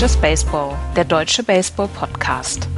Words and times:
Just 0.00 0.20
Baseball, 0.20 0.76
der 0.94 1.04
deutsche 1.04 1.42
Baseball-Podcast. 1.42 2.68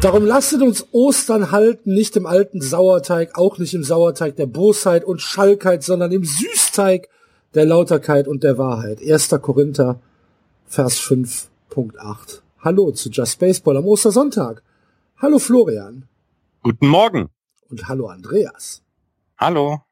Darum 0.00 0.26
lasset 0.26 0.62
uns 0.62 0.88
Ostern 0.90 1.52
halten, 1.52 1.94
nicht 1.94 2.16
im 2.16 2.26
alten 2.26 2.60
Sauerteig, 2.60 3.38
auch 3.38 3.58
nicht 3.58 3.74
im 3.74 3.84
Sauerteig 3.84 4.34
der 4.34 4.46
Bosheit 4.46 5.04
und 5.04 5.22
Schalkheit, 5.22 5.84
sondern 5.84 6.10
im 6.10 6.24
Süßteig 6.24 7.08
der 7.54 7.66
Lauterkeit 7.66 8.26
und 8.26 8.42
der 8.42 8.58
Wahrheit. 8.58 8.98
1. 9.00 9.28
Korinther, 9.40 10.00
Vers 10.66 10.98
5.8. 10.98 12.40
Hallo 12.58 12.90
zu 12.90 13.10
Just 13.10 13.38
Baseball 13.38 13.76
am 13.76 13.86
Ostersonntag. 13.86 14.64
Hallo 15.18 15.38
Florian. 15.38 16.08
Guten 16.66 16.88
Morgen. 16.88 17.28
Und 17.68 17.86
hallo 17.86 18.08
Andreas. 18.08 18.82
Hallo. 19.38 19.82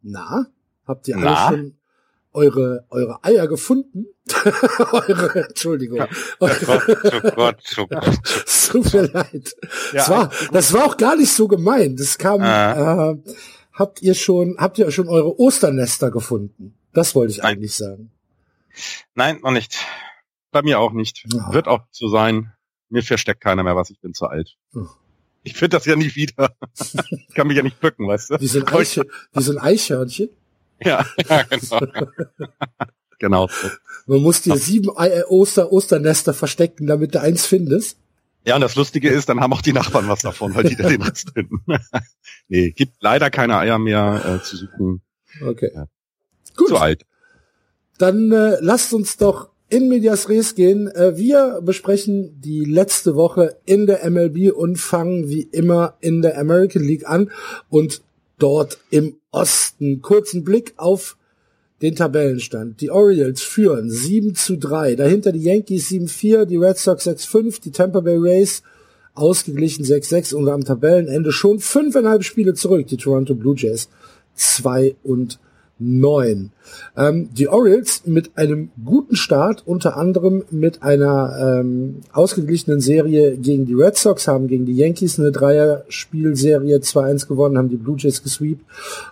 Na, 0.00 0.46
habt 0.86 1.08
ihr 1.08 1.16
alle 1.16 1.56
schon 1.56 1.78
eure, 2.32 2.86
eure 2.90 3.24
Eier 3.24 3.48
gefunden? 3.48 4.06
eure, 4.92 5.48
Entschuldigung. 5.48 6.06
Oh 6.38 6.46
Gott, 6.66 6.82
oh 6.88 7.30
Gott, 7.34 7.74
oh 7.78 7.86
Gott. 7.88 8.20
Es 8.46 8.68
tut 8.68 8.94
mir 8.94 9.08
leid. 9.08 9.56
Ja, 9.92 9.98
das, 9.98 10.08
war, 10.08 10.30
das 10.52 10.72
war 10.72 10.84
auch 10.84 10.96
gar 10.98 11.16
nicht 11.16 11.32
so 11.32 11.48
gemeint. 11.48 11.98
Das 11.98 12.16
kam, 12.16 12.42
ah. 12.42 13.10
äh, 13.10 13.16
habt 13.72 14.00
ihr 14.00 14.14
schon, 14.14 14.54
habt 14.56 14.78
ihr 14.78 14.92
schon 14.92 15.08
eure 15.08 15.36
Osternester 15.40 16.12
gefunden? 16.12 16.78
Das 16.92 17.16
wollte 17.16 17.32
ich 17.32 17.38
Nein. 17.38 17.56
eigentlich 17.56 17.74
sagen. 17.74 18.12
Nein, 19.16 19.40
noch 19.42 19.50
nicht. 19.50 19.84
Bei 20.52 20.62
mir 20.62 20.78
auch 20.78 20.92
nicht. 20.92 21.24
Ja. 21.32 21.52
Wird 21.52 21.66
auch 21.66 21.80
so 21.90 22.06
sein. 22.06 22.52
Mir 22.88 23.02
versteckt 23.02 23.40
keiner 23.40 23.64
mehr 23.64 23.74
was, 23.74 23.90
ich 23.90 24.00
bin 24.00 24.14
zu 24.14 24.28
alt. 24.28 24.56
Oh. 24.76 24.86
Ich 25.44 25.54
finde 25.54 25.76
das 25.76 25.84
ja 25.84 25.94
nicht 25.94 26.16
wieder. 26.16 26.56
ich 27.10 27.34
kann 27.34 27.46
mich 27.46 27.56
ja 27.56 27.62
nicht 27.62 27.78
bücken, 27.78 28.08
weißt 28.08 28.30
du? 28.30 28.40
Wie 28.40 28.46
so 28.48 28.60
ein, 28.60 28.68
Eiche, 28.68 29.06
wie 29.32 29.42
so 29.42 29.52
ein 29.52 29.58
Eichhörnchen. 29.58 30.30
Ja, 30.82 31.06
ja 31.28 31.42
genau. 31.42 31.80
genau. 33.18 33.50
Man 34.06 34.22
muss 34.22 34.42
dir 34.42 34.56
sieben 34.56 34.90
äh, 34.96 35.22
Oster 35.28 35.70
Osternester 35.70 36.34
verstecken, 36.34 36.86
damit 36.86 37.14
du 37.14 37.20
eins 37.20 37.46
findest. 37.46 37.98
Ja, 38.46 38.56
und 38.56 38.62
das 38.62 38.74
Lustige 38.74 39.08
ist, 39.10 39.28
dann 39.28 39.40
haben 39.40 39.52
auch 39.52 39.62
die 39.62 39.72
Nachbarn 39.72 40.08
was 40.08 40.20
davon, 40.20 40.54
weil 40.54 40.64
die 40.64 40.76
da 40.76 40.88
den 40.88 41.00
Rest 41.00 41.30
finden. 41.32 41.62
nee, 42.48 42.70
gibt 42.70 42.96
leider 43.00 43.30
keine 43.30 43.58
Eier 43.58 43.78
mehr 43.78 44.40
äh, 44.40 44.42
zu 44.42 44.56
suchen. 44.56 45.02
Okay. 45.42 45.70
Ja. 45.74 45.86
Gut. 46.56 46.68
Zu 46.68 46.76
alt. 46.76 47.06
Dann 47.98 48.32
äh, 48.32 48.56
lasst 48.60 48.92
uns 48.92 49.16
doch 49.16 49.50
in 49.68 49.88
Medias 49.88 50.28
Res 50.28 50.54
gehen. 50.54 50.88
Äh, 50.88 51.16
wir 51.16 51.60
besprechen 51.62 52.40
die 52.40 52.64
letzte 52.64 53.14
Woche 53.14 53.56
in 53.64 53.86
der 53.86 54.08
MLB 54.08 54.52
und 54.54 54.76
fangen 54.76 55.28
wie 55.28 55.48
immer 55.52 55.96
in 56.00 56.22
der 56.22 56.38
American 56.38 56.82
League 56.82 57.08
an 57.08 57.30
und 57.68 58.02
dort 58.38 58.78
im 58.90 59.16
Osten. 59.30 60.02
Kurzen 60.02 60.44
Blick 60.44 60.74
auf 60.76 61.16
den 61.82 61.96
Tabellenstand. 61.96 62.80
Die 62.80 62.90
Orioles 62.90 63.42
führen 63.42 63.90
7 63.90 64.34
zu 64.34 64.56
3. 64.56 64.96
Dahinter 64.96 65.32
die 65.32 65.42
Yankees 65.42 65.90
7-4, 65.90 66.44
die 66.44 66.56
Red 66.56 66.78
Sox 66.78 67.06
6-5, 67.06 67.60
die 67.60 67.72
Tampa 67.72 68.00
Bay 68.00 68.16
Rays 68.16 68.62
ausgeglichen 69.14 69.84
6-6 69.84 70.34
und 70.34 70.48
am 70.48 70.64
Tabellenende 70.64 71.30
schon 71.30 71.60
fünfeinhalb 71.60 72.24
Spiele 72.24 72.54
zurück. 72.54 72.86
Die 72.86 72.96
Toronto 72.96 73.34
Blue 73.34 73.54
Jays 73.56 73.88
2 74.34 74.96
und 75.02 75.38
9. 75.78 76.52
Ähm, 76.96 77.28
die 77.32 77.48
Orioles 77.48 78.02
mit 78.06 78.36
einem 78.36 78.70
guten 78.84 79.16
Start, 79.16 79.62
unter 79.66 79.96
anderem 79.96 80.44
mit 80.50 80.82
einer 80.82 81.60
ähm, 81.60 82.00
ausgeglichenen 82.12 82.80
Serie 82.80 83.36
gegen 83.36 83.66
die 83.66 83.74
Red 83.74 83.96
Sox, 83.96 84.28
haben 84.28 84.46
gegen 84.46 84.66
die 84.66 84.76
Yankees 84.76 85.18
eine 85.18 85.32
Dreier-Spielserie 85.32 86.78
2-1 86.78 87.26
gewonnen, 87.26 87.58
haben 87.58 87.70
die 87.70 87.76
Blue 87.76 87.96
Jays 87.98 88.22
gesweept 88.22 88.64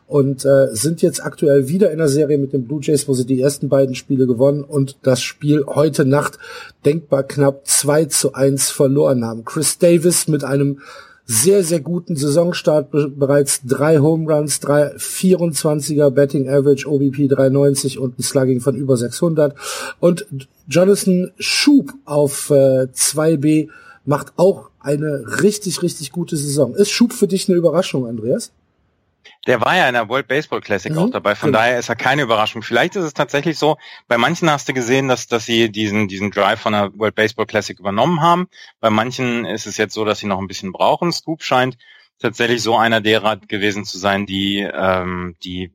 und 0.06 0.44
äh, 0.44 0.68
sind 0.72 1.02
jetzt 1.02 1.24
aktuell 1.24 1.68
wieder 1.68 1.90
in 1.90 1.98
der 1.98 2.08
Serie 2.08 2.38
mit 2.38 2.52
den 2.52 2.66
Blue 2.66 2.80
Jays, 2.80 3.08
wo 3.08 3.14
sie 3.14 3.26
die 3.26 3.40
ersten 3.40 3.68
beiden 3.68 3.94
Spiele 3.94 4.26
gewonnen 4.26 4.62
und 4.62 4.98
das 5.02 5.20
Spiel 5.22 5.64
heute 5.66 6.04
Nacht 6.04 6.38
denkbar 6.84 7.24
knapp 7.24 7.66
2 7.66 8.04
zu 8.06 8.34
1 8.34 8.70
verloren 8.70 9.24
haben. 9.24 9.44
Chris 9.44 9.78
Davis 9.78 10.28
mit 10.28 10.44
einem 10.44 10.78
sehr, 11.32 11.64
sehr 11.64 11.80
guten 11.80 12.14
Saisonstart, 12.14 12.90
bereits 12.90 13.62
drei 13.64 13.98
Home 14.00 14.30
Runs, 14.30 14.60
drei 14.60 14.94
24er 14.96 16.10
Betting 16.10 16.48
Average, 16.48 16.86
OBP 16.86 17.28
390 17.28 17.98
und 17.98 18.18
ein 18.18 18.22
Slugging 18.22 18.60
von 18.60 18.76
über 18.76 18.98
600. 18.98 19.54
Und 19.98 20.26
Jonathan 20.68 21.32
Schub 21.38 21.94
auf 22.04 22.50
äh, 22.50 22.86
2B 22.94 23.68
macht 24.04 24.34
auch 24.36 24.68
eine 24.80 25.42
richtig, 25.42 25.82
richtig 25.82 26.12
gute 26.12 26.36
Saison. 26.36 26.74
Ist 26.74 26.90
Schub 26.90 27.14
für 27.14 27.28
dich 27.28 27.48
eine 27.48 27.56
Überraschung, 27.56 28.06
Andreas? 28.06 28.52
Der 29.46 29.60
war 29.60 29.76
ja 29.76 29.88
in 29.88 29.94
der 29.94 30.08
World 30.08 30.28
Baseball 30.28 30.60
Classic 30.60 30.92
mhm, 30.92 30.98
auch 30.98 31.10
dabei, 31.10 31.34
von 31.34 31.48
genau. 31.48 31.58
daher 31.58 31.78
ist 31.78 31.88
er 31.88 31.96
keine 31.96 32.22
Überraschung. 32.22 32.62
Vielleicht 32.62 32.96
ist 32.96 33.04
es 33.04 33.14
tatsächlich 33.14 33.58
so, 33.58 33.76
bei 34.08 34.18
manchen 34.18 34.50
hast 34.50 34.68
du 34.68 34.72
gesehen, 34.72 35.08
dass, 35.08 35.26
dass 35.26 35.46
sie 35.46 35.70
diesen, 35.70 36.08
diesen 36.08 36.30
Drive 36.30 36.60
von 36.60 36.72
der 36.72 36.92
World 36.94 37.14
Baseball 37.14 37.46
Classic 37.46 37.78
übernommen 37.78 38.20
haben. 38.20 38.48
Bei 38.80 38.90
manchen 38.90 39.44
ist 39.44 39.66
es 39.66 39.76
jetzt 39.76 39.94
so, 39.94 40.04
dass 40.04 40.20
sie 40.20 40.26
noch 40.26 40.38
ein 40.38 40.48
bisschen 40.48 40.72
brauchen. 40.72 41.12
Scoop 41.12 41.42
scheint 41.42 41.76
tatsächlich 42.18 42.62
so 42.62 42.76
einer 42.76 43.00
derer 43.00 43.36
gewesen 43.36 43.84
zu 43.84 43.98
sein, 43.98 44.26
die, 44.26 44.60
ähm, 44.60 45.36
die 45.42 45.74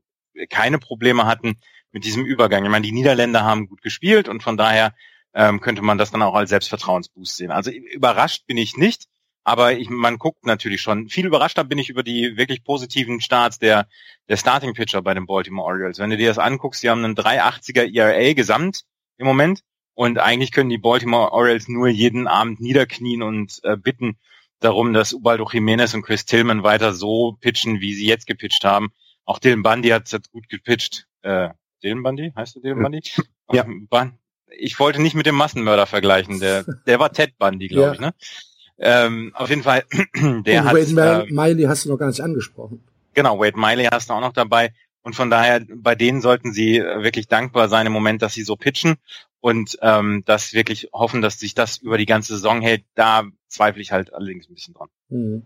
keine 0.50 0.80
Probleme 0.80 1.26
hatten 1.26 1.58
mit 1.92 2.06
diesem 2.06 2.26
Übergang. 2.26 2.64
Ich 2.64 2.72
meine, 2.72 2.86
die 2.86 2.92
Niederländer 2.92 3.44
haben 3.44 3.68
gut 3.68 3.82
gespielt 3.82 4.30
und 4.30 4.44
von 4.44 4.58
daher 4.58 4.94
ähm, 5.34 5.62
könnte 5.62 5.82
man 5.82 5.98
das 5.98 6.12
dann 6.12 6.22
auch 6.22 6.36
als 6.36 6.50
Selbstvertrauensboost 6.50 7.38
sehen. 7.38 7.52
Also 7.52 7.72
überrascht 7.72 8.46
bin 8.48 8.58
ich 8.58 8.78
nicht. 8.78 9.06
Aber 9.48 9.78
ich, 9.78 9.90
man 9.90 10.18
guckt 10.18 10.46
natürlich 10.46 10.82
schon. 10.82 11.08
Viel 11.08 11.26
überraschter 11.26 11.64
bin 11.64 11.78
ich 11.78 11.90
über 11.90 12.04
die 12.04 12.36
wirklich 12.36 12.66
positiven 12.66 13.22
Starts 13.22 13.60
der, 13.60 13.88
der 14.28 14.36
Starting 14.36 14.74
Pitcher 14.74 15.02
bei 15.02 15.14
den 15.14 15.26
Baltimore 15.26 15.66
Orioles. 15.66 16.00
Wenn 16.00 16.10
du 16.10 16.18
dir 16.18 16.28
das 16.28 16.38
anguckst, 16.38 16.84
die 16.84 16.90
haben 16.90 17.06
einen 17.06 17.16
380er 17.16 17.90
ERA 17.96 18.34
gesamt 18.34 18.82
im 19.16 19.26
Moment. 19.26 19.62
Und 19.94 20.20
eigentlich 20.20 20.52
können 20.52 20.70
die 20.70 20.78
Baltimore 20.78 21.32
Orioles 21.32 21.70
nur 21.70 21.88
jeden 21.88 22.28
Abend 22.28 22.60
niederknien 22.60 23.24
und 23.24 23.62
äh, 23.64 23.78
bitten 23.78 24.18
darum, 24.60 24.92
dass 24.92 25.14
Ubaldo 25.14 25.48
Jimenez 25.50 25.94
und 25.94 26.02
Chris 26.02 26.26
Tillman 26.26 26.64
weiter 26.64 26.92
so 26.92 27.38
pitchen, 27.40 27.80
wie 27.80 27.94
sie 27.94 28.06
jetzt 28.06 28.28
gepitcht 28.28 28.66
haben. 28.66 28.90
Auch 29.24 29.40
Dylan 29.40 29.64
Bundy 29.64 29.90
hat 29.90 30.12
jetzt 30.12 30.30
gut 30.30 30.50
gepitcht. 30.50 31.08
Äh, 31.22 31.52
Dylan 31.82 32.04
Bundy? 32.04 32.34
Heißt 32.36 32.58
du 32.58 32.60
Dylan 32.60 32.84
Bundy? 32.84 33.02
Ja. 33.54 33.66
Ich 34.60 34.78
wollte 34.78 35.02
nicht 35.02 35.16
mit 35.16 35.26
dem 35.26 35.36
Massenmörder 35.36 35.86
vergleichen. 35.86 36.42
Der, 36.42 36.66
der 36.86 37.00
war 37.00 37.14
Ted 37.14 37.38
Bundy, 37.38 37.70
glaube 37.70 37.88
ja. 37.88 37.94
ich, 37.94 38.00
ne? 38.02 38.14
Ähm, 38.80 39.32
auf 39.34 39.50
jeden 39.50 39.64
Fall, 39.64 39.84
der 40.46 40.62
Und 40.62 40.68
hat. 40.68 40.74
Wade 40.76 41.28
äh, 41.28 41.32
Miley 41.32 41.64
hast 41.64 41.86
du 41.86 41.90
noch 41.90 41.98
gar 41.98 42.08
nicht 42.08 42.22
angesprochen. 42.22 42.84
Genau, 43.14 43.40
Wade 43.40 43.60
Miley 43.60 43.86
hast 43.86 44.10
du 44.10 44.14
auch 44.14 44.22
noch 44.22 44.34
dabei. 44.34 44.74
Und 45.02 45.16
von 45.16 45.30
daher, 45.30 45.66
bei 45.74 45.96
denen 45.96 46.22
sollten 46.22 46.52
sie 46.52 46.78
äh, 46.78 47.04
wirklich 47.04 47.28
dankbar 47.28 47.70
sein 47.70 47.88
im 47.88 47.94
Moment, 47.94 48.22
dass 48.22 48.34
sie 48.34 48.44
so 48.44 48.56
pitchen 48.56 48.98
und 49.40 49.78
ähm, 49.82 50.24
das 50.26 50.54
wirklich 50.54 50.90
hoffen, 50.94 51.22
dass 51.22 51.40
sich 51.40 51.54
das 51.54 51.78
über 51.78 51.98
die 51.98 52.06
ganze 52.06 52.34
Saison 52.34 52.62
hält. 52.62 52.84
Da 52.96 53.24
zweifle 53.48 53.82
ich 53.82 53.92
halt 53.92 54.14
allerdings 54.14 54.50
ein 54.50 54.54
bisschen 54.54 54.74
dran. 54.74 54.90
Mhm. 55.10 55.44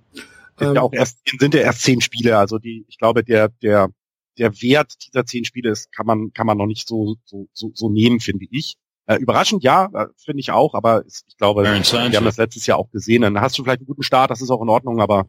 Sind 0.57 0.67
ähm, 0.69 0.75
ja 0.75 0.81
auch 0.81 0.93
erst, 0.93 1.19
sind 1.39 1.53
ja 1.53 1.61
erst 1.61 1.83
zehn 1.83 2.01
Spiele. 2.01 2.37
Also 2.37 2.57
die, 2.57 2.85
ich 2.87 2.97
glaube, 2.97 3.23
der, 3.23 3.49
der, 3.61 3.89
der 4.37 4.61
Wert 4.61 4.93
dieser 5.05 5.25
zehn 5.25 5.45
Spiele 5.45 5.69
ist, 5.69 5.91
kann 5.91 6.05
man, 6.05 6.33
kann 6.33 6.47
man 6.47 6.57
noch 6.57 6.65
nicht 6.65 6.87
so, 6.87 7.15
so, 7.25 7.47
so, 7.53 7.71
so 7.73 7.89
nehmen, 7.89 8.19
finde 8.19 8.47
ich. 8.49 8.77
Äh, 9.11 9.17
überraschend, 9.17 9.61
ja, 9.61 9.89
äh, 9.93 10.07
finde 10.15 10.39
ich 10.39 10.51
auch, 10.51 10.73
aber 10.73 11.03
ich 11.05 11.37
glaube, 11.37 11.63
wir 11.63 11.71
haben 11.73 12.25
das 12.25 12.37
letztes 12.37 12.65
Jahr 12.65 12.77
auch 12.77 12.89
gesehen. 12.91 13.23
Dann 13.23 13.41
hast 13.41 13.57
du 13.57 13.63
vielleicht 13.63 13.79
einen 13.79 13.87
guten 13.87 14.03
Start, 14.03 14.31
das 14.31 14.41
ist 14.41 14.49
auch 14.49 14.61
in 14.61 14.69
Ordnung, 14.69 15.01
aber 15.01 15.25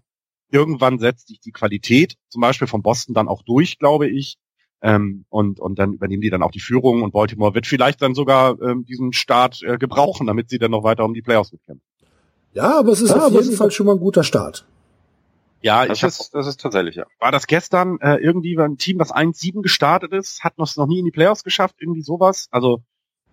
irgendwann 0.52 1.00
setzt 1.00 1.26
sich 1.26 1.40
die 1.40 1.50
Qualität, 1.50 2.14
zum 2.28 2.42
Beispiel 2.42 2.68
von 2.68 2.82
Boston, 2.82 3.12
dann 3.12 3.26
auch 3.26 3.42
durch, 3.42 3.80
glaube 3.80 4.08
ich. 4.08 4.36
Ähm, 4.82 5.24
und, 5.30 5.58
und 5.58 5.80
dann 5.80 5.94
übernehmen 5.94 6.22
die 6.22 6.30
dann 6.30 6.44
auch 6.44 6.52
die 6.52 6.60
Führung 6.60 7.02
und 7.02 7.12
Baltimore 7.12 7.54
wird 7.54 7.66
vielleicht 7.66 8.02
dann 8.02 8.14
sogar 8.14 8.60
ähm, 8.62 8.84
diesen 8.84 9.12
Start 9.12 9.62
äh, 9.62 9.78
gebrauchen, 9.78 10.28
damit 10.28 10.48
sie 10.48 10.58
dann 10.58 10.70
noch 10.70 10.84
weiter 10.84 11.04
um 11.04 11.14
die 11.14 11.22
Playoffs 11.22 11.50
mitkämpfen. 11.50 11.84
Ja, 12.52 12.78
aber 12.78 12.92
es 12.92 13.00
ist 13.00 13.10
ja, 13.10 13.26
auf 13.26 13.32
jeden 13.32 13.56
Fall 13.56 13.70
schon 13.72 13.86
mal 13.86 13.92
ein 13.92 14.00
guter 14.00 14.22
Start. 14.22 14.64
Ja, 15.60 15.86
das, 15.86 15.98
ich 15.98 16.04
ist, 16.04 16.34
das 16.34 16.46
ist 16.46 16.60
tatsächlich, 16.60 16.96
ja. 16.96 17.06
War 17.18 17.32
das 17.32 17.48
gestern 17.48 17.98
äh, 18.00 18.16
irgendwie 18.16 18.56
ein 18.58 18.76
Team, 18.76 18.98
das 18.98 19.12
1-7 19.12 19.62
gestartet 19.62 20.12
ist, 20.12 20.44
hat 20.44 20.58
noch, 20.58 20.76
noch 20.76 20.86
nie 20.86 21.00
in 21.00 21.04
die 21.04 21.10
Playoffs 21.10 21.42
geschafft, 21.42 21.76
irgendwie 21.80 22.02
sowas? 22.02 22.46
Also 22.50 22.82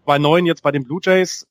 bei 0.09 0.17
neun 0.17 0.47
jetzt 0.47 0.63
bei 0.63 0.71
den 0.71 0.85
Blue 0.85 1.00
Jays. 1.03 1.45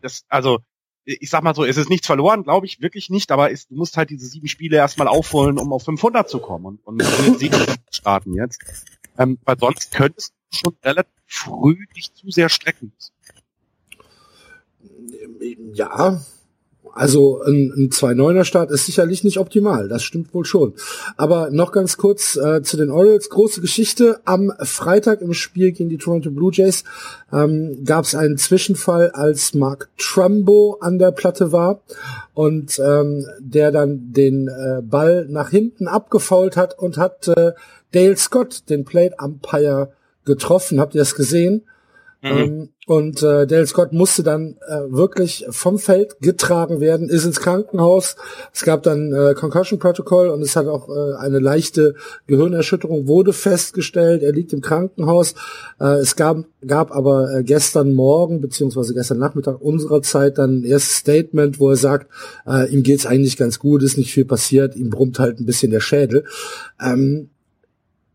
Das, 0.00 0.24
also, 0.28 0.58
ich 1.04 1.30
sag 1.30 1.44
mal 1.44 1.54
so, 1.54 1.64
es 1.64 1.76
ist 1.76 1.88
nichts 1.88 2.08
verloren, 2.08 2.42
glaube 2.42 2.66
ich, 2.66 2.80
wirklich 2.80 3.10
nicht, 3.10 3.30
aber 3.30 3.50
ist, 3.50 3.70
du 3.70 3.76
musst 3.76 3.96
halt 3.96 4.10
diese 4.10 4.26
sieben 4.26 4.48
Spiele 4.48 4.76
erstmal 4.76 5.06
aufholen, 5.06 5.56
um 5.60 5.72
auf 5.72 5.84
500 5.84 6.28
zu 6.28 6.40
kommen 6.40 6.66
und, 6.66 6.84
und 6.84 6.96
mit 6.96 7.06
sieben 7.38 7.64
starten 7.92 8.34
jetzt. 8.34 8.60
Ähm, 9.18 9.38
weil 9.44 9.56
sonst 9.56 9.92
könntest 9.92 10.34
du 10.50 10.56
schon 10.56 10.76
relativ 10.82 11.12
früh 11.28 11.86
dich 11.94 12.12
zu 12.12 12.28
sehr 12.28 12.48
strecken. 12.48 12.92
Ja, 15.74 16.20
also 16.94 17.42
ein, 17.42 17.72
ein 17.76 17.90
2-9er 17.90 18.44
Start 18.44 18.70
ist 18.70 18.86
sicherlich 18.86 19.24
nicht 19.24 19.38
optimal, 19.38 19.88
das 19.88 20.04
stimmt 20.04 20.32
wohl 20.32 20.44
schon. 20.44 20.74
Aber 21.16 21.50
noch 21.50 21.72
ganz 21.72 21.96
kurz 21.96 22.36
äh, 22.36 22.62
zu 22.62 22.76
den 22.76 22.90
Orioles. 22.90 23.28
Große 23.30 23.60
Geschichte. 23.60 24.20
Am 24.24 24.52
Freitag 24.60 25.20
im 25.20 25.34
Spiel 25.34 25.72
gegen 25.72 25.90
die 25.90 25.98
Toronto 25.98 26.30
Blue 26.30 26.52
Jays 26.52 26.84
ähm, 27.32 27.84
gab 27.84 28.04
es 28.04 28.14
einen 28.14 28.38
Zwischenfall, 28.38 29.10
als 29.10 29.54
Mark 29.54 29.88
Trumbo 29.98 30.78
an 30.80 30.98
der 30.98 31.10
Platte 31.10 31.50
war 31.50 31.80
und 32.32 32.78
ähm, 32.78 33.26
der 33.40 33.72
dann 33.72 34.12
den 34.12 34.48
äh, 34.48 34.80
Ball 34.82 35.26
nach 35.28 35.50
hinten 35.50 35.88
abgefault 35.88 36.56
hat 36.56 36.78
und 36.78 36.96
hat 36.96 37.28
äh, 37.28 37.52
Dale 37.92 38.16
Scott, 38.16 38.68
den 38.68 38.84
Plate 38.84 39.16
Umpire, 39.20 39.92
getroffen. 40.24 40.80
Habt 40.80 40.94
ihr 40.94 41.00
das 41.00 41.14
gesehen? 41.14 41.62
Mhm. 42.24 42.30
Ähm, 42.30 42.68
und 42.86 43.22
äh, 43.22 43.46
Dale 43.46 43.66
Scott 43.66 43.92
musste 43.92 44.22
dann 44.22 44.56
äh, 44.66 44.90
wirklich 44.90 45.44
vom 45.50 45.78
Feld 45.78 46.16
getragen 46.20 46.80
werden, 46.80 47.10
ist 47.10 47.26
ins 47.26 47.40
Krankenhaus. 47.40 48.16
Es 48.52 48.62
gab 48.62 48.82
dann 48.82 49.12
äh, 49.12 49.34
Concussion 49.34 49.78
Protocol 49.78 50.28
und 50.28 50.40
es 50.40 50.56
hat 50.56 50.66
auch 50.66 50.88
äh, 50.88 51.16
eine 51.18 51.38
leichte 51.38 51.94
Gehirnerschütterung 52.26 53.06
wurde 53.06 53.34
festgestellt. 53.34 54.22
Er 54.22 54.32
liegt 54.32 54.54
im 54.54 54.62
Krankenhaus. 54.62 55.34
Äh, 55.78 55.96
es 55.96 56.16
gab, 56.16 56.44
gab 56.66 56.92
aber 56.92 57.30
äh, 57.30 57.42
gestern 57.44 57.92
Morgen 57.92 58.40
beziehungsweise 58.40 58.94
gestern 58.94 59.18
Nachmittag 59.18 59.60
unserer 59.60 60.00
Zeit 60.00 60.38
dann 60.38 60.60
ein 60.60 60.64
erstes 60.64 60.96
Statement, 60.96 61.60
wo 61.60 61.68
er 61.70 61.76
sagt, 61.76 62.10
äh, 62.46 62.70
ihm 62.72 62.82
geht's 62.82 63.04
eigentlich 63.04 63.36
ganz 63.36 63.58
gut, 63.58 63.82
ist 63.82 63.98
nicht 63.98 64.12
viel 64.14 64.24
passiert, 64.24 64.76
ihm 64.76 64.88
brummt 64.88 65.18
halt 65.18 65.40
ein 65.40 65.46
bisschen 65.46 65.70
der 65.70 65.80
Schädel. 65.80 66.24
Ähm, 66.80 67.28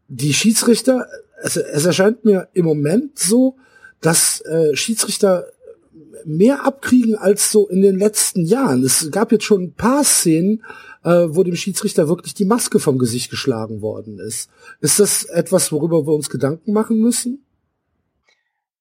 die 0.07 0.33
Schiedsrichter, 0.33 1.05
es, 1.43 1.57
es 1.57 1.85
erscheint 1.85 2.25
mir 2.25 2.47
im 2.53 2.65
Moment 2.65 3.19
so, 3.19 3.55
dass 4.01 4.41
äh, 4.41 4.75
Schiedsrichter 4.75 5.45
mehr 6.25 6.65
abkriegen 6.65 7.15
als 7.15 7.51
so 7.51 7.67
in 7.67 7.81
den 7.81 7.97
letzten 7.97 8.45
Jahren. 8.45 8.83
Es 8.83 9.09
gab 9.11 9.31
jetzt 9.31 9.45
schon 9.45 9.63
ein 9.63 9.73
paar 9.73 10.03
Szenen, 10.03 10.63
äh, 11.03 11.27
wo 11.29 11.43
dem 11.43 11.55
Schiedsrichter 11.55 12.07
wirklich 12.07 12.33
die 12.33 12.45
Maske 12.45 12.79
vom 12.79 12.97
Gesicht 12.97 13.29
geschlagen 13.29 13.81
worden 13.81 14.19
ist. 14.19 14.49
Ist 14.81 14.99
das 14.99 15.23
etwas, 15.23 15.71
worüber 15.71 16.05
wir 16.05 16.13
uns 16.13 16.29
Gedanken 16.29 16.73
machen 16.73 16.99
müssen? 16.99 17.45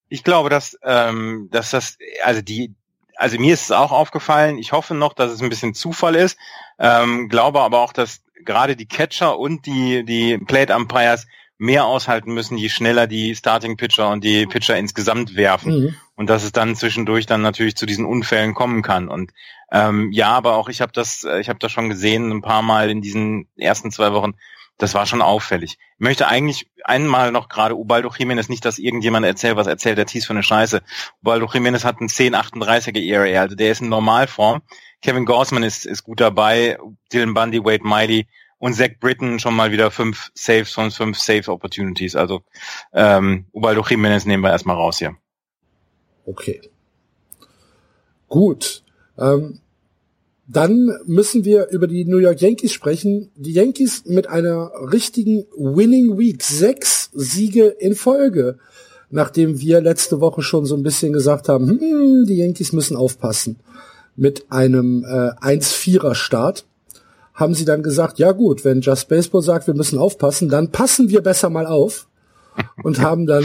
Ich 0.08 0.24
glaube, 0.24 0.50
dass, 0.50 0.76
ähm, 0.82 1.48
dass 1.50 1.70
das, 1.70 1.98
also 2.24 2.40
die, 2.40 2.74
also 3.16 3.38
mir 3.38 3.54
ist 3.54 3.64
es 3.64 3.72
auch 3.72 3.92
aufgefallen. 3.92 4.58
Ich 4.58 4.72
hoffe 4.72 4.94
noch, 4.94 5.12
dass 5.12 5.32
es 5.32 5.42
ein 5.42 5.50
bisschen 5.50 5.74
Zufall 5.74 6.14
ist. 6.14 6.38
Ähm, 6.78 7.28
glaube 7.28 7.60
aber 7.60 7.80
auch, 7.80 7.92
dass 7.92 8.22
gerade 8.44 8.76
die 8.76 8.86
Catcher 8.86 9.38
und 9.38 9.66
die, 9.66 10.04
die 10.04 10.38
Plate 10.38 10.74
Umpires 10.74 11.26
mehr 11.58 11.84
aushalten 11.86 12.32
müssen, 12.32 12.56
je 12.56 12.68
schneller 12.68 13.08
die 13.08 13.34
Starting 13.34 13.76
Pitcher 13.76 14.10
und 14.10 14.22
die 14.22 14.46
Pitcher 14.46 14.76
insgesamt 14.76 15.34
werfen. 15.34 15.80
Mhm. 15.80 15.94
Und 16.14 16.30
dass 16.30 16.44
es 16.44 16.52
dann 16.52 16.76
zwischendurch 16.76 17.26
dann 17.26 17.42
natürlich 17.42 17.76
zu 17.76 17.84
diesen 17.84 18.06
Unfällen 18.06 18.54
kommen 18.54 18.82
kann. 18.82 19.08
Und 19.08 19.32
ähm, 19.70 20.10
ja, 20.12 20.28
aber 20.28 20.54
auch 20.54 20.68
ich 20.68 20.80
habe 20.80 20.92
das, 20.92 21.24
äh, 21.24 21.40
ich 21.40 21.48
habe 21.48 21.58
das 21.58 21.72
schon 21.72 21.88
gesehen, 21.88 22.30
ein 22.30 22.42
paar 22.42 22.62
Mal 22.62 22.90
in 22.90 23.02
diesen 23.02 23.48
ersten 23.56 23.90
zwei 23.90 24.12
Wochen. 24.12 24.34
Das 24.78 24.94
war 24.94 25.06
schon 25.06 25.22
auffällig. 25.22 25.72
Ich 25.72 26.00
möchte 26.00 26.28
eigentlich 26.28 26.70
einmal 26.84 27.32
noch 27.32 27.48
gerade 27.48 27.74
Ubaldo 27.74 28.10
Jiménez, 28.10 28.48
nicht, 28.48 28.64
dass 28.64 28.78
irgendjemand 28.78 29.26
erzählt, 29.26 29.56
was 29.56 29.66
erzählt 29.66 29.98
der 29.98 30.06
Thies 30.06 30.26
für 30.26 30.32
eine 30.32 30.44
Scheiße. 30.44 30.82
Ubaldo 31.20 31.46
Jiménez 31.46 31.82
hat 31.82 31.98
einen 31.98 32.08
10,38er 32.08 33.04
ERA, 33.04 33.40
also 33.40 33.56
der 33.56 33.72
ist 33.72 33.80
in 33.80 33.88
Normalform. 33.88 34.62
Kevin 35.02 35.26
Gorsman 35.26 35.64
ist, 35.64 35.84
ist 35.84 36.04
gut 36.04 36.20
dabei, 36.20 36.78
Dylan 37.12 37.34
Bundy, 37.34 37.64
Wade 37.64 37.86
Miley, 37.86 38.28
und 38.58 38.74
Zach 38.74 38.90
Britton 39.00 39.38
schon 39.38 39.54
mal 39.54 39.72
wieder 39.72 39.90
fünf 39.90 40.30
Saves 40.34 40.72
von 40.72 40.90
fünf 40.90 41.18
Save 41.18 41.50
Opportunities. 41.50 42.16
Also 42.16 42.42
ähm, 42.92 43.46
Ubaldo 43.52 43.82
Jiménez 43.82 44.26
nehmen 44.26 44.42
wir 44.42 44.50
erstmal 44.50 44.76
raus 44.76 44.98
hier. 44.98 45.16
Okay. 46.26 46.60
Gut. 48.28 48.82
Ähm, 49.16 49.60
dann 50.46 50.90
müssen 51.06 51.44
wir 51.44 51.68
über 51.68 51.86
die 51.86 52.04
New 52.04 52.18
York 52.18 52.40
Yankees 52.40 52.72
sprechen. 52.72 53.30
Die 53.36 53.52
Yankees 53.52 54.04
mit 54.06 54.28
einer 54.28 54.70
richtigen 54.92 55.46
Winning 55.56 56.18
Week. 56.18 56.42
Sechs 56.42 57.10
Siege 57.12 57.66
in 57.66 57.94
Folge. 57.94 58.58
Nachdem 59.10 59.60
wir 59.60 59.80
letzte 59.80 60.20
Woche 60.20 60.42
schon 60.42 60.66
so 60.66 60.76
ein 60.76 60.82
bisschen 60.82 61.12
gesagt 61.12 61.48
haben, 61.48 61.68
hm, 61.68 62.24
die 62.26 62.36
Yankees 62.36 62.72
müssen 62.72 62.96
aufpassen. 62.96 63.60
Mit 64.16 64.50
einem 64.50 65.04
äh, 65.04 65.32
1-4er 65.40 66.14
Start 66.14 66.66
haben 67.38 67.54
sie 67.54 67.64
dann 67.64 67.84
gesagt, 67.84 68.18
ja 68.18 68.32
gut, 68.32 68.64
wenn 68.64 68.80
Just 68.80 69.08
Baseball 69.08 69.42
sagt, 69.42 69.68
wir 69.68 69.74
müssen 69.74 69.96
aufpassen, 69.96 70.48
dann 70.48 70.72
passen 70.72 71.08
wir 71.08 71.22
besser 71.22 71.50
mal 71.50 71.66
auf 71.66 72.08
und 72.82 73.00
haben 73.00 73.26
dann 73.26 73.44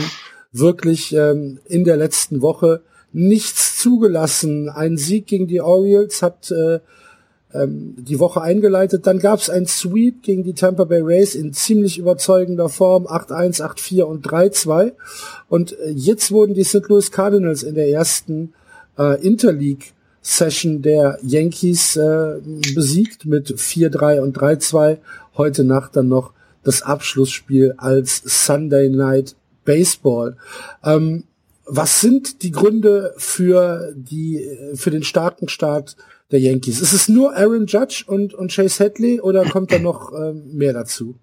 wirklich 0.52 1.16
ähm, 1.16 1.60
in 1.66 1.84
der 1.84 1.96
letzten 1.96 2.42
Woche 2.42 2.82
nichts 3.12 3.78
zugelassen. 3.78 4.68
Ein 4.68 4.98
Sieg 4.98 5.28
gegen 5.28 5.48
die 5.48 5.62
Orioles 5.62 6.24
hat 6.24 6.50
äh, 6.50 6.80
ähm, 7.54 7.94
die 8.00 8.20
Woche 8.20 8.42
eingeleitet. 8.42 9.06
Dann 9.06 9.20
gab 9.20 9.38
es 9.38 9.52
ein 9.52 9.68
Sweep 9.68 10.24
gegen 10.24 10.44
die 10.44 10.56
Tampa 10.56 10.86
Bay 10.86 11.02
Rays 11.02 11.36
in 11.36 11.54
ziemlich 11.54 12.00
überzeugender 12.00 12.70
Form, 12.70 13.06
8-1, 13.06 13.62
8-4 13.62 14.02
und 14.04 14.26
3-2. 14.26 14.94
Und 15.50 15.78
äh, 15.80 15.92
jetzt 15.92 16.32
wurden 16.32 16.56
die 16.56 16.64
St. 16.64 16.88
Louis 16.90 17.12
Cardinals 17.12 17.62
in 17.62 17.76
der 17.76 17.90
ersten 17.90 18.54
äh, 18.98 19.24
Interleague 19.24 19.86
Session 20.24 20.82
der 20.82 21.20
Yankees 21.22 21.98
äh, 21.98 22.40
besiegt 22.74 23.26
mit 23.26 23.50
4-3 23.50 24.22
und 24.22 24.38
3-2. 24.38 24.98
Heute 25.38 25.64
Nacht 25.66 25.96
dann 25.96 26.08
noch 26.08 26.32
das 26.64 26.82
Abschlussspiel 26.82 27.76
als 27.78 28.22
Sunday 28.26 28.90
Night 28.90 29.36
Baseball. 29.66 30.38
Ähm, 30.84 31.26
was 31.66 32.02
sind 32.02 32.42
die 32.42 32.52
Gründe 32.52 33.14
für 33.18 33.94
die 33.96 34.50
für 34.76 34.92
den 34.92 35.04
starken 35.04 35.50
Start 35.50 35.96
der 36.32 36.40
Yankees? 36.40 36.82
Ist 36.82 36.94
es 36.94 37.10
nur 37.10 37.36
Aaron 37.36 37.68
Judge 37.68 38.04
und 38.08 38.34
und 38.34 38.52
Chase 38.52 38.84
Hadley 38.84 39.20
oder 39.20 39.46
kommt 39.46 39.72
da 39.72 39.80
noch 39.80 40.14
ähm, 40.14 40.54
mehr 40.54 40.74
dazu? 40.74 41.16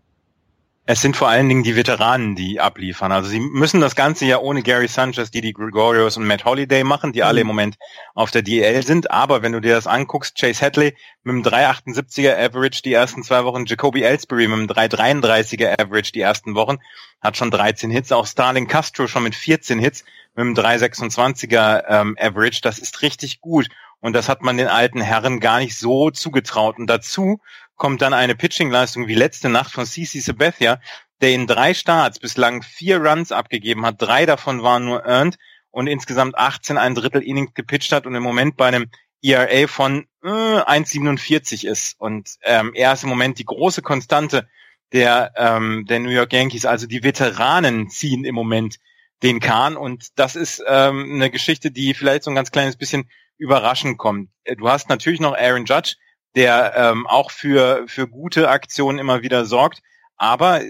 Es 0.92 1.02
sind 1.02 1.16
vor 1.16 1.28
allen 1.28 1.48
Dingen 1.48 1.62
die 1.62 1.76
Veteranen, 1.76 2.34
die 2.34 2.58
abliefern. 2.58 3.12
Also 3.12 3.28
sie 3.28 3.38
müssen 3.38 3.80
das 3.80 3.94
Ganze 3.94 4.24
ja 4.26 4.40
ohne 4.40 4.60
Gary 4.60 4.88
Sanchez, 4.88 5.30
die 5.30 5.52
Gregorios 5.52 6.16
und 6.16 6.26
Matt 6.26 6.44
Holiday 6.44 6.82
machen, 6.82 7.12
die 7.12 7.22
alle 7.22 7.42
im 7.42 7.46
mhm. 7.46 7.52
Moment 7.52 7.76
auf 8.12 8.32
der 8.32 8.42
DL 8.42 8.84
sind. 8.84 9.08
Aber 9.08 9.40
wenn 9.40 9.52
du 9.52 9.60
dir 9.60 9.72
das 9.72 9.86
anguckst, 9.86 10.36
Chase 10.36 10.66
Hadley 10.66 10.96
mit 11.22 11.32
einem 11.32 11.42
3,78er 11.44 12.36
Average 12.36 12.82
die 12.82 12.92
ersten 12.92 13.22
zwei 13.22 13.44
Wochen, 13.44 13.66
Jacoby 13.66 14.02
Ellsbury 14.02 14.48
mit 14.48 14.78
einem 14.78 14.90
3,33er 14.90 15.80
Average 15.80 16.10
die 16.10 16.22
ersten 16.22 16.56
Wochen, 16.56 16.78
hat 17.20 17.36
schon 17.36 17.52
13 17.52 17.88
Hits. 17.92 18.10
Auch 18.10 18.26
Starling 18.26 18.66
Castro 18.66 19.06
schon 19.06 19.22
mit 19.22 19.36
14 19.36 19.78
Hits 19.78 20.02
mit 20.34 20.44
einem 20.44 20.54
3,26er 20.54 21.84
ähm, 21.86 22.16
Average. 22.18 22.62
Das 22.62 22.80
ist 22.80 23.02
richtig 23.02 23.40
gut. 23.40 23.68
Und 24.00 24.14
das 24.14 24.28
hat 24.28 24.42
man 24.42 24.56
den 24.56 24.66
alten 24.66 25.00
Herren 25.00 25.38
gar 25.38 25.60
nicht 25.60 25.78
so 25.78 26.10
zugetraut. 26.10 26.78
Und 26.78 26.88
dazu 26.88 27.40
kommt 27.80 28.02
dann 28.02 28.12
eine 28.12 28.34
Pitching-Leistung 28.34 29.08
wie 29.08 29.14
letzte 29.14 29.48
Nacht 29.48 29.72
von 29.72 29.86
CC 29.86 30.20
Sabathia, 30.20 30.80
der 31.22 31.32
in 31.32 31.46
drei 31.46 31.72
Starts 31.72 32.18
bislang 32.18 32.62
vier 32.62 32.98
Runs 32.98 33.32
abgegeben 33.32 33.86
hat. 33.86 34.02
Drei 34.02 34.26
davon 34.26 34.62
waren 34.62 34.84
nur 34.84 35.06
earned 35.06 35.38
und 35.70 35.86
insgesamt 35.86 36.36
18 36.36 36.76
ein 36.76 36.94
Drittel 36.94 37.22
Innings 37.22 37.54
gepitcht 37.54 37.90
hat 37.92 38.06
und 38.06 38.14
im 38.14 38.22
Moment 38.22 38.58
bei 38.58 38.68
einem 38.68 38.90
ERA 39.22 39.66
von 39.66 40.04
äh, 40.22 40.28
1,47 40.28 41.66
ist. 41.66 41.98
Und 41.98 42.36
ähm, 42.42 42.72
er 42.74 42.92
ist 42.92 43.02
im 43.02 43.08
Moment 43.08 43.38
die 43.38 43.46
große 43.46 43.80
Konstante 43.80 44.46
der, 44.92 45.32
ähm, 45.36 45.86
der 45.88 46.00
New 46.00 46.10
York 46.10 46.34
Yankees. 46.34 46.66
Also 46.66 46.86
die 46.86 47.02
Veteranen 47.02 47.88
ziehen 47.88 48.26
im 48.26 48.34
Moment 48.34 48.76
den 49.22 49.40
Kahn 49.40 49.78
und 49.78 50.18
das 50.18 50.36
ist 50.36 50.62
ähm, 50.68 51.14
eine 51.14 51.30
Geschichte, 51.30 51.70
die 51.70 51.94
vielleicht 51.94 52.24
so 52.24 52.30
ein 52.30 52.36
ganz 52.36 52.50
kleines 52.50 52.76
bisschen 52.76 53.08
überraschend 53.38 53.96
kommt. 53.96 54.28
Du 54.58 54.68
hast 54.68 54.90
natürlich 54.90 55.20
noch 55.20 55.34
Aaron 55.34 55.64
Judge, 55.64 55.94
der 56.36 56.74
ähm, 56.76 57.06
auch 57.06 57.30
für, 57.30 57.84
für 57.86 58.08
gute 58.08 58.48
Aktionen 58.48 58.98
immer 58.98 59.22
wieder 59.22 59.44
sorgt. 59.44 59.82
Aber 60.16 60.60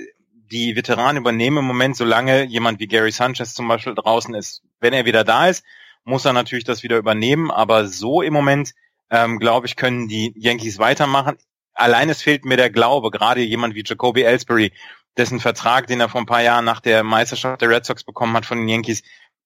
die 0.51 0.75
Veteranen 0.77 1.19
übernehmen 1.21 1.59
im 1.59 1.65
Moment, 1.65 1.97
solange 1.97 2.45
jemand 2.45 2.81
wie 2.81 2.87
Gary 2.87 3.13
Sanchez 3.13 3.55
zum 3.55 3.69
Beispiel 3.69 3.95
draußen 3.95 4.35
ist. 4.35 4.63
Wenn 4.81 4.93
er 4.93 5.05
wieder 5.05 5.25
da 5.25 5.49
ist, 5.49 5.65
muss 6.05 6.25
er 6.25 6.33
natürlich 6.33 6.65
das 6.65 6.83
wieder 6.83 6.97
übernehmen. 6.97 7.51
Aber 7.51 7.87
so 7.87 8.23
im 8.23 8.33
Moment, 8.33 8.73
ähm, 9.11 9.39
glaube 9.39 9.67
ich, 9.67 9.77
können 9.77 10.09
die 10.09 10.33
Yankees 10.37 10.79
weitermachen. 10.79 11.37
Allein 11.75 12.11
es 12.11 12.23
fehlt 12.23 12.45
mir 12.45 12.57
der 12.57 12.71
Glaube, 12.71 13.11
gerade 13.11 13.41
jemand 13.41 13.75
wie 13.75 13.85
Jacoby 13.87 14.23
Ellsbury, 14.23 14.73
dessen 15.17 15.41
Vertrag, 15.41 15.87
den 15.87 16.01
er 16.01 16.09
vor 16.09 16.21
ein 16.21 16.27
paar 16.27 16.43
Jahren 16.43 16.65
nach 16.65 16.81
der 16.81 17.05
Meisterschaft 17.05 17.61
der 17.61 17.69
Red 17.69 17.85
Sox 17.85 18.05
bekommen 18.05 18.35
hat 18.37 18.47
von 18.47 18.59
den 18.59 18.69
Yankees, 18.69 19.03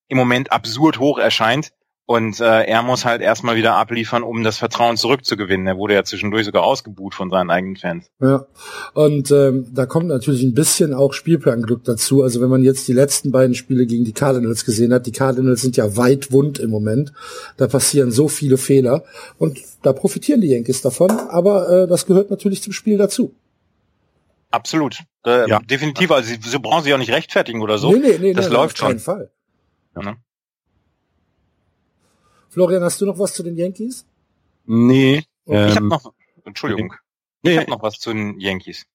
im 0.08 0.18
Moment 0.18 0.52
absurd 0.52 0.98
hoch 0.98 1.18
erscheint. 1.18 1.72
Und 2.06 2.38
äh, 2.40 2.64
er 2.64 2.82
muss 2.82 3.06
halt 3.06 3.22
erstmal 3.22 3.56
wieder 3.56 3.76
abliefern, 3.76 4.22
um 4.22 4.42
das 4.42 4.58
Vertrauen 4.58 4.98
zurückzugewinnen. 4.98 5.66
Er 5.66 5.78
wurde 5.78 5.94
ja 5.94 6.04
zwischendurch 6.04 6.44
sogar 6.44 6.62
ausgebuht 6.62 7.14
von 7.14 7.30
seinen 7.30 7.48
eigenen 7.48 7.76
Fans. 7.76 8.10
Ja, 8.20 8.46
und 8.92 9.30
ähm, 9.30 9.66
da 9.72 9.86
kommt 9.86 10.08
natürlich 10.08 10.42
ein 10.42 10.52
bisschen 10.52 10.92
auch 10.92 11.14
Spielplanglück 11.14 11.82
dazu. 11.84 12.22
Also 12.22 12.42
wenn 12.42 12.50
man 12.50 12.62
jetzt 12.62 12.86
die 12.88 12.92
letzten 12.92 13.30
beiden 13.30 13.54
Spiele 13.54 13.86
gegen 13.86 14.04
die 14.04 14.12
Cardinals 14.12 14.66
gesehen 14.66 14.92
hat, 14.92 15.06
die 15.06 15.12
Cardinals 15.12 15.62
sind 15.62 15.78
ja 15.78 15.96
weit 15.96 16.30
wund 16.30 16.58
im 16.58 16.68
Moment. 16.68 17.14
Da 17.56 17.68
passieren 17.68 18.10
so 18.10 18.28
viele 18.28 18.58
Fehler 18.58 19.04
und 19.38 19.58
da 19.82 19.94
profitieren 19.94 20.42
die 20.42 20.48
Yankees 20.48 20.82
davon. 20.82 21.10
Aber 21.10 21.70
äh, 21.70 21.88
das 21.88 22.04
gehört 22.04 22.30
natürlich 22.30 22.62
zum 22.62 22.74
Spiel 22.74 22.98
dazu. 22.98 23.34
Absolut, 24.50 24.98
äh, 25.26 25.48
ja. 25.48 25.58
definitiv. 25.60 26.10
Also 26.10 26.28
sie, 26.28 26.38
sie 26.40 26.58
brauchen 26.58 26.84
sich 26.84 26.92
auch 26.92 26.98
nicht 26.98 27.10
rechtfertigen 27.10 27.62
oder 27.62 27.78
so. 27.78 27.90
Nee, 27.90 27.98
nee, 27.98 28.18
nee, 28.20 28.32
das 28.34 28.48
nee, 28.50 28.54
läuft 28.54 28.82
auf 28.82 28.90
schon. 28.90 28.98
Fall. 28.98 29.30
Ja, 29.96 30.02
ne? 30.02 30.16
Florian, 32.54 32.84
hast 32.84 33.00
du 33.00 33.06
noch 33.06 33.18
was 33.18 33.34
zu 33.34 33.42
den 33.42 33.56
Yankees? 33.56 34.06
Nee. 34.64 35.24
Ähm, 35.48 35.68
ich 35.68 35.74
habe 35.74 35.88
noch, 35.88 36.12
Entschuldigung, 36.44 36.94
nee. 37.42 37.54
ich 37.54 37.58
habe 37.58 37.70
noch 37.70 37.82
was 37.82 37.98
zu 37.98 38.12
den 38.12 38.38
Yankees. 38.38 38.86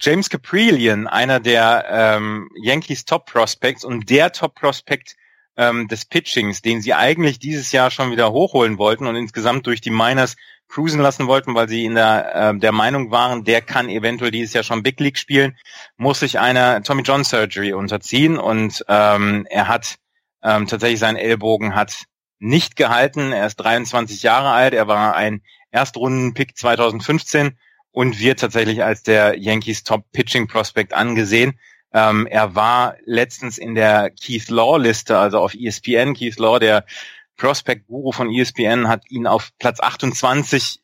James 0.00 0.30
Caprillion, 0.30 1.06
einer 1.06 1.40
der 1.40 1.84
ähm, 1.90 2.48
Yankees 2.62 3.04
Top 3.04 3.26
Prospects 3.26 3.84
und 3.84 4.08
der 4.08 4.32
Top 4.32 4.54
Prospect 4.54 5.14
ähm, 5.58 5.88
des 5.88 6.06
Pitchings, 6.06 6.62
den 6.62 6.80
sie 6.80 6.94
eigentlich 6.94 7.38
dieses 7.38 7.70
Jahr 7.70 7.90
schon 7.90 8.12
wieder 8.12 8.32
hochholen 8.32 8.78
wollten 8.78 9.06
und 9.06 9.16
insgesamt 9.16 9.66
durch 9.66 9.82
die 9.82 9.90
Miners 9.90 10.34
cruisen 10.68 11.02
lassen 11.02 11.26
wollten, 11.26 11.54
weil 11.54 11.68
sie 11.68 11.84
in 11.84 11.96
der, 11.96 12.34
äh, 12.34 12.58
der 12.58 12.72
Meinung 12.72 13.10
waren, 13.10 13.44
der 13.44 13.60
kann 13.60 13.90
eventuell 13.90 14.30
dieses 14.30 14.54
Jahr 14.54 14.64
schon 14.64 14.82
Big 14.82 14.98
League 15.00 15.18
spielen, 15.18 15.54
muss 15.98 16.20
sich 16.20 16.38
einer 16.38 16.82
Tommy 16.82 17.02
John 17.02 17.24
Surgery 17.24 17.74
unterziehen 17.74 18.38
und 18.38 18.86
ähm, 18.88 19.46
er 19.50 19.68
hat 19.68 19.96
ähm, 20.42 20.66
tatsächlich 20.66 21.00
seinen 21.00 21.16
Ellbogen 21.16 21.74
hat 21.74 22.06
nicht 22.38 22.76
gehalten. 22.76 23.32
Er 23.32 23.46
ist 23.46 23.56
23 23.56 24.22
Jahre 24.22 24.50
alt, 24.50 24.74
er 24.74 24.88
war 24.88 25.14
ein 25.14 25.42
Erstrunden-Pick 25.70 26.56
2015 26.56 27.58
und 27.90 28.20
wird 28.20 28.40
tatsächlich 28.40 28.82
als 28.82 29.02
der 29.02 29.38
Yankees 29.38 29.84
Top 29.84 30.10
Pitching 30.12 30.46
Prospect 30.46 30.92
angesehen. 30.92 31.58
Ähm, 31.92 32.26
er 32.26 32.54
war 32.54 32.96
letztens 33.04 33.58
in 33.58 33.74
der 33.74 34.10
Keith 34.10 34.48
Law 34.50 34.76
Liste, 34.76 35.18
also 35.18 35.40
auf 35.40 35.54
ESPN. 35.54 36.14
Keith 36.14 36.38
Law, 36.38 36.58
der 36.58 36.84
Prospect 37.36 37.86
Guru 37.86 38.12
von 38.12 38.32
ESPN, 38.32 38.88
hat 38.88 39.10
ihn 39.10 39.26
auf 39.26 39.50
Platz 39.58 39.80
28 39.80 40.80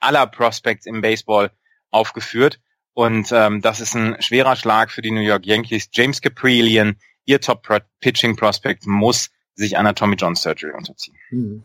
aller 0.00 0.26
Prospects 0.26 0.86
im 0.86 1.00
Baseball 1.00 1.52
aufgeführt. 1.90 2.60
Und 2.94 3.30
ähm, 3.32 3.62
das 3.62 3.80
ist 3.80 3.94
ein 3.94 4.20
schwerer 4.20 4.56
Schlag 4.56 4.90
für 4.90 5.02
die 5.02 5.12
New 5.12 5.20
York 5.20 5.46
Yankees. 5.46 5.88
James 5.92 6.20
Caprillion, 6.20 6.96
ihr 7.24 7.40
Top 7.40 7.66
Pitching 8.00 8.36
Prospect, 8.36 8.86
muss 8.86 9.30
sich 9.54 9.76
einer 9.76 9.94
Tommy 9.94 10.16
John 10.16 10.34
Surgery 10.34 10.72
unterziehen. 10.72 11.16
Mhm. 11.30 11.64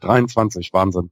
23, 0.00 0.72
Wahnsinn. 0.72 1.10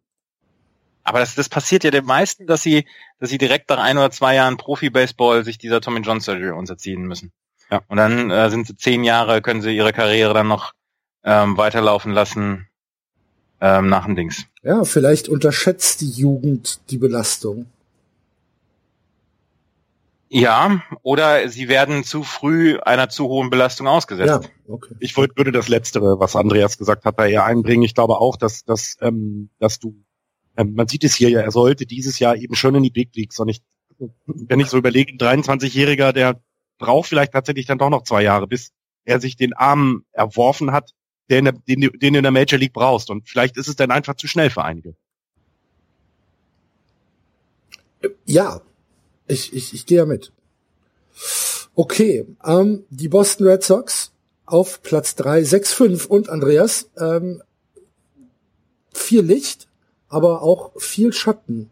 Aber 1.05 1.21
das, 1.21 1.35
das 1.35 1.49
passiert 1.49 1.85
ja 1.85 1.91
den 1.91 2.05
meisten, 2.05 2.47
dass 2.47 2.63
sie, 2.63 2.85
dass 3.19 3.31
sie 3.31 3.39
direkt 3.39 3.71
nach 3.71 3.79
ein 3.79 3.97
oder 3.97 4.11
zwei 4.11 4.35
Jahren 4.35 4.57
Profi-Baseball 4.57 5.45
sich 5.45 5.59
dieser 5.59 5.81
Tommy 5.81 6.01
John 6.01 6.21
Surgery 6.21 6.51
unterziehen 6.51 7.03
müssen. 7.03 7.33
Ja. 7.71 7.83
Und 7.89 7.97
dann 7.97 8.31
äh, 8.31 8.51
sind 8.51 8.67
sie 8.67 8.77
zehn 8.77 9.05
Jahre, 9.05 9.43
können 9.43 9.63
sie 9.63 9.75
ihre 9.77 9.93
Karriere 9.93 10.35
dann 10.35 10.49
noch 10.49 10.73
ähm, 11.25 11.57
weiterlaufen 11.57 12.13
lassen 12.13 12.69
ähm, 13.61 13.89
nach 13.89 14.05
dem 14.07 14.17
Dings. 14.17 14.45
Ja, 14.63 14.85
vielleicht 14.85 15.29
unterschätzt 15.29 16.01
die 16.01 16.11
Jugend 16.11 16.81
die 16.91 16.99
Belastung. 16.99 17.67
Ja, 20.33 20.83
oder 21.03 21.49
sie 21.49 21.69
werden 21.69 22.05
zu 22.05 22.23
früh 22.23 22.79
einer 22.79 23.09
zu 23.09 23.27
hohen 23.27 23.51
Belastung 23.51 23.89
ausgesetzt. 23.89 24.45
Ja, 24.45 24.51
okay. 24.73 24.95
Ich 25.01 25.17
wollte, 25.17 25.37
würde 25.37 25.51
das 25.51 25.69
Letztere, 25.69 26.21
was 26.21 26.37
Andreas 26.37 26.79
gesagt 26.79 27.05
hat, 27.05 27.19
da 27.19 27.27
eher 27.27 27.45
einbringen. 27.45 27.83
Ich 27.83 27.97
glaube 27.97 28.19
auch, 28.19 28.37
dass, 28.37 28.65
dass, 28.65 28.97
ähm, 29.01 29.51
dass 29.59 29.81
du 29.81 29.97
ähm, 30.57 30.75
man 30.75 30.89
sieht 30.89 31.05
es 31.05 31.15
hier 31.15 31.31
ja, 31.31 31.41
er 31.41 31.51
sollte 31.51 31.87
dieses 31.87 32.19
Jahr 32.19 32.37
eben 32.37 32.55
schon 32.55 32.75
in 32.75 32.83
die 32.83 32.91
Big 32.91 33.15
Leagues. 33.15 33.39
Und 33.39 33.49
ich, 33.49 33.63
wenn 34.27 34.61
ich 34.61 34.69
so 34.69 34.79
überlege, 34.79 35.13
ein 35.13 35.43
23-Jähriger, 35.43 36.13
der 36.13 36.41
braucht 36.79 37.09
vielleicht 37.09 37.33
tatsächlich 37.33 37.67
dann 37.67 37.79
doch 37.79 37.91
noch 37.91 38.05
zwei 38.05 38.23
Jahre, 38.23 38.47
bis 38.47 38.73
er 39.05 39.21
sich 39.21 39.37
den 39.37 39.53
Arm 39.53 40.05
erworfen 40.13 40.73
hat, 40.73 40.93
den, 41.31 41.45
den, 41.67 41.81
den 41.81 42.13
du 42.13 42.19
in 42.19 42.23
der 42.23 42.31
Major 42.31 42.59
League 42.59 42.73
brauchst. 42.73 43.11
Und 43.11 43.29
vielleicht 43.29 43.57
ist 43.57 43.69
es 43.69 43.77
dann 43.77 43.91
einfach 43.91 44.15
zu 44.17 44.29
schnell 44.29 44.51
für 44.51 44.65
einige. 44.65 44.95
Ja, 48.25 48.61
ich, 49.31 49.53
ich, 49.53 49.75
ich 49.75 49.87
gehe 49.87 49.99
ja 49.99 50.07
mit. 50.07 50.33
Okay, 51.75 52.27
ähm, 52.45 52.85
die 52.91 53.09
Boston 53.09 53.47
Red 53.47 53.63
Sox 53.63 54.13
auf 54.45 54.83
Platz 54.83 55.15
drei, 55.15 55.45
sechs, 55.45 55.73
fünf 55.73 56.07
und 56.07 56.29
Andreas, 56.29 56.91
ähm, 56.99 57.43
viel 58.93 59.23
Licht, 59.23 59.69
aber 60.09 60.43
auch 60.43 60.73
viel 60.77 61.13
Schatten 61.13 61.71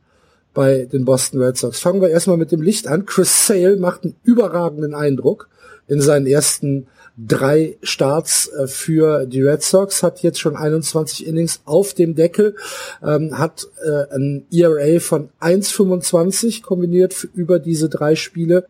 bei 0.54 0.84
den 0.86 1.04
Boston 1.04 1.42
Red 1.42 1.56
Sox. 1.56 1.80
Fangen 1.80 2.00
wir 2.00 2.10
erstmal 2.10 2.36
mit 2.36 2.52
dem 2.52 2.62
Licht 2.62 2.86
an. 2.86 3.06
Chris 3.06 3.46
Sale 3.46 3.76
macht 3.76 4.04
einen 4.04 4.16
überragenden 4.22 4.94
Eindruck 4.94 5.48
in 5.88 6.00
seinen 6.00 6.26
ersten 6.26 6.86
drei 7.18 7.76
Starts 7.82 8.48
äh, 8.48 8.68
für 8.68 9.26
die 9.26 9.42
Red 9.42 9.62
Sox, 9.62 10.02
hat 10.02 10.22
jetzt 10.22 10.38
schon 10.38 10.56
21 10.56 11.26
Innings 11.26 11.60
auf 11.64 11.92
dem 11.94 12.14
Deckel, 12.14 12.54
ähm, 13.02 13.37
hat 13.37 13.66
äh, 13.84 14.14
ein 14.14 14.46
ERA 14.52 15.00
von 15.00 15.30
1,25 15.40 16.62
kombiniert 16.62 17.26
über 17.34 17.58
diese 17.58 17.88
drei 17.88 18.14
Spiele, 18.14 18.66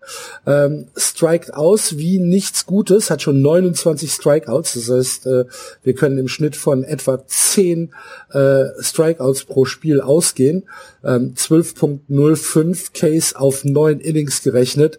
ähm, 0.46 0.86
strikt 0.96 1.52
aus 1.52 1.98
wie 1.98 2.18
nichts 2.18 2.64
Gutes, 2.64 3.10
hat 3.10 3.20
schon 3.20 3.42
29 3.42 4.10
Strikeouts, 4.10 4.74
das 4.74 4.90
heißt, 4.90 5.26
äh, 5.26 5.44
wir 5.82 5.94
können 5.94 6.16
im 6.16 6.28
Schnitt 6.28 6.56
von 6.56 6.84
etwa 6.84 7.26
10 7.26 7.92
äh, 8.30 8.64
Strikeouts 8.80 9.44
pro 9.44 9.66
Spiel 9.66 10.00
ausgehen, 10.00 10.64
ähm, 11.04 11.34
12.05 11.36 12.92
Case 12.94 13.38
auf 13.38 13.64
9 13.64 14.00
Innings 14.00 14.42
gerechnet 14.42 14.98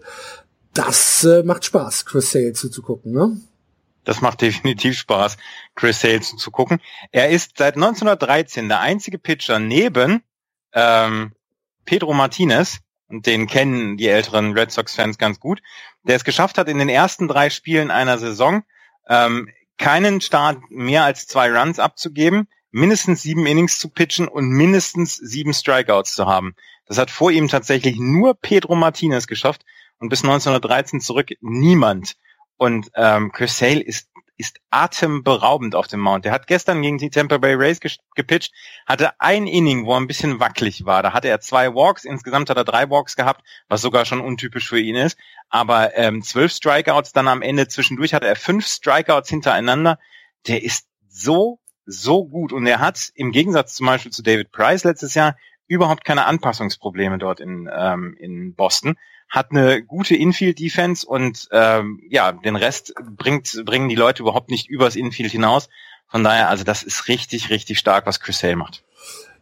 das 0.73 1.23
äh, 1.23 1.43
macht 1.43 1.65
Spaß, 1.65 2.05
Chris 2.05 2.31
Sale 2.31 2.53
zuzugucken, 2.53 3.11
ne? 3.11 3.39
Das 4.03 4.21
macht 4.21 4.41
definitiv 4.41 4.97
Spaß, 4.97 5.37
Chris 5.75 6.01
Sale 6.01 6.21
zuzugucken. 6.21 6.81
Er 7.11 7.29
ist 7.29 7.57
seit 7.57 7.75
1913 7.75 8.67
der 8.67 8.79
einzige 8.79 9.19
Pitcher 9.19 9.59
neben 9.59 10.23
ähm, 10.73 11.33
Pedro 11.85 12.13
Martinez, 12.13 12.79
und 13.07 13.25
den 13.25 13.47
kennen 13.47 13.97
die 13.97 14.07
älteren 14.07 14.53
Red 14.53 14.71
Sox-Fans 14.71 15.17
ganz 15.17 15.39
gut, 15.39 15.61
der 16.03 16.15
es 16.15 16.23
geschafft 16.23 16.59
hat, 16.59 16.69
in 16.69 16.77
den 16.77 16.89
ersten 16.89 17.27
drei 17.27 17.49
Spielen 17.49 17.89
einer 17.89 18.19
Saison 18.19 18.63
ähm, 19.07 19.49
keinen 19.79 20.21
Start 20.21 20.59
mehr 20.69 21.03
als 21.03 21.25
zwei 21.25 21.51
Runs 21.51 21.79
abzugeben, 21.79 22.47
mindestens 22.69 23.23
sieben 23.23 23.47
Innings 23.47 23.79
zu 23.79 23.89
pitchen 23.89 24.27
und 24.27 24.49
mindestens 24.49 25.15
sieben 25.15 25.53
Strikeouts 25.53 26.13
zu 26.13 26.27
haben. 26.27 26.55
Das 26.85 26.99
hat 26.99 27.09
vor 27.09 27.31
ihm 27.31 27.47
tatsächlich 27.47 27.97
nur 27.97 28.35
Pedro 28.35 28.75
Martinez 28.75 29.25
geschafft 29.25 29.65
und 29.99 30.09
bis 30.09 30.23
1913 30.23 31.01
zurück 31.01 31.29
niemand. 31.41 32.15
Und 32.57 32.91
ähm, 32.95 33.31
Chris 33.31 33.57
Sale 33.57 33.81
ist 33.81 34.09
ist 34.39 34.61
atemberaubend 34.69 35.75
auf 35.75 35.87
dem 35.87 35.99
Mount. 35.99 36.23
Der 36.23 36.31
hat 36.31 36.47
gestern 36.47 36.81
gegen 36.81 36.97
die 36.97 37.09
Tampa 37.09 37.37
Bay 37.37 37.55
Rays 37.55 37.81
gepitcht, 38.15 38.53
hatte 38.85 39.19
ein 39.19 39.47
Inning, 39.47 39.85
wo 39.85 39.91
er 39.91 39.99
ein 39.99 40.07
bisschen 40.07 40.39
wackelig 40.39 40.85
war. 40.85 41.03
Da 41.03 41.11
hatte 41.11 41.27
er 41.27 41.41
zwei 41.41 41.75
Walks, 41.75 42.05
insgesamt 42.05 42.49
hat 42.49 42.55
er 42.55 42.63
drei 42.63 42.89
Walks 42.89 43.17
gehabt, 43.17 43.43
was 43.67 43.81
sogar 43.81 44.05
schon 44.05 44.21
untypisch 44.21 44.69
für 44.69 44.79
ihn 44.79 44.95
ist. 44.95 45.17
Aber 45.49 45.97
ähm, 45.97 46.21
zwölf 46.21 46.53
Strikeouts 46.53 47.11
dann 47.11 47.27
am 47.27 47.41
Ende. 47.41 47.67
Zwischendurch 47.67 48.13
hatte 48.13 48.27
er 48.27 48.37
fünf 48.37 48.65
Strikeouts 48.65 49.29
hintereinander. 49.29 49.99
Der 50.47 50.63
ist 50.63 50.87
so, 51.09 51.59
so 51.85 52.25
gut. 52.25 52.53
Und 52.53 52.65
er 52.65 52.79
hat 52.79 53.11
im 53.15 53.33
Gegensatz 53.33 53.75
zum 53.75 53.87
Beispiel 53.87 54.13
zu 54.13 54.23
David 54.23 54.53
Price 54.53 54.85
letztes 54.85 55.15
Jahr 55.15 55.35
überhaupt 55.67 56.05
keine 56.05 56.25
Anpassungsprobleme 56.25 57.17
dort 57.17 57.41
in, 57.41 57.69
ähm, 57.71 58.15
in 58.17 58.55
Boston 58.55 58.95
hat 59.29 59.51
eine 59.51 59.83
gute 59.83 60.15
Infield-Defense 60.15 61.05
und 61.05 61.47
ähm, 61.51 62.01
ja, 62.09 62.31
den 62.31 62.55
Rest 62.55 62.93
bringt, 63.15 63.63
bringen 63.65 63.87
die 63.87 63.95
Leute 63.95 64.23
überhaupt 64.23 64.49
nicht 64.49 64.67
übers 64.67 64.95
Infield 64.95 65.31
hinaus. 65.31 65.69
Von 66.07 66.23
daher, 66.23 66.49
also 66.49 66.63
das 66.63 66.81
ist 66.81 67.07
richtig, 67.07 67.51
richtig 67.51 67.77
stark, 67.77 68.07
was 68.07 68.19
Chris 68.19 68.41
Hale 68.41 68.55
macht. 68.55 68.83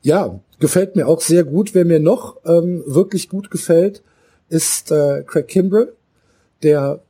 Ja, 0.02 0.40
gefällt 0.60 0.96
mir 0.96 1.08
auch 1.08 1.22
sehr 1.22 1.46
gut. 1.46 1.74
Wer 1.74 1.86
mir 1.86 2.00
noch 2.00 2.38
ähm, 2.46 2.84
wirklich 2.86 3.30
gut 3.30 3.50
gefällt, 3.50 4.04
ist 4.50 4.92
äh, 4.92 5.24
Craig 5.26 5.48
Kimbrell, 5.48 5.94
der 6.64 7.02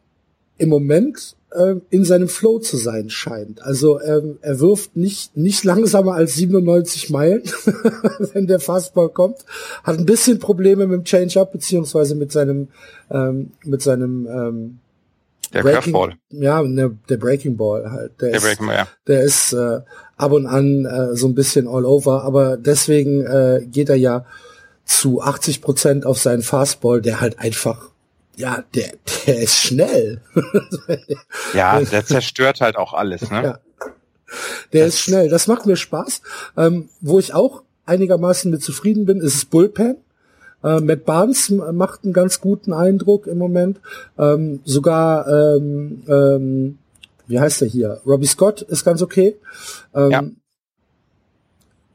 im 0.57 0.69
Moment 0.69 1.35
äh, 1.57 1.75
in 1.89 2.05
seinem 2.05 2.27
Flow 2.27 2.59
zu 2.59 2.77
sein 2.77 3.09
scheint. 3.09 3.61
Also 3.61 4.01
ähm, 4.01 4.37
er 4.41 4.59
wirft 4.59 4.95
nicht 4.95 5.35
nicht 5.35 5.63
langsamer 5.63 6.13
als 6.13 6.35
97 6.35 7.09
Meilen, 7.09 7.43
wenn 8.33 8.47
der 8.47 8.59
Fastball 8.59 9.09
kommt. 9.09 9.39
Hat 9.83 9.97
ein 9.97 10.05
bisschen 10.05 10.39
Probleme 10.39 10.87
mit 10.87 10.99
dem 10.99 11.03
Change-up 11.03 11.51
beziehungsweise 11.51 12.15
mit 12.15 12.31
seinem 12.31 12.67
ähm, 13.09 13.51
mit 13.63 13.81
seinem 13.81 14.27
ähm, 14.27 14.79
der 15.53 15.63
Breaking, 15.63 15.93
Curveball. 15.93 16.17
Ja, 16.29 16.61
ne, 16.61 16.97
der 17.09 17.17
Breaking 17.17 17.57
Ball 17.57 17.91
halt. 17.91 18.21
Der, 18.21 18.29
der 18.29 18.37
ist, 18.37 18.43
Breaking 18.43 18.67
Ball, 18.67 18.75
ja. 18.75 18.87
Der 19.07 19.23
ist 19.23 19.53
äh, 19.53 19.79
ab 20.17 20.31
und 20.31 20.45
an 20.45 20.85
äh, 20.85 21.15
so 21.15 21.27
ein 21.27 21.35
bisschen 21.35 21.67
all 21.67 21.85
over, 21.85 22.23
aber 22.23 22.57
deswegen 22.57 23.25
äh, 23.25 23.65
geht 23.65 23.89
er 23.89 23.95
ja 23.95 24.25
zu 24.85 25.21
80 25.21 25.61
Prozent 25.61 26.05
auf 26.05 26.17
seinen 26.17 26.41
Fastball, 26.41 27.01
der 27.01 27.21
halt 27.21 27.39
einfach 27.39 27.89
ja, 28.37 28.63
der, 28.75 28.93
der 29.25 29.41
ist 29.41 29.57
schnell. 29.57 30.21
ja, 31.53 31.81
der 31.81 32.05
zerstört 32.05 32.61
halt 32.61 32.75
auch 32.77 32.93
alles, 32.93 33.29
ne? 33.31 33.43
Ja. 33.43 33.59
Der 34.73 34.85
das 34.85 34.95
ist 34.95 34.99
schnell. 35.01 35.29
Das 35.29 35.47
macht 35.47 35.65
mir 35.65 35.75
Spaß. 35.75 36.21
Ähm, 36.57 36.89
wo 37.01 37.17
ich 37.19 37.33
auch 37.33 37.63
einigermaßen 37.85 38.51
mit 38.51 38.61
zufrieden 38.61 39.05
bin, 39.05 39.19
ist 39.21 39.35
es 39.35 39.45
Bullpen. 39.45 39.97
Äh, 40.63 40.81
Matt 40.81 41.05
Barnes 41.05 41.49
macht 41.49 42.03
einen 42.03 42.13
ganz 42.13 42.41
guten 42.41 42.73
Eindruck 42.73 43.27
im 43.27 43.37
Moment. 43.37 43.79
Ähm, 44.17 44.59
sogar, 44.65 45.27
ähm, 45.27 46.03
ähm, 46.07 46.77
wie 47.27 47.39
heißt 47.39 47.61
er 47.61 47.67
hier? 47.67 48.01
Robbie 48.05 48.27
Scott 48.27 48.61
ist 48.61 48.83
ganz 48.83 49.01
okay. 49.01 49.35
Ähm, 49.95 50.11
ja. 50.11 50.23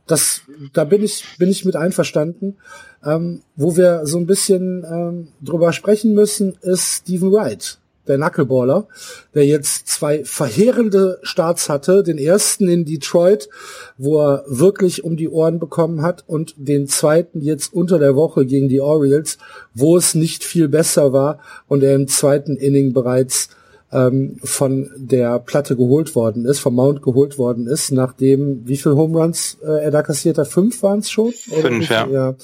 Das, 0.07 0.43
da 0.73 0.85
bin 0.85 1.03
ich, 1.03 1.25
bin 1.39 1.49
ich 1.49 1.65
mit 1.65 1.77
einverstanden. 1.77 2.57
Ähm, 3.05 3.43
wo 3.57 3.77
wir 3.77 4.07
so 4.07 4.19
ein 4.19 4.27
bisschen 4.27 4.85
ähm, 4.85 5.29
drüber 5.41 5.73
sprechen 5.73 6.15
müssen, 6.15 6.57
ist 6.63 7.03
Stephen 7.03 7.33
Wright. 7.33 7.79
der 8.07 8.17
Knuckleballer, 8.17 8.87
der 9.35 9.47
jetzt 9.47 9.89
zwei 9.89 10.25
verheerende 10.25 11.19
Starts 11.23 11.69
hatte. 11.69 12.03
Den 12.03 12.19
ersten 12.19 12.69
in 12.69 12.85
Detroit, 12.85 13.49
wo 13.97 14.21
er 14.21 14.45
wirklich 14.47 15.05
um 15.05 15.17
die 15.17 15.29
Ohren 15.29 15.59
bekommen 15.59 16.03
hat 16.03 16.25
und 16.27 16.55
den 16.57 16.89
zweiten 16.89 17.41
jetzt 17.41 17.73
unter 17.73 17.99
der 17.99 18.17
Woche 18.17 18.47
gegen 18.47 18.69
die 18.69 18.81
Orioles, 18.81 19.39
wo 19.75 19.97
es 19.97 20.15
nicht 20.15 20.45
viel 20.45 20.69
besser 20.69 21.13
war 21.13 21.39
und 21.69 21.83
er 21.83 21.95
im 21.95 22.09
zweiten 22.09 22.57
Inning 22.57 22.93
bereits 22.93 23.51
ähm, 23.93 24.37
von 24.43 24.91
der 24.97 25.39
Platte 25.39 25.77
geholt 25.77 26.15
worden 26.15 26.47
ist, 26.47 26.61
vom 26.61 26.75
Mount 26.75 27.03
geholt 27.03 27.39
worden 27.39 27.67
ist, 27.67 27.93
nachdem, 27.93 28.67
wie 28.67 28.77
viel 28.77 28.93
Home 28.93 29.19
Runs 29.19 29.59
äh, 29.63 29.85
er 29.85 29.91
da 29.91 30.03
kassiert 30.03 30.39
hat? 30.39 30.49
Fünf 30.49 30.83
waren 30.83 31.01
es 31.01 31.11
schon? 31.11 31.33
Fünf, 31.33 31.91
ja. 31.91 32.09
ja. 32.09 32.35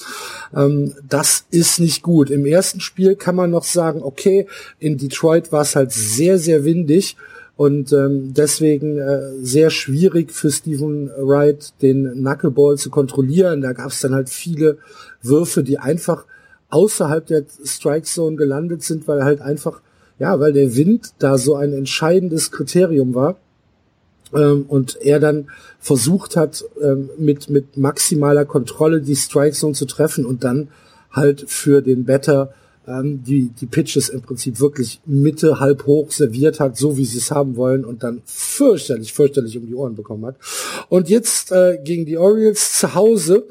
Ähm, 0.55 0.95
das 1.09 1.47
ist 1.51 1.81
nicht 1.81 2.03
gut. 2.03 2.31
Im 2.31 2.45
ersten 2.45 2.81
Spiel 2.81 3.17
kann 3.17 3.35
man 3.35 3.51
noch 3.51 3.65
sagen, 3.65 4.03
okay, 4.03 4.47
in 4.79 4.99
Detroit 4.99 5.51
war 5.51 5.63
es 5.63 5.75
halt 5.75 5.91
sehr, 5.93 6.39
sehr 6.39 6.65
windig 6.65 7.17
und 7.57 7.93
ähm, 7.93 8.35
deswegen 8.35 8.99
äh, 8.99 9.33
sehr 9.41 9.71
schwierig 9.71 10.33
für 10.33 10.51
Stephen 10.51 11.11
Wright, 11.19 11.73
den 11.83 12.13
Knuckleball 12.13 12.77
zu 12.77 12.91
kontrollieren. 12.91 13.63
Da 13.63 13.73
gab 13.73 13.91
es 13.91 14.01
dann 14.01 14.15
halt 14.15 14.29
viele 14.29 14.79
Würfe, 15.23 15.63
die 15.63 15.79
einfach 15.79 16.25
außerhalb 16.69 17.27
der 17.27 17.45
Strike 17.65 18.05
Zone 18.05 18.37
gelandet 18.37 18.83
sind, 18.83 19.09
weil 19.09 19.25
halt 19.25 19.41
einfach 19.41 19.81
ja, 20.19 20.39
weil 20.41 20.53
der 20.53 20.77
Wind 20.77 21.13
da 21.19 21.39
so 21.39 21.55
ein 21.55 21.73
entscheidendes 21.73 22.51
Kriterium 22.51 23.15
war 23.15 23.37
ähm, 24.35 24.65
und 24.69 24.99
er 25.01 25.21
dann 25.21 25.51
versucht 25.79 26.37
hat, 26.37 26.65
ähm, 26.83 27.11
mit, 27.19 27.51
mit 27.51 27.77
maximaler 27.77 28.45
Kontrolle 28.45 29.01
die 29.01 29.17
Strike 29.17 29.55
Zone 29.55 29.75
zu 29.75 29.87
treffen 29.87 30.27
und 30.27 30.45
dann 30.45 30.69
halt 31.11 31.45
für 31.49 31.83
den 31.83 32.05
Better 32.05 32.53
ähm, 32.87 33.23
die, 33.23 33.51
die 33.51 33.67
Pitches 33.67 34.09
im 34.09 34.23
Prinzip 34.23 34.61
wirklich 34.61 35.01
Mitte, 35.07 35.61
halb 35.61 35.87
hoch 35.87 36.11
serviert 36.11 36.59
hat, 36.59 36.77
so 36.77 36.97
wie 36.97 37.05
sie 37.05 37.19
es 37.19 37.31
haben 37.31 37.57
wollen 37.57 37.85
und 37.85 38.03
dann 38.03 38.23
fürchterlich, 38.25 39.13
fürchterlich 39.13 39.57
um 39.57 39.67
die 39.67 39.75
Ohren 39.75 39.95
bekommen 39.95 40.27
hat. 40.27 40.37
Und 40.89 41.09
jetzt 41.09 41.53
äh, 41.53 41.79
gegen 41.83 42.07
die 42.07 42.19
Orioles 42.19 42.79
zu 42.79 42.95
Hause, 42.95 43.47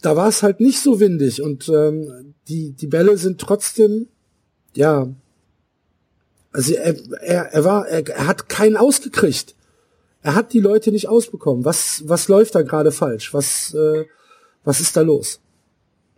da 0.00 0.16
war 0.16 0.28
es 0.28 0.42
halt 0.42 0.60
nicht 0.60 0.80
so 0.80 0.98
windig 0.98 1.42
und 1.42 1.68
ähm, 1.68 2.34
die, 2.48 2.72
die 2.72 2.88
Bälle 2.88 3.16
sind 3.16 3.40
trotzdem, 3.40 4.08
ja, 4.74 5.08
also 6.52 6.74
er, 6.74 6.96
er, 7.22 7.42
er 7.52 7.64
war, 7.64 7.88
er, 7.88 8.06
er 8.08 8.26
hat 8.26 8.48
keinen 8.48 8.76
ausgekriegt. 8.76 9.54
Er 10.22 10.34
hat 10.34 10.52
die 10.52 10.60
Leute 10.60 10.92
nicht 10.92 11.08
ausbekommen. 11.08 11.64
Was, 11.64 12.02
was 12.06 12.28
läuft 12.28 12.54
da 12.54 12.62
gerade 12.62 12.92
falsch? 12.92 13.34
Was, 13.34 13.74
äh, 13.74 14.06
was 14.64 14.80
ist 14.80 14.96
da 14.96 15.00
los? 15.00 15.40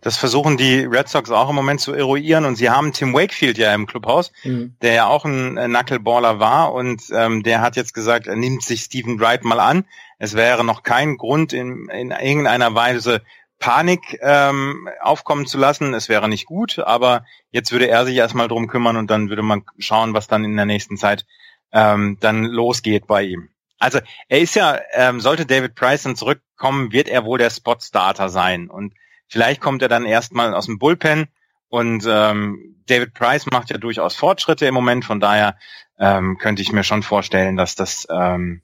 Das 0.01 0.17
versuchen 0.17 0.55
die 0.55 0.81
Red 0.81 1.09
Sox 1.09 1.31
auch 1.31 1.49
im 1.49 1.55
Moment 1.55 1.81
zu 1.81 1.91
eruieren 1.91 2.45
und 2.45 2.57
sie 2.57 2.69
haben 2.69 2.93
Tim 2.93 3.15
Wakefield 3.15 3.57
ja 3.57 3.73
im 3.73 3.87
Clubhaus, 3.87 4.31
mhm. 4.43 4.75
der 4.83 4.93
ja 4.93 5.07
auch 5.07 5.25
ein 5.25 5.55
Knuckleballer 5.55 6.39
war 6.39 6.73
und 6.73 7.01
ähm, 7.11 7.41
der 7.41 7.61
hat 7.61 7.75
jetzt 7.75 7.95
gesagt, 7.95 8.27
er 8.27 8.35
nimmt 8.35 8.61
sich 8.61 8.81
Stephen 8.81 9.19
Wright 9.19 9.43
mal 9.43 9.59
an. 9.59 9.85
Es 10.19 10.35
wäre 10.35 10.63
noch 10.63 10.83
kein 10.83 11.17
Grund 11.17 11.53
in, 11.53 11.89
in 11.89 12.11
irgendeiner 12.11 12.75
Weise 12.75 13.23
Panik 13.59 14.19
ähm, 14.21 14.89
aufkommen 15.01 15.47
zu 15.47 15.57
lassen. 15.57 15.93
Es 15.93 16.09
wäre 16.09 16.29
nicht 16.29 16.45
gut, 16.45 16.79
aber 16.79 17.25
jetzt 17.51 17.71
würde 17.71 17.87
er 17.87 18.05
sich 18.05 18.15
erstmal 18.15 18.47
drum 18.47 18.67
kümmern 18.67 18.97
und 18.97 19.09
dann 19.09 19.29
würde 19.29 19.41
man 19.41 19.63
schauen, 19.79 20.13
was 20.13 20.27
dann 20.27 20.43
in 20.43 20.55
der 20.55 20.65
nächsten 20.65 20.97
Zeit 20.97 21.25
ähm, 21.71 22.17
dann 22.19 22.43
losgeht 22.43 23.07
bei 23.07 23.23
ihm. 23.23 23.49
Also 23.79 23.99
er 24.29 24.39
ist 24.39 24.55
ja, 24.55 24.79
ähm, 24.93 25.19
sollte 25.19 25.45
David 25.45 25.75
Price 25.75 26.03
dann 26.03 26.15
zurückkommen, 26.15 26.91
wird 26.91 27.07
er 27.07 27.25
wohl 27.25 27.37
der 27.37 27.49
Spot-Starter 27.49 28.29
sein. 28.29 28.69
Und 28.69 28.93
vielleicht 29.27 29.61
kommt 29.61 29.81
er 29.81 29.89
dann 29.89 30.05
erstmal 30.05 30.53
aus 30.53 30.67
dem 30.67 30.79
Bullpen 30.79 31.27
und 31.67 32.05
ähm, 32.07 32.75
David 32.87 33.13
Price 33.13 33.45
macht 33.47 33.69
ja 33.69 33.77
durchaus 33.77 34.15
Fortschritte 34.15 34.65
im 34.65 34.73
Moment, 34.73 35.03
von 35.03 35.19
daher 35.19 35.57
ähm, 35.99 36.37
könnte 36.37 36.61
ich 36.61 36.71
mir 36.71 36.83
schon 36.83 37.03
vorstellen, 37.03 37.57
dass 37.57 37.75
das, 37.75 38.07
ähm, 38.09 38.61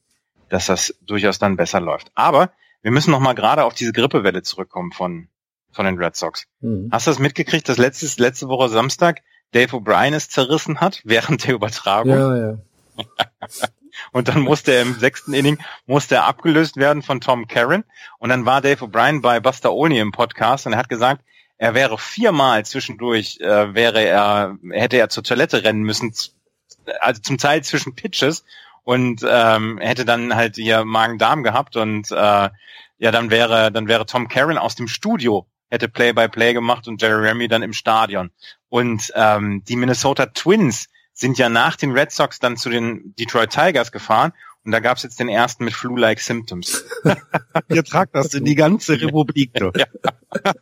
dass 0.50 0.68
das 0.68 0.96
durchaus 1.02 1.40
dann 1.40 1.58
besser 1.58 1.82
läuft. 1.82 2.12
Aber 2.16 2.52
wir 2.82 2.92
müssen 2.92 3.12
noch 3.12 3.20
mal 3.20 3.34
gerade 3.34 3.64
auf 3.64 3.74
diese 3.74 3.94
Grippewelle 3.94 4.42
zurückkommen 4.44 4.92
von, 4.92 5.28
von 5.72 5.86
den 5.86 5.98
Red 5.98 6.16
Sox. 6.16 6.46
Mhm. 6.60 6.90
Hast 6.92 7.08
du 7.08 7.12
das 7.12 7.20
mitgekriegt, 7.20 7.70
dass 7.70 7.78
letztes, 7.78 8.18
letzte 8.18 8.48
Woche 8.48 8.70
Samstag 8.70 9.22
Dave 9.52 9.76
O'Brien 9.76 10.14
es 10.14 10.30
zerrissen 10.30 10.80
hat 10.82 11.02
während 11.06 11.48
der 11.48 11.56
Übertragung? 11.56 12.10
Ja, 12.10 12.38
ja. 12.38 12.58
und 14.12 14.28
dann 14.28 14.42
musste 14.42 14.74
er 14.74 14.82
im 14.82 15.00
sechsten 15.00 15.34
Inning 15.34 15.60
musste 15.86 16.16
er 16.16 16.26
abgelöst 16.26 16.78
werden 16.78 17.02
von 17.02 17.22
Tom 17.22 17.48
Karen. 17.48 17.84
Und 18.20 18.30
dann 18.30 18.46
war 18.46 18.62
Dave 18.62 18.86
O'Brien 18.86 19.22
bei 19.22 19.40
Buster 19.40 19.74
Olney 19.74 20.00
im 20.00 20.12
Podcast 20.12 20.66
und 20.66 20.74
er 20.74 20.80
hat 20.80 20.90
gesagt, 20.90 21.24
er 21.58 21.76
wäre 21.76 22.00
viermal 22.00 22.66
zwischendurch, 22.66 23.40
äh, 23.40 23.76
wäre 23.76 24.02
er, 24.02 24.58
hätte 24.72 24.98
er 24.98 25.10
zur 25.10 25.24
Toilette 25.24 25.64
rennen 25.64 25.84
müssen, 25.84 26.12
also 27.00 27.22
zum 27.22 27.38
Teil 27.38 27.64
zwischen 27.64 27.94
Pitches 27.94 28.44
und 28.84 29.26
ähm, 29.28 29.78
hätte 29.80 30.06
dann 30.06 30.36
halt 30.36 30.56
hier 30.56 30.86
Magen-Darm 30.86 31.44
gehabt 31.44 31.76
und 31.76 32.12
äh, 32.12 32.50
ja, 32.98 33.12
dann 33.12 33.30
wäre, 33.30 33.72
dann 33.72 33.88
wäre 33.88 34.06
Tom 34.06 34.28
Karen 34.28 34.58
aus 34.58 34.76
dem 34.76 34.88
Studio, 34.88 35.48
hätte 35.70 35.88
Play-by-Play 35.88 36.50
-play 36.50 36.54
gemacht 36.54 36.88
und 36.88 37.02
Jerry 37.02 37.28
Remy 37.28 37.48
dann 37.48 37.64
im 37.64 37.74
Stadion. 37.74 38.32
Und 38.70 39.12
ähm, 39.16 39.64
die 39.68 39.76
Minnesota 39.76 40.28
Twins 40.28 40.88
sind 41.14 41.38
ja 41.38 41.50
nach 41.50 41.76
den 41.76 41.92
Red 41.92 42.12
Sox 42.12 42.40
dann 42.40 42.58
zu 42.58 42.70
den 42.70 43.14
Detroit 43.18 43.52
Tigers 43.52 43.92
gefahren 43.92 44.34
und 44.64 44.72
da 44.72 44.80
gab's 44.80 45.02
jetzt 45.04 45.20
den 45.20 45.30
ersten 45.30 45.66
mit 45.66 45.74
Flu-like 45.74 46.20
Symptoms. 46.20 46.84
Ihr 47.70 47.84
tragt 47.84 48.16
das 48.16 48.34
in 48.34 48.46
die 48.46 48.56
ganze 48.56 49.00
Republik. 49.00 49.54
Du. 49.54 49.72
Ja. 50.36 50.54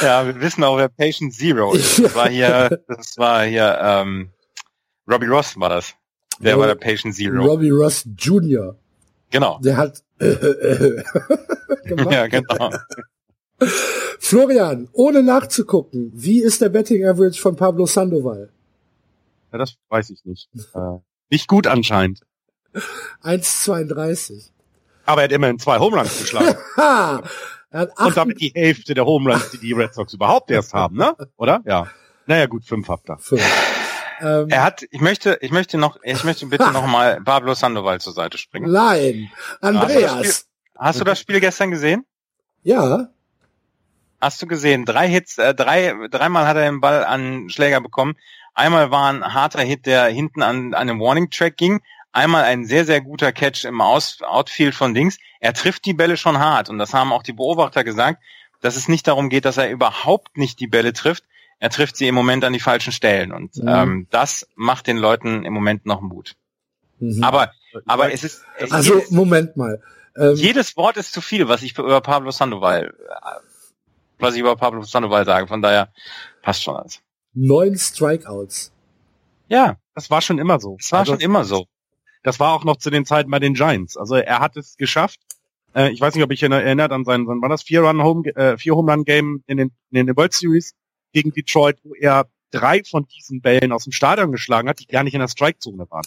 ja, 0.00 0.26
wir 0.26 0.40
wissen 0.40 0.64
auch, 0.64 0.78
wer 0.78 0.88
Patient 0.88 1.34
Zero 1.34 1.74
ist. 1.74 2.02
Das 2.02 2.14
war 2.14 2.30
hier, 2.30 2.80
das 2.88 3.18
war 3.18 3.44
hier, 3.44 3.78
ähm, 3.78 4.32
Robbie 5.06 5.26
Ross 5.26 5.60
war 5.60 5.68
das. 5.68 5.94
Der 6.40 6.54
Ro 6.54 6.60
war 6.60 6.66
der 6.66 6.74
Patient 6.74 7.14
Zero. 7.14 7.44
Robbie 7.44 7.70
Ross 7.70 8.06
Jr. 8.18 8.76
Genau. 9.30 9.58
Der 9.62 9.76
hat 9.76 10.02
äh, 10.20 10.26
äh, 10.26 11.02
gemacht. 11.84 12.12
Ja, 12.12 12.26
genau. 12.26 12.70
Florian, 14.18 14.88
ohne 14.92 15.22
nachzugucken, 15.22 16.12
wie 16.14 16.42
ist 16.42 16.60
der 16.60 16.68
Betting 16.68 17.06
Average 17.06 17.40
von 17.40 17.56
Pablo 17.56 17.86
Sandoval? 17.86 18.50
Ja, 19.52 19.58
das 19.58 19.76
weiß 19.88 20.10
ich 20.10 20.24
nicht. 20.24 20.48
Äh, 20.74 20.98
nicht 21.30 21.48
gut 21.48 21.66
anscheinend. 21.66 22.20
1,32. 23.22 24.50
Aber 25.06 25.22
er 25.22 25.24
hat 25.24 25.32
immerhin 25.32 25.58
zwei 25.58 25.78
Homeruns 25.78 26.18
geschlagen. 26.18 26.56
Und 27.70 28.16
damit 28.16 28.40
die 28.40 28.52
Hälfte 28.54 28.94
der 28.94 29.06
Homeruns, 29.06 29.50
die 29.50 29.58
die 29.58 29.72
Red 29.72 29.94
Sox 29.94 30.14
überhaupt 30.14 30.50
erst 30.50 30.72
haben, 30.72 30.96
ne? 30.96 31.14
Oder? 31.36 31.62
Ja. 31.64 31.88
Naja, 32.26 32.46
gut, 32.46 32.64
fünf 32.64 32.88
habt 32.88 33.08
ihr. 33.08 33.18
Fünf. 33.18 33.42
Ähm, 34.20 34.48
er 34.48 34.62
hat, 34.62 34.84
ich 34.90 35.00
möchte, 35.00 35.38
ich 35.40 35.50
möchte 35.50 35.78
noch, 35.78 35.98
ich 36.02 36.24
möchte 36.24 36.46
bitte 36.46 36.70
noch 36.70 36.86
mal 36.86 37.20
Pablo 37.24 37.54
Sandoval 37.54 38.00
zur 38.00 38.12
Seite 38.12 38.38
springen. 38.38 38.72
Nein, 38.72 39.30
Andreas. 39.60 40.12
Hast 40.12 40.18
du, 40.18 40.24
Spiel, 40.24 40.44
hast 40.78 41.00
du 41.00 41.04
das 41.04 41.20
Spiel 41.20 41.40
gestern 41.40 41.70
gesehen? 41.70 42.06
Ja. 42.62 43.08
Hast 44.20 44.40
du 44.40 44.46
gesehen? 44.46 44.84
Drei 44.84 45.08
Hits, 45.08 45.38
äh, 45.38 45.54
drei, 45.54 45.94
dreimal 46.10 46.46
hat 46.46 46.56
er 46.56 46.64
den 46.64 46.80
Ball 46.80 47.04
an 47.04 47.50
Schläger 47.50 47.80
bekommen. 47.80 48.16
Einmal 48.54 48.90
war 48.90 49.12
ein 49.12 49.34
harter 49.34 49.60
Hit, 49.60 49.84
der 49.84 50.06
hinten 50.06 50.42
an, 50.42 50.72
an 50.72 50.88
einem 50.88 51.00
Warning 51.00 51.30
Track 51.30 51.56
ging. 51.56 51.82
Einmal 52.12 52.44
ein 52.44 52.64
sehr, 52.64 52.86
sehr 52.86 53.02
guter 53.02 53.30
Catch 53.30 53.66
im 53.66 53.82
Aus, 53.82 54.22
Outfield 54.22 54.74
von 54.74 54.94
Dings. 54.94 55.18
Er 55.40 55.52
trifft 55.52 55.84
die 55.84 55.92
Bälle 55.92 56.16
schon 56.16 56.38
hart 56.38 56.70
und 56.70 56.78
das 56.78 56.94
haben 56.94 57.12
auch 57.12 57.22
die 57.22 57.34
Beobachter 57.34 57.84
gesagt, 57.84 58.22
dass 58.62 58.76
es 58.76 58.88
nicht 58.88 59.06
darum 59.06 59.28
geht, 59.28 59.44
dass 59.44 59.58
er 59.58 59.70
überhaupt 59.70 60.38
nicht 60.38 60.58
die 60.58 60.66
Bälle 60.66 60.94
trifft, 60.94 61.24
er 61.58 61.70
trifft 61.70 61.96
sie 61.96 62.08
im 62.08 62.14
Moment 62.14 62.44
an 62.44 62.52
die 62.52 62.60
falschen 62.60 62.92
Stellen 62.92 63.32
und 63.32 63.56
mhm. 63.56 63.68
ähm, 63.68 64.06
das 64.10 64.46
macht 64.54 64.86
den 64.86 64.96
Leuten 64.96 65.44
im 65.44 65.52
Moment 65.52 65.86
noch 65.86 66.00
Mut. 66.00 66.34
Mhm. 66.98 67.22
Aber 67.22 67.52
aber 67.86 68.12
es 68.12 68.24
ist 68.24 68.42
es 68.58 68.72
also 68.72 68.94
jedes, 68.94 69.10
Moment 69.10 69.56
mal. 69.56 69.82
Ähm, 70.16 70.34
jedes 70.34 70.76
Wort 70.76 70.96
ist 70.96 71.12
zu 71.12 71.20
viel, 71.20 71.48
was 71.48 71.62
ich 71.62 71.78
über 71.78 72.00
Pablo 72.00 72.30
Sandoval 72.30 72.94
was 74.18 74.34
ich 74.34 74.40
über 74.40 74.56
Pablo 74.56 74.82
Sandoval 74.82 75.24
sage. 75.24 75.46
Von 75.46 75.62
daher 75.62 75.92
passt 76.42 76.62
schon 76.62 76.76
alles. 76.76 77.00
Neun 77.34 77.76
Strikeouts. 77.76 78.72
Ja, 79.48 79.76
das 79.94 80.10
war 80.10 80.22
schon 80.22 80.38
immer 80.38 80.58
so. 80.58 80.76
Das 80.78 80.92
war 80.92 81.00
also, 81.00 81.12
schon 81.12 81.20
immer 81.20 81.44
so. 81.44 81.66
Das 82.22 82.40
war 82.40 82.54
auch 82.54 82.64
noch 82.64 82.76
zu 82.76 82.90
den 82.90 83.04
Zeiten 83.04 83.30
bei 83.30 83.38
den 83.38 83.54
Giants. 83.54 83.96
Also 83.96 84.16
er 84.16 84.40
hat 84.40 84.56
es 84.56 84.76
geschafft. 84.76 85.20
Äh, 85.74 85.90
ich 85.90 86.00
weiß 86.00 86.14
nicht, 86.14 86.24
ob 86.24 86.32
ich 86.32 86.42
erinnert 86.42 86.92
an 86.92 87.04
sein, 87.04 87.26
wann 87.26 87.42
war 87.42 87.48
das 87.48 87.62
vier 87.62 87.82
Run 87.82 88.02
Home, 88.02 88.26
äh, 88.34 88.56
vier 88.56 88.74
Home 88.74 88.90
Run 88.90 89.04
Game 89.04 89.44
in 89.46 89.58
den 89.58 89.72
in 89.90 90.06
den 90.06 90.16
World 90.16 90.32
Series 90.32 90.74
gegen 91.16 91.32
Detroit, 91.32 91.78
wo 91.82 91.94
er 91.94 92.28
drei 92.50 92.84
von 92.84 93.06
diesen 93.06 93.40
Bällen 93.40 93.72
aus 93.72 93.84
dem 93.84 93.92
Stadion 93.92 94.32
geschlagen 94.32 94.68
hat, 94.68 94.80
die 94.80 94.86
gar 94.86 95.02
nicht 95.02 95.14
in 95.14 95.20
der 95.20 95.28
Strikezone 95.28 95.90
waren. 95.90 96.04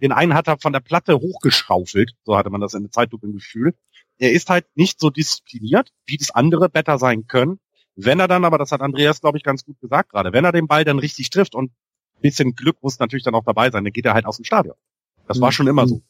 Den 0.00 0.12
einen 0.12 0.34
hat 0.34 0.46
er 0.46 0.58
von 0.58 0.72
der 0.72 0.78
Platte 0.78 1.16
hochgeschaufelt, 1.16 2.12
so 2.22 2.36
hatte 2.36 2.48
man 2.48 2.60
das 2.60 2.74
in 2.74 2.82
der 2.82 2.92
Zeitlupe 2.92 3.26
im 3.26 3.32
Gefühl. 3.32 3.74
Er 4.16 4.30
ist 4.30 4.48
halt 4.48 4.64
nicht 4.76 5.00
so 5.00 5.10
diszipliniert, 5.10 5.90
wie 6.06 6.16
das 6.16 6.30
andere 6.30 6.68
Better 6.68 6.98
sein 6.98 7.26
können. 7.26 7.58
Wenn 7.96 8.20
er 8.20 8.28
dann, 8.28 8.44
aber 8.44 8.58
das 8.58 8.70
hat 8.70 8.80
Andreas, 8.80 9.20
glaube 9.20 9.38
ich, 9.38 9.42
ganz 9.42 9.64
gut 9.64 9.80
gesagt 9.80 10.10
gerade, 10.10 10.32
wenn 10.32 10.44
er 10.44 10.52
den 10.52 10.68
Ball 10.68 10.84
dann 10.84 11.00
richtig 11.00 11.30
trifft 11.30 11.56
und 11.56 11.72
ein 11.72 12.20
bisschen 12.20 12.54
Glück 12.54 12.80
muss 12.80 13.00
natürlich 13.00 13.24
dann 13.24 13.34
auch 13.34 13.44
dabei 13.44 13.72
sein, 13.72 13.82
dann 13.82 13.92
geht 13.92 14.06
er 14.06 14.14
halt 14.14 14.24
aus 14.24 14.36
dem 14.36 14.44
Stadion. 14.44 14.76
Das 15.26 15.40
war 15.40 15.50
schon 15.50 15.66
immer 15.66 15.88
so. 15.88 16.00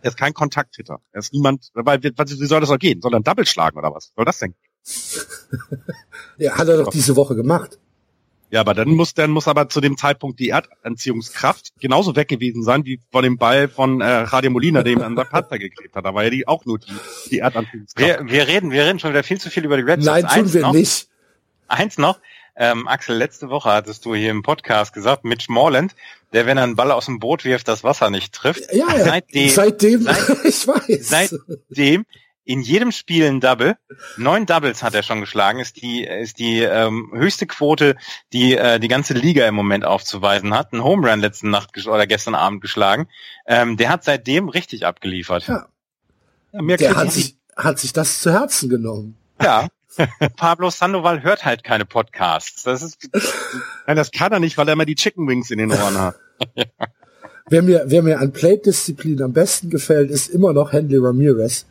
Er 0.00 0.10
ist 0.10 0.16
kein 0.16 0.32
Kontakthitter. 0.32 1.00
Er 1.10 1.18
ist 1.18 1.32
niemand, 1.32 1.70
weil, 1.74 2.00
wie 2.04 2.46
soll 2.46 2.60
das 2.60 2.70
auch 2.70 2.78
gehen? 2.78 3.00
Soll 3.00 3.14
er 3.14 3.16
einen 3.16 3.24
Double 3.24 3.46
schlagen 3.46 3.76
oder 3.76 3.92
was? 3.92 4.12
Soll 4.14 4.24
das 4.24 4.38
denn? 4.38 4.54
ja, 6.38 6.56
hat 6.56 6.68
er 6.68 6.78
doch 6.78 6.90
diese 6.90 7.16
Woche 7.16 7.34
gemacht. 7.34 7.78
Ja, 8.50 8.60
aber 8.60 8.72
dann 8.72 8.88
muss, 8.88 9.12
dann 9.12 9.30
muss 9.30 9.46
aber 9.46 9.68
zu 9.68 9.82
dem 9.82 9.98
Zeitpunkt 9.98 10.40
die 10.40 10.48
Erdanziehungskraft 10.48 11.72
genauso 11.80 12.16
weg 12.16 12.28
gewesen 12.28 12.62
sein, 12.62 12.84
wie 12.86 12.98
von 13.12 13.22
dem 13.22 13.36
Ball 13.36 13.68
von 13.68 14.00
äh, 14.00 14.06
Radio 14.06 14.50
Molina, 14.50 14.82
dem 14.82 15.02
an 15.02 15.16
der 15.16 15.24
Panther 15.24 15.58
geklebt 15.58 15.94
hat. 15.94 16.06
Da 16.06 16.14
war 16.14 16.24
ja 16.24 16.30
die 16.30 16.48
auch 16.48 16.64
nur 16.64 16.78
die, 16.78 16.92
die 17.30 17.38
Erdanziehungskraft. 17.40 18.20
Wir, 18.20 18.26
wir 18.26 18.48
reden, 18.48 18.70
wir 18.70 18.86
reden 18.86 18.98
schon 19.00 19.10
wieder 19.10 19.22
viel 19.22 19.38
zu 19.38 19.50
viel 19.50 19.66
über 19.66 19.76
die 19.76 19.82
Red 19.82 20.02
Sox. 20.02 20.06
Nein, 20.06 20.22
tun 20.22 20.30
Eins 20.44 20.54
wir 20.54 20.62
noch, 20.62 20.72
nicht. 20.72 21.08
Eins 21.68 21.98
noch. 21.98 22.20
Ähm, 22.56 22.88
Axel, 22.88 23.16
letzte 23.16 23.50
Woche 23.50 23.70
hattest 23.70 24.04
du 24.06 24.14
hier 24.14 24.30
im 24.30 24.42
Podcast 24.42 24.94
gesagt, 24.94 25.24
Mitch 25.24 25.52
Morland, 25.52 25.94
der, 26.32 26.46
wenn 26.46 26.56
er 26.56 26.64
einen 26.64 26.74
Ball 26.74 26.90
aus 26.90 27.04
dem 27.04 27.18
Boot 27.20 27.44
wirft, 27.44 27.68
das 27.68 27.84
Wasser 27.84 28.08
nicht 28.08 28.32
trifft. 28.32 28.72
Ja, 28.72 28.96
ja. 28.96 29.04
Seitdem, 29.04 29.48
seitdem, 29.50 30.02
seit- 30.02 30.28
ich 30.44 30.66
weiß. 30.66 31.08
seitdem 31.08 32.06
in 32.48 32.62
jedem 32.62 32.92
Spiel 32.92 33.26
ein 33.26 33.40
Double. 33.40 33.76
Neun 34.16 34.46
Doubles 34.46 34.82
hat 34.82 34.94
er 34.94 35.02
schon 35.02 35.20
geschlagen, 35.20 35.60
ist 35.60 35.82
die, 35.82 36.02
ist 36.02 36.38
die 36.38 36.60
ähm, 36.60 37.12
höchste 37.14 37.46
Quote, 37.46 37.94
die 38.32 38.56
äh, 38.56 38.80
die 38.80 38.88
ganze 38.88 39.12
Liga 39.12 39.46
im 39.46 39.54
Moment 39.54 39.84
aufzuweisen 39.84 40.54
hat. 40.54 40.72
Ein 40.72 40.82
Home 40.82 41.06
Run 41.06 41.20
letzten 41.20 41.50
Nacht 41.50 41.76
oder 41.86 42.06
gestern 42.06 42.34
Abend 42.34 42.62
geschlagen. 42.62 43.06
Ähm, 43.46 43.76
der 43.76 43.90
hat 43.90 44.02
seitdem 44.02 44.48
richtig 44.48 44.86
abgeliefert. 44.86 45.46
Ja. 45.46 45.68
Ja, 46.52 46.62
mehr 46.62 46.78
der 46.78 46.96
hat 46.96 47.12
sich, 47.12 47.36
hat 47.54 47.78
sich 47.78 47.92
das 47.92 48.20
zu 48.22 48.32
Herzen 48.32 48.70
genommen. 48.70 49.18
Ja. 49.42 49.68
Pablo 50.36 50.70
Sandoval 50.70 51.22
hört 51.22 51.44
halt 51.44 51.64
keine 51.64 51.84
Podcasts. 51.84 52.62
Das 52.62 52.80
ist 52.80 53.10
Nein, 53.86 53.96
das 53.96 54.10
kann 54.10 54.32
er 54.32 54.40
nicht, 54.40 54.56
weil 54.56 54.66
er 54.68 54.72
immer 54.72 54.86
die 54.86 54.94
Chicken 54.94 55.28
Wings 55.28 55.50
in 55.50 55.58
den 55.58 55.70
Ohren 55.70 55.98
hat. 55.98 56.16
Wer 57.50 57.62
mir, 57.62 57.84
wer 57.86 58.02
mir 58.02 58.20
an 58.20 58.32
Plate-Disziplin 58.32 59.22
am 59.22 59.34
besten 59.34 59.68
gefällt, 59.68 60.10
ist 60.10 60.28
immer 60.28 60.54
noch 60.54 60.72
Henley 60.72 60.98
Ramirez. 60.98 61.66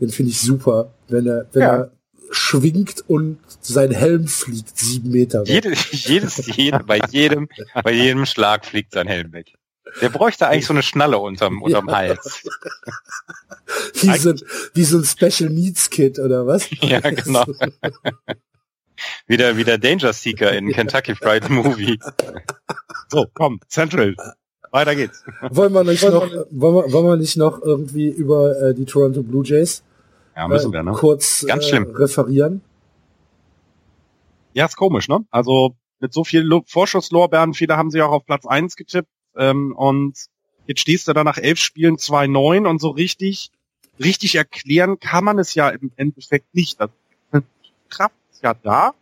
Den 0.00 0.10
finde 0.10 0.30
ich 0.30 0.40
super, 0.40 0.92
wenn 1.08 1.26
er, 1.26 1.46
wenn 1.52 1.62
Ja. 1.62 1.76
er 1.76 1.90
schwingt 2.32 3.04
und 3.08 3.38
sein 3.60 3.90
Helm 3.90 4.26
fliegt 4.28 4.78
sieben 4.78 5.10
Meter 5.10 5.40
weg. 5.40 5.48
jedes, 5.48 6.04
jedes, 6.06 6.46
jede, 6.56 6.78
bei 6.84 7.00
jedem, 7.10 7.48
bei 7.82 7.92
jedem 7.92 8.24
Schlag 8.24 8.64
fliegt 8.64 8.92
sein 8.92 9.06
Helm 9.08 9.32
weg. 9.32 9.54
Der 10.00 10.08
bräuchte 10.10 10.46
eigentlich 10.46 10.66
so 10.66 10.72
eine 10.72 10.84
Schnalle 10.84 11.18
unterm, 11.18 11.60
unterm 11.62 11.88
Ja. 11.88 11.96
Hals. 11.96 12.44
Wie 13.94 14.16
so, 14.16 14.30
ein- 14.30 14.40
wie 14.74 14.84
so 14.84 14.98
ein 14.98 15.04
Special 15.04 15.50
Needs 15.50 15.90
Kid 15.90 16.18
oder 16.20 16.46
was? 16.46 16.68
Ja, 16.80 17.00
genau. 17.00 17.44
Wie 19.26 19.36
der, 19.36 19.56
wie 19.56 19.64
der 19.64 19.78
Danger 19.78 20.12
Seeker 20.12 20.52
in 20.52 20.70
Kentucky 20.72 21.14
Fried 21.14 21.48
Movie. 21.50 21.98
So, 23.08 23.26
komm, 23.32 23.60
Central. 23.68 24.14
Weiter 24.70 24.94
geht's. 24.94 25.24
wollen 25.50 25.72
wir 25.72 25.82
nicht 25.82 26.04
noch, 26.04 26.30
wollen 26.50 26.74
wir, 26.76 26.92
wollen 26.92 27.06
wir 27.06 27.16
nicht 27.16 27.36
noch 27.36 27.60
irgendwie 27.60 28.08
über 28.08 28.56
äh, 28.60 28.74
die 28.74 28.84
Toronto 28.84 29.22
Blue 29.24 29.44
Jays 29.44 29.82
Ja, 30.40 30.48
müssen 30.48 30.70
äh, 30.70 30.76
wir, 30.76 30.82
ne? 30.82 30.92
kurz 30.92 31.44
Ganz 31.46 31.64
äh, 31.64 31.68
schlimm. 31.68 31.90
referieren? 31.94 32.62
Ja, 34.54 34.64
ist 34.64 34.76
komisch, 34.76 35.06
ne? 35.08 35.24
Also 35.30 35.76
mit 36.00 36.12
so 36.14 36.24
viel 36.24 36.40
Lo- 36.40 36.64
Vorschusslorbeeren, 36.66 37.52
viele 37.52 37.76
haben 37.76 37.90
sie 37.90 38.00
auch 38.00 38.10
auf 38.10 38.24
Platz 38.24 38.46
eins 38.46 38.74
getippt. 38.74 39.10
Ähm, 39.36 39.74
und 39.76 40.16
jetzt 40.66 40.80
stehst 40.80 41.06
du 41.08 41.12
da 41.12 41.24
nach 41.24 41.36
elf 41.36 41.58
Spielen 41.58 41.96
2-9 41.96 42.66
und 42.66 42.80
so 42.80 42.88
richtig, 42.88 43.50
richtig 44.02 44.34
erklären 44.36 44.98
kann 44.98 45.24
man 45.24 45.38
es 45.38 45.54
ja 45.54 45.68
im 45.68 45.92
Endeffekt 45.96 46.54
nicht. 46.54 46.80
Die 46.80 47.40
Kraft 47.90 48.14
ist 48.32 48.42
ja 48.42 48.54
da. 48.54 48.94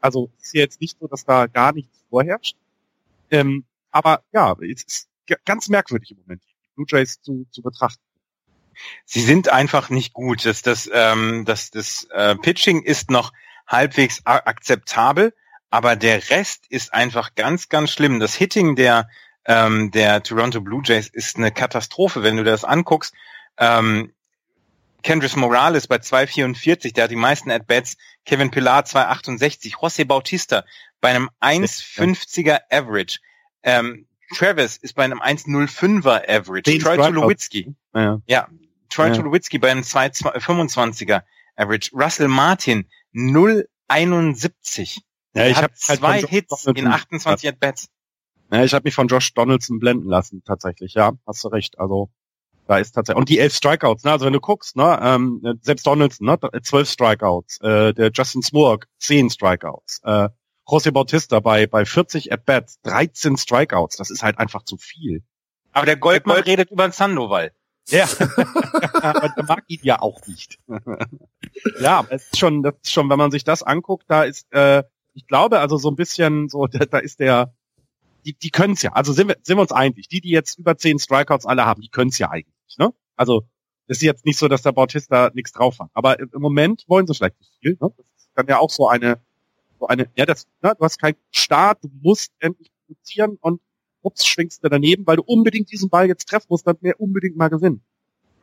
Also 0.00 0.28
ist 0.42 0.52
ja 0.54 0.60
jetzt 0.60 0.80
nicht 0.80 0.98
so, 1.00 1.06
dass 1.06 1.24
da 1.24 1.46
gar 1.46 1.72
nichts 1.72 1.96
vorherrscht. 2.10 2.56
Ähm, 3.30 3.64
aber 3.90 4.22
ja, 4.32 4.54
es 4.60 4.82
ist 4.84 5.08
ganz 5.46 5.68
merkwürdig 5.70 6.10
im 6.10 6.18
Moment, 6.18 6.42
die 6.44 6.74
Blue 6.74 6.86
Jays 6.88 7.18
zu, 7.22 7.46
zu 7.50 7.62
betrachten. 7.62 8.02
Sie 9.04 9.20
sind 9.20 9.48
einfach 9.48 9.90
nicht 9.90 10.12
gut. 10.12 10.44
Das, 10.44 10.62
das, 10.62 10.88
ähm, 10.92 11.44
das, 11.44 11.70
das 11.70 12.04
äh, 12.12 12.36
Pitching 12.36 12.82
ist 12.82 13.10
noch 13.10 13.32
halbwegs 13.66 14.22
akzeptabel, 14.24 15.34
aber 15.70 15.96
der 15.96 16.30
Rest 16.30 16.66
ist 16.68 16.92
einfach 16.92 17.34
ganz, 17.34 17.68
ganz 17.68 17.90
schlimm. 17.90 18.20
Das 18.20 18.34
Hitting 18.34 18.76
der, 18.76 19.08
ähm, 19.46 19.90
der 19.90 20.22
Toronto 20.22 20.60
Blue 20.60 20.82
Jays 20.84 21.08
ist 21.08 21.36
eine 21.36 21.50
Katastrophe, 21.50 22.22
wenn 22.22 22.36
du 22.36 22.44
das 22.44 22.64
anguckst. 22.64 23.14
Ähm, 23.58 24.12
Kendris 25.02 25.34
Morales 25.34 25.88
bei 25.88 25.96
2,44, 25.96 26.94
der 26.94 27.04
hat 27.04 27.10
die 27.10 27.16
meisten 27.16 27.50
At-Bats. 27.50 27.96
Kevin 28.24 28.50
Pillar 28.50 28.84
2,68. 28.84 29.74
José 29.74 30.04
Bautista 30.04 30.64
bei 31.00 31.10
einem 31.10 31.28
1,50er 31.40 32.60
Average. 32.70 33.18
Ähm, 33.64 34.06
Travis 34.32 34.76
ist 34.76 34.94
bei 34.94 35.04
einem 35.04 35.20
1,05er 35.20 36.28
Average. 36.28 36.62
Zehn 36.64 36.80
Troy. 36.80 36.96
Tulowitzki. 36.96 37.74
Naja. 37.92 38.20
Ja, 38.26 38.48
Troy 38.88 39.08
Ja. 39.08 39.14
Tulowitzki 39.14 39.58
bei 39.58 39.70
einem 39.70 39.82
2,25er 39.82 41.22
Average. 41.56 41.90
Russell 41.94 42.28
Martin 42.28 42.86
0,71. 43.14 45.00
Ja, 45.34 45.42
Er 45.42 45.50
ich 45.50 45.56
hat 45.56 45.64
hab 45.64 45.72
halt 45.88 45.98
zwei 45.98 46.22
Hits 46.22 46.66
in 46.66 46.86
28 46.86 47.48
At-Bats. 47.48 47.88
Ja, 48.50 48.64
ich 48.64 48.74
habe 48.74 48.84
mich 48.84 48.94
von 48.94 49.08
Josh 49.08 49.32
Donaldson 49.32 49.78
blenden 49.78 50.08
lassen, 50.08 50.42
tatsächlich. 50.44 50.94
Ja, 50.94 51.12
hast 51.26 51.42
du 51.42 51.48
recht. 51.48 51.78
Also 51.78 52.10
da 52.66 52.78
ist 52.78 52.92
tatsächlich 52.92 53.18
und 53.18 53.28
die 53.28 53.38
elf 53.38 53.54
Strikeouts. 53.54 54.04
Ne? 54.04 54.12
Also 54.12 54.26
wenn 54.26 54.32
du 54.34 54.40
guckst, 54.40 54.76
ne, 54.76 54.98
ähm, 55.02 55.42
selbst 55.62 55.86
Donaldson, 55.86 56.26
ne, 56.26 56.38
zwölf 56.62 56.88
Strikeouts. 56.88 57.60
Äh, 57.62 57.94
der 57.94 58.10
Justin 58.12 58.42
Smurk 58.42 58.88
zehn 58.98 59.30
Strikeouts. 59.30 60.00
Äh, 60.04 60.28
José 60.66 60.92
Bautista 60.92 61.40
bei 61.40 61.66
bei 61.66 61.84
40 61.84 62.32
at 62.32 62.44
bats 62.44 62.80
13 62.82 63.36
Strikeouts. 63.36 63.96
Das 63.96 64.10
ist 64.10 64.22
halt 64.22 64.38
einfach 64.38 64.62
zu 64.62 64.76
viel. 64.76 65.22
Aber 65.72 65.86
der 65.86 65.96
Goldmann 65.96 66.42
redet 66.42 66.70
über 66.70 66.86
den 66.86 66.92
Sandoval. 66.92 67.52
Ja, 67.88 68.04
aber 69.02 69.28
der 69.30 69.44
mag 69.44 69.64
ihn 69.66 69.80
ja 69.82 70.00
auch 70.00 70.24
nicht. 70.26 70.58
ja, 71.80 71.98
aber 71.98 72.12
es 72.12 72.24
ist 72.24 72.38
schon, 72.38 72.62
das 72.62 72.74
ist 72.82 72.92
schon, 72.92 73.10
wenn 73.10 73.18
man 73.18 73.30
sich 73.30 73.44
das 73.44 73.62
anguckt, 73.62 74.04
da 74.08 74.22
ist, 74.22 74.52
äh, 74.52 74.84
ich 75.14 75.26
glaube, 75.26 75.58
also 75.58 75.76
so 75.76 75.90
ein 75.90 75.96
bisschen 75.96 76.48
so, 76.48 76.66
da, 76.68 76.84
da 76.84 76.98
ist 76.98 77.20
der, 77.20 77.54
die, 78.24 78.34
die 78.34 78.50
können 78.50 78.74
es 78.74 78.82
ja. 78.82 78.92
Also 78.92 79.12
sind 79.12 79.28
wir, 79.28 79.36
sind 79.42 79.56
wir 79.56 79.62
uns 79.62 79.72
einig. 79.72 80.08
Die, 80.08 80.20
die 80.20 80.30
jetzt 80.30 80.58
über 80.58 80.76
zehn 80.76 80.98
Strikeouts 80.98 81.46
alle 81.46 81.64
haben, 81.66 81.82
die 81.82 81.88
können 81.88 82.10
es 82.10 82.18
ja 82.18 82.30
eigentlich. 82.30 82.78
Ne? 82.78 82.92
Also 83.16 83.48
das 83.88 83.98
ist 83.98 84.02
jetzt 84.02 84.24
nicht 84.24 84.38
so, 84.38 84.46
dass 84.46 84.62
der 84.62 84.72
Bautista 84.72 85.30
nichts 85.34 85.52
drauf 85.52 85.80
hat. 85.80 85.90
Aber 85.92 86.20
im 86.20 86.30
im 86.32 86.40
Moment 86.40 86.84
wollen 86.86 87.06
sie 87.06 87.14
vielleicht 87.14 87.40
nicht 87.40 87.52
viel. 87.60 87.72
Ne? 87.80 87.92
Das 87.96 88.06
ist 88.16 88.30
dann 88.34 88.46
ja 88.46 88.58
auch 88.58 88.70
so 88.70 88.88
eine, 88.88 89.20
so 89.82 89.88
eine, 89.88 90.08
ja, 90.14 90.26
das, 90.26 90.46
ne, 90.62 90.74
du 90.78 90.84
hast 90.84 91.00
keinen 91.00 91.16
Start, 91.32 91.82
du 91.82 91.90
musst 92.02 92.32
endlich 92.38 92.70
produzieren 92.86 93.36
und 93.40 93.60
ups, 94.02 94.24
schwingst 94.24 94.62
du 94.62 94.68
daneben, 94.68 95.04
weil 95.08 95.16
du 95.16 95.22
unbedingt 95.22 95.72
diesen 95.72 95.90
Ball 95.90 96.06
jetzt 96.06 96.28
treffen 96.28 96.46
musst, 96.50 96.66
dann 96.68 96.76
mehr 96.80 97.00
unbedingt 97.00 97.36
mal 97.36 97.48
gewinnen. 97.48 97.82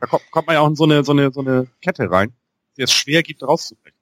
Da 0.00 0.06
kommt, 0.06 0.30
kommt 0.30 0.46
man 0.46 0.54
ja 0.54 0.60
auch 0.60 0.68
in 0.68 0.76
so 0.76 0.84
eine, 0.84 1.02
so 1.02 1.12
eine, 1.12 1.32
so 1.32 1.40
eine 1.40 1.66
Kette 1.80 2.10
rein, 2.10 2.34
die 2.76 2.82
es 2.82 2.92
schwer 2.92 3.22
gibt, 3.22 3.42
rauszubrechen. 3.42 3.98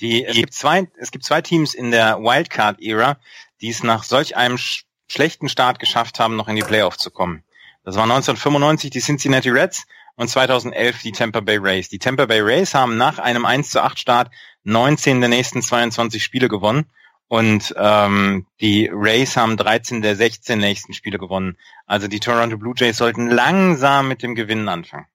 Die, 0.00 0.24
es 0.24 0.34
gibt 0.34 0.52
zwei, 0.52 0.88
es 0.98 1.12
gibt 1.12 1.24
zwei 1.24 1.42
Teams 1.42 1.74
in 1.74 1.92
der 1.92 2.18
Wildcard-Ära, 2.18 3.18
die 3.60 3.70
es 3.70 3.84
nach 3.84 4.02
solch 4.02 4.36
einem 4.36 4.58
sch 4.58 4.84
schlechten 5.08 5.48
Start 5.48 5.78
geschafft 5.78 6.18
haben, 6.18 6.34
noch 6.34 6.48
in 6.48 6.56
die 6.56 6.62
Playoffs 6.62 6.98
zu 6.98 7.12
kommen. 7.12 7.44
Das 7.84 7.94
waren 7.94 8.10
1995 8.10 8.90
die 8.90 8.98
Cincinnati 9.00 9.50
Reds 9.50 9.86
und 10.16 10.28
2011 10.28 11.02
die 11.02 11.12
Tampa 11.12 11.38
Bay 11.38 11.58
Rays. 11.58 11.88
Die 11.88 12.00
Tampa 12.00 12.26
Bay 12.26 12.40
Rays 12.40 12.74
haben 12.74 12.96
nach 12.96 13.20
einem 13.20 13.44
1 13.44 13.70
zu 13.70 13.80
8 13.80 13.96
Start 13.96 14.32
19 14.66 15.20
der 15.20 15.28
nächsten 15.28 15.62
22 15.62 16.22
Spiele 16.22 16.48
gewonnen 16.48 16.86
und 17.28 17.74
ähm, 17.76 18.46
die 18.60 18.90
Rays 18.92 19.36
haben 19.36 19.56
13 19.56 20.02
der 20.02 20.16
16 20.16 20.58
nächsten 20.58 20.92
Spiele 20.92 21.18
gewonnen. 21.18 21.56
Also 21.86 22.08
die 22.08 22.20
Toronto 22.20 22.58
Blue 22.58 22.74
Jays 22.76 22.96
sollten 22.96 23.28
langsam 23.28 24.08
mit 24.08 24.22
dem 24.22 24.34
Gewinnen 24.34 24.68
anfangen. 24.68 25.06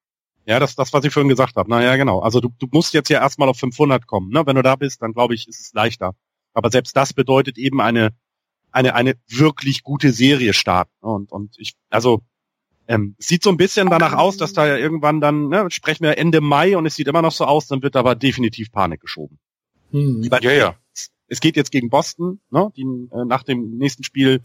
Ja, 0.46 0.60
das, 0.60 0.76
das, 0.76 0.92
was 0.94 1.06
ich 1.06 1.14
vorhin 1.14 1.30
gesagt 1.30 1.56
habe. 1.56 1.70
Na 1.70 1.84
ja, 1.84 1.96
genau. 1.98 2.20
Also 2.20 2.40
du, 2.40 2.50
du 2.60 2.68
musst 2.72 2.94
jetzt 2.94 3.10
ja 3.10 3.20
erstmal 3.20 3.50
auf 3.50 3.58
500 3.58 4.08
kommen. 4.08 4.30
Ne? 4.32 4.46
Wenn 4.46 4.56
du 4.56 4.64
da 4.64 4.76
bist, 4.76 5.02
dann 5.02 5.14
glaube 5.14 5.36
ich, 5.36 5.48
ist 5.48 5.60
es 5.60 5.74
leichter. 5.74 6.16
Aber 6.54 6.70
selbst 6.70 6.96
das 6.96 7.14
bedeutet 7.14 7.58
eben 7.58 7.80
eine, 7.82 8.14
eine, 8.72 8.96
eine 8.96 9.16
wirklich 9.28 9.84
gute 9.84 10.12
Serie 10.12 10.54
starten. 10.54 10.96
Und, 11.02 11.32
und 11.32 11.56
ich, 11.58 11.76
also, 11.90 12.22
ähm, 12.92 13.16
es 13.18 13.28
sieht 13.28 13.42
so 13.42 13.50
ein 13.50 13.58
bisschen 13.58 13.90
danach 13.90 14.14
aus, 14.14 14.36
dass 14.36 14.52
da 14.52 14.68
ja 14.68 14.76
irgendwann 14.76 15.22
dann, 15.22 15.48
ne, 15.48 15.68
sprechen 15.70 16.04
wir 16.04 16.18
Ende 16.18 16.42
Mai 16.42 16.76
und 16.76 16.86
es 16.86 16.96
sieht 16.96 17.08
immer 17.08 17.22
noch 17.22 17.32
so 17.32 17.46
aus, 17.46 17.68
dann 17.68 17.82
wird 17.82 17.96
aber 17.96 18.16
definitiv 18.16 18.72
Panik 18.72 19.00
geschoben. 19.00 19.40
Hm. 19.92 20.28
Ja, 20.42 20.52
ja. 20.52 20.76
Es 21.28 21.40
geht 21.40 21.56
jetzt 21.56 21.72
gegen 21.72 21.90
Boston, 21.90 22.42
ne? 22.50 22.74
Die, 22.76 22.82
äh, 22.82 23.24
nach 23.24 23.44
dem 23.44 23.78
nächsten 23.78 24.04
Spiel 24.04 24.42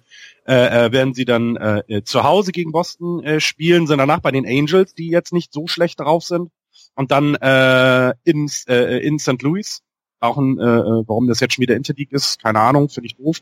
äh, 0.47 0.87
äh, 0.87 0.93
werden 0.93 1.15
sie 1.15 1.25
dann 1.25 1.57
äh, 1.57 1.83
äh, 1.89 2.03
zu 2.05 2.23
Hause 2.23 2.53
gegen 2.53 2.71
Boston 2.71 3.25
äh, 3.25 3.41
spielen, 3.41 3.89
sind 3.89 3.99
danach 3.99 4.21
bei 4.21 4.31
den 4.31 4.47
Angels, 4.47 4.95
die 4.95 5.09
jetzt 5.09 5.33
nicht 5.33 5.53
so 5.53 5.67
schlecht 5.67 5.99
drauf 5.99 6.23
sind, 6.23 6.53
und 6.95 7.11
dann 7.11 7.35
äh, 7.35 8.15
in, 8.23 8.49
äh, 8.69 9.05
in 9.05 9.19
St. 9.19 9.43
Louis. 9.43 9.83
Auch 10.21 10.39
ein, 10.39 10.59
äh, 10.59 10.63
äh, 10.63 11.05
warum 11.09 11.27
das 11.27 11.41
jetzt 11.41 11.55
schon 11.55 11.63
wieder 11.63 11.75
Interleague 11.75 12.15
ist, 12.15 12.41
keine 12.41 12.61
Ahnung, 12.61 12.89
finde 12.89 13.09
ich 13.09 13.17
doof. 13.17 13.39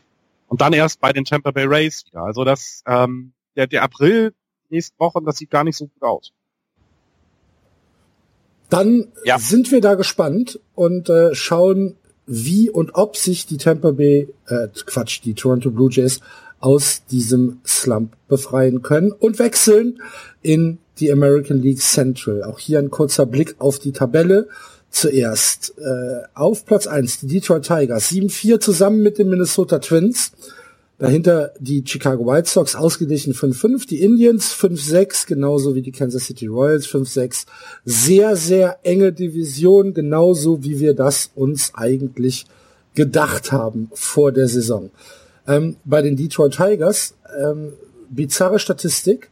Und 0.47 0.61
dann 0.61 0.73
erst 0.73 0.99
bei 0.99 1.13
den 1.13 1.25
Tampa 1.25 1.51
Bay 1.51 1.65
Rays 1.65 2.05
wieder. 2.07 2.23
Also 2.23 2.43
das, 2.43 2.81
ähm, 2.87 3.33
der, 3.55 3.67
der 3.67 3.83
April 3.83 4.33
nächste 4.69 4.97
Woche, 4.99 5.21
das 5.25 5.37
sieht 5.37 5.49
gar 5.51 5.63
nicht 5.63 5.77
so 5.77 5.85
gut 5.87 6.01
aus. 6.03 6.31
Dann 8.69 9.07
Ja. 9.23 9.37
sind 9.37 9.71
wir 9.71 9.81
da 9.81 9.95
gespannt 9.95 10.59
und 10.73 11.09
äh, 11.09 11.33
schauen, 11.35 11.95
wie 12.25 12.69
und 12.69 12.95
ob 12.95 13.15
sich 13.17 13.45
die 13.45 13.57
Tampa 13.57 13.91
Bay, 13.91 14.27
äh, 14.47 14.67
Quatsch, 14.85 15.21
die 15.23 15.35
Toronto 15.35 15.69
Blue 15.69 15.91
Jays 15.91 16.19
aus 16.59 17.05
diesem 17.05 17.59
Slump 17.65 18.13
befreien 18.27 18.81
können 18.81 19.11
und 19.11 19.37
wechseln 19.37 20.01
in 20.41 20.79
die 20.99 21.11
American 21.11 21.61
League 21.61 21.81
Central. 21.81 22.43
Auch 22.43 22.57
hier 22.57 22.79
ein 22.79 22.89
kurzer 22.89 23.25
Blick 23.25 23.55
auf 23.59 23.79
die 23.79 23.91
Tabelle. 23.91 24.47
zuerst. 24.91 25.77
Äh, 25.77 26.21
auf 26.35 26.65
Platz 26.65 26.87
eins 26.87 27.19
die 27.19 27.27
Detroit 27.27 27.65
Tigers, 27.67 28.07
7-4 28.11 28.61
zusammen 28.61 29.03
mit 29.03 29.17
den 29.17 29.27
Minnesota 29.29 29.79
Twins. 29.79 30.31
Dahinter 30.97 31.51
die 31.59 31.83
Chicago 31.85 32.25
White 32.25 32.49
Sox 32.49 32.75
ausgeglichen 32.75 33.33
5-5, 33.33 33.85
die 33.87 34.01
Indians 34.01 34.53
5-6, 34.53 35.27
genauso 35.27 35.75
wie 35.75 35.81
die 35.81 35.91
Kansas 35.91 36.25
City 36.25 36.47
Royals 36.47 36.87
5-6. 36.87 37.45
Sehr, 37.83 38.37
sehr 38.37 38.79
enge 38.83 39.11
Division, 39.11 39.93
genauso 39.93 40.63
wie 40.63 40.79
wir 40.79 40.93
das 40.93 41.31
uns 41.35 41.73
eigentlich 41.75 42.45
gedacht 42.93 43.51
haben 43.51 43.89
vor 43.93 44.31
der 44.31 44.47
Saison. 44.47 44.89
Ähm, 45.47 45.75
bei 45.83 46.01
den 46.01 46.15
Detroit 46.15 46.55
Tigers, 46.55 47.13
ähm, 47.37 47.73
bizarre 48.09 48.59
Statistik, 48.59 49.29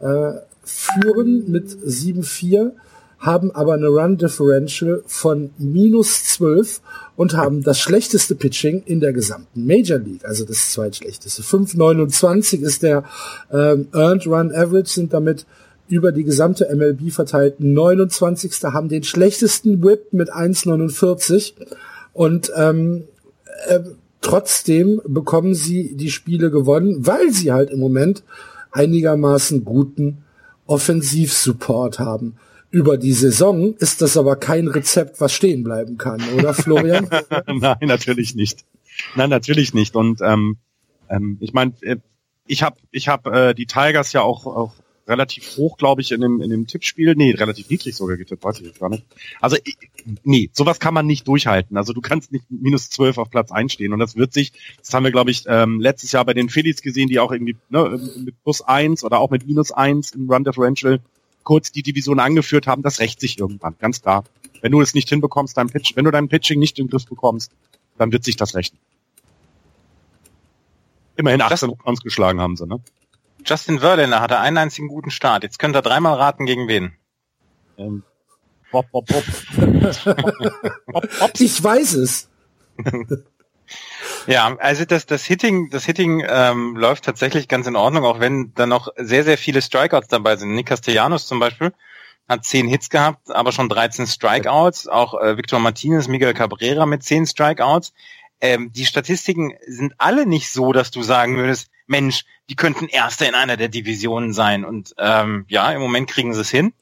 äh, 0.00 0.32
führen 0.62 1.50
mit 1.50 1.70
7-4 1.70 2.72
haben 3.18 3.50
aber 3.50 3.74
eine 3.74 3.88
Run 3.88 4.18
Differential 4.18 5.02
von 5.06 5.50
minus 5.58 6.24
12 6.24 6.80
und 7.16 7.36
haben 7.36 7.62
das 7.62 7.78
schlechteste 7.78 8.34
Pitching 8.34 8.82
in 8.84 9.00
der 9.00 9.12
gesamten 9.12 9.66
Major 9.66 9.98
League, 9.98 10.24
also 10.24 10.44
das 10.44 10.72
zweitschlechteste. 10.72 11.42
5,29 11.42 12.60
ist 12.60 12.82
der 12.82 13.04
ähm, 13.50 13.88
Earned 13.92 14.26
Run 14.26 14.54
Average, 14.54 14.90
sind 14.90 15.12
damit 15.12 15.46
über 15.88 16.12
die 16.12 16.24
gesamte 16.24 16.68
MLB 16.74 17.12
verteilt 17.12 17.60
29. 17.60 18.52
haben 18.64 18.88
den 18.88 19.04
schlechtesten 19.04 19.82
Whip 19.82 20.12
mit 20.12 20.32
1,49 20.32 21.54
und 22.12 22.52
ähm, 22.56 23.04
äh, 23.68 23.80
trotzdem 24.20 25.00
bekommen 25.06 25.54
sie 25.54 25.96
die 25.96 26.10
Spiele 26.10 26.50
gewonnen, 26.50 27.06
weil 27.06 27.30
sie 27.32 27.52
halt 27.52 27.70
im 27.70 27.78
Moment 27.78 28.24
einigermaßen 28.72 29.64
guten 29.64 30.24
Offensivsupport 30.66 32.00
haben 32.00 32.36
über 32.76 32.98
die 32.98 33.14
Saison 33.14 33.74
ist 33.76 34.02
das 34.02 34.18
aber 34.18 34.36
kein 34.36 34.68
Rezept, 34.68 35.18
was 35.18 35.32
stehen 35.32 35.64
bleiben 35.64 35.96
kann, 35.96 36.20
oder 36.36 36.52
Florian? 36.52 37.08
Nein, 37.46 37.78
natürlich 37.80 38.34
nicht. 38.34 38.66
Nein, 39.14 39.30
natürlich 39.30 39.72
nicht. 39.72 39.96
Und 39.96 40.20
ähm, 40.20 40.58
ähm, 41.08 41.38
ich 41.40 41.54
meine, 41.54 41.72
äh, 41.80 41.96
ich 42.46 42.62
habe 42.62 42.76
ich 42.90 43.08
hab, 43.08 43.26
äh, 43.28 43.54
die 43.54 43.64
Tigers 43.64 44.12
ja 44.12 44.20
auch, 44.20 44.44
auch 44.44 44.74
relativ 45.08 45.56
hoch, 45.56 45.78
glaube 45.78 46.02
ich, 46.02 46.12
in 46.12 46.20
dem, 46.20 46.42
in 46.42 46.50
dem 46.50 46.66
Tippspiel. 46.66 47.14
Nee, 47.16 47.30
relativ 47.30 47.70
niedrig 47.70 47.96
sogar 47.96 48.18
getippt, 48.18 48.44
weiß 48.44 48.60
ich 48.60 48.66
jetzt 48.66 48.80
gar 48.80 48.90
nicht. 48.90 49.06
Also, 49.40 49.56
nee, 50.22 50.50
sowas 50.52 50.78
kann 50.78 50.92
man 50.92 51.06
nicht 51.06 51.26
durchhalten. 51.26 51.78
Also 51.78 51.94
du 51.94 52.02
kannst 52.02 52.30
nicht 52.30 52.44
minus 52.50 52.90
zwölf 52.90 53.16
auf 53.16 53.30
Platz 53.30 53.52
einstehen. 53.52 53.94
Und 53.94 54.00
das 54.00 54.16
wird 54.16 54.34
sich, 54.34 54.52
das 54.80 54.92
haben 54.92 55.04
wir, 55.04 55.12
glaube 55.12 55.30
ich, 55.30 55.44
ähm, 55.46 55.80
letztes 55.80 56.12
Jahr 56.12 56.26
bei 56.26 56.34
den 56.34 56.50
Phillies 56.50 56.82
gesehen, 56.82 57.08
die 57.08 57.20
auch 57.20 57.32
irgendwie 57.32 57.56
ne, 57.70 57.98
mit 58.22 58.34
plus 58.42 58.60
eins 58.60 59.02
oder 59.02 59.18
auch 59.18 59.30
mit 59.30 59.46
minus 59.46 59.72
eins 59.72 60.10
im 60.10 60.30
Run 60.30 60.44
Differential 60.44 61.00
kurz 61.46 61.70
die 61.70 61.82
Division 61.82 62.20
angeführt 62.20 62.66
haben, 62.66 62.82
das 62.82 62.98
rächt 62.98 63.20
sich 63.20 63.38
irgendwann, 63.38 63.76
ganz 63.78 64.02
klar. 64.02 64.24
Wenn 64.60 64.72
du 64.72 64.80
es 64.80 64.94
nicht 64.94 65.08
hinbekommst, 65.08 65.56
dein 65.56 65.70
Pitch, 65.70 65.94
wenn 65.94 66.04
du 66.04 66.10
dein 66.10 66.28
Pitching 66.28 66.58
nicht 66.58 66.78
im 66.78 66.88
Griff 66.88 67.06
bekommst, 67.06 67.52
dann 67.96 68.12
wird 68.12 68.24
sich 68.24 68.36
das 68.36 68.54
rächen. 68.54 68.76
Immerhin 71.16 71.40
18 71.40 71.70
Runs 71.70 72.02
geschlagen 72.02 72.40
haben 72.40 72.56
sie, 72.56 72.66
ne? 72.66 72.80
Justin 73.44 73.78
Verlander 73.78 74.20
hatte 74.20 74.40
einen 74.40 74.58
einzigen 74.58 74.88
guten 74.88 75.10
Start. 75.10 75.44
Jetzt 75.44 75.60
könnt 75.60 75.76
ihr 75.76 75.82
dreimal 75.82 76.14
raten, 76.14 76.46
gegen 76.46 76.66
wen. 76.66 76.92
Ähm, 77.78 78.02
bop, 78.72 78.90
bop, 78.90 79.06
bop. 79.06 79.24
ich 81.38 81.62
weiß 81.62 81.94
es. 81.94 82.28
Ja, 84.26 84.56
also 84.58 84.84
das, 84.84 85.06
das 85.06 85.24
Hitting, 85.24 85.70
das 85.70 85.84
Hitting 85.84 86.24
ähm, 86.28 86.76
läuft 86.76 87.04
tatsächlich 87.04 87.48
ganz 87.48 87.66
in 87.66 87.76
Ordnung, 87.76 88.04
auch 88.04 88.18
wenn 88.18 88.52
da 88.54 88.66
noch 88.66 88.88
sehr, 88.96 89.24
sehr 89.24 89.38
viele 89.38 89.62
Strikeouts 89.62 90.08
dabei 90.08 90.36
sind. 90.36 90.54
Nick 90.54 90.66
Castellanos 90.66 91.26
zum 91.26 91.38
Beispiel 91.38 91.72
hat 92.28 92.44
zehn 92.44 92.66
Hits 92.66 92.90
gehabt, 92.90 93.30
aber 93.30 93.52
schon 93.52 93.68
13 93.68 94.06
Strikeouts. 94.06 94.88
Auch 94.88 95.14
äh, 95.14 95.36
Victor 95.36 95.60
Martinez, 95.60 96.08
Miguel 96.08 96.34
Cabrera 96.34 96.86
mit 96.86 97.02
zehn 97.04 97.26
Strikeouts. 97.26 97.92
Ähm, 98.40 98.72
die 98.72 98.84
Statistiken 98.84 99.54
sind 99.66 99.94
alle 99.98 100.26
nicht 100.26 100.50
so, 100.50 100.72
dass 100.72 100.90
du 100.90 101.02
sagen 101.02 101.36
würdest, 101.36 101.70
Mensch, 101.86 102.24
die 102.50 102.56
könnten 102.56 102.88
Erster 102.88 103.28
in 103.28 103.34
einer 103.34 103.56
der 103.56 103.68
Divisionen 103.68 104.32
sein. 104.32 104.64
Und 104.64 104.94
ähm, 104.98 105.44
ja, 105.48 105.70
im 105.70 105.80
Moment 105.80 106.10
kriegen 106.10 106.34
sie 106.34 106.40
es 106.40 106.50
hin. 106.50 106.72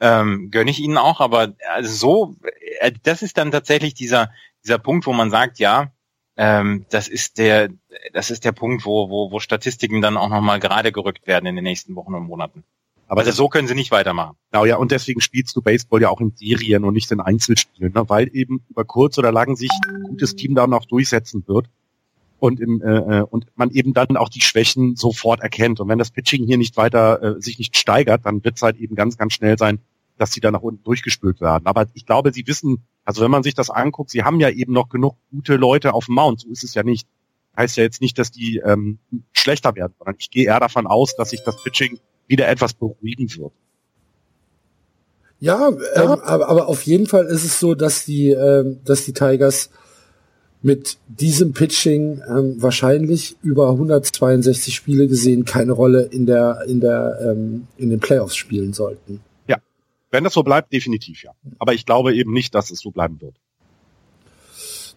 Ähm, 0.00 0.50
gönne 0.50 0.70
ich 0.70 0.80
ihnen 0.80 0.96
auch, 0.96 1.20
aber 1.20 1.54
also 1.74 1.92
so, 1.94 2.36
äh, 2.80 2.92
das 3.02 3.22
ist 3.22 3.36
dann 3.36 3.52
tatsächlich 3.52 3.94
dieser, 3.94 4.32
dieser 4.64 4.78
Punkt, 4.78 5.06
wo 5.06 5.12
man 5.12 5.30
sagt, 5.30 5.58
ja, 5.58 5.92
ähm, 6.38 6.86
das 6.88 7.08
ist 7.08 7.38
der, 7.38 7.68
das 8.12 8.30
ist 8.30 8.44
der 8.44 8.52
Punkt, 8.52 8.86
wo, 8.86 9.10
wo, 9.10 9.32
wo 9.32 9.40
Statistiken 9.40 10.00
dann 10.00 10.16
auch 10.16 10.28
nochmal 10.28 10.60
gerade 10.60 10.92
gerückt 10.92 11.26
werden 11.26 11.46
in 11.46 11.56
den 11.56 11.64
nächsten 11.64 11.96
Wochen 11.96 12.14
und 12.14 12.28
Monaten. 12.28 12.62
Aber 13.08 13.22
also 13.22 13.32
so 13.32 13.48
können 13.48 13.66
sie 13.66 13.74
nicht 13.74 13.90
weitermachen. 13.90 14.36
Genau, 14.52 14.64
ja, 14.64 14.76
und 14.76 14.92
deswegen 14.92 15.20
spielst 15.20 15.56
du 15.56 15.62
Baseball 15.62 16.00
ja 16.00 16.10
auch 16.10 16.20
in 16.20 16.32
Serien 16.36 16.84
und 16.84 16.94
nicht 16.94 17.10
in 17.10 17.20
Einzelspielen, 17.20 17.92
ne? 17.92 18.08
weil 18.08 18.30
eben 18.32 18.62
über 18.68 18.84
kurz 18.84 19.18
oder 19.18 19.32
lang 19.32 19.56
sich 19.56 19.70
ein 19.88 20.02
gutes 20.02 20.36
Team 20.36 20.54
dann 20.54 20.72
auch 20.74 20.84
durchsetzen 20.84 21.42
wird 21.48 21.66
und 22.38 22.60
im, 22.60 22.82
äh, 22.82 23.18
äh, 23.18 23.22
und 23.22 23.46
man 23.56 23.70
eben 23.70 23.92
dann 23.92 24.16
auch 24.16 24.28
die 24.28 24.42
Schwächen 24.42 24.94
sofort 24.94 25.40
erkennt. 25.40 25.80
Und 25.80 25.88
wenn 25.88 25.98
das 25.98 26.10
Pitching 26.12 26.46
hier 26.46 26.58
nicht 26.58 26.76
weiter 26.76 27.22
äh, 27.22 27.40
sich 27.40 27.58
nicht 27.58 27.76
steigert, 27.76 28.26
dann 28.26 28.44
wird 28.44 28.56
es 28.56 28.62
halt 28.62 28.76
eben 28.76 28.94
ganz, 28.94 29.16
ganz 29.16 29.32
schnell 29.32 29.58
sein, 29.58 29.80
dass 30.18 30.32
sie 30.32 30.40
da 30.40 30.52
nach 30.52 30.62
unten 30.62 30.84
durchgespült 30.84 31.40
werden. 31.40 31.66
Aber 31.66 31.86
ich 31.94 32.06
glaube, 32.06 32.32
sie 32.32 32.46
wissen, 32.46 32.84
also 33.08 33.22
wenn 33.22 33.30
man 33.30 33.42
sich 33.42 33.54
das 33.54 33.70
anguckt, 33.70 34.10
sie 34.10 34.22
haben 34.22 34.38
ja 34.38 34.50
eben 34.50 34.74
noch 34.74 34.90
genug 34.90 35.16
gute 35.30 35.56
Leute 35.56 35.94
auf 35.94 36.04
dem 36.04 36.16
Mount. 36.16 36.42
So 36.42 36.50
ist 36.50 36.62
es 36.62 36.74
ja 36.74 36.82
nicht. 36.82 37.08
Heißt 37.56 37.78
ja 37.78 37.82
jetzt 37.82 38.02
nicht, 38.02 38.18
dass 38.18 38.30
die 38.30 38.60
ähm, 38.62 38.98
schlechter 39.32 39.74
werden, 39.74 39.94
sondern 39.96 40.16
ich 40.18 40.30
gehe 40.30 40.44
eher 40.44 40.60
davon 40.60 40.86
aus, 40.86 41.16
dass 41.16 41.30
sich 41.30 41.42
das 41.42 41.56
Pitching 41.62 41.98
wieder 42.26 42.46
etwas 42.48 42.74
beruhigen 42.74 43.34
wird. 43.34 43.52
Ja, 45.40 45.68
ähm, 45.68 45.78
aber, 45.96 46.46
aber 46.46 46.68
auf 46.68 46.82
jeden 46.82 47.06
Fall 47.06 47.24
ist 47.24 47.44
es 47.44 47.58
so, 47.58 47.74
dass 47.74 48.04
die, 48.04 48.28
ähm, 48.28 48.80
dass 48.84 49.06
die 49.06 49.14
Tigers 49.14 49.70
mit 50.60 50.98
diesem 51.06 51.54
Pitching 51.54 52.20
ähm, 52.28 52.56
wahrscheinlich 52.60 53.38
über 53.42 53.70
162 53.70 54.74
Spiele 54.74 55.08
gesehen 55.08 55.46
keine 55.46 55.72
Rolle 55.72 56.02
in 56.02 56.26
der 56.26 56.64
in 56.66 56.80
der 56.80 57.18
ähm, 57.22 57.68
in 57.78 57.88
den 57.88 58.00
Playoffs 58.00 58.36
spielen 58.36 58.74
sollten. 58.74 59.20
Wenn 60.10 60.24
das 60.24 60.34
so 60.34 60.42
bleibt, 60.42 60.72
definitiv 60.72 61.22
ja. 61.22 61.32
Aber 61.58 61.74
ich 61.74 61.86
glaube 61.86 62.14
eben 62.14 62.32
nicht, 62.32 62.54
dass 62.54 62.70
es 62.70 62.80
so 62.80 62.90
bleiben 62.90 63.20
wird. 63.20 63.36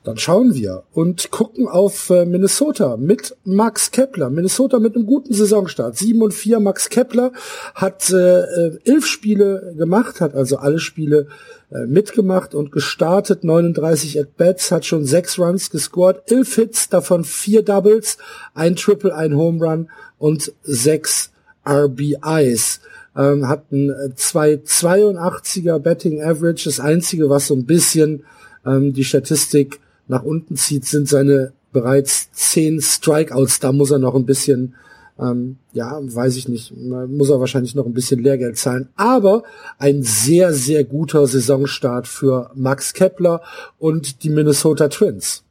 Dann 0.03 0.17
schauen 0.17 0.55
wir 0.55 0.83
und 0.93 1.29
gucken 1.29 1.67
auf 1.67 2.09
äh, 2.09 2.25
Minnesota 2.25 2.97
mit 2.97 3.35
Max 3.43 3.91
Kepler. 3.91 4.31
Minnesota 4.31 4.79
mit 4.79 4.95
einem 4.95 5.05
guten 5.05 5.31
Saisonstart. 5.31 5.95
7 5.95 6.19
und 6.23 6.33
4. 6.33 6.59
Max 6.59 6.89
Kepler 6.89 7.33
hat 7.75 8.09
äh, 8.09 8.39
äh, 8.39 8.79
elf 8.83 9.05
Spiele 9.05 9.75
gemacht, 9.77 10.19
hat 10.19 10.33
also 10.33 10.57
alle 10.57 10.79
Spiele 10.79 11.27
äh, 11.69 11.85
mitgemacht 11.85 12.55
und 12.55 12.71
gestartet. 12.71 13.43
39 13.43 14.19
At-Bats, 14.19 14.71
hat 14.71 14.85
schon 14.85 15.05
sechs 15.05 15.37
Runs 15.37 15.69
gescored, 15.69 16.23
elf 16.31 16.55
Hits, 16.55 16.89
davon 16.89 17.23
vier 17.23 17.61
Doubles, 17.61 18.17
ein 18.55 18.75
Triple, 18.75 19.13
ein 19.13 19.35
Home 19.35 19.63
Run 19.63 19.91
und 20.17 20.51
sechs 20.63 21.31
RBIs 21.63 22.81
ähm, 23.15 23.47
hatten 23.47 23.89
äh, 23.89 24.15
zwei 24.15 24.55
82er 24.55 25.79
Betting 25.79 26.21
Average. 26.21 26.65
Das 26.65 26.79
einzige, 26.79 27.29
was 27.29 27.47
so 27.47 27.55
ein 27.55 27.65
bisschen 27.65 28.23
ähm, 28.65 28.93
die 28.93 29.03
Statistik 29.03 29.79
nach 30.07 30.23
unten 30.23 30.55
zieht, 30.55 30.85
sind 30.85 31.07
seine 31.07 31.53
bereits 31.71 32.31
zehn 32.31 32.81
Strikeouts. 32.81 33.59
Da 33.59 33.71
muss 33.71 33.91
er 33.91 33.99
noch 33.99 34.15
ein 34.15 34.25
bisschen, 34.25 34.75
ähm, 35.19 35.57
ja, 35.73 35.99
weiß 36.01 36.35
ich 36.37 36.47
nicht, 36.47 36.73
muss 36.75 37.29
er 37.29 37.39
wahrscheinlich 37.39 37.75
noch 37.75 37.85
ein 37.85 37.93
bisschen 37.93 38.21
Lehrgeld 38.21 38.57
zahlen. 38.57 38.89
Aber 38.95 39.43
ein 39.77 40.03
sehr, 40.03 40.53
sehr 40.53 40.83
guter 40.83 41.27
Saisonstart 41.27 42.07
für 42.07 42.51
Max 42.55 42.93
Kepler 42.93 43.41
und 43.79 44.23
die 44.23 44.29
Minnesota 44.29 44.87
Twins. 44.87 45.43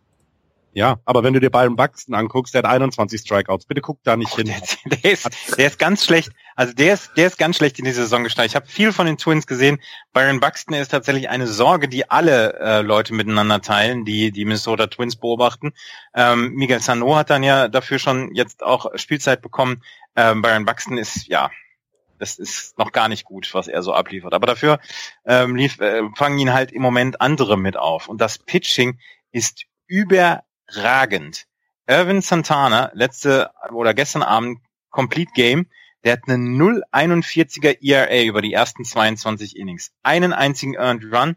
Ja, 0.73 1.01
aber 1.05 1.25
wenn 1.25 1.35
du 1.35 1.41
dir 1.41 1.51
Byron 1.51 1.75
Buxton 1.75 2.15
anguckst, 2.15 2.55
der 2.55 2.63
hat 2.63 2.71
21 2.71 3.21
Strikeouts. 3.21 3.67
Bitte 3.67 3.81
guck 3.81 4.03
da 4.05 4.17
nicht 4.17 4.33
oh, 4.35 4.37
hin. 4.37 4.47
Der, 4.47 4.99
der, 4.99 5.13
ist, 5.13 5.59
der 5.59 5.67
ist 5.67 5.79
ganz 5.79 6.05
schlecht. 6.05 6.31
Also 6.55 6.73
der 6.75 6.95
ist, 6.95 7.11
der 7.17 7.27
ist 7.27 7.39
ganz 7.39 7.57
schlecht 7.57 7.79
in 7.81 7.85
die 7.85 7.91
Saison 7.91 8.23
gestartet. 8.23 8.53
Ich 8.53 8.57
habe 8.57 8.67
viel 8.67 8.93
von 8.93 9.07
den 9.07 9.19
Twins 9.19 9.49
gesehen. 9.49 9.81
Byron 10.13 10.39
Buxton 10.39 10.77
ist 10.77 10.91
tatsächlich 10.91 11.29
eine 11.29 11.49
Sorge, 11.49 11.89
die 11.89 12.09
alle 12.09 12.55
äh, 12.61 12.81
Leute 12.83 13.15
miteinander 13.15 13.61
teilen, 13.61 14.05
die 14.05 14.31
die 14.31 14.45
Minnesota 14.45 14.87
Twins 14.87 15.17
beobachten. 15.17 15.73
Ähm, 16.15 16.53
Miguel 16.55 16.81
Sano 16.81 17.17
hat 17.17 17.31
dann 17.31 17.43
ja 17.43 17.67
dafür 17.67 17.99
schon 17.99 18.35
jetzt 18.35 18.63
auch 18.63 18.87
Spielzeit 18.95 19.43
bekommen. 19.43 19.83
Ähm, 20.15 20.41
Byron 20.41 20.67
Buxton 20.67 20.99
ist 20.99 21.27
ja 21.27 21.51
das 22.19 22.39
ist 22.39 22.79
noch 22.79 22.93
gar 22.93 23.09
nicht 23.09 23.25
gut, 23.25 23.49
was 23.55 23.67
er 23.67 23.83
so 23.83 23.95
abliefert. 23.95 24.35
Aber 24.35 24.47
dafür 24.47 24.79
ähm, 25.25 25.57
lief, 25.57 25.81
äh, 25.81 26.03
fangen 26.15 26.39
ihn 26.39 26.53
halt 26.53 26.71
im 26.71 26.83
Moment 26.83 27.21
andere 27.23 27.57
mit 27.57 27.79
auf. 27.79 28.09
Und 28.09 28.21
das 28.21 28.39
Pitching 28.39 28.99
ist 29.33 29.65
über 29.87 30.45
ragend. 30.73 31.47
Irvin 31.87 32.23
Santana, 32.23 32.91
letzte 32.95 33.51
oder 33.73 33.95
gestern 33.95 34.23
Abend 34.23 34.61
Complete 34.91 35.33
Game, 35.35 35.67
der 36.05 36.15
hat 36.15 36.21
eine 36.27 36.37
0,41er 36.37 37.79
ERA 37.83 38.23
über 38.23 38.43
die 38.43 38.53
ersten 38.53 38.85
22 38.85 39.57
Innings. 39.57 39.93
Einen 40.03 40.33
einzigen 40.33 40.75
Earned 40.75 41.05
Run, 41.13 41.37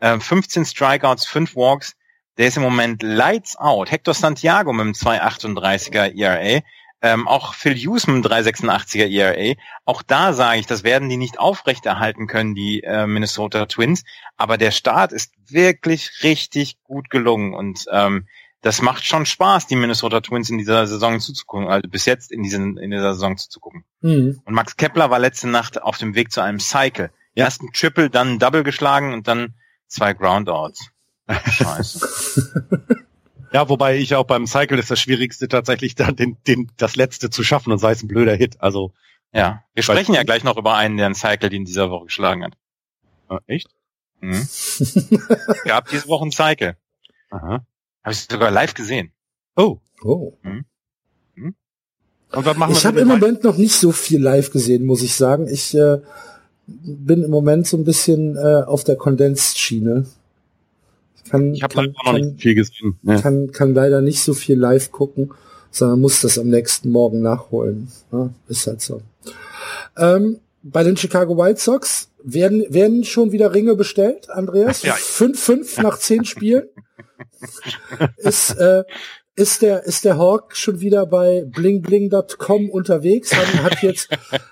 äh, 0.00 0.18
15 0.18 0.64
Strikeouts, 0.64 1.26
5 1.26 1.56
Walks. 1.56 1.94
Der 2.36 2.48
ist 2.48 2.56
im 2.56 2.62
Moment 2.62 3.02
lights 3.02 3.56
out. 3.56 3.90
Hector 3.90 4.14
Santiago 4.14 4.72
mit 4.72 4.82
einem 4.82 4.94
2,38er 4.94 6.14
ERA. 6.16 6.62
Ähm, 7.04 7.26
auch 7.26 7.54
Phil 7.54 7.74
Hughes 7.74 8.06
mit 8.06 8.24
386er 8.24 9.08
ERA. 9.08 9.54
Auch 9.84 10.02
da 10.02 10.32
sage 10.32 10.60
ich, 10.60 10.66
das 10.66 10.84
werden 10.84 11.08
die 11.08 11.16
nicht 11.16 11.38
aufrechterhalten 11.38 12.26
können, 12.26 12.54
die 12.54 12.82
äh, 12.84 13.06
Minnesota 13.06 13.66
Twins. 13.66 14.04
Aber 14.36 14.56
der 14.56 14.70
Start 14.70 15.12
ist 15.12 15.32
wirklich 15.48 16.22
richtig 16.22 16.80
gut 16.84 17.10
gelungen 17.10 17.54
und 17.54 17.86
ähm, 17.90 18.28
das 18.62 18.80
macht 18.80 19.04
schon 19.04 19.26
Spaß, 19.26 19.66
die 19.66 19.74
Minnesota 19.74 20.20
Twins 20.20 20.48
in 20.48 20.56
dieser 20.56 20.86
Saison 20.86 21.18
zuzugucken, 21.18 21.68
also 21.68 21.88
bis 21.88 22.06
jetzt 22.06 22.30
in, 22.30 22.44
diesen, 22.44 22.78
in 22.78 22.92
dieser 22.92 23.14
Saison 23.14 23.36
zuzugucken. 23.36 23.84
Mhm. 24.00 24.40
Und 24.44 24.54
Max 24.54 24.76
Kepler 24.76 25.10
war 25.10 25.18
letzte 25.18 25.48
Nacht 25.48 25.82
auf 25.82 25.98
dem 25.98 26.14
Weg 26.14 26.30
zu 26.30 26.40
einem 26.40 26.60
Cycle. 26.60 27.10
Ja. 27.34 27.46
Erst 27.46 27.62
ein 27.62 27.72
Triple, 27.72 28.08
dann 28.08 28.34
ein 28.34 28.38
Double 28.38 28.62
geschlagen 28.62 29.12
und 29.14 29.26
dann 29.26 29.54
zwei 29.88 30.12
Groundouts. 30.14 30.90
Scheiße. 31.28 32.86
ja, 33.52 33.68
wobei 33.68 33.96
ich 33.96 34.14
auch 34.14 34.24
beim 34.24 34.46
Cycle 34.46 34.78
ist 34.78 34.90
das 34.90 35.00
Schwierigste 35.00 35.48
tatsächlich 35.48 35.96
dann 35.96 36.14
den, 36.14 36.36
den, 36.46 36.70
das 36.76 36.94
letzte 36.94 37.30
zu 37.30 37.42
schaffen 37.42 37.72
und 37.72 37.78
sei 37.78 37.92
es 37.92 38.02
ein 38.02 38.08
blöder 38.08 38.34
Hit. 38.34 38.60
Also. 38.60 38.92
Ja. 39.32 39.64
Wir 39.74 39.82
sprechen 39.82 40.14
ja 40.14 40.22
gleich 40.22 40.44
noch 40.44 40.56
über 40.56 40.76
einen, 40.76 40.98
der 40.98 41.06
einen 41.06 41.14
Cycle, 41.16 41.48
den 41.50 41.64
dieser 41.64 41.90
Woche 41.90 42.04
geschlagen 42.06 42.44
hat. 42.44 42.54
Ah, 43.28 43.40
echt? 43.46 43.70
Mhm. 44.20 44.46
Gab 45.64 45.88
diese 45.88 46.06
Woche 46.06 46.22
einen 46.22 46.32
Cycle. 46.32 46.76
Aha. 47.30 47.66
Habe 48.02 48.14
ich 48.14 48.26
sogar 48.30 48.50
live 48.50 48.74
gesehen. 48.74 49.12
Oh. 49.56 49.78
Oh. 50.02 50.32
Hm? 50.42 50.64
Hm? 51.34 51.54
Und 52.32 52.44
was 52.44 52.56
machen 52.56 52.72
ich 52.72 52.84
habe 52.84 53.00
im 53.00 53.08
Moment 53.08 53.44
noch 53.44 53.56
nicht 53.56 53.74
so 53.74 53.92
viel 53.92 54.20
live 54.20 54.50
gesehen, 54.50 54.84
muss 54.84 55.02
ich 55.02 55.14
sagen. 55.14 55.46
Ich 55.48 55.74
äh, 55.74 55.98
bin 56.66 57.22
im 57.22 57.30
Moment 57.30 57.66
so 57.66 57.76
ein 57.76 57.84
bisschen 57.84 58.36
äh, 58.36 58.62
auf 58.66 58.84
der 58.84 58.96
Kondenstschiene. 58.96 60.06
Kann, 61.28 61.54
ich 61.54 61.62
habe 61.62 61.74
leider 61.76 61.92
noch 62.04 62.12
nicht 62.12 62.40
viel 62.40 62.54
gesehen. 62.54 62.98
Ja. 63.02 63.20
Kann, 63.20 63.52
kann 63.52 63.74
leider 63.74 64.00
nicht 64.00 64.22
so 64.22 64.34
viel 64.34 64.58
live 64.58 64.90
gucken, 64.90 65.32
sondern 65.70 66.00
muss 66.00 66.20
das 66.20 66.38
am 66.38 66.48
nächsten 66.48 66.90
Morgen 66.90 67.22
nachholen. 67.22 67.88
Ja, 68.10 68.30
ist 68.48 68.66
halt 68.66 68.80
so. 68.80 69.00
Ähm, 69.96 70.40
bei 70.62 70.82
den 70.82 70.96
Chicago 70.96 71.36
White 71.36 71.60
Sox 71.60 72.10
werden, 72.22 72.64
werden 72.68 73.04
schon 73.04 73.32
wieder 73.32 73.54
Ringe 73.54 73.74
bestellt, 73.74 74.30
Andreas? 74.30 74.84
5-5 74.84 75.76
ja. 75.76 75.82
nach 75.82 75.98
10 75.98 76.24
Spielen. 76.24 76.68
ist, 78.16 78.52
äh, 78.52 78.84
ist 79.34 79.62
der, 79.62 79.84
ist 79.84 80.04
der 80.04 80.18
Hawk 80.18 80.56
schon 80.56 80.80
wieder 80.80 81.06
bei 81.06 81.44
blingbling.com 81.46 82.70
unterwegs, 82.70 83.34
haben, 83.34 83.62
hat 83.62 83.82
jetzt, 83.82 84.10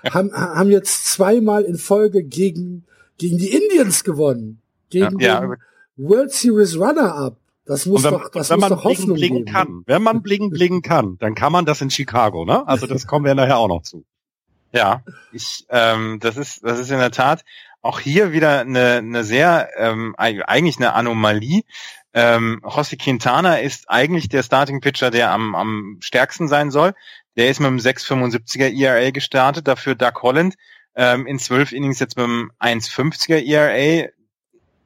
haben, 0.09 0.31
haben 0.33 0.71
jetzt 0.71 1.07
zweimal 1.07 1.63
in 1.63 1.77
Folge 1.77 2.23
gegen, 2.23 2.85
gegen 3.17 3.37
die 3.37 3.49
Indians 3.49 4.03
gewonnen. 4.03 4.61
Gegen 4.89 5.19
ja, 5.19 5.41
den 5.41 5.55
World 5.97 6.31
Series 6.31 6.77
Runner-Up. 6.77 7.37
Das 7.65 7.85
muss 7.85 8.03
wenn, 8.03 8.11
doch, 8.11 8.29
das 8.29 8.49
muss 8.49 8.67
doch 8.67 8.83
Hoffnung 8.83 9.15
bling, 9.15 9.33
bling 9.33 9.45
kann, 9.45 9.83
wenn 9.85 10.01
man 10.01 10.21
bling 10.23 10.49
bling 10.49 10.81
kann, 10.81 11.17
dann 11.19 11.35
kann 11.35 11.51
man 11.53 11.63
das 11.63 11.79
in 11.79 11.91
Chicago, 11.91 12.43
ne? 12.43 12.67
Also 12.67 12.87
das 12.87 13.05
kommen 13.05 13.23
wir 13.23 13.35
nachher 13.35 13.59
auch 13.59 13.67
noch 13.67 13.83
zu. 13.83 14.03
Ja, 14.73 15.03
ich, 15.31 15.65
ähm, 15.69 16.19
das 16.21 16.37
ist, 16.37 16.63
das 16.63 16.79
ist 16.79 16.91
in 16.91 16.99
der 16.99 17.11
Tat 17.11 17.43
auch 17.81 17.99
hier 17.99 18.31
wieder 18.31 18.61
eine, 18.61 18.97
eine 18.97 19.23
sehr, 19.23 19.69
ähm, 19.77 20.15
eigentlich 20.17 20.77
eine 20.77 20.93
Anomalie. 20.93 21.63
Ähm, 22.13 22.61
José 22.63 22.97
Quintana 22.97 23.57
ist 23.57 23.89
eigentlich 23.89 24.29
der 24.29 24.43
Starting 24.43 24.81
Pitcher, 24.81 25.11
der 25.11 25.31
am, 25.31 25.55
am 25.55 25.97
stärksten 26.01 26.47
sein 26.47 26.71
soll. 26.71 26.93
Der 27.37 27.49
ist 27.49 27.59
mit 27.59 27.67
einem 27.67 27.77
6,75er 27.77 28.69
ERA 28.77 29.11
gestartet, 29.11 29.67
dafür 29.67 29.95
Doug 29.95 30.21
Holland 30.21 30.55
ähm, 30.95 31.25
in 31.25 31.39
zwölf 31.39 31.71
Innings 31.71 31.99
jetzt 31.99 32.17
mit 32.17 32.25
einem 32.25 32.51
1,50er 32.59 33.43
ERA. 33.45 34.09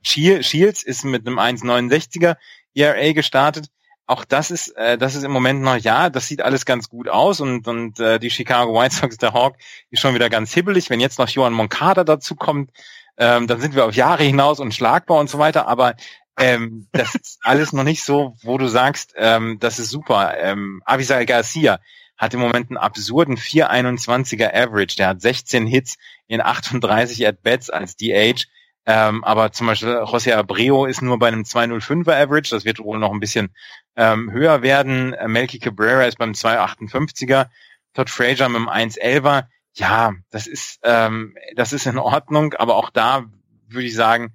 Shields 0.03 0.83
ist 0.83 1.03
mit 1.03 1.25
einem 1.25 1.39
1,69er 1.39 2.37
ERA 2.75 3.13
gestartet. 3.13 3.67
Auch 4.07 4.23
das 4.23 4.51
ist, 4.51 4.69
äh, 4.77 4.97
das 4.97 5.15
ist 5.15 5.23
im 5.23 5.31
Moment 5.31 5.61
noch, 5.61 5.77
ja, 5.77 6.09
das 6.09 6.27
sieht 6.27 6.41
alles 6.41 6.65
ganz 6.65 6.89
gut 6.89 7.09
aus 7.09 7.41
und, 7.41 7.67
und 7.67 7.99
äh, 7.99 8.19
die 8.19 8.29
Chicago 8.29 8.79
White 8.79 8.95
Sox, 8.95 9.17
der 9.17 9.33
Hawk, 9.33 9.55
ist 9.89 9.99
schon 9.99 10.13
wieder 10.13 10.29
ganz 10.29 10.53
hibbelig. 10.53 10.89
Wenn 10.89 10.99
jetzt 10.99 11.17
noch 11.17 11.29
Johan 11.29 11.53
Moncada 11.53 12.03
dazu 12.03 12.35
kommt, 12.35 12.69
ähm, 13.17 13.47
dann 13.47 13.59
sind 13.59 13.73
wir 13.73 13.85
auf 13.85 13.95
Jahre 13.95 14.23
hinaus 14.23 14.59
und 14.59 14.75
schlagbar 14.75 15.19
und 15.19 15.29
so 15.29 15.39
weiter. 15.39 15.67
Aber 15.67 15.95
ähm, 16.37 16.87
das 16.91 17.15
ist 17.15 17.39
alles 17.43 17.73
noch 17.73 17.83
nicht 17.83 18.03
so, 18.03 18.35
wo 18.43 18.57
du 18.57 18.67
sagst, 18.67 19.13
ähm, 19.17 19.57
das 19.59 19.79
ist 19.79 19.89
super. 19.89 20.37
Ähm, 20.37 20.81
Avisal 20.85 21.25
Garcia 21.25 21.79
hat 22.17 22.33
im 22.33 22.39
Moment 22.39 22.69
einen 22.69 22.77
absurden 22.77 23.37
421er 23.37 24.53
Average. 24.53 24.97
Der 24.97 25.07
hat 25.07 25.21
16 25.21 25.65
Hits 25.65 25.97
in 26.27 26.41
38 26.41 27.27
At-Bats 27.27 27.69
als 27.69 27.95
DH. 27.95 28.45
Ähm, 28.85 29.23
aber 29.23 29.51
zum 29.51 29.67
Beispiel 29.67 29.89
José 29.89 30.35
Abreu 30.35 30.85
ist 30.85 31.01
nur 31.01 31.17
bei 31.17 31.27
einem 31.27 31.41
205er 31.41 32.13
Average. 32.13 32.51
Das 32.51 32.65
wird 32.65 32.79
wohl 32.79 32.99
noch 32.99 33.11
ein 33.11 33.19
bisschen 33.19 33.49
ähm, 33.95 34.31
höher 34.31 34.61
werden. 34.61 35.13
Äh, 35.13 35.27
Melky 35.27 35.59
Cabrera 35.59 36.03
ist 36.03 36.17
beim 36.17 36.31
258er. 36.31 37.47
Todd 37.93 38.09
Frazier 38.09 38.49
mit 38.49 38.61
dem 38.61 38.69
111er. 38.69 39.47
Ja, 39.73 40.13
das 40.29 40.47
ist, 40.47 40.79
ähm, 40.83 41.35
das 41.55 41.73
ist 41.73 41.87
in 41.87 41.97
Ordnung. 41.97 42.53
Aber 42.53 42.75
auch 42.75 42.89
da 42.89 43.25
würde 43.67 43.87
ich 43.87 43.95
sagen, 43.95 44.33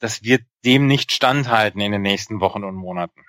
das 0.00 0.24
wird 0.24 0.42
dem 0.64 0.86
nicht 0.86 1.12
standhalten 1.12 1.80
in 1.80 1.92
den 1.92 2.02
nächsten 2.02 2.40
Wochen 2.40 2.64
und 2.64 2.76
Monaten. 2.76 3.20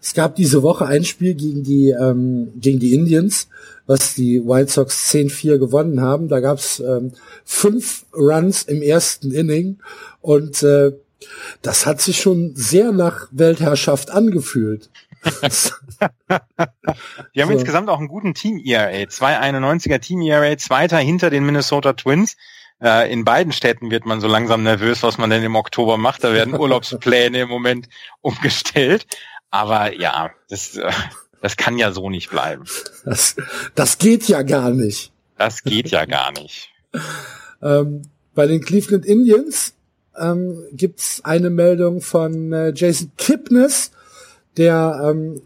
Es 0.00 0.14
gab 0.14 0.36
diese 0.36 0.62
Woche 0.62 0.86
ein 0.86 1.04
Spiel 1.04 1.34
gegen 1.34 1.62
die 1.62 1.90
ähm, 1.90 2.52
gegen 2.56 2.78
die 2.78 2.94
Indians, 2.94 3.48
was 3.86 4.14
die 4.14 4.42
White 4.44 4.70
Sox 4.70 5.10
10-4 5.12 5.58
gewonnen 5.58 6.00
haben. 6.00 6.28
Da 6.28 6.40
gab 6.40 6.58
es 6.58 6.80
ähm, 6.80 7.12
fünf 7.44 8.04
Runs 8.14 8.62
im 8.64 8.82
ersten 8.82 9.32
Inning 9.32 9.78
und 10.20 10.62
äh, 10.62 10.92
das 11.62 11.86
hat 11.86 12.00
sich 12.00 12.20
schon 12.20 12.52
sehr 12.54 12.92
nach 12.92 13.28
Weltherrschaft 13.30 14.10
angefühlt. 14.10 14.90
die 17.34 17.42
haben 17.42 17.48
so. 17.48 17.50
insgesamt 17.50 17.90
auch 17.90 17.98
einen 17.98 18.08
guten 18.08 18.32
Team-ERA. 18.32 19.04
291er 19.04 19.98
Team-ERA, 20.00 20.56
zweiter 20.56 20.98
hinter 20.98 21.28
den 21.28 21.44
Minnesota 21.44 21.92
Twins. 21.92 22.36
Äh, 22.82 23.12
in 23.12 23.24
beiden 23.24 23.52
Städten 23.52 23.90
wird 23.90 24.06
man 24.06 24.20
so 24.20 24.28
langsam 24.28 24.62
nervös, 24.62 25.02
was 25.02 25.18
man 25.18 25.28
denn 25.28 25.42
im 25.42 25.56
Oktober 25.56 25.98
macht. 25.98 26.24
Da 26.24 26.32
werden 26.32 26.54
Urlaubspläne 26.58 27.42
im 27.42 27.48
Moment 27.48 27.88
umgestellt. 28.22 29.06
Aber 29.50 29.98
ja, 29.98 30.30
das, 30.48 30.76
äh, 30.76 30.90
das 31.42 31.56
kann 31.56 31.78
ja 31.78 31.92
so 31.92 32.10
nicht 32.10 32.30
bleiben. 32.30 32.64
Das, 33.04 33.36
das 33.74 33.98
geht 33.98 34.28
ja 34.28 34.42
gar 34.42 34.70
nicht. 34.70 35.12
Das 35.36 35.62
geht 35.62 35.90
ja 35.90 36.04
gar 36.04 36.32
nicht. 36.32 36.70
ähm, 37.62 38.02
bei 38.34 38.46
den 38.46 38.60
Cleveland 38.60 39.06
Indians 39.06 39.74
ähm, 40.18 40.64
gibt's 40.72 41.20
eine 41.24 41.50
Meldung 41.50 42.00
von 42.00 42.52
äh, 42.52 42.72
Jason 42.74 43.12
Kipnis, 43.16 43.90
der 44.56 45.00
ähm, 45.10 45.40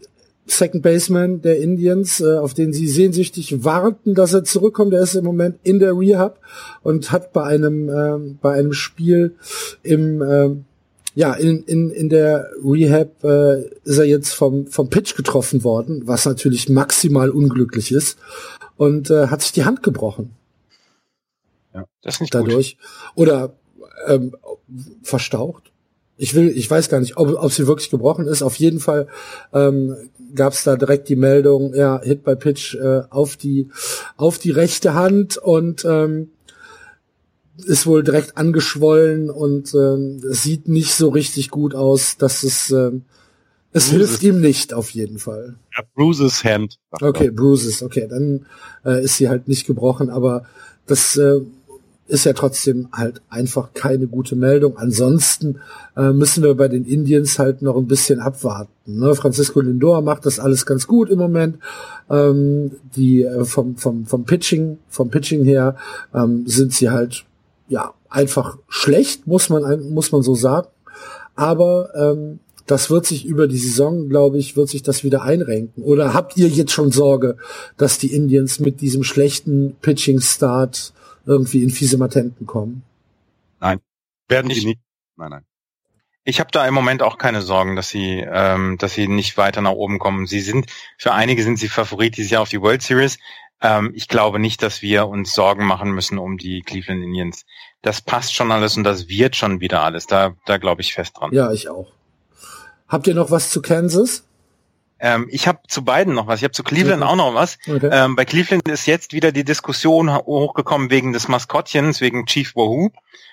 Second 0.47 0.83
Baseman 0.83 1.41
der 1.41 1.59
Indians, 1.59 2.19
äh, 2.19 2.37
auf 2.37 2.53
den 2.53 2.73
sie 2.73 2.87
sehnsüchtig 2.87 3.63
warten, 3.63 4.13
dass 4.13 4.33
er 4.33 4.43
zurückkommt. 4.43 4.93
Er 4.93 5.01
ist 5.01 5.15
im 5.15 5.25
Moment 5.25 5.57
in 5.63 5.79
der 5.79 5.97
Rehab 5.97 6.39
und 6.83 7.11
hat 7.11 7.33
bei 7.33 7.43
einem 7.43 7.89
äh, 7.89 8.35
bei 8.41 8.53
einem 8.53 8.73
Spiel 8.73 9.35
im 9.81 10.21
äh, 10.21 10.55
ja 11.15 11.33
in, 11.33 11.63
in, 11.63 11.89
in 11.89 12.09
der 12.09 12.49
Rehab 12.63 13.23
äh, 13.23 13.63
ist 13.83 13.97
er 13.97 14.05
jetzt 14.05 14.33
vom 14.33 14.67
vom 14.67 14.89
Pitch 14.89 15.15
getroffen 15.15 15.63
worden, 15.63 16.03
was 16.05 16.25
natürlich 16.25 16.69
maximal 16.69 17.29
unglücklich 17.29 17.91
ist 17.91 18.17
und 18.77 19.09
äh, 19.09 19.27
hat 19.27 19.41
sich 19.41 19.53
die 19.53 19.65
Hand 19.65 19.81
gebrochen. 19.81 20.31
Ja, 21.73 21.85
das 22.03 22.15
ist 22.15 22.21
nicht 22.21 22.35
dadurch 22.35 22.77
gut. 22.77 23.17
oder 23.17 23.53
ähm, 24.07 24.35
verstaucht 25.01 25.71
ich 26.17 26.33
will, 26.33 26.49
ich 26.49 26.69
weiß 26.69 26.89
gar 26.89 26.99
nicht, 26.99 27.17
ob, 27.17 27.35
ob 27.41 27.51
sie 27.51 27.67
wirklich 27.67 27.89
gebrochen 27.89 28.27
ist. 28.27 28.41
Auf 28.41 28.55
jeden 28.55 28.79
Fall 28.79 29.07
ähm, 29.53 29.95
gab 30.33 30.53
es 30.53 30.63
da 30.63 30.75
direkt 30.75 31.09
die 31.09 31.15
Meldung, 31.15 31.73
ja, 31.73 32.01
Hit 32.01 32.23
by 32.23 32.35
Pitch 32.35 32.75
äh, 32.75 33.01
auf 33.09 33.35
die 33.35 33.69
auf 34.17 34.37
die 34.37 34.51
rechte 34.51 34.93
Hand 34.93 35.37
und 35.37 35.83
ähm, 35.85 36.31
ist 37.57 37.87
wohl 37.87 38.03
direkt 38.03 38.37
angeschwollen 38.37 39.29
und 39.29 39.73
es 39.73 40.43
sieht 40.43 40.67
nicht 40.67 40.93
so 40.93 41.09
richtig 41.09 41.49
gut 41.49 41.73
aus, 41.75 42.17
dass 42.17 42.43
es 42.43 42.71
ähm, 42.71 43.03
es 43.75 43.89
Bruises. 43.89 44.09
hilft 44.09 44.23
ihm 44.23 44.39
nicht 44.39 44.73
auf 44.73 44.89
jeden 44.91 45.19
Fall. 45.19 45.55
Ja, 45.75 45.83
Bruises 45.95 46.45
Hand. 46.45 46.79
Okay, 46.91 47.29
Bruises, 47.29 47.83
okay, 47.83 48.07
dann 48.09 48.45
äh, 48.85 49.03
ist 49.03 49.17
sie 49.17 49.27
halt 49.27 49.49
nicht 49.49 49.67
gebrochen, 49.67 50.09
aber 50.09 50.45
das 50.85 51.17
äh, 51.17 51.41
ist 52.07 52.23
ja 52.23 52.31
trotzdem 52.31 52.87
halt 52.93 53.21
einfach 53.29 53.73
keine 53.73 54.07
gute 54.07 54.37
Meldung. 54.37 54.77
Ansonsten 54.77 55.59
äh, 55.97 56.13
müssen 56.13 56.41
wir 56.41 56.55
bei 56.55 56.69
den 56.69 56.85
Indians 56.85 57.37
halt 57.37 57.61
noch 57.61 57.75
ein 57.75 57.87
bisschen 57.87 58.21
abwarten. 58.21 58.99
Ne? 58.99 59.13
Francisco 59.13 59.59
Lindor 59.59 60.01
macht 60.01 60.25
das 60.25 60.39
alles 60.39 60.65
ganz 60.65 60.87
gut 60.87 61.09
im 61.09 61.17
Moment. 61.17 61.57
Ähm, 62.09 62.71
die 62.95 63.23
äh, 63.23 63.43
vom, 63.43 63.75
vom, 63.75 64.05
vom 64.05 64.23
Pitching, 64.23 64.77
vom 64.87 65.09
Pitching 65.09 65.43
her 65.43 65.75
ähm, 66.13 66.47
sind 66.47 66.71
sie 66.71 66.91
halt 66.91 67.25
ja 67.67 67.93
einfach 68.09 68.57
schlecht, 68.67 69.27
muss 69.27 69.49
man 69.49 69.93
muss 69.93 70.11
man 70.11 70.21
so 70.21 70.35
sagen. 70.35 70.67
Aber 71.35 71.89
ähm, 71.95 72.39
das 72.65 72.89
wird 72.89 73.05
sich 73.05 73.25
über 73.25 73.47
die 73.47 73.57
Saison, 73.57 74.09
glaube 74.09 74.37
ich, 74.37 74.57
wird 74.57 74.69
sich 74.69 74.81
das 74.81 75.03
wieder 75.03 75.21
einrenken. 75.21 75.83
Oder 75.83 76.13
habt 76.13 76.35
ihr 76.37 76.47
jetzt 76.47 76.71
schon 76.71 76.91
Sorge, 76.91 77.37
dass 77.77 77.99
die 77.99 78.13
Indians 78.13 78.59
mit 78.59 78.81
diesem 78.81 79.03
schlechten 79.03 79.75
Pitching-Start 79.81 80.93
irgendwie 81.25 81.63
in 81.63 81.69
fiese 81.69 81.97
Matenten 81.97 82.45
kommen. 82.45 82.83
Nein, 83.59 83.79
werden 84.27 84.49
ich, 84.49 84.61
die 84.61 84.65
nicht. 84.67 84.79
Nein, 85.15 85.29
nein. 85.29 85.45
Ich 86.23 86.39
habe 86.39 86.49
da 86.51 86.67
im 86.67 86.73
Moment 86.73 87.03
auch 87.03 87.19
keine 87.19 87.41
Sorgen, 87.41 87.75
dass 87.75 87.89
sie, 87.89 88.25
ähm, 88.27 88.77
dass 88.79 88.93
sie 88.93 89.07
nicht 89.07 89.37
weiter 89.37 89.61
nach 89.61 89.71
oben 89.71 89.99
kommen. 89.99 90.25
Sie 90.25 90.41
sind 90.41 90.71
für 90.97 91.13
einige 91.13 91.43
sind 91.43 91.59
sie 91.59 91.69
Favorit 91.69 92.17
dieses 92.17 92.31
Jahr 92.31 92.41
auf 92.41 92.49
die 92.49 92.61
World 92.61 92.81
Series. 92.81 93.19
Ähm, 93.61 93.91
ich 93.95 94.07
glaube 94.07 94.39
nicht, 94.39 94.61
dass 94.61 94.81
wir 94.81 95.07
uns 95.07 95.33
Sorgen 95.33 95.65
machen 95.65 95.91
müssen 95.91 96.17
um 96.17 96.37
die 96.37 96.61
Cleveland 96.61 97.03
Indians. 97.03 97.45
Das 97.81 98.01
passt 98.01 98.33
schon 98.33 98.51
alles 98.51 98.77
und 98.77 98.83
das 98.83 99.07
wird 99.07 99.35
schon 99.35 99.59
wieder 99.59 99.81
alles. 99.83 100.07
Da, 100.07 100.35
da 100.45 100.57
glaube 100.57 100.81
ich 100.81 100.93
fest 100.93 101.17
dran. 101.17 101.31
Ja, 101.33 101.51
ich 101.51 101.69
auch. 101.69 101.91
Habt 102.87 103.07
ihr 103.07 103.15
noch 103.15 103.31
was 103.31 103.49
zu 103.49 103.61
Kansas? 103.61 104.23
Ähm, 104.99 105.27
ich 105.29 105.47
habe 105.47 105.59
zu 105.67 105.83
beiden 105.83 106.13
noch 106.13 106.27
was. 106.27 106.39
Ich 106.39 106.43
habe 106.43 106.53
zu 106.53 106.63
Cleveland 106.63 107.01
okay. 107.01 107.11
auch 107.11 107.15
noch 107.15 107.33
was. 107.33 107.57
Okay. 107.67 107.89
Ähm, 107.91 108.15
bei 108.15 108.25
Cleveland 108.25 108.67
ist 108.67 108.85
jetzt 108.85 109.13
wieder 109.13 109.31
die 109.31 109.43
Diskussion 109.43 110.13
hochgekommen 110.13 110.89
wegen 110.89 111.11
des 111.11 111.27
Maskottchens, 111.27 112.01
wegen 112.01 112.25
Chief 112.25 112.55
Wahoo. 112.55 112.91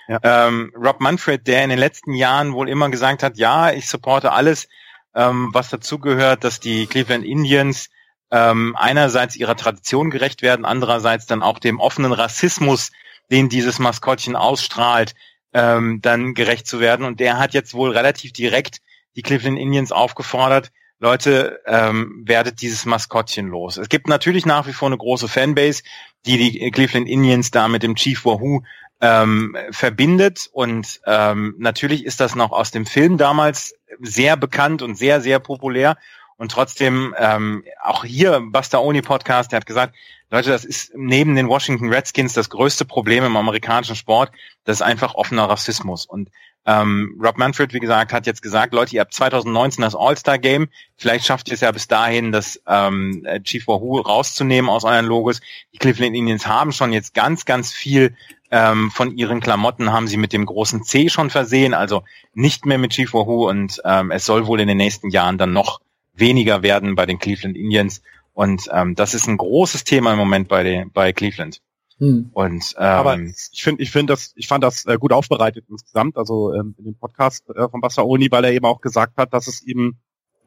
Ja. 0.09 0.19
Ähm, 0.23 0.73
Rob 0.77 1.01
Manfred, 1.01 1.47
der 1.47 1.63
in 1.63 1.71
den 1.71 1.79
letzten 1.79 2.15
Jahren 2.15 2.53
wohl 2.53 2.69
immer 2.69 2.91
gesagt 2.91 3.23
hat, 3.23 3.37
ja, 3.37 3.71
ich 3.71 3.89
supporte 3.89 4.33
alles, 4.33 4.69
ähm, 5.15 5.51
was 5.53 5.71
dazugehört, 5.71 6.43
dass 6.43 6.59
die 6.59 6.87
Cleveland 6.87 7.25
Indians 7.25 7.91
ähm, 8.33 8.75
einerseits 8.77 9.37
ihrer 9.37 9.57
Tradition 9.57 10.11
gerecht 10.11 10.43
werden, 10.43 10.65
andererseits 10.65 11.27
dann 11.27 11.43
auch 11.43 11.59
dem 11.59 11.79
offenen 11.79 12.13
Rassismus, 12.13 12.91
den 13.31 13.49
dieses 13.49 13.79
Maskottchen 13.79 14.35
ausstrahlt, 14.35 15.15
ähm, 15.53 16.01
dann 16.01 16.35
gerecht 16.35 16.67
zu 16.67 16.81
werden. 16.81 17.05
Und 17.05 17.21
der 17.21 17.39
hat 17.39 17.53
jetzt 17.53 17.75
wohl 17.75 17.91
relativ 17.91 18.33
direkt 18.33 18.81
die 19.15 19.23
Cleveland 19.23 19.59
Indians 19.59 19.93
aufgefordert, 19.93 20.73
Leute, 20.99 21.61
ähm, 21.67 22.23
werdet 22.25 22.63
dieses 22.63 22.87
Maskottchen 22.87 23.49
los. 23.49 23.77
Es 23.77 23.89
gibt 23.89 24.09
natürlich 24.09 24.47
nach 24.47 24.67
wie 24.69 24.73
vor 24.73 24.87
eine 24.87 24.97
große 24.97 25.29
Fanbase, 25.29 25.83
die 26.25 26.39
die 26.39 26.71
Cleveland 26.71 27.09
Indians 27.09 27.51
da 27.51 27.67
mit 27.69 27.83
dem 27.83 27.97
Chief 27.97 28.25
Wahoo 28.25 28.63
ähm, 29.01 29.57
verbindet. 29.73 30.49
Und 30.53 31.01
ähm, 31.05 31.57
natürlich 31.59 32.07
ist 32.07 32.21
das 32.21 32.37
noch 32.37 32.53
aus 32.53 32.71
dem 32.71 32.87
Film 32.87 33.19
damals 33.19 33.75
sehr 34.01 34.37
bekannt 34.37 34.81
und 34.81 34.95
sehr, 34.95 35.21
sehr 35.21 35.41
populär. 35.41 35.99
Und 36.43 36.51
trotzdem, 36.51 37.15
ähm, 37.19 37.63
auch 37.85 38.03
hier, 38.03 38.41
Buster 38.41 38.83
Oni 38.83 39.01
Podcast, 39.01 39.53
der 39.53 39.59
hat 39.59 39.67
gesagt, 39.67 39.95
Leute, 40.29 40.51
das 40.51 40.65
ist 40.65 40.91
neben 40.97 41.37
den 41.37 41.47
Washington 41.47 41.89
Redskins 41.89 42.33
das 42.33 42.51
größte 42.51 42.85
Problem 42.85 43.23
im 43.23 43.37
amerikanischen 43.37 43.95
Sport. 43.95 44.33
Das 44.65 44.79
ist 44.79 44.83
einfach 44.83 45.15
offener 45.15 45.49
Rassismus. 45.49 46.05
Und 46.05 46.31
ähm, 46.67 47.17
Rob 47.23 47.39
Manfred, 47.39 47.73
wie 47.75 47.79
gesagt, 47.79 48.13
hat 48.13 48.27
jetzt 48.27 48.43
gesagt, 48.43 48.75
Leute, 48.75 48.97
ihr 48.97 49.03
habt 49.03 49.15
2019 49.15 49.83
das 49.83 49.95
All-Star-Game. 49.95 50.69
Vielleicht 50.97 51.27
schafft 51.27 51.47
ihr 51.47 51.55
es 51.55 51.61
ja 51.61 51.71
bis 51.71 51.87
dahin, 51.87 52.33
das 52.33 52.61
ähm, 52.67 53.25
Chief 53.45 53.69
Wahoo 53.69 54.01
rauszunehmen 54.01 54.69
aus 54.69 54.83
euren 54.83 55.07
Logos. 55.07 55.41
Die 55.73 55.79
Cleveland 55.79 56.17
Indians 56.17 56.49
haben 56.49 56.73
schon 56.73 56.93
jetzt 56.93 57.15
ganz, 57.15 57.45
ganz 57.45 57.71
viel 57.71 58.17
ähm, 58.51 58.91
von 58.91 59.17
ihren 59.17 59.39
Klamotten 59.39 59.93
haben 59.93 60.09
sie 60.09 60.17
mit 60.17 60.33
dem 60.33 60.45
großen 60.45 60.83
C 60.83 61.09
schon 61.09 61.31
versehen, 61.31 61.73
also 61.73 62.03
nicht 62.35 62.67
mehr 62.67 62.79
mit 62.79 62.91
Chief 62.91 63.15
Wahoo 63.15 63.49
und 63.49 63.81
ähm, 63.85 64.11
es 64.11 64.27
soll 64.27 64.49
wohl 64.49 64.61
in 64.61 64.67
den 64.67 64.77
nächsten 64.77 65.09
Jahren 65.09 65.39
dann 65.39 65.53
noch 65.53 65.81
weniger 66.15 66.63
werden 66.63 66.95
bei 66.95 67.07
den 67.07 67.19
Cleveland 67.19 67.57
Indians. 67.57 68.03
Und 68.33 68.69
ähm, 68.73 68.95
das 68.95 69.15
ist 69.15 69.27
ein 69.27 69.37
großes 69.37 69.85
Thema 69.85 70.13
im 70.13 70.19
Moment 70.19 70.49
bei, 70.49 70.63
den, 70.63 70.91
bei 70.91 71.13
Cleveland. 71.13 71.61
Hm. 71.99 72.31
Und 72.33 72.75
ähm, 72.79 72.85
aber 72.85 73.19
ich 73.21 73.63
finde, 73.63 73.83
ich 73.83 73.91
finde 73.91 74.15
das, 74.15 74.33
ich 74.35 74.49
fand 74.49 74.65
das 74.65 74.87
äh, 74.87 74.97
gut 74.99 75.13
aufbereitet 75.13 75.67
insgesamt, 75.69 76.17
also 76.17 76.53
ähm, 76.53 76.75
in 76.79 76.85
dem 76.85 76.97
Podcast 76.97 77.49
äh, 77.51 77.69
von 77.69 77.81
Bassaoni, 77.81 78.29
weil 78.31 78.45
er 78.45 78.53
eben 78.53 78.65
auch 78.65 78.81
gesagt 78.81 79.19
hat, 79.19 79.33
dass 79.33 79.47
es 79.47 79.63
eben, 79.63 80.01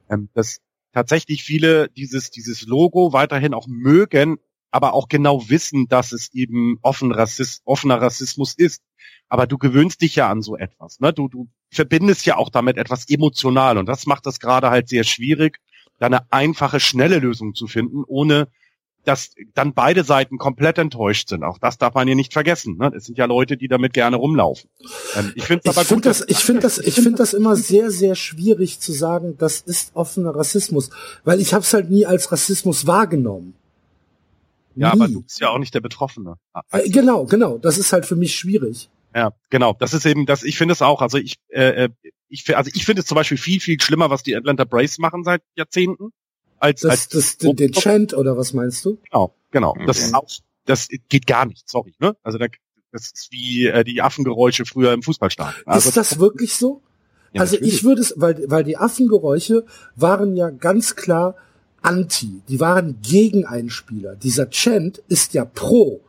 ähm, 0.10 0.30
dass 0.34 0.58
tatsächlich 0.92 1.44
viele 1.44 1.90
dieses 1.90 2.32
dieses 2.32 2.66
Logo 2.66 3.14
weiterhin 3.14 3.54
auch 3.54 3.68
mögen, 3.68 4.38
aber 4.76 4.94
auch 4.94 5.08
genau 5.08 5.48
wissen, 5.48 5.88
dass 5.88 6.12
es 6.12 6.34
eben 6.34 6.80
offen 6.82 7.14
Rassist, 7.14 7.62
offener 7.64 8.02
Rassismus 8.02 8.54
ist. 8.54 8.82
Aber 9.30 9.48
du 9.48 9.58
gewöhnst 9.58 10.02
dich 10.02 10.18
ja 10.18 10.30
an 10.30 10.42
so 10.42 10.58
etwas, 10.58 11.00
ne? 11.00 11.14
Du 11.14 11.30
du 11.30 11.48
verbindest 11.72 12.26
ja 12.26 12.36
auch 12.36 12.50
damit 12.50 12.76
etwas 12.78 13.10
emotional 13.10 13.78
und 13.78 13.86
das 13.86 14.06
macht 14.06 14.26
das 14.26 14.42
gerade 14.42 14.70
halt 14.70 14.90
sehr 14.90 15.06
schwierig, 15.06 15.60
da 15.98 16.08
eine 16.08 16.30
einfache, 16.30 16.82
schnelle 16.82 17.20
Lösung 17.20 17.56
zu 17.56 17.68
finden, 17.68 18.04
ohne 18.06 18.50
dass 19.06 19.32
dann 19.54 19.74
beide 19.74 20.04
Seiten 20.04 20.38
komplett 20.38 20.78
enttäuscht 20.78 21.30
sind. 21.30 21.44
Auch 21.44 21.58
das 21.58 21.78
darf 21.78 21.94
man 21.94 22.08
hier 22.08 22.18
nicht 22.18 22.34
vergessen. 22.34 22.78
Ne? 22.78 22.92
Es 22.98 23.06
sind 23.06 23.18
ja 23.18 23.26
Leute, 23.26 23.56
die 23.56 23.70
damit 23.70 23.94
gerne 23.94 24.18
rumlaufen. 24.18 24.70
Ähm, 25.16 25.32
ich 25.36 25.46
finde 25.46 25.70
aber 25.70 25.86
find 25.86 26.06
das, 26.06 26.22
ich 26.28 26.40
finde 26.40 26.64
das, 26.64 26.80
ich 26.80 26.96
finde 26.96 27.14
das 27.20 27.34
immer 27.34 27.56
sehr, 27.56 27.92
sehr 27.92 28.16
schwierig 28.16 28.82
zu 28.82 28.92
sagen, 28.92 29.36
das 29.38 29.62
ist 29.62 29.96
offener 29.96 30.36
Rassismus, 30.36 30.90
weil 31.24 31.40
ich 31.40 31.54
habe 31.54 31.64
es 31.64 31.74
halt 31.74 31.90
nie 31.90 32.06
als 32.06 32.30
Rassismus 32.32 32.88
wahrgenommen. 32.88 33.54
Ja, 34.76 34.94
nie. 34.94 35.02
aber 35.02 35.08
du 35.08 35.22
bist 35.22 35.40
ja 35.40 35.50
auch 35.50 35.58
nicht 35.58 35.74
der 35.74 35.82
Betroffene. 35.82 36.36
Äh, 36.72 36.90
genau, 36.90 37.26
genau. 37.26 37.58
Das 37.58 37.78
ist 37.78 37.94
halt 37.94 38.06
für 38.06 38.16
mich 38.16 38.36
schwierig. 38.36 38.90
Ja, 39.16 39.32
genau. 39.50 39.76
Das 39.80 39.94
ist 39.94 40.06
eben, 40.06 40.26
das. 40.26 40.44
Ich 40.44 40.58
finde 40.58 40.74
es 40.74 40.82
auch. 40.82 41.02
Also 41.02 41.18
ich, 41.18 41.38
äh, 41.50 41.86
äh 41.86 41.90
ich, 42.28 42.56
also 42.56 42.70
ich 42.74 42.86
finde 42.86 43.02
es 43.02 43.08
zum 43.08 43.16
Beispiel 43.16 43.38
viel, 43.38 43.60
viel 43.60 43.80
schlimmer, 43.80 44.10
was 44.10 44.24
die 44.24 44.36
Atlanta 44.36 44.66
Braves 44.66 44.98
machen 44.98 45.24
seit 45.24 45.42
Jahrzehnten 45.56 46.12
als, 46.60 46.82
das, 46.82 46.92
als 46.92 47.10
das, 47.10 47.38
den, 47.38 47.56
den 47.56 47.72
Chant 47.72 48.14
oder 48.14 48.38
was 48.38 48.54
meinst 48.54 48.84
du? 48.86 48.98
Genau, 49.12 49.36
genau. 49.52 49.70
Okay. 49.72 49.86
Das, 49.86 50.00
ist 50.00 50.14
auch, 50.14 50.28
das 50.66 50.88
geht 51.10 51.28
gar 51.28 51.46
nicht, 51.46 51.70
sorry. 51.70 51.94
Ne? 52.00 52.16
Also 52.24 52.38
da, 52.38 52.48
das 52.92 53.12
ist 53.12 53.32
wie 53.32 53.68
äh, 53.68 53.84
die 53.84 54.02
Affengeräusche 54.02 54.66
früher 54.66 54.94
im 54.94 55.04
Fußballstadion. 55.04 55.64
Also, 55.66 55.90
ist 55.90 55.98
das 55.98 56.20
wirklich 56.20 56.56
so? 56.56 56.82
Ja, 57.34 57.42
also 57.42 57.56
natürlich. 57.56 57.74
ich 57.76 57.84
würde 57.84 58.02
es, 58.02 58.14
weil, 58.18 58.44
weil 58.48 58.64
die 58.64 58.78
Affengeräusche 58.78 59.66
waren 59.96 60.36
ja 60.36 60.50
ganz 60.50 60.96
klar 60.96 61.36
anti, 61.86 62.42
die 62.50 62.60
waren 62.60 62.98
gegen 63.02 63.46
einen 63.46 63.70
Spieler. 63.70 64.16
Dieser 64.16 64.50
Chant 64.50 65.02
ist 65.08 65.34
ja 65.34 65.46
pro. 65.46 66.02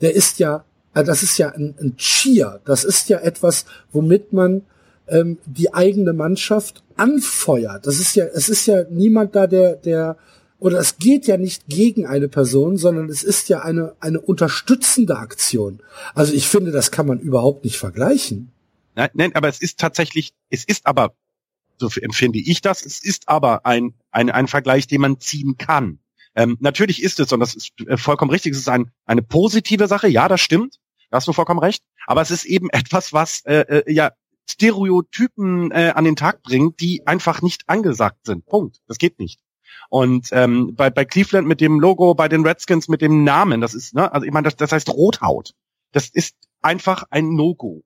Der 0.00 0.14
ist 0.14 0.38
ja, 0.38 0.64
äh, 0.94 1.04
das 1.04 1.22
ist 1.22 1.38
ja 1.38 1.50
ein, 1.50 1.74
ein 1.80 1.96
Cheer. 1.96 2.60
Das 2.64 2.84
ist 2.84 3.08
ja 3.08 3.18
etwas, 3.18 3.64
womit 3.92 4.32
man 4.32 4.62
ähm, 5.08 5.38
die 5.46 5.72
eigene 5.74 6.12
Mannschaft 6.12 6.82
anfeuert. 6.96 7.86
Das 7.86 7.98
ist 7.98 8.14
ja, 8.14 8.26
es 8.26 8.48
ist 8.48 8.66
ja 8.66 8.84
niemand 8.90 9.34
da, 9.34 9.46
der, 9.46 9.76
der, 9.76 10.16
oder 10.58 10.78
es 10.78 10.98
geht 10.98 11.26
ja 11.26 11.36
nicht 11.36 11.66
gegen 11.68 12.06
eine 12.06 12.28
Person, 12.28 12.76
sondern 12.76 13.08
es 13.08 13.24
ist 13.24 13.48
ja 13.48 13.60
eine, 13.62 13.94
eine 14.00 14.20
unterstützende 14.20 15.16
Aktion. 15.16 15.80
Also 16.14 16.32
ich 16.32 16.48
finde, 16.48 16.70
das 16.70 16.90
kann 16.90 17.06
man 17.06 17.18
überhaupt 17.18 17.64
nicht 17.64 17.78
vergleichen. 17.78 18.52
Nein, 18.94 19.10
nein, 19.14 19.34
aber 19.34 19.48
es 19.48 19.60
ist 19.60 19.78
tatsächlich, 19.78 20.34
es 20.50 20.64
ist 20.64 20.86
aber, 20.86 21.14
so 21.88 22.00
empfinde 22.00 22.38
ich 22.38 22.60
das, 22.60 22.84
es 22.84 23.02
ist 23.02 23.28
aber 23.28 23.66
ein, 23.66 23.94
ein, 24.10 24.30
ein 24.30 24.48
Vergleich, 24.48 24.86
den 24.86 25.00
man 25.00 25.20
ziehen 25.20 25.56
kann. 25.56 25.98
Ähm, 26.34 26.56
natürlich 26.60 27.02
ist 27.02 27.20
es, 27.20 27.32
und 27.32 27.40
das 27.40 27.54
ist 27.54 27.72
äh, 27.86 27.96
vollkommen 27.96 28.30
richtig, 28.30 28.52
es 28.52 28.58
ist 28.58 28.68
ein, 28.68 28.90
eine 29.04 29.22
positive 29.22 29.86
Sache, 29.86 30.08
ja, 30.08 30.28
das 30.28 30.40
stimmt, 30.40 30.78
da 31.10 31.16
hast 31.16 31.28
du 31.28 31.32
vollkommen 31.32 31.60
recht, 31.60 31.84
aber 32.06 32.22
es 32.22 32.30
ist 32.30 32.44
eben 32.44 32.70
etwas, 32.72 33.12
was 33.12 33.44
äh, 33.44 33.82
äh, 33.82 33.92
ja 33.92 34.12
Stereotypen 34.48 35.70
äh, 35.70 35.92
an 35.94 36.04
den 36.04 36.16
Tag 36.16 36.42
bringt, 36.42 36.80
die 36.80 37.06
einfach 37.06 37.42
nicht 37.42 37.68
angesagt 37.68 38.26
sind. 38.26 38.44
Punkt. 38.46 38.80
Das 38.88 38.98
geht 38.98 39.18
nicht. 39.18 39.40
Und 39.88 40.28
ähm, 40.32 40.74
bei, 40.74 40.90
bei 40.90 41.04
Cleveland 41.04 41.46
mit 41.46 41.60
dem 41.60 41.80
Logo, 41.80 42.14
bei 42.14 42.28
den 42.28 42.44
Redskins 42.46 42.88
mit 42.88 43.02
dem 43.02 43.24
Namen, 43.24 43.60
das 43.60 43.74
ist, 43.74 43.94
ne, 43.94 44.12
also 44.12 44.26
ich 44.26 44.32
meine, 44.32 44.44
das, 44.44 44.56
das 44.56 44.72
heißt 44.72 44.90
Rothaut. 44.90 45.54
Das 45.92 46.08
ist 46.08 46.34
einfach 46.60 47.04
ein 47.10 47.34
No-Go. 47.34 47.82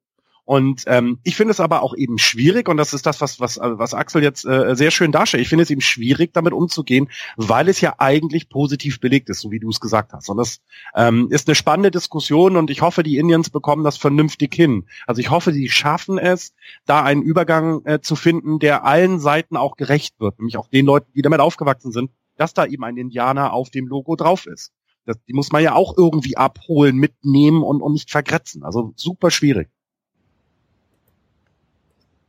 Und 0.47 0.85
ähm, 0.87 1.19
ich 1.25 1.35
finde 1.35 1.51
es 1.51 1.59
aber 1.59 1.83
auch 1.83 1.93
eben 1.95 2.19
schwierig, 2.19 2.69
und 2.69 2.77
das 2.77 2.95
ist 2.95 3.05
das, 3.05 3.21
was, 3.21 3.41
was, 3.41 3.59
was 3.61 3.95
Axel 3.95 4.23
jetzt 4.23 4.47
äh, 4.47 4.77
sehr 4.77 4.93
schön 4.93 5.11
darstellt, 5.11 5.43
ich 5.43 5.49
finde 5.49 5.65
es 5.65 5.71
eben 5.71 5.81
schwierig, 5.81 6.33
damit 6.33 6.53
umzugehen, 6.53 7.09
weil 7.37 7.69
es 7.69 7.81
ja 7.81 7.97
eigentlich 7.99 8.49
positiv 8.49 9.01
belegt 9.01 9.29
ist, 9.29 9.41
so 9.41 9.51
wie 9.51 9.59
du 9.59 9.69
es 9.69 9.81
gesagt 9.81 10.13
hast. 10.13 10.31
Und 10.31 10.37
das 10.37 10.61
ähm, 10.95 11.27
ist 11.31 11.49
eine 11.49 11.57
spannende 11.57 11.91
Diskussion 11.91 12.57
und 12.57 12.71
ich 12.71 12.81
hoffe, 12.81 13.03
die 13.03 13.17
Indians 13.19 13.51
bekommen 13.51 13.83
das 13.83 13.97
vernünftig 13.97 14.55
hin. 14.55 14.87
Also 15.09 15.21
ich 15.21 15.31
hoffe, 15.31 15.53
sie 15.53 15.69
schaffen 15.69 16.17
es, 16.17 16.55
da 16.87 17.03
einen 17.03 17.23
Übergang 17.23 17.85
äh, 17.85 18.01
zu 18.01 18.15
finden, 18.15 18.61
der 18.61 18.85
allen 18.85 19.19
Seiten 19.19 19.57
auch 19.57 19.77
gerecht 19.77 20.21
wird, 20.21 20.39
nämlich 20.39 20.59
auch 20.59 20.69
den 20.69 20.87
Leuten, 20.87 21.11
die 21.17 21.23
damit 21.23 21.41
aufgewachsen 21.41 21.91
sind, 21.91 22.13
dass 22.37 22.55
da 22.55 22.67
eben 22.67 22.85
ein 22.85 22.97
Indianer 22.97 23.53
auf 23.53 23.71
dem 23.71 23.89
Logo 23.89 24.15
drauf 24.15 24.47
ist. 24.47 24.71
Das, 25.07 25.17
die 25.27 25.33
muss 25.33 25.51
man 25.51 25.65
ja 25.65 25.75
auch 25.75 25.97
irgendwie 25.97 26.37
abholen, 26.37 26.97
mitnehmen 26.97 27.65
und, 27.65 27.83
und 27.83 27.95
nicht 27.95 28.13
vergrätzen. 28.13 28.63
Also 28.63 28.93
super 28.95 29.33
schwierig. 29.33 29.71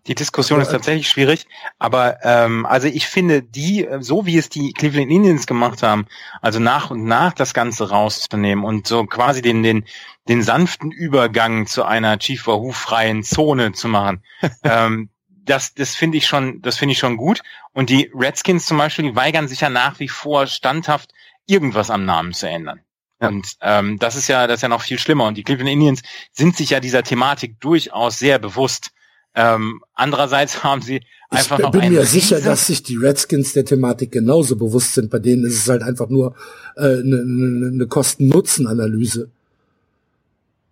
Die 0.07 0.15
Diskussion 0.15 0.61
ist 0.61 0.71
tatsächlich 0.71 1.09
schwierig, 1.09 1.45
aber 1.79 2.23
ähm, 2.23 2.65
also 2.65 2.87
ich 2.87 3.07
finde, 3.07 3.43
die, 3.43 3.87
so 3.99 4.25
wie 4.25 4.37
es 4.37 4.47
die 4.47 4.71
Cleveland 4.71 5.11
Indians 5.11 5.47
gemacht 5.47 5.83
haben, 5.83 6.05
also 6.41 6.59
nach 6.59 6.91
und 6.91 7.03
nach 7.03 7.33
das 7.33 7.53
Ganze 7.53 7.89
rauszunehmen 7.89 8.63
und 8.63 8.87
so 8.87 9.05
quasi 9.05 9.41
den, 9.41 9.63
den, 9.63 9.85
den 10.29 10.43
sanften 10.43 10.91
Übergang 10.91 11.67
zu 11.67 11.83
einer 11.83 12.17
Chief 12.19 12.47
Wahoo 12.47 12.71
freien 12.71 13.23
Zone 13.23 13.73
zu 13.73 13.89
machen, 13.89 14.23
ähm, 14.63 15.09
das, 15.47 15.73
das 15.73 15.95
finde 15.95 16.17
ich 16.17 16.27
schon, 16.27 16.61
das 16.61 16.77
finde 16.77 16.93
ich 16.93 16.99
schon 16.99 17.17
gut. 17.17 17.41
Und 17.73 17.89
die 17.89 18.11
Redskins 18.13 18.65
zum 18.65 18.77
Beispiel, 18.77 19.05
die 19.05 19.15
weigern 19.15 19.47
sich 19.47 19.61
ja 19.61 19.69
nach 19.69 19.99
wie 19.99 20.09
vor 20.09 20.47
standhaft, 20.47 21.11
irgendwas 21.47 21.89
am 21.89 22.05
Namen 22.05 22.33
zu 22.33 22.47
ändern. 22.47 22.81
Ja. 23.21 23.29
Und 23.29 23.57
ähm, 23.61 23.97
das 23.99 24.15
ist 24.15 24.27
ja, 24.27 24.45
das 24.47 24.57
ist 24.57 24.61
ja 24.61 24.69
noch 24.69 24.81
viel 24.81 24.99
schlimmer. 24.99 25.25
Und 25.25 25.35
die 25.35 25.43
Cleveland 25.43 25.71
Indians 25.71 26.01
sind 26.31 26.55
sich 26.55 26.69
ja 26.69 26.79
dieser 26.79 27.03
Thematik 27.03 27.59
durchaus 27.59 28.19
sehr 28.19 28.39
bewusst. 28.39 28.91
Ähm, 29.37 29.83
andererseits 29.93 30.63
haben 30.63 30.81
sie 30.81 31.01
einfach 31.29 31.59
ich 31.59 31.65
noch 31.65 31.71
bin 31.71 31.89
mir 31.89 32.05
sicher, 32.05 32.41
dass 32.41 32.67
sich 32.67 32.81
die 32.81 32.97
Redskins 32.97 33.53
der 33.53 33.65
Thematik 33.65 34.11
genauso 34.11 34.55
bewusst 34.55 34.95
sind. 34.95 35.11
Bei 35.11 35.19
denen 35.19 35.45
ist 35.45 35.57
es 35.57 35.69
halt 35.69 35.83
einfach 35.83 36.09
nur 36.09 36.35
eine 36.75 36.87
äh, 36.87 37.03
ne, 37.03 37.23
ne, 37.23 37.71
ne 37.71 37.87
Kosten-Nutzen-Analyse. 37.87 39.29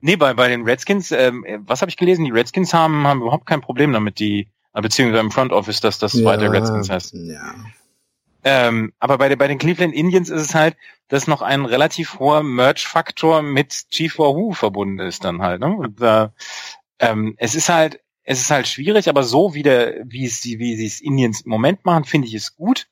Nee, 0.02 0.16
bei, 0.16 0.34
bei 0.34 0.48
den 0.48 0.64
Redskins, 0.64 1.12
ähm, 1.12 1.46
was 1.66 1.82
habe 1.82 1.90
ich 1.90 1.98
gelesen? 1.98 2.26
Die 2.26 2.32
Redskins 2.32 2.74
haben, 2.74 3.08
haben 3.08 3.22
überhaupt 3.22 3.46
kein 3.46 3.62
Problem 3.62 3.94
damit, 3.94 4.20
die, 4.20 4.48
äh, 4.74 4.82
beziehungsweise 4.82 5.22
im 5.22 5.32
Front 5.32 5.52
Office, 5.52 5.80
dass 5.80 6.00
das 6.00 6.14
ja, 6.14 6.26
weiter 6.26 6.52
Redskins 6.52 6.90
heißt. 6.90 7.14
Ja. 7.14 7.56
Ähm, 8.44 8.94
aber 9.00 9.18
bei, 9.18 9.36
bei 9.36 9.48
den 9.48 9.58
Cleveland 9.58 9.94
Indians 9.94 10.30
ist 10.30 10.42
es 10.42 10.56
halt, 10.56 10.76
dass 11.08 11.28
noch 11.28 11.42
ein 11.42 11.66
relativ 11.66 12.20
hoher 12.20 12.44
Merch-Faktor 12.44 13.42
mit 13.42 13.90
Chief 13.90 14.18
Wahoo 14.20 14.54
verbunden 14.54 15.00
ist 15.00 15.24
dann 15.24 15.42
halt. 15.42 15.62
Ne? 15.62 15.76
Und, 15.76 16.02
äh, 16.02 16.30
ähm, 17.00 17.36
es 17.38 17.56
ist 17.56 17.70
halt, 17.70 18.00
es 18.26 18.42
ist 18.42 18.52
halt 18.52 18.68
schwierig, 18.68 19.08
aber 19.08 19.24
so 19.24 19.54
wie 19.54 19.64
der, 19.64 20.04
wie 20.06 20.26
es 20.26 20.42
die, 20.42 20.60
wie 20.60 20.76
sie 20.76 20.88
es 20.88 21.00
Indians 21.00 21.42
im 21.42 21.52
Moment 21.52 21.86
machen, 21.86 22.04
finde 22.04 22.28
ich 22.28 22.34
es 22.34 22.56
gut. 22.56 22.88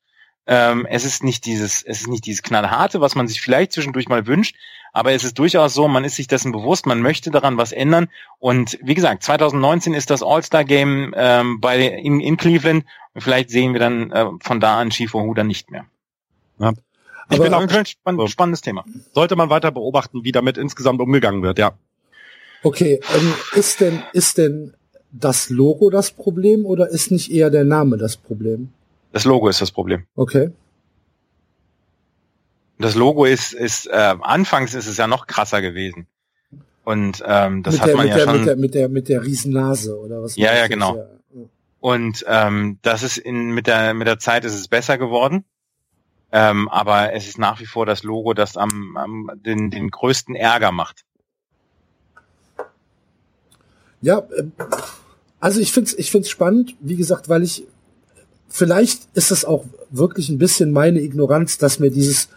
Ähm, 0.46 0.86
es 0.86 1.06
ist 1.06 1.24
nicht 1.24 1.46
dieses, 1.46 1.82
es 1.84 2.02
ist 2.02 2.08
nicht 2.08 2.26
dieses 2.26 2.44
knallharte, 2.44 3.02
was 3.02 3.16
man 3.16 3.28
sich 3.28 3.42
vielleicht 3.42 3.72
zwischendurch 3.72 4.10
mal 4.10 4.28
wünscht, 4.28 4.56
aber 4.92 5.14
es 5.14 5.24
ist 5.24 5.40
durchaus 5.40 5.74
so, 5.74 5.88
man 5.88 6.04
ist 6.04 6.18
sich 6.18 6.28
dessen 6.28 6.52
bewusst, 6.52 6.86
man 6.86 7.02
möchte 7.02 7.32
daran 7.32 7.58
was 7.58 7.72
ändern. 7.72 8.10
Und 8.40 8.78
wie 8.84 8.94
gesagt, 8.94 9.24
2019 9.24 9.94
ist 9.94 10.10
das 10.10 10.22
All-Star-Game 10.22 11.14
ähm, 11.18 11.62
bei 11.62 11.80
in, 11.88 12.20
in 12.20 12.38
Cleveland 12.38 12.86
und 13.14 13.22
vielleicht 13.22 13.50
sehen 13.50 13.74
wir 13.74 13.80
dann 13.80 14.12
äh, 14.12 14.26
von 14.42 14.60
da 14.60 14.80
an 14.80 14.92
Wahoo 14.92 15.34
dann 15.34 15.48
nicht 15.48 15.72
mehr. 15.72 15.86
Ja. 16.60 16.74
Ich 17.30 17.38
aber 17.38 17.46
bin 17.46 17.54
auch 17.54 17.62
ein 17.62 17.86
spann 17.86 18.28
spannendes 18.28 18.62
Thema. 18.62 18.84
Sollte 19.14 19.36
man 19.36 19.50
weiter 19.50 19.72
beobachten, 19.72 20.24
wie 20.26 20.34
damit 20.34 20.58
insgesamt 20.58 21.00
umgegangen 21.00 21.42
wird, 21.42 21.58
ja. 21.58 21.72
Okay, 22.64 23.00
ähm, 23.16 23.34
ist 23.54 23.80
denn 23.82 24.04
ist 24.12 24.38
denn 24.38 24.76
das 25.14 25.50
Logo 25.50 25.90
das 25.90 26.12
Problem 26.12 26.66
oder 26.66 26.90
ist 26.90 27.12
nicht 27.12 27.32
eher 27.32 27.50
der 27.50 27.64
Name 27.64 27.98
das 27.98 28.18
Problem? 28.18 28.70
Das 29.12 29.26
Logo 29.26 29.48
ist 29.48 29.62
das 29.62 29.72
Problem. 29.72 30.06
Okay. 30.16 30.52
Das 32.80 32.96
Logo 32.96 33.26
ist, 33.26 33.54
ist 33.54 33.86
äh, 33.88 34.16
anfangs 34.22 34.74
ist 34.74 34.88
es 34.88 34.98
ja 34.98 35.08
noch 35.08 35.28
krasser 35.28 35.62
gewesen. 35.62 36.08
Und 36.84 37.24
ähm, 37.26 37.64
das 37.64 37.76
mit 37.76 37.82
hat 37.82 37.90
der, 37.90 37.96
man 37.96 38.06
mit 38.08 38.12
ja 38.12 38.18
der, 38.18 38.26
schon. 38.26 38.38
Mit 38.38 38.48
der, 38.48 38.56
mit 38.58 38.76
der, 38.76 38.90
mit 38.90 39.10
der 39.10 39.24
Riesennase 39.24 39.98
oder 39.98 40.22
was? 40.22 40.36
Ja, 40.36 40.54
ja, 40.54 40.68
genau. 40.68 40.98
Ja. 40.98 41.06
Und 41.80 42.26
ähm, 42.28 42.80
das 42.82 43.04
ist 43.04 43.18
in 43.18 43.52
mit 43.52 43.68
der 43.68 43.94
mit 43.94 44.08
der 44.08 44.18
Zeit 44.20 44.46
ist 44.46 44.56
es 44.56 44.68
besser 44.68 44.98
geworden. 44.98 45.46
Ähm, 46.32 46.68
aber 46.70 47.14
es 47.14 47.28
ist 47.28 47.38
nach 47.38 47.60
wie 47.60 47.68
vor 47.68 47.86
das 47.86 48.02
Logo, 48.02 48.34
das 48.34 48.58
am, 48.58 48.98
am 48.98 49.32
den, 49.36 49.70
den 49.70 49.92
größten 49.92 50.36
Ärger 50.36 50.72
macht. 50.72 51.06
Ja, 54.02 54.18
äh, 54.18 54.44
also 55.44 55.60
ich 55.60 55.74
find's 55.74 55.94
ich 55.94 56.10
find's 56.10 56.30
spannend, 56.30 56.74
wie 56.80 56.96
gesagt, 56.96 57.28
weil 57.28 57.44
ich 57.44 57.66
vielleicht 58.48 59.10
ist 59.14 59.30
es 59.30 59.44
auch 59.44 59.66
wirklich 59.92 60.30
ein 60.30 60.38
bisschen 60.38 60.72
meine 60.72 61.02
Ignoranz, 61.02 61.58
dass 61.58 61.80
mir 61.80 61.92
dieses, 61.92 62.30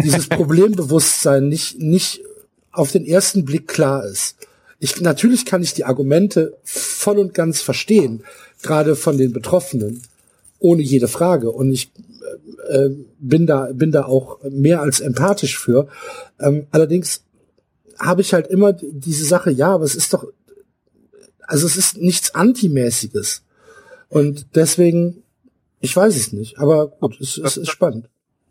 dieses 0.00 0.28
Problembewusstsein 0.28 1.48
nicht, 1.48 1.80
nicht 1.80 2.20
auf 2.70 2.92
den 2.92 3.06
ersten 3.06 3.44
Blick 3.44 3.66
klar 3.66 4.06
ist. 4.06 4.36
Ich, 4.78 5.00
natürlich 5.00 5.46
kann 5.46 5.64
ich 5.64 5.74
die 5.74 5.84
Argumente 5.84 6.56
voll 6.62 7.18
und 7.18 7.34
ganz 7.34 7.60
verstehen, 7.60 8.22
gerade 8.62 8.94
von 8.94 9.18
den 9.18 9.32
Betroffenen, 9.32 10.02
ohne 10.60 10.82
jede 10.82 11.08
Frage. 11.08 11.50
Und 11.50 11.72
ich 11.72 11.90
äh, 12.68 12.90
bin 13.18 13.46
da, 13.48 13.70
bin 13.72 13.90
da 13.90 14.04
auch 14.04 14.38
mehr 14.48 14.80
als 14.80 15.00
empathisch 15.00 15.58
für. 15.58 15.88
Ähm, 16.38 16.68
allerdings 16.70 17.24
habe 17.98 18.20
ich 18.20 18.32
halt 18.32 18.46
immer 18.46 18.74
diese 18.74 19.24
Sache, 19.24 19.50
ja, 19.50 19.74
aber 19.74 19.84
es 19.84 19.96
ist 19.96 20.14
doch, 20.14 20.28
also 21.46 21.66
es 21.66 21.76
ist 21.76 21.96
nichts 21.98 22.34
Antimäßiges. 22.34 23.42
Und 24.08 24.46
deswegen 24.54 25.24
ich 25.84 25.94
weiß 25.94 26.16
es 26.16 26.32
nicht, 26.32 26.58
aber 26.58 26.88
gut, 26.88 27.20
es, 27.20 27.36
es 27.36 27.58
ist 27.58 27.70
spannend. 27.70 28.08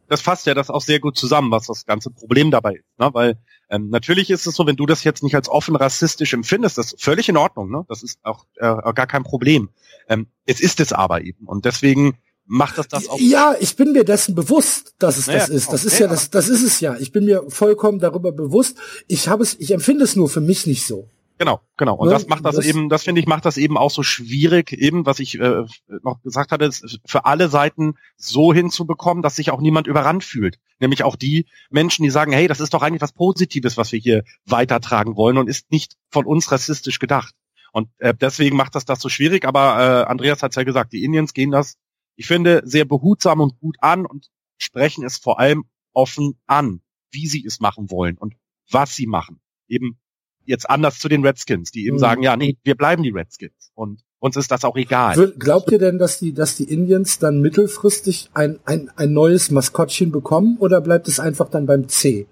Das 0.08 0.22
fasst 0.22 0.46
ja 0.46 0.54
das 0.54 0.70
auch 0.70 0.82
sehr 0.82 1.00
gut 1.00 1.18
zusammen, 1.18 1.50
was 1.50 1.66
das 1.66 1.88
ganze 1.88 2.12
Problem 2.12 2.52
dabei 2.52 2.74
ist. 2.76 3.00
Ne? 3.00 3.10
Weil 3.14 3.38
ähm, 3.72 3.90
natürlich 3.90 4.30
ist 4.30 4.46
es 4.46 4.54
so, 4.54 4.68
wenn 4.68 4.76
du 4.76 4.86
das 4.86 5.04
jetzt 5.04 5.24
nicht 5.24 5.34
als 5.34 5.50
offen 5.50 5.76
rassistisch 5.76 6.34
empfindest, 6.34 6.78
das 6.78 6.94
ist 6.94 7.04
völlig 7.04 7.30
in 7.30 7.38
Ordnung. 7.38 7.72
Ne? 7.72 7.86
Das 7.90 8.04
ist 8.04 8.20
auch 8.22 8.46
äh, 8.58 8.94
gar 8.94 9.08
kein 9.08 9.24
Problem. 9.24 9.70
Ähm, 10.08 10.28
es 10.46 10.62
ist 10.62 10.80
es 10.80 10.94
aber 10.94 11.22
eben. 11.22 11.48
Und 11.48 11.66
deswegen 11.66 12.20
macht 12.46 12.78
das 12.78 12.88
das 12.90 13.10
auch. 13.10 13.20
Ja, 13.20 13.56
ich 13.60 13.76
bin 13.76 13.94
mir 13.94 14.04
dessen 14.04 14.36
bewusst, 14.36 14.94
dass 15.00 15.18
es 15.18 15.26
naja, 15.26 15.40
das 15.40 15.50
ist. 15.50 15.74
Das 15.74 15.86
ist 15.86 15.98
ja 15.98 16.08
das, 16.08 16.30
das 16.30 16.50
ist 16.50 16.62
es 16.62 16.80
ja. 16.82 16.98
Ich 16.98 17.12
bin 17.12 17.26
mir 17.26 17.46
vollkommen 17.48 17.98
darüber 17.98 18.32
bewusst. 18.32 18.78
Ich 19.08 19.28
habe 19.28 19.42
es, 19.42 19.56
ich 19.60 19.72
empfinde 19.72 20.04
es 20.04 20.16
nur 20.16 20.30
für 20.30 20.42
mich 20.42 20.68
nicht 20.68 20.86
so. 20.86 21.10
Genau, 21.40 21.62
genau. 21.78 21.96
Und 21.96 22.08
ne? 22.08 22.14
das 22.14 22.28
macht 22.28 22.46
das, 22.46 22.58
das, 22.58 22.66
eben, 22.66 22.90
das 22.90 23.04
finde 23.04 23.20
ich, 23.20 23.28
macht 23.28 23.46
das 23.46 23.58
eben 23.58 23.78
auch 23.78 23.90
so 23.90 24.04
schwierig, 24.04 24.72
eben, 24.72 25.06
was 25.06 25.20
ich 25.20 25.40
äh, 25.40 25.64
noch 26.04 26.22
gesagt 26.22 26.52
hatte, 26.52 26.70
für 27.06 27.26
alle 27.26 27.50
Seiten 27.50 27.96
so 28.18 28.54
hinzubekommen, 28.54 29.24
dass 29.24 29.36
sich 29.36 29.50
auch 29.52 29.60
niemand 29.60 29.88
überrannt 29.88 30.24
fühlt. 30.24 30.60
Nämlich 30.80 31.04
auch 31.04 31.16
die 31.16 31.48
Menschen, 31.70 32.04
die 32.04 32.12
sagen, 32.12 32.32
hey, 32.32 32.48
das 32.48 32.60
ist 32.60 32.74
doch 32.74 32.84
eigentlich 32.84 33.02
was 33.02 33.14
Positives, 33.14 33.78
was 33.78 33.92
wir 33.92 34.00
hier 34.00 34.24
weitertragen 34.46 35.16
wollen 35.16 35.38
und 35.38 35.50
ist 35.50 35.72
nicht 35.72 35.96
von 36.10 36.26
uns 36.26 36.52
rassistisch 36.52 37.00
gedacht. 37.00 37.34
Und 37.72 37.90
äh, 37.98 38.14
deswegen 38.14 38.56
macht 38.56 38.76
das 38.76 38.86
das 38.86 39.00
so 39.00 39.10
schwierig. 39.10 39.46
Aber 39.46 39.80
äh, 39.80 40.10
Andreas 40.10 40.44
hat 40.44 40.56
ja 40.56 40.64
gesagt, 40.64 40.94
die 40.94 41.04
Indians 41.04 41.34
gehen 41.34 41.52
das, 41.52 41.78
ich 42.16 42.28
finde, 42.28 42.62
sehr 42.66 42.86
behutsam 42.86 43.42
und 43.42 43.60
gut 43.60 43.78
an 43.82 44.06
und 44.06 44.30
sprechen 44.58 45.04
es 45.04 45.18
vor 45.18 45.40
allem 45.40 45.66
offen 45.94 46.40
an, 46.46 46.82
wie 47.12 47.28
sie 47.28 47.44
es 47.46 47.60
machen 47.60 47.90
wollen 47.90 48.18
und 48.18 48.36
was 48.70 48.96
sie 48.96 49.08
machen. 49.08 49.42
Eben 49.68 49.98
jetzt 50.46 50.70
anders 50.70 51.00
zu 51.00 51.10
den 51.10 51.26
Redskins, 51.26 51.72
die 51.72 51.86
eben 51.86 51.96
mhm. 51.96 52.02
sagen, 52.02 52.24
ja, 52.24 52.36
nee, 52.36 52.58
wir 52.64 52.76
bleiben 52.76 53.04
die 53.04 53.12
Redskins 53.12 53.72
und 53.76 54.02
uns 54.20 54.38
ist 54.38 54.52
das 54.52 54.64
auch 54.64 54.78
egal. 54.78 55.34
Glaubt 55.38 55.70
ihr 55.72 55.80
denn, 55.80 55.98
dass 55.98 56.20
die, 56.20 56.34
dass 56.34 56.56
die 56.56 56.64
Indians 56.64 57.20
dann 57.20 57.42
mittelfristig 57.42 58.30
ein, 58.34 58.60
ein, 58.64 58.90
ein 58.96 59.12
neues 59.12 59.52
Maskottchen 59.52 60.12
bekommen 60.12 60.58
oder 60.60 60.80
bleibt 60.80 61.08
es 61.10 61.20
einfach 61.20 61.50
dann 61.50 61.66
beim 61.66 61.90
C? 61.90 62.28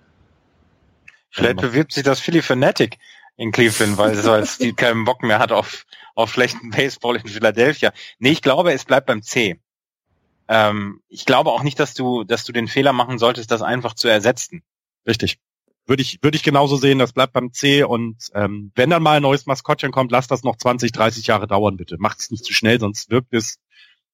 Vielleicht 1.29 1.61
bewirbt 1.61 1.93
sich 1.93 2.03
das 2.03 2.19
Philly 2.19 2.41
Fanatic 2.41 2.97
in 3.35 3.51
Cleveland, 3.51 3.97
weil 3.97 4.11
es 4.11 4.25
als 4.25 4.57
die 4.57 4.73
keinen 4.75 5.03
Bock 5.03 5.23
mehr 5.23 5.39
hat 5.39 5.51
auf, 5.51 5.85
auf 6.15 6.31
schlechten 6.31 6.69
Baseball 6.69 7.17
in 7.17 7.27
Philadelphia. 7.27 7.91
Nee, 8.19 8.31
ich 8.31 8.41
glaube, 8.41 8.71
es 8.71 8.85
bleibt 8.85 9.07
beim 9.07 9.21
C. 9.21 9.59
Ähm, 10.47 11.01
ich 11.09 11.25
glaube 11.25 11.51
auch 11.51 11.63
nicht, 11.63 11.79
dass 11.79 11.93
du, 11.93 12.23
dass 12.23 12.43
du 12.43 12.53
den 12.53 12.67
Fehler 12.67 12.93
machen 12.93 13.17
solltest, 13.17 13.51
das 13.51 13.61
einfach 13.61 13.95
zu 13.95 14.07
ersetzen. 14.07 14.63
Richtig 15.05 15.39
würde 15.85 16.01
ich, 16.01 16.19
würde 16.21 16.35
ich 16.35 16.43
genauso 16.43 16.75
sehen, 16.75 16.99
das 16.99 17.13
bleibt 17.13 17.33
beim 17.33 17.51
C 17.53 17.83
und 17.83 18.17
ähm, 18.33 18.71
wenn 18.75 18.89
dann 18.89 19.03
mal 19.03 19.17
ein 19.17 19.21
neues 19.21 19.45
Maskottchen 19.45 19.91
kommt, 19.91 20.11
lass 20.11 20.27
das 20.27 20.43
noch 20.43 20.55
20, 20.55 20.91
30 20.91 21.27
Jahre 21.27 21.47
dauern, 21.47 21.77
bitte. 21.77 21.97
Macht 21.99 22.19
es 22.19 22.31
nicht 22.31 22.45
zu 22.45 22.53
schnell, 22.53 22.79
sonst 22.79 23.09
wirkt 23.09 23.33
es, 23.33 23.57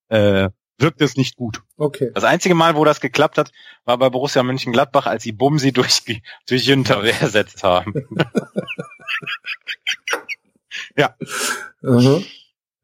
äh, 0.09 0.49
wirkt 0.77 1.01
es 1.01 1.17
nicht 1.17 1.35
gut. 1.35 1.61
Okay. 1.75 2.11
Das 2.13 2.23
einzige 2.23 2.55
Mal, 2.55 2.75
wo 2.75 2.85
das 2.85 3.01
geklappt 3.01 3.37
hat, 3.37 3.51
war 3.85 3.97
bei 3.97 4.09
Borussia 4.09 4.43
Mönchengladbach, 4.43 5.05
als 5.07 5.23
sie 5.23 5.31
Bumsi 5.31 5.71
durch, 5.71 6.03
durch 6.47 6.65
Jünter 6.65 7.03
ersetzt 7.03 7.63
haben. 7.63 7.93
ja. 10.97 11.15
Uh 11.83 12.23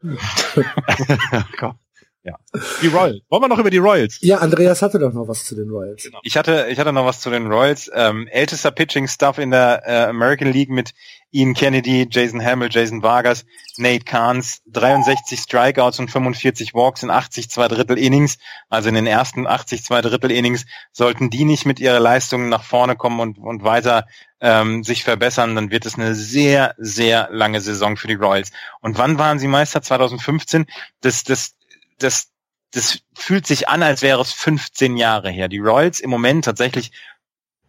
-huh. 0.03 1.75
Ja. 2.23 2.37
Die 2.81 2.87
Royals. 2.87 3.21
Wollen 3.29 3.43
wir 3.43 3.47
noch 3.49 3.59
über 3.59 3.69
die 3.69 3.79
Royals? 3.79 4.19
Ja, 4.21 4.37
Andreas 4.37 4.81
hatte 4.81 4.97
doch 4.97 5.11
noch 5.11 5.27
was 5.27 5.43
zu 5.43 5.55
den 5.55 5.69
Royals. 5.69 6.03
Genau. 6.03 6.19
Ich 6.23 6.37
hatte, 6.37 6.67
ich 6.69 6.79
hatte 6.79 6.93
noch 6.93 7.05
was 7.05 7.19
zu 7.19 7.29
den 7.29 7.47
Royals. 7.47 7.91
Ähm, 7.93 8.27
ältester 8.27 8.71
Pitching 8.71 9.09
Stuff 9.09 9.39
in 9.39 9.51
der 9.51 9.83
äh, 9.85 10.05
American 10.05 10.51
League 10.51 10.69
mit 10.69 10.93
Ian 11.31 11.53
Kennedy, 11.53 12.07
Jason 12.09 12.43
Hamill, 12.43 12.69
Jason 12.71 13.03
Vargas, 13.03 13.43
Nate 13.75 14.05
Kahns, 14.05 14.61
63 14.67 15.39
Strikeouts 15.39 15.99
und 15.99 16.11
45 16.11 16.73
Walks 16.73 17.03
in 17.03 17.09
80 17.09 17.49
zwei 17.49 17.67
Drittel 17.67 17.97
Innings. 17.97 18.37
Also 18.69 18.87
in 18.87 18.95
den 18.95 19.07
ersten 19.07 19.45
80 19.45 19.83
zwei 19.83 20.01
Drittel 20.01 20.31
Innings 20.31 20.65
sollten 20.93 21.29
die 21.29 21.43
nicht 21.43 21.65
mit 21.65 21.81
ihrer 21.81 21.99
Leistung 21.99 22.47
nach 22.47 22.63
vorne 22.63 22.95
kommen 22.95 23.19
und, 23.19 23.37
und 23.37 23.63
weiter 23.63 24.05
ähm, 24.39 24.83
sich 24.83 25.05
verbessern, 25.05 25.55
dann 25.55 25.71
wird 25.71 25.85
es 25.85 25.95
eine 25.95 26.15
sehr, 26.15 26.75
sehr 26.77 27.29
lange 27.31 27.61
Saison 27.61 27.95
für 27.95 28.09
die 28.09 28.13
Royals. 28.13 28.51
Und 28.81 28.97
wann 28.97 29.17
waren 29.17 29.39
sie 29.39 29.47
Meister? 29.47 29.81
2015? 29.81 30.65
Das, 30.99 31.23
das 31.23 31.55
das, 32.03 32.31
das 32.71 32.99
fühlt 33.15 33.47
sich 33.47 33.69
an, 33.69 33.83
als 33.83 34.01
wäre 34.01 34.21
es 34.21 34.33
15 34.33 34.97
Jahre 34.97 35.29
her. 35.29 35.47
Die 35.47 35.59
Royals 35.59 35.99
im 35.99 36.09
Moment 36.09 36.45
tatsächlich 36.45 36.91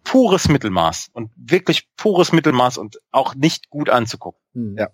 pures 0.02 0.48
Mittelmaß 0.48 1.10
und 1.12 1.32
wirklich 1.36 1.88
pures 1.96 2.32
Mittelmaß 2.32 2.78
und 2.78 2.98
auch 3.10 3.34
nicht 3.34 3.70
gut 3.70 3.88
anzugucken. 3.88 4.40
Hm. 4.52 4.76
Ja. 4.78 4.88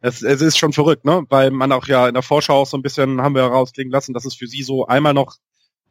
Es, 0.00 0.22
es 0.22 0.40
ist 0.40 0.58
schon 0.58 0.72
verrückt, 0.72 1.04
ne? 1.04 1.24
Weil 1.28 1.52
man 1.52 1.70
auch 1.70 1.86
ja 1.86 2.08
in 2.08 2.14
der 2.14 2.24
Vorschau 2.24 2.62
auch 2.62 2.66
so 2.66 2.76
ein 2.76 2.82
bisschen 2.82 3.20
haben 3.20 3.36
wir 3.36 3.42
herausklingen 3.42 3.92
lassen, 3.92 4.14
dass 4.14 4.24
es 4.24 4.34
für 4.34 4.48
sie 4.48 4.62
so 4.62 4.86
einmal 4.86 5.14
noch 5.14 5.36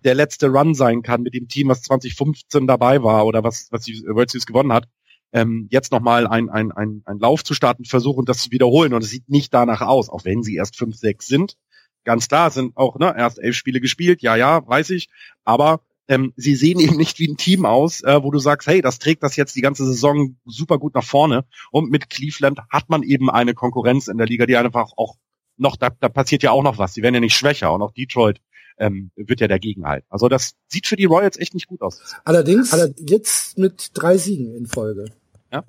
der 0.04 0.16
letzte 0.16 0.48
Run 0.48 0.74
sein 0.74 1.02
kann 1.02 1.22
mit 1.22 1.34
dem 1.34 1.48
Team, 1.48 1.70
was 1.70 1.84
2015 1.84 2.68
dabei 2.68 3.04
war 3.04 3.26
oder 3.26 3.44
was, 3.44 3.68
was 3.72 3.84
die 3.84 4.02
World 4.06 4.30
Series 4.30 4.46
gewonnen 4.46 4.74
hat. 4.74 4.90
Ähm, 5.32 5.68
jetzt 5.72 5.94
nochmal 5.94 6.28
ein, 6.28 6.50
ein, 6.50 6.74
ein, 6.74 7.04
ein 7.06 7.20
Lauf 7.20 7.44
zu 7.44 7.54
starten, 7.54 7.86
versuchen 7.86 8.26
das 8.26 8.40
zu 8.40 8.52
wiederholen 8.52 8.94
und 8.94 9.04
es 9.04 9.12
sieht 9.12 9.30
nicht 9.30 9.54
danach 9.54 9.80
aus, 9.80 10.10
auch 10.10 10.26
wenn 10.26 10.44
sie 10.44 10.56
erst 10.56 10.76
5, 10.78 10.94
6 10.94 11.28
sind 11.28 11.58
ganz 12.04 12.28
klar, 12.28 12.52
sind 12.52 12.76
auch 12.78 12.98
ne, 12.98 13.14
erst 13.18 13.40
elf 13.40 13.56
Spiele 13.56 13.80
gespielt, 13.80 14.22
ja, 14.22 14.36
ja, 14.36 14.66
weiß 14.68 14.90
ich, 14.92 15.10
aber 15.44 15.82
ähm, 16.08 16.34
sie 16.36 16.56
sehen 16.56 16.80
eben 16.80 16.98
nicht 16.98 17.20
wie 17.20 17.28
ein 17.30 17.38
Team 17.38 17.66
aus, 17.66 18.02
äh, 18.02 18.22
wo 18.22 18.32
du 18.32 18.40
sagst, 18.40 18.68
hey, 18.68 18.82
das 18.82 19.00
trägt 19.00 19.24
das 19.24 19.38
jetzt 19.38 19.56
die 19.56 19.62
ganze 19.62 19.86
Saison 19.86 20.36
super 20.46 20.78
gut 20.78 20.94
nach 20.94 21.06
vorne. 21.06 21.46
Und 21.72 21.90
mit 21.90 22.10
Cleveland 22.10 22.60
hat 22.70 22.90
man 22.90 23.02
eben 23.02 23.30
eine 23.30 23.54
Konkurrenz 23.54 24.08
in 24.08 24.18
der 24.18 24.28
Liga, 24.28 24.46
die 24.46 24.58
einfach 24.58 24.92
auch 24.98 25.16
noch, 25.56 25.78
da, 25.78 25.90
da 25.90 26.10
passiert 26.10 26.44
ja 26.44 26.52
auch 26.52 26.64
noch 26.64 26.78
was. 26.78 26.94
Die 26.94 27.02
werden 27.02 27.14
ja 27.14 27.22
nicht 27.22 27.38
schwächer 27.38 27.72
und 27.72 27.82
auch 27.82 27.94
Detroit 27.94 28.42
ähm, 28.78 29.12
wird 29.16 29.40
ja 29.40 29.48
dagegen 29.48 29.86
halten. 29.86 30.08
Also 30.10 30.28
das 30.28 30.56
sieht 30.68 30.88
für 30.88 30.98
die 30.98 31.06
Royals 31.06 31.38
echt 31.38 31.54
nicht 31.54 31.68
gut 31.68 31.82
aus. 31.82 32.02
Allerdings 32.26 32.76
jetzt 32.98 33.58
mit 33.58 33.92
drei 33.94 34.18
Siegen 34.18 34.54
in 34.54 34.66
Folge. 34.66 35.06
Ja, 35.52 35.64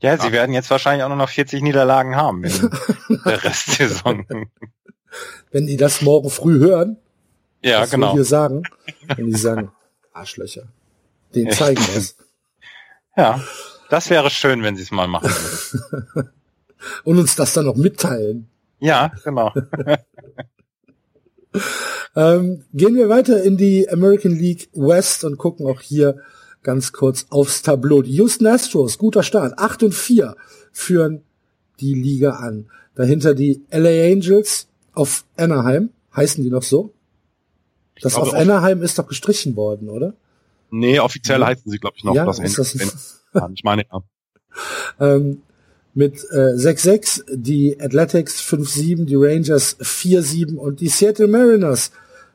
ja 0.00 0.18
sie 0.18 0.26
ja. 0.26 0.32
werden 0.32 0.52
jetzt 0.52 0.70
wahrscheinlich 0.70 1.04
auch 1.04 1.08
nur 1.08 1.16
noch 1.16 1.30
40 1.30 1.62
Niederlagen 1.62 2.16
haben 2.16 2.44
in 2.44 2.70
der 3.24 3.44
Restsaison. 3.44 4.26
Wenn 5.50 5.66
die 5.66 5.76
das 5.76 6.02
morgen 6.02 6.30
früh 6.30 6.58
hören. 6.58 6.96
Ja, 7.62 7.80
was 7.82 7.90
genau. 7.90 8.08
wir 8.08 8.12
hier 8.14 8.24
sagen. 8.24 8.62
Und 9.16 9.26
die 9.26 9.36
sagen, 9.36 9.70
Arschlöcher. 10.12 10.64
Den 11.34 11.50
zeigen 11.50 11.80
wir's. 11.92 12.16
Ja, 13.16 13.42
das 13.90 14.10
wäre 14.10 14.30
schön, 14.30 14.62
wenn 14.62 14.76
sie 14.76 14.82
es 14.82 14.90
mal 14.90 15.08
machen 15.08 15.30
würden. 15.30 16.30
Und 17.04 17.18
uns 17.18 17.34
das 17.34 17.54
dann 17.54 17.64
noch 17.64 17.76
mitteilen. 17.76 18.48
Ja, 18.78 19.12
genau. 19.24 19.52
Ähm, 22.16 22.64
gehen 22.72 22.94
wir 22.94 23.08
weiter 23.08 23.42
in 23.42 23.56
die 23.56 23.88
American 23.88 24.32
League 24.32 24.68
West 24.72 25.24
und 25.24 25.36
gucken 25.38 25.66
auch 25.66 25.80
hier 25.80 26.18
ganz 26.62 26.92
kurz 26.92 27.26
aufs 27.30 27.62
Tableau. 27.62 28.02
Die 28.02 28.12
Houston 28.12 28.46
Astros, 28.46 28.98
guter 28.98 29.22
Start. 29.22 29.58
8 29.58 29.84
und 29.84 29.94
4 29.94 30.36
führen 30.72 31.22
die 31.80 31.94
Liga 31.94 32.30
an. 32.30 32.70
Dahinter 32.94 33.34
die 33.34 33.62
LA 33.70 34.12
Angels 34.12 34.68
auf 34.94 35.24
Anaheim. 35.36 35.90
Heißen 36.14 36.42
die 36.44 36.50
noch 36.50 36.62
so? 36.62 36.92
Das 38.00 38.14
glaube, 38.14 38.28
auf 38.28 38.34
Anaheim 38.34 38.82
ist 38.82 38.98
doch 38.98 39.06
gestrichen 39.08 39.56
worden, 39.56 39.88
oder? 39.88 40.14
Nee, 40.70 40.98
offiziell 41.00 41.44
heißen 41.44 41.70
sie, 41.70 41.78
glaube 41.78 41.96
ich, 41.96 42.04
noch 42.04 42.14
Ja, 42.14 42.24
Los 42.24 42.38
ist 42.38 42.58
das- 42.58 43.22
Ja, 43.34 43.48
ich 43.54 43.64
meine, 43.64 43.84
ja. 43.90 44.02
Ähm, 45.00 45.42
mit 45.94 46.14
äh, 46.30 46.54
6-6 46.56 47.24
die 47.32 47.80
Athletics 47.80 48.40
5-7, 48.40 49.04
die 49.06 49.14
Rangers 49.16 49.76
4-7 49.80 50.56
und 50.56 50.80
die 50.80 50.88
Seattle 50.88 51.26
Mariners 51.28 51.90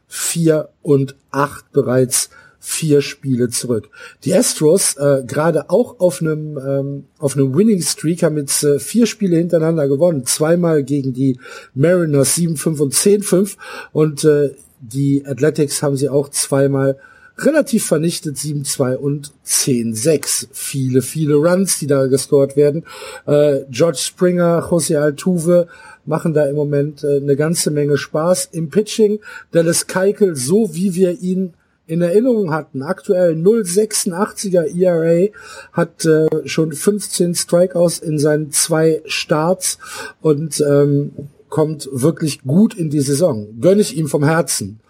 4 0.08 0.70
und 0.82 1.16
8 1.32 1.72
bereits 1.72 2.30
vier 2.60 3.02
Spiele 3.02 3.50
zurück. 3.50 3.90
Die 4.24 4.34
Astros 4.34 4.96
äh, 4.98 5.24
gerade 5.26 5.70
auch 5.70 6.00
auf 6.00 6.22
einem 6.22 6.58
ähm, 6.58 7.06
auf 7.18 7.36
einem 7.36 7.56
Winning 7.56 7.82
Streak 7.82 8.24
haben 8.24 8.38
jetzt 8.38 8.64
äh, 8.64 8.80
vier 8.80 9.06
Spiele 9.06 9.38
hintereinander 9.38 9.88
gewonnen, 9.88 10.26
zweimal 10.26 10.84
gegen 10.84 11.14
die 11.14 11.40
Mariners 11.74 12.38
7-5 12.38 12.80
und 12.80 12.94
10-5 12.94 13.56
und 13.94 14.24
äh, 14.26 14.52
die 14.82 15.26
Athletics 15.26 15.82
haben 15.82 15.96
sie 15.96 16.10
auch 16.10 16.30
zweimal 16.30 16.98
relativ 17.38 17.86
vernichtet 17.86 18.38
7-2 18.38 18.96
und 18.96 19.32
10-6. 19.46 20.48
Viele, 20.52 21.02
viele 21.02 21.36
Runs, 21.36 21.80
die 21.80 21.88
da 21.88 22.08
gescored 22.08 22.56
werden. 22.56 22.84
Äh, 23.26 23.62
George 23.70 24.00
Springer, 24.00 24.68
Jose 24.70 25.00
Altuve 25.02 25.68
machen 26.06 26.34
da 26.34 26.46
im 26.46 26.56
Moment 26.56 27.04
äh, 27.04 27.18
eine 27.18 27.36
ganze 27.36 27.72
Menge 27.72 27.98
Spaß. 27.98 28.50
Im 28.52 28.70
Pitching 28.70 29.20
Dallas 29.52 29.88
Keuchel, 29.88 30.36
so 30.36 30.74
wie 30.74 30.96
wir 30.96 31.22
ihn 31.22 31.54
in 31.90 32.02
Erinnerung 32.02 32.54
hatten, 32.54 32.84
aktuell 32.84 33.34
0,86er 33.34 34.76
ERA, 34.80 35.30
hat 35.74 36.06
äh, 36.06 36.48
schon 36.48 36.72
15 36.72 37.34
Strikeouts 37.34 37.98
in 37.98 38.20
seinen 38.20 38.52
zwei 38.52 39.02
Starts 39.06 39.80
und 40.22 40.62
ähm, 40.62 41.12
kommt 41.50 41.90
wirklich 41.92 42.44
gut 42.44 42.76
in 42.76 42.92
die 42.92 43.00
Saison. 43.00 43.60
Gönne 43.60 43.82
ich 43.82 43.98
ihm 43.98 44.08
vom 44.08 44.24
Herzen. 44.24 44.82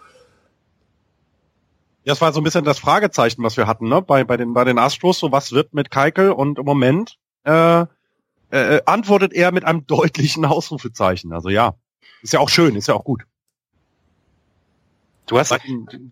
Ja, 2.04 2.12
das 2.12 2.22
war 2.22 2.34
so 2.34 2.42
ein 2.42 2.44
bisschen 2.44 2.66
das 2.66 2.80
Fragezeichen, 2.80 3.44
was 3.44 3.56
wir 3.56 3.66
hatten, 3.66 3.88
ne? 3.88 4.02
Bei, 4.02 4.26
bei 4.26 4.36
den, 4.36 4.54
bei 4.54 4.66
den 4.66 4.78
Astros, 4.78 5.20
so 5.20 5.32
was 5.32 5.54
wird 5.54 5.74
mit 5.74 5.92
Keikel 5.92 6.32
und 6.32 6.60
im 6.60 6.66
Moment, 6.66 7.18
äh, 7.46 7.86
äh, 8.52 8.82
antwortet 8.86 9.32
er 9.32 9.54
mit 9.54 9.64
einem 9.64 9.86
deutlichen 9.88 10.44
Ausrufezeichen. 10.44 11.32
Also 11.32 11.48
ja. 11.48 11.76
Ist 12.22 12.34
ja 12.34 12.42
auch 12.42 12.50
schön, 12.50 12.76
ist 12.76 12.90
ja 12.90 12.96
auch 12.96 13.06
gut. 13.06 13.24
Du 15.30 15.38
hast, 15.38 15.56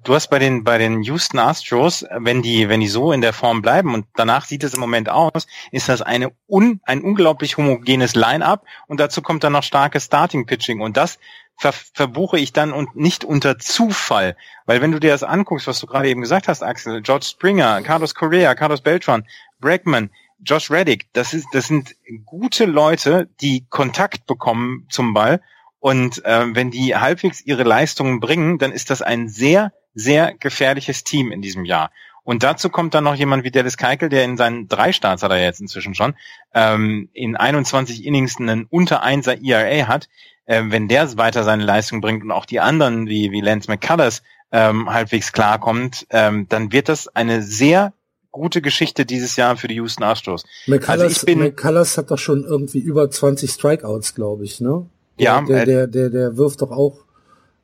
du 0.03 0.13
hast 0.13 0.27
bei 0.27 0.37
den, 0.37 0.63
bei 0.63 0.77
den 0.77 1.01
Houston 1.01 1.39
Astros, 1.39 2.05
wenn 2.19 2.43
die, 2.43 2.69
wenn 2.69 2.81
die 2.81 2.87
so 2.87 3.11
in 3.11 3.21
der 3.21 3.33
Form 3.33 3.63
bleiben 3.63 3.95
und 3.95 4.05
danach 4.15 4.45
sieht 4.45 4.63
es 4.63 4.75
im 4.75 4.79
Moment 4.79 5.09
aus, 5.09 5.47
ist 5.71 5.89
das 5.89 6.03
eine 6.03 6.31
un, 6.47 6.81
ein 6.83 7.01
unglaublich 7.01 7.57
homogenes 7.57 8.13
Line-up 8.13 8.63
und 8.85 8.99
dazu 8.99 9.23
kommt 9.23 9.43
dann 9.43 9.53
noch 9.53 9.63
starkes 9.63 10.03
Starting-Pitching 10.03 10.81
und 10.81 10.97
das 10.97 11.17
ver, 11.55 11.73
verbuche 11.73 12.37
ich 12.37 12.53
dann 12.53 12.71
und 12.71 12.95
nicht 12.95 13.23
unter 13.23 13.57
Zufall, 13.57 14.37
weil 14.67 14.81
wenn 14.81 14.91
du 14.91 14.99
dir 14.99 15.09
das 15.09 15.23
anguckst, 15.23 15.65
was 15.65 15.79
du 15.79 15.87
gerade 15.87 16.09
eben 16.09 16.21
gesagt 16.21 16.47
hast, 16.47 16.61
Axel, 16.61 17.01
George 17.01 17.25
Springer, 17.25 17.81
Carlos 17.81 18.13
Correa, 18.13 18.53
Carlos 18.53 18.81
Beltran, 18.81 19.25
Bregman, 19.59 20.11
Josh 20.45 20.69
Reddick, 20.69 21.11
das 21.13 21.33
ist, 21.33 21.47
das 21.53 21.65
sind 21.65 21.95
gute 22.23 22.65
Leute, 22.65 23.29
die 23.41 23.65
Kontakt 23.67 24.27
bekommen 24.27 24.85
zum 24.91 25.15
Ball 25.15 25.41
und 25.87 26.21
ähm, 26.25 26.53
wenn 26.55 26.69
die 26.69 26.95
halbwegs 26.95 27.39
ihre 27.45 27.63
Leistungen 27.63 28.19
bringen, 28.19 28.57
dann 28.57 28.73
ist 28.73 28.89
das 28.89 29.01
ein 29.01 29.29
sehr, 29.29 29.71
sehr 29.93 30.33
gefährliches 30.33 31.03
Team 31.05 31.31
in 31.31 31.41
diesem 31.41 31.63
Jahr. 31.63 31.91
Und 32.23 32.43
dazu 32.43 32.69
kommt 32.69 32.93
dann 32.93 33.05
noch 33.05 33.15
jemand 33.15 33.45
wie 33.45 33.51
Dallas 33.51 33.77
Keuchel, 33.77 34.09
der 34.09 34.25
in 34.25 34.35
seinen 34.35 34.67
drei 34.67 34.91
Starts 34.91 35.23
hat 35.23 35.31
er 35.31 35.41
jetzt 35.41 35.61
inzwischen 35.61 35.95
schon, 35.95 36.13
ähm, 36.53 37.07
in 37.13 37.37
21 37.37 38.05
Innings 38.05 38.37
einen 38.37 38.65
unter 38.69 39.01
1er 39.01 39.41
ERA 39.41 39.87
hat. 39.87 40.09
Ähm, 40.45 40.71
wenn 40.73 40.89
der 40.89 41.17
weiter 41.17 41.43
seine 41.45 41.63
Leistung 41.63 42.01
bringt 42.01 42.21
und 42.23 42.31
auch 42.31 42.45
die 42.45 42.59
anderen 42.59 43.07
wie, 43.07 43.31
wie 43.31 43.39
Lance 43.41 43.69
McCullers 43.71 44.23
ähm, 44.51 44.89
halbwegs 44.89 45.31
klarkommt, 45.31 46.05
ähm, 46.09 46.47
dann 46.49 46.73
wird 46.73 46.89
das 46.89 47.07
eine 47.15 47.41
sehr 47.41 47.93
gute 48.31 48.61
Geschichte 48.61 49.05
dieses 49.05 49.37
Jahr 49.37 49.55
für 49.55 49.67
die 49.69 49.75
Houston 49.75 50.03
Astros. 50.03 50.43
McCullers, 50.67 51.01
Also 51.01 51.05
ich 51.07 51.21
bin- 51.25 51.39
McCullers 51.39 51.97
hat 51.97 52.11
doch 52.11 52.19
schon 52.19 52.43
irgendwie 52.43 52.79
über 52.79 53.09
20 53.09 53.51
Strikeouts, 53.51 54.15
glaube 54.15 54.43
ich, 54.43 54.59
ne? 54.59 54.85
Ja, 55.17 55.41
der, 55.41 55.63
äh, 55.63 55.65
der, 55.65 55.87
der, 55.87 56.09
der 56.09 56.37
wirft 56.37 56.61
doch 56.61 56.71
auch 56.71 57.05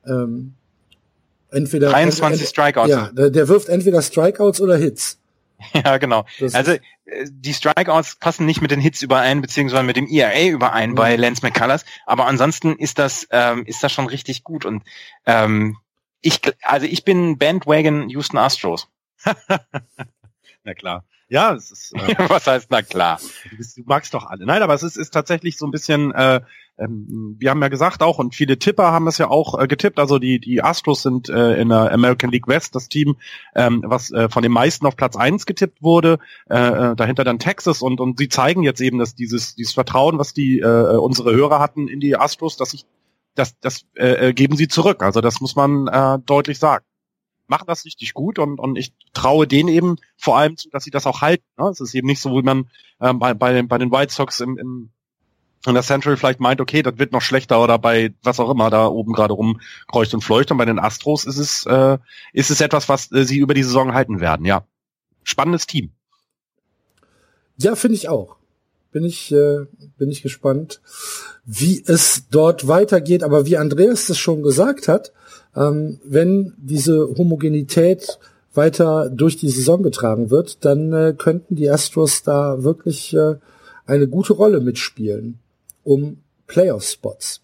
ähm, 0.06 0.54
entweder 1.50 1.90
23 1.90 2.40
ent- 2.40 2.48
Strikeouts. 2.50 2.90
Ja, 2.90 3.10
der, 3.12 3.30
der 3.30 3.48
wirft 3.48 3.68
entweder 3.68 4.02
Strikeouts 4.02 4.60
oder 4.60 4.76
Hits. 4.76 5.18
Ja, 5.72 5.96
genau. 5.98 6.26
Das 6.40 6.54
Also 6.54 6.72
äh, 6.72 6.80
die 7.30 7.54
Strikeouts 7.54 8.16
passen 8.16 8.44
nicht 8.44 8.60
mit 8.60 8.70
den 8.72 8.80
Hits 8.80 9.00
überein, 9.02 9.40
beziehungsweise 9.40 9.84
mit 9.84 9.96
dem 9.96 10.08
ERA 10.08 10.48
überein 10.48 10.90
Mhm. 10.90 10.94
bei 10.96 11.16
Lance 11.16 11.42
McCullers, 11.42 11.84
aber 12.06 12.26
ansonsten 12.26 12.74
ist 12.76 12.98
das 12.98 13.26
ähm, 13.30 13.64
ist 13.64 13.82
das 13.82 13.92
schon 13.92 14.06
richtig 14.06 14.42
gut 14.44 14.64
und 14.66 14.82
ähm, 15.26 15.76
ich 16.20 16.40
also 16.62 16.86
ich 16.86 17.04
bin 17.04 17.38
Bandwagon 17.38 18.08
Houston 18.10 18.36
Astros. 18.38 18.88
Na 20.64 20.74
klar. 20.74 21.04
Ja, 21.28 21.54
es 21.54 21.70
ist, 21.70 21.92
äh, 21.94 22.14
Was 22.28 22.46
heißt 22.46 22.66
na 22.70 22.82
klar? 22.82 23.18
du, 23.50 23.56
bist, 23.56 23.76
du 23.76 23.82
magst 23.86 24.12
doch 24.14 24.26
alle. 24.26 24.44
Nein, 24.44 24.62
aber 24.62 24.74
es 24.74 24.82
ist, 24.82 24.96
ist 24.96 25.10
tatsächlich 25.12 25.56
so 25.56 25.66
ein 25.66 25.70
bisschen, 25.70 26.12
äh, 26.12 26.40
ähm, 26.78 27.36
wir 27.38 27.50
haben 27.50 27.62
ja 27.62 27.68
gesagt 27.68 28.02
auch, 28.02 28.18
und 28.18 28.34
viele 28.34 28.58
Tipper 28.58 28.92
haben 28.92 29.06
es 29.06 29.18
ja 29.18 29.30
auch 29.30 29.58
äh, 29.58 29.66
getippt, 29.66 29.98
also 29.98 30.18
die, 30.18 30.40
die 30.40 30.62
Astros 30.62 31.02
sind 31.02 31.28
äh, 31.28 31.60
in 31.60 31.68
der 31.68 31.92
American 31.92 32.30
League 32.30 32.48
West 32.48 32.74
das 32.74 32.88
Team, 32.88 33.16
ähm, 33.54 33.82
was 33.86 34.10
äh, 34.10 34.28
von 34.28 34.42
den 34.42 34.52
meisten 34.52 34.86
auf 34.86 34.96
Platz 34.96 35.16
eins 35.16 35.46
getippt 35.46 35.82
wurde, 35.82 36.18
äh, 36.50 36.56
äh, 36.56 36.96
dahinter 36.96 37.24
dann 37.24 37.38
Texas 37.38 37.82
und, 37.82 38.00
und 38.00 38.18
sie 38.18 38.28
zeigen 38.28 38.62
jetzt 38.62 38.80
eben, 38.80 38.98
dass 38.98 39.14
dieses, 39.14 39.54
dieses 39.54 39.74
Vertrauen, 39.74 40.18
was 40.18 40.34
die 40.34 40.58
äh, 40.58 40.96
unsere 40.96 41.34
Hörer 41.34 41.60
hatten 41.60 41.88
in 41.88 42.00
die 42.00 42.16
Astros, 42.16 42.56
dass 42.56 42.74
ich 42.74 42.86
das, 43.34 43.58
das 43.60 43.84
äh, 43.94 44.28
äh, 44.28 44.32
geben 44.32 44.56
sie 44.56 44.68
zurück. 44.68 45.02
Also 45.02 45.20
das 45.20 45.40
muss 45.40 45.56
man 45.56 45.88
äh, 45.88 46.18
deutlich 46.24 46.58
sagen. 46.58 46.84
Machen 47.46 47.64
das 47.66 47.84
richtig 47.84 48.14
gut 48.14 48.38
und, 48.38 48.58
und 48.58 48.76
ich 48.76 48.94
traue 49.12 49.46
denen 49.46 49.68
eben 49.68 49.96
vor 50.16 50.38
allem 50.38 50.56
zu, 50.56 50.70
dass 50.70 50.84
sie 50.84 50.90
das 50.90 51.06
auch 51.06 51.20
halten. 51.20 51.44
Ne? 51.58 51.68
Es 51.68 51.80
ist 51.80 51.94
eben 51.94 52.06
nicht 52.06 52.20
so, 52.20 52.30
wie 52.30 52.42
man 52.42 52.70
ähm, 53.00 53.18
bei, 53.18 53.34
bei, 53.34 53.52
den, 53.52 53.68
bei 53.68 53.76
den 53.76 53.92
White 53.92 54.12
Sox 54.12 54.40
im, 54.40 54.56
im 54.56 54.90
in 55.66 55.74
der 55.74 55.82
Central 55.82 56.16
vielleicht 56.16 56.40
meint, 56.40 56.60
okay, 56.60 56.82
das 56.82 56.98
wird 56.98 57.12
noch 57.12 57.22
schlechter 57.22 57.62
oder 57.62 57.78
bei 57.78 58.12
was 58.22 58.40
auch 58.40 58.50
immer 58.50 58.70
da 58.70 58.86
oben 58.86 59.12
gerade 59.12 59.34
rumkreucht 59.34 60.14
und 60.14 60.22
fleucht. 60.22 60.50
Und 60.50 60.58
bei 60.58 60.64
den 60.64 60.78
Astros 60.78 61.24
ist 61.24 61.38
es, 61.38 61.66
äh, 61.66 61.98
ist 62.32 62.50
es 62.50 62.60
etwas, 62.60 62.88
was 62.88 63.10
äh, 63.12 63.24
sie 63.24 63.38
über 63.38 63.54
die 63.54 63.62
Saison 63.62 63.94
halten 63.94 64.20
werden, 64.20 64.44
ja. 64.44 64.66
Spannendes 65.22 65.66
Team. 65.66 65.90
Ja, 67.56 67.76
finde 67.76 67.96
ich 67.96 68.08
auch. 68.08 68.36
Bin 68.92 69.04
ich, 69.04 69.32
äh, 69.32 69.66
bin 69.96 70.10
ich 70.10 70.22
gespannt, 70.22 70.80
wie 71.44 71.82
es 71.86 72.28
dort 72.30 72.68
weitergeht. 72.68 73.22
Aber 73.22 73.46
wie 73.46 73.56
Andreas 73.56 74.06
das 74.06 74.18
schon 74.18 74.42
gesagt 74.42 74.86
hat, 74.86 75.12
ähm, 75.56 75.98
wenn 76.04 76.52
diese 76.58 77.08
Homogenität 77.16 78.18
weiter 78.52 79.10
durch 79.10 79.36
die 79.36 79.48
Saison 79.48 79.82
getragen 79.82 80.30
wird, 80.30 80.64
dann 80.64 80.92
äh, 80.92 81.14
könnten 81.16 81.56
die 81.56 81.70
Astros 81.70 82.22
da 82.22 82.62
wirklich 82.62 83.14
äh, 83.14 83.36
eine 83.86 84.08
gute 84.08 84.34
Rolle 84.34 84.60
mitspielen 84.60 85.40
um 85.84 86.22
Playoff-Spots. 86.46 87.40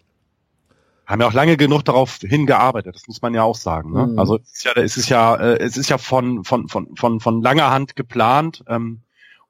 Haben 1.06 1.22
ja 1.22 1.28
auch 1.28 1.32
lange 1.32 1.56
genug 1.56 1.84
darauf 1.84 2.18
hingearbeitet, 2.18 2.94
das 2.94 3.08
muss 3.08 3.20
man 3.20 3.34
ja 3.34 3.42
auch 3.42 3.56
sagen. 3.56 3.92
Ne? 3.92 4.06
Mhm. 4.06 4.18
Also 4.18 4.38
es 4.38 4.52
ist 4.52 4.64
ja, 4.64 4.72
es 4.76 4.96
ist 4.96 5.08
ja, 5.08 5.34
äh, 5.36 5.58
es 5.58 5.76
ist 5.76 5.90
ja 5.90 5.98
von, 5.98 6.44
von, 6.44 6.68
von, 6.68 6.96
von, 6.96 7.20
von 7.20 7.42
langer 7.42 7.70
Hand 7.70 7.96
geplant 7.96 8.62
ähm, 8.68 9.00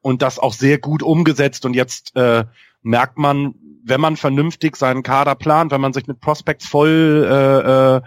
und 0.00 0.22
das 0.22 0.38
auch 0.38 0.54
sehr 0.54 0.78
gut 0.78 1.02
umgesetzt. 1.02 1.66
Und 1.66 1.74
jetzt 1.74 2.16
äh, 2.16 2.44
merkt 2.82 3.18
man, 3.18 3.54
wenn 3.84 4.00
man 4.00 4.16
vernünftig 4.16 4.76
seinen 4.76 5.02
Kader 5.02 5.34
plant, 5.34 5.72
wenn 5.72 5.80
man 5.80 5.92
sich 5.92 6.06
mit 6.06 6.20
Prospects 6.20 6.66
voll 6.66 7.26
äh, 7.28 7.96
äh, 7.96 8.00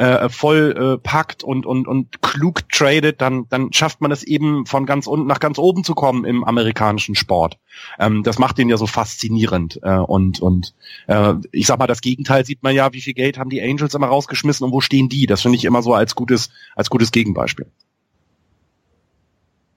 äh, 0.00 0.28
voll 0.28 0.74
äh, 0.76 0.98
packt 0.98 1.44
und 1.44 1.66
und 1.66 1.86
und 1.86 2.22
klug 2.22 2.68
tradet, 2.70 3.20
dann 3.20 3.46
dann 3.48 3.72
schafft 3.72 4.00
man 4.00 4.10
es 4.10 4.22
eben 4.22 4.66
von 4.66 4.86
ganz 4.86 5.06
unten 5.06 5.26
nach 5.26 5.40
ganz 5.40 5.58
oben 5.58 5.84
zu 5.84 5.94
kommen 5.94 6.24
im 6.24 6.44
amerikanischen 6.44 7.14
Sport. 7.14 7.58
Ähm, 7.98 8.22
das 8.22 8.38
macht 8.38 8.58
ihn 8.58 8.68
ja 8.68 8.76
so 8.76 8.86
faszinierend 8.86 9.80
äh, 9.82 9.96
und 9.96 10.40
und 10.40 10.74
äh, 11.06 11.34
ich 11.52 11.66
sag 11.66 11.78
mal, 11.78 11.86
das 11.86 12.00
Gegenteil 12.00 12.44
sieht 12.44 12.62
man 12.62 12.74
ja, 12.74 12.92
wie 12.92 13.00
viel 13.00 13.14
Geld 13.14 13.38
haben 13.38 13.50
die 13.50 13.62
Angels 13.62 13.94
immer 13.94 14.06
rausgeschmissen 14.06 14.64
und 14.64 14.72
wo 14.72 14.80
stehen 14.80 15.08
die? 15.08 15.26
Das 15.26 15.42
finde 15.42 15.56
ich 15.56 15.64
immer 15.64 15.82
so 15.82 15.94
als 15.94 16.14
gutes 16.14 16.50
als 16.74 16.88
gutes 16.88 17.12
Gegenbeispiel. 17.12 17.66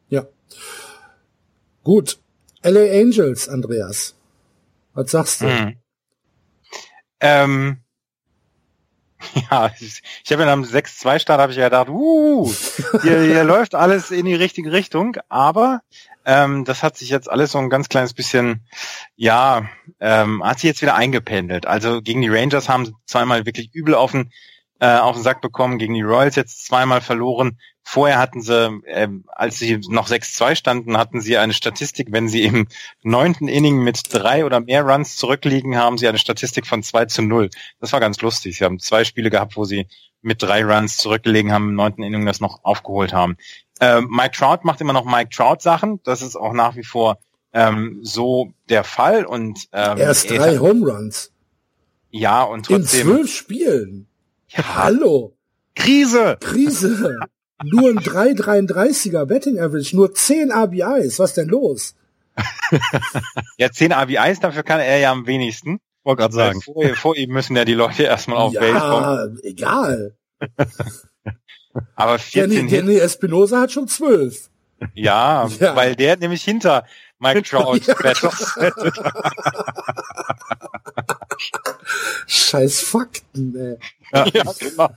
Ja. 0.10 0.26
Gut. 1.84 2.20
LA 2.64 3.02
Angels, 3.02 3.50
Andreas. 3.50 4.16
Was 4.94 5.12
sagst 5.12 5.42
du? 5.42 5.48
Hm. 5.48 5.78
Ähm, 7.20 7.84
Ja, 9.52 9.72
ich, 9.80 10.02
ich 10.24 10.32
habe 10.32 10.44
ja 10.44 10.54
am 10.54 10.64
6-2-Start 10.64 11.40
habe 11.40 11.52
ich 11.52 11.58
ja 11.58 11.66
gedacht, 11.66 11.90
uh, 11.90 12.52
hier, 13.02 13.22
hier 13.22 13.44
läuft 13.44 13.76
alles 13.76 14.12
in 14.12 14.26
die 14.26 14.36
richtige 14.36 14.72
Richtung, 14.72 15.18
aber 15.30 15.82
ähm, 16.26 16.66
das 16.66 16.84
hat 16.84 16.98
sich 16.98 17.10
jetzt 17.10 17.30
alles 17.30 17.52
so 17.52 17.58
ein 17.58 17.70
ganz 17.70 17.90
kleines 17.90 18.14
bisschen, 18.14 18.66
ja, 19.16 19.68
ähm, 20.00 20.44
hat 20.44 20.60
sich 20.60 20.68
jetzt 20.68 20.82
wieder 20.82 20.96
eingependelt. 20.96 21.66
Also 21.66 22.02
gegen 22.02 22.22
die 22.22 22.30
Rangers 22.30 22.70
haben 22.70 22.86
sie 22.86 22.94
zweimal 23.06 23.46
wirklich 23.46 23.74
übel 23.74 23.96
auf 23.96 24.12
den, 24.12 24.32
äh, 24.84 24.98
auf 24.98 25.16
den 25.16 25.24
Sack 25.24 25.40
bekommen, 25.40 25.78
gegen 25.80 25.94
die 25.94 26.02
Royals 26.02 26.36
jetzt 26.36 26.66
zweimal 26.66 27.00
verloren. 27.00 27.58
Vorher 27.84 28.20
hatten 28.20 28.42
sie, 28.42 28.82
äh, 28.84 29.08
als 29.28 29.58
sie 29.58 29.80
noch 29.88 30.10
6-2 30.10 30.58
standen, 30.58 30.98
hatten 30.98 31.22
sie 31.22 31.38
eine 31.38 31.54
Statistik, 31.54 32.10
wenn 32.12 32.28
sie 32.28 32.44
im 32.44 32.68
neunten 33.02 33.48
Inning 33.48 33.82
mit 33.82 34.02
drei 34.14 34.44
oder 34.44 34.60
mehr 34.60 34.84
Runs 34.84 35.16
zurückliegen, 35.16 35.78
haben 35.78 35.98
sie 35.98 36.06
eine 36.10 36.18
Statistik 36.18 36.68
von 36.68 36.84
2 36.84 37.06
zu 37.06 37.22
0. 37.22 37.50
Das 37.80 37.94
war 37.94 38.02
ganz 38.02 38.20
lustig. 38.20 38.58
Sie 38.58 38.66
haben 38.66 38.78
zwei 38.78 39.06
Spiele 39.06 39.30
gehabt, 39.30 39.56
wo 39.56 39.64
sie 39.64 39.88
mit 40.22 40.44
drei 40.44 40.66
Runs 40.66 40.98
zurückgelegen 40.98 41.54
haben, 41.54 41.70
im 41.70 41.76
neunten 41.76 42.04
Inning 42.04 42.26
das 42.26 42.42
noch 42.42 42.66
aufgeholt 42.66 43.14
haben. 43.14 43.38
Äh, 43.80 44.02
Mike 44.02 44.36
Trout 44.38 44.64
macht 44.64 44.82
immer 44.82 44.94
noch 44.94 45.06
Mike 45.06 45.30
Trout 45.30 45.62
Sachen. 45.62 46.02
Das 46.04 46.22
ist 46.22 46.36
auch 46.36 46.52
nach 46.52 46.76
wie 46.76 46.84
vor 46.84 47.20
ähm, 47.54 48.00
so 48.02 48.52
der 48.68 48.84
Fall. 48.84 49.24
Und 49.24 49.66
ähm, 49.72 49.98
erst 49.98 50.30
drei 50.30 50.58
Home 50.58 50.92
Runs. 50.92 51.32
Ja, 52.10 52.44
und 52.44 52.66
trotzdem. 52.66 53.00
In 53.00 53.16
zwölf 53.16 53.34
Spielen. 53.34 54.10
Ja. 54.56 54.76
Hallo. 54.76 55.36
Krise. 55.76 56.38
Krise. 56.40 57.20
nur 57.64 57.90
ein 57.90 58.00
3,33er 58.00 59.26
Betting 59.26 59.60
Average, 59.60 59.96
nur 59.96 60.14
10 60.14 60.52
RBIs. 60.52 61.20
Was 61.20 61.34
denn 61.34 61.50
los? 61.50 61.96
ja, 63.58 63.72
10 63.72 63.94
RBIs, 63.94 64.40
dafür 64.40 64.64
kann 64.64 64.80
er 64.80 64.98
ja 64.98 65.12
am 65.12 65.26
wenigsten. 65.26 65.80
Wollte 66.04 66.22
gerade 66.22 66.34
sagen. 66.34 66.62
Vor, 66.62 66.84
vor, 66.96 67.16
ihm 67.16 67.32
müssen 67.32 67.56
ja 67.56 67.66
die 67.66 67.74
Leute 67.74 68.04
erstmal 68.04 68.38
auf 68.38 68.54
ja, 68.54 68.60
Base 68.60 68.80
kommen. 68.80 69.40
Ja, 69.42 69.50
egal. 69.50 70.16
Aber 71.96 72.20
14 72.20 72.68
Danny, 72.68 72.70
Danny 72.70 72.98
Espinosa 72.98 73.62
hat 73.62 73.72
schon 73.72 73.88
12. 73.88 74.50
Ja, 74.94 75.48
ja, 75.60 75.76
weil 75.76 75.96
der 75.96 76.18
nämlich 76.18 76.44
hinter 76.44 76.86
Mike 77.24 77.44
Trout 77.44 77.80
ja. 77.88 78.14
Scheiß 82.28 82.82
Fakten, 82.82 83.56
ey. 83.56 83.78
Ja, 84.12 84.44
genau. 84.60 84.90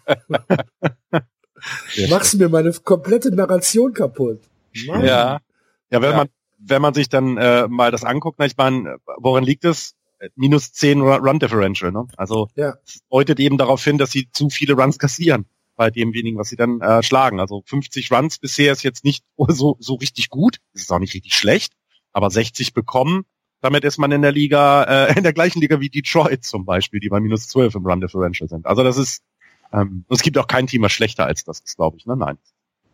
Machst 2.11 2.35
mir 2.35 2.49
meine 2.49 2.73
komplette 2.73 3.35
Narration 3.35 3.95
kaputt. 3.95 4.43
Mann. 4.87 5.05
Ja. 5.05 5.41
Ja, 5.91 6.03
wenn 6.03 6.11
ja. 6.11 6.17
man 6.17 6.29
wenn 6.59 6.83
man 6.83 6.95
sich 6.95 7.09
dann 7.09 7.37
äh, 7.37 7.69
mal 7.69 7.91
das 7.91 8.05
anguckt, 8.05 8.43
ich 8.43 8.57
meine, 8.57 8.97
woran 9.19 9.45
liegt 9.45 9.65
es? 9.65 9.95
Minus 10.35 10.73
10 10.73 11.03
Run 11.03 11.39
Differential, 11.39 11.93
ne? 11.93 12.07
Also 12.17 12.49
ja. 12.57 12.75
deutet 13.11 13.39
eben 13.39 13.59
darauf 13.59 13.85
hin, 13.85 13.99
dass 13.99 14.11
sie 14.11 14.31
zu 14.33 14.49
viele 14.49 14.73
Runs 14.73 14.99
kassieren 14.99 15.45
bei 15.77 15.91
dem 15.91 16.15
wenigen, 16.15 16.39
was 16.39 16.49
sie 16.49 16.57
dann 16.57 16.81
äh, 16.81 17.03
schlagen. 17.03 17.39
Also 17.39 17.63
50 17.67 18.11
Runs 18.11 18.39
bisher 18.39 18.73
ist 18.73 18.83
jetzt 18.83 19.05
nicht 19.05 19.25
so, 19.49 19.77
so 19.79 19.95
richtig 19.95 20.31
gut, 20.31 20.59
es 20.73 20.83
ist 20.83 20.93
auch 20.93 20.99
nicht 20.99 21.15
richtig 21.15 21.35
schlecht, 21.35 21.75
aber 22.17 22.31
60 22.31 22.73
bekommen, 22.73 23.27
damit 23.61 23.85
ist 23.85 23.99
man 23.99 24.11
in 24.11 24.23
der 24.23 24.33
Liga, 24.33 24.85
äh, 24.85 25.19
in 25.19 25.23
der 25.23 25.35
gleichen 25.35 25.61
Liga 25.61 25.81
wie 25.81 25.91
Detroit 25.91 26.45
zum 26.45 26.65
Beispiel, 26.65 26.99
die 26.99 27.11
bei 27.11 27.21
minus 27.21 27.47
12 27.49 27.75
im 27.75 27.87
Run 27.87 28.01
Differential 28.01 28.49
sind. 28.49 28.65
Also 28.65 28.83
das 28.83 28.97
ist, 28.97 29.23
ähm, 29.71 30.07
es 30.09 30.23
gibt 30.23 30.39
auch 30.39 30.47
kein 30.47 30.67
Team, 30.67 30.81
was 30.81 30.93
schlechter 30.93 31.27
als 31.27 31.45
das 31.45 31.61
ist, 31.61 31.77
glaube 31.77 31.99
ich, 31.99 32.07
ne? 32.07 32.17
Nein. 32.17 32.39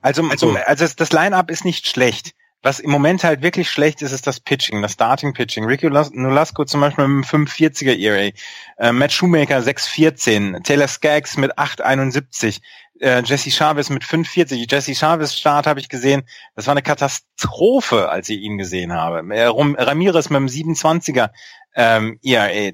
Also, 0.00 0.24
also, 0.24 0.56
also 0.66 0.86
das 0.96 1.12
Line-Up 1.12 1.52
ist 1.52 1.64
nicht 1.64 1.86
schlecht. 1.86 2.32
Was 2.62 2.78
im 2.78 2.90
Moment 2.90 3.24
halt 3.24 3.42
wirklich 3.42 3.68
schlecht 3.68 4.02
ist, 4.02 4.12
ist 4.12 4.26
das 4.26 4.38
Pitching, 4.38 4.82
das 4.82 4.92
Starting 4.92 5.32
Pitching. 5.32 5.64
Ricky 5.64 5.90
Nolasco 5.90 6.64
zum 6.64 6.80
Beispiel 6.80 7.08
mit 7.08 7.32
einem 7.32 7.46
540er 7.46 7.98
ERA, 7.98 8.30
äh, 8.78 8.92
Matt 8.92 9.12
Shoemaker 9.12 9.60
614, 9.60 10.62
Taylor 10.62 10.86
Skaggs 10.86 11.36
mit 11.36 11.58
871, 11.58 12.60
äh, 13.00 13.22
Jesse 13.24 13.50
Chavez 13.50 13.90
mit 13.90 14.04
540. 14.04 14.70
Jesse 14.70 14.94
Chavez 14.94 15.34
Start 15.34 15.66
habe 15.66 15.80
ich 15.80 15.88
gesehen, 15.88 16.22
das 16.54 16.66
war 16.66 16.72
eine 16.72 16.82
Katastrophe, 16.82 18.08
als 18.08 18.28
ich 18.28 18.40
ihn 18.40 18.58
gesehen 18.58 18.92
habe. 18.92 19.22
Äh, 19.34 19.46
Ramirez 19.46 20.30
mit 20.30 20.36
einem 20.36 20.46
27er 20.46 21.30
ähm, 21.74 22.20
ERA 22.22 22.72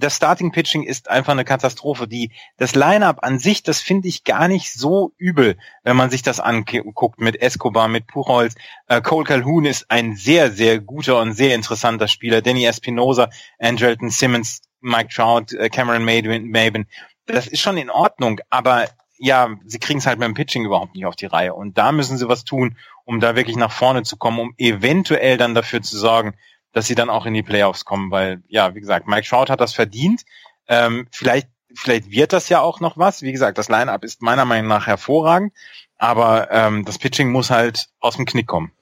das 0.00 0.16
Starting 0.16 0.50
Pitching 0.50 0.82
ist 0.82 1.08
einfach 1.08 1.32
eine 1.32 1.44
Katastrophe. 1.44 2.08
Die, 2.08 2.32
das 2.56 2.74
Lineup 2.74 3.18
an 3.22 3.38
sich, 3.38 3.62
das 3.62 3.80
finde 3.80 4.08
ich 4.08 4.24
gar 4.24 4.48
nicht 4.48 4.72
so 4.72 5.12
übel, 5.18 5.56
wenn 5.82 5.96
man 5.96 6.10
sich 6.10 6.22
das 6.22 6.40
anguckt 6.40 7.20
mit 7.20 7.40
Escobar, 7.40 7.88
mit 7.88 8.06
Puchholz. 8.06 8.54
Äh, 8.88 9.00
Cole 9.00 9.24
Calhoun 9.24 9.66
ist 9.66 9.90
ein 9.90 10.16
sehr, 10.16 10.50
sehr 10.50 10.80
guter 10.80 11.20
und 11.20 11.34
sehr 11.34 11.54
interessanter 11.54 12.08
Spieler. 12.08 12.42
Danny 12.42 12.64
Espinosa, 12.64 13.28
Andrelton 13.58 14.10
Simmons, 14.10 14.62
Mike 14.80 15.10
Trout, 15.14 15.54
äh, 15.56 15.68
Cameron 15.68 16.04
Maben. 16.04 16.88
Das 17.26 17.46
ist 17.46 17.60
schon 17.60 17.76
in 17.76 17.90
Ordnung, 17.90 18.40
aber 18.48 18.88
ja, 19.18 19.50
sie 19.66 19.78
kriegen 19.78 19.98
es 19.98 20.06
halt 20.06 20.20
dem 20.20 20.34
Pitching 20.34 20.64
überhaupt 20.64 20.94
nicht 20.94 21.04
auf 21.04 21.14
die 21.14 21.26
Reihe. 21.26 21.52
Und 21.52 21.76
da 21.76 21.92
müssen 21.92 22.16
sie 22.16 22.28
was 22.28 22.44
tun, 22.44 22.78
um 23.04 23.20
da 23.20 23.36
wirklich 23.36 23.56
nach 23.56 23.70
vorne 23.70 24.02
zu 24.02 24.16
kommen, 24.16 24.40
um 24.40 24.54
eventuell 24.56 25.36
dann 25.36 25.54
dafür 25.54 25.82
zu 25.82 25.98
sorgen, 25.98 26.34
dass 26.72 26.86
sie 26.86 26.94
dann 26.94 27.10
auch 27.10 27.26
in 27.26 27.34
die 27.34 27.42
Playoffs 27.42 27.84
kommen, 27.84 28.10
weil, 28.10 28.42
ja, 28.48 28.74
wie 28.74 28.80
gesagt, 28.80 29.06
Mike 29.08 29.28
Trout 29.28 29.50
hat 29.50 29.60
das 29.60 29.72
verdient. 29.72 30.22
Ähm, 30.68 31.08
vielleicht, 31.10 31.48
vielleicht 31.74 32.10
wird 32.10 32.32
das 32.32 32.48
ja 32.48 32.60
auch 32.60 32.80
noch 32.80 32.96
was. 32.96 33.22
Wie 33.22 33.32
gesagt, 33.32 33.58
das 33.58 33.68
Line-Up 33.68 34.04
ist 34.04 34.22
meiner 34.22 34.44
Meinung 34.44 34.68
nach 34.68 34.86
hervorragend, 34.86 35.52
aber 35.98 36.50
ähm, 36.50 36.84
das 36.84 36.98
Pitching 36.98 37.30
muss 37.30 37.50
halt 37.50 37.88
aus 38.00 38.16
dem 38.16 38.26
Knick 38.26 38.46
kommen. 38.46 38.72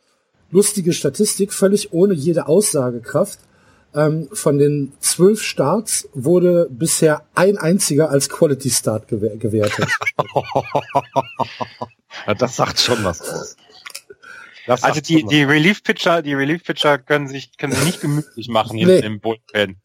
Lustige 0.51 0.93
Statistik, 0.93 1.53
völlig 1.53 1.93
ohne 1.93 2.15
jede 2.15 2.47
Aussagekraft. 2.47 3.39
Ähm, 3.95 4.29
von 4.33 4.59
den 4.59 4.93
zwölf 5.01 5.43
Starts 5.43 6.09
wurde 6.13 6.69
bisher 6.71 7.23
ein 7.35 7.57
einziger 7.57 8.11
als 8.11 8.29
Quality 8.29 8.69
Start 8.71 9.09
gewertet. 9.09 9.89
ja, 12.27 12.35
das 12.35 12.57
sagt 12.57 12.81
schon 12.81 13.03
was 13.03 13.23
aus. 13.23 13.57
Das 14.69 14.83
also 14.85 15.01
die, 15.01 15.25
die 15.25 15.45
Relief 15.45 15.83
Pitcher, 15.83 16.21
die 16.21 16.35
Relief 16.35 16.63
Pitcher 16.63 16.99
können 16.99 17.27
sich, 17.27 17.57
können 17.57 17.73
sich 17.73 17.85
nicht 17.87 18.01
gemütlich 18.03 18.49
machen 18.49 18.77
nee. 18.77 18.85
hinten 18.85 19.03
im 19.03 19.21
Bullpen. 19.21 19.81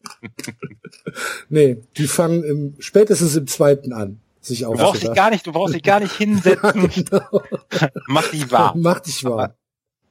nee, 1.48 1.78
die 1.96 2.06
fangen 2.06 2.44
im, 2.44 2.76
spätestens 2.80 3.34
im 3.34 3.46
zweiten 3.46 3.94
an. 3.94 4.20
Sich 4.42 4.60
du 4.60 4.72
brauchst 4.72 5.02
dich 5.02 5.14
gar 5.14 5.30
nicht, 5.30 5.46
du 5.46 5.52
brauchst 5.52 5.74
dich 5.74 5.82
gar 5.82 6.00
nicht 6.00 6.12
hinsetzen. 6.18 6.90
genau. 6.90 7.42
Mach 8.08 8.28
dich 8.28 8.52
wahr. 8.52 8.74
Mach 8.76 9.00
dich 9.00 9.24
wahr. 9.24 9.56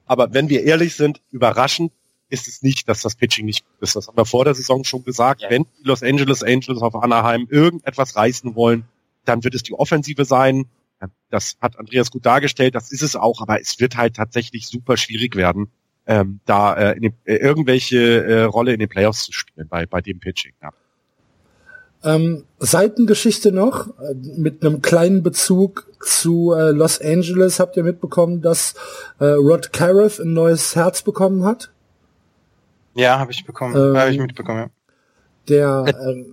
Aber, 0.06 0.24
aber 0.24 0.34
wenn 0.34 0.48
wir 0.48 0.64
ehrlich 0.64 0.96
sind, 0.96 1.22
überraschend 1.30 1.92
ist 2.28 2.48
es 2.48 2.62
nicht, 2.62 2.88
dass 2.88 3.00
das 3.00 3.14
Pitching 3.14 3.46
nicht 3.46 3.64
gut 3.64 3.82
ist. 3.82 3.94
Das 3.94 4.08
haben 4.08 4.16
wir 4.16 4.26
vor 4.26 4.44
der 4.44 4.56
Saison 4.56 4.82
schon 4.82 5.04
gesagt. 5.04 5.42
Ja. 5.42 5.50
Wenn 5.50 5.66
die 5.78 5.84
Los 5.84 6.02
Angeles 6.02 6.42
Angels 6.42 6.82
auf 6.82 6.96
Anaheim 6.96 7.46
irgendetwas 7.48 8.16
reißen 8.16 8.56
wollen, 8.56 8.88
dann 9.24 9.44
wird 9.44 9.54
es 9.54 9.62
die 9.62 9.74
Offensive 9.74 10.24
sein. 10.24 10.66
Das 11.30 11.56
hat 11.60 11.78
Andreas 11.78 12.10
gut 12.10 12.26
dargestellt, 12.26 12.74
das 12.74 12.92
ist 12.92 13.02
es 13.02 13.16
auch, 13.16 13.40
aber 13.40 13.60
es 13.60 13.80
wird 13.80 13.96
halt 13.96 14.14
tatsächlich 14.14 14.66
super 14.68 14.96
schwierig 14.96 15.36
werden, 15.36 15.68
ähm, 16.06 16.40
da 16.44 16.74
äh, 16.74 16.96
in 16.96 17.02
den, 17.02 17.14
äh, 17.24 17.36
irgendwelche 17.36 18.24
äh, 18.24 18.42
Rolle 18.42 18.72
in 18.72 18.78
den 18.78 18.88
Playoffs 18.88 19.24
zu 19.24 19.32
spielen 19.32 19.68
bei, 19.68 19.86
bei 19.86 20.00
dem 20.00 20.20
Pitching. 20.20 20.52
Ja. 20.62 20.70
Ähm, 22.04 22.44
Seitengeschichte 22.58 23.50
noch, 23.50 23.88
äh, 23.98 24.14
mit 24.14 24.64
einem 24.64 24.82
kleinen 24.82 25.22
Bezug 25.22 25.90
zu 26.02 26.52
äh, 26.52 26.70
Los 26.70 27.00
Angeles. 27.00 27.58
Habt 27.58 27.76
ihr 27.78 27.82
mitbekommen, 27.82 28.42
dass 28.42 28.74
äh, 29.18 29.24
Rod 29.24 29.72
Cariff 29.72 30.18
ein 30.18 30.34
neues 30.34 30.76
Herz 30.76 31.02
bekommen 31.02 31.44
hat? 31.44 31.70
Ja, 32.94 33.18
habe 33.18 33.32
ich 33.32 33.44
bekommen, 33.44 33.74
ähm, 33.74 33.96
habe 33.96 34.10
ich 34.10 34.18
mitbekommen. 34.18 34.58
Ja. 34.58 34.83
Der 35.48 35.84
äh, 35.86 36.24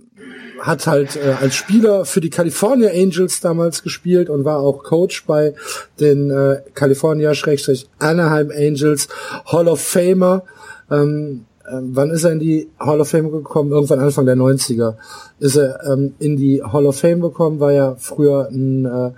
hat 0.62 0.86
halt 0.86 1.16
äh, 1.16 1.34
als 1.40 1.54
Spieler 1.54 2.04
für 2.04 2.20
die 2.20 2.30
California 2.30 2.90
Angels 2.90 3.40
damals 3.40 3.82
gespielt 3.82 4.30
und 4.30 4.44
war 4.44 4.60
auch 4.60 4.84
Coach 4.84 5.26
bei 5.26 5.54
den 6.00 6.30
äh, 6.30 6.62
California-Anaheim 6.74 8.50
Angels, 8.50 9.08
Hall 9.46 9.68
of 9.68 9.80
Famer. 9.80 10.44
Ähm, 10.90 11.46
äh, 11.64 11.78
wann 11.80 12.10
ist 12.10 12.24
er 12.24 12.32
in 12.32 12.38
die 12.38 12.68
Hall 12.78 13.00
of 13.00 13.08
Fame 13.08 13.30
gekommen? 13.30 13.72
Irgendwann 13.72 14.00
Anfang 14.00 14.26
der 14.26 14.36
90er 14.36 14.94
ist 15.40 15.56
er 15.56 15.84
ähm, 15.84 16.14
in 16.18 16.36
die 16.36 16.62
Hall 16.62 16.86
of 16.86 16.98
Fame 16.98 17.20
gekommen, 17.20 17.60
war 17.60 17.72
ja 17.72 17.96
früher 17.96 18.48
ein, 18.50 18.84
äh, 18.84 19.10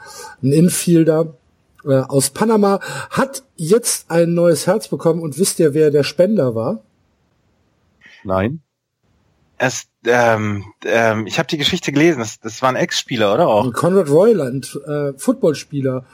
ein 0.43 0.53
Infielder 0.53 1.35
äh, 1.85 2.01
aus 2.01 2.31
Panama, 2.31 2.81
hat 3.11 3.43
jetzt 3.57 4.11
ein 4.11 4.35
neues 4.35 4.67
Herz 4.67 4.89
bekommen 4.89 5.21
und 5.21 5.39
wisst 5.39 5.59
ihr, 5.61 5.75
wer 5.75 5.91
der 5.91 6.03
Spender 6.03 6.55
war? 6.55 6.81
Nein. 8.25 8.61
Es, 9.57 9.87
ähm, 10.05 10.65
ähm, 10.85 11.27
ich 11.27 11.39
habe 11.39 11.47
die 11.47 11.59
Geschichte 11.59 11.93
gelesen. 11.93 12.19
Das, 12.19 12.41
das 12.41 12.61
war 12.63 12.71
ein 12.71 12.77
Ex-Spieler, 12.77 13.33
oder 13.33 13.49
auch? 13.49 13.73
Conrad 13.73 14.09
Royland, 14.09 14.79
äh, 14.87 15.13
Footballspieler. 15.17 16.05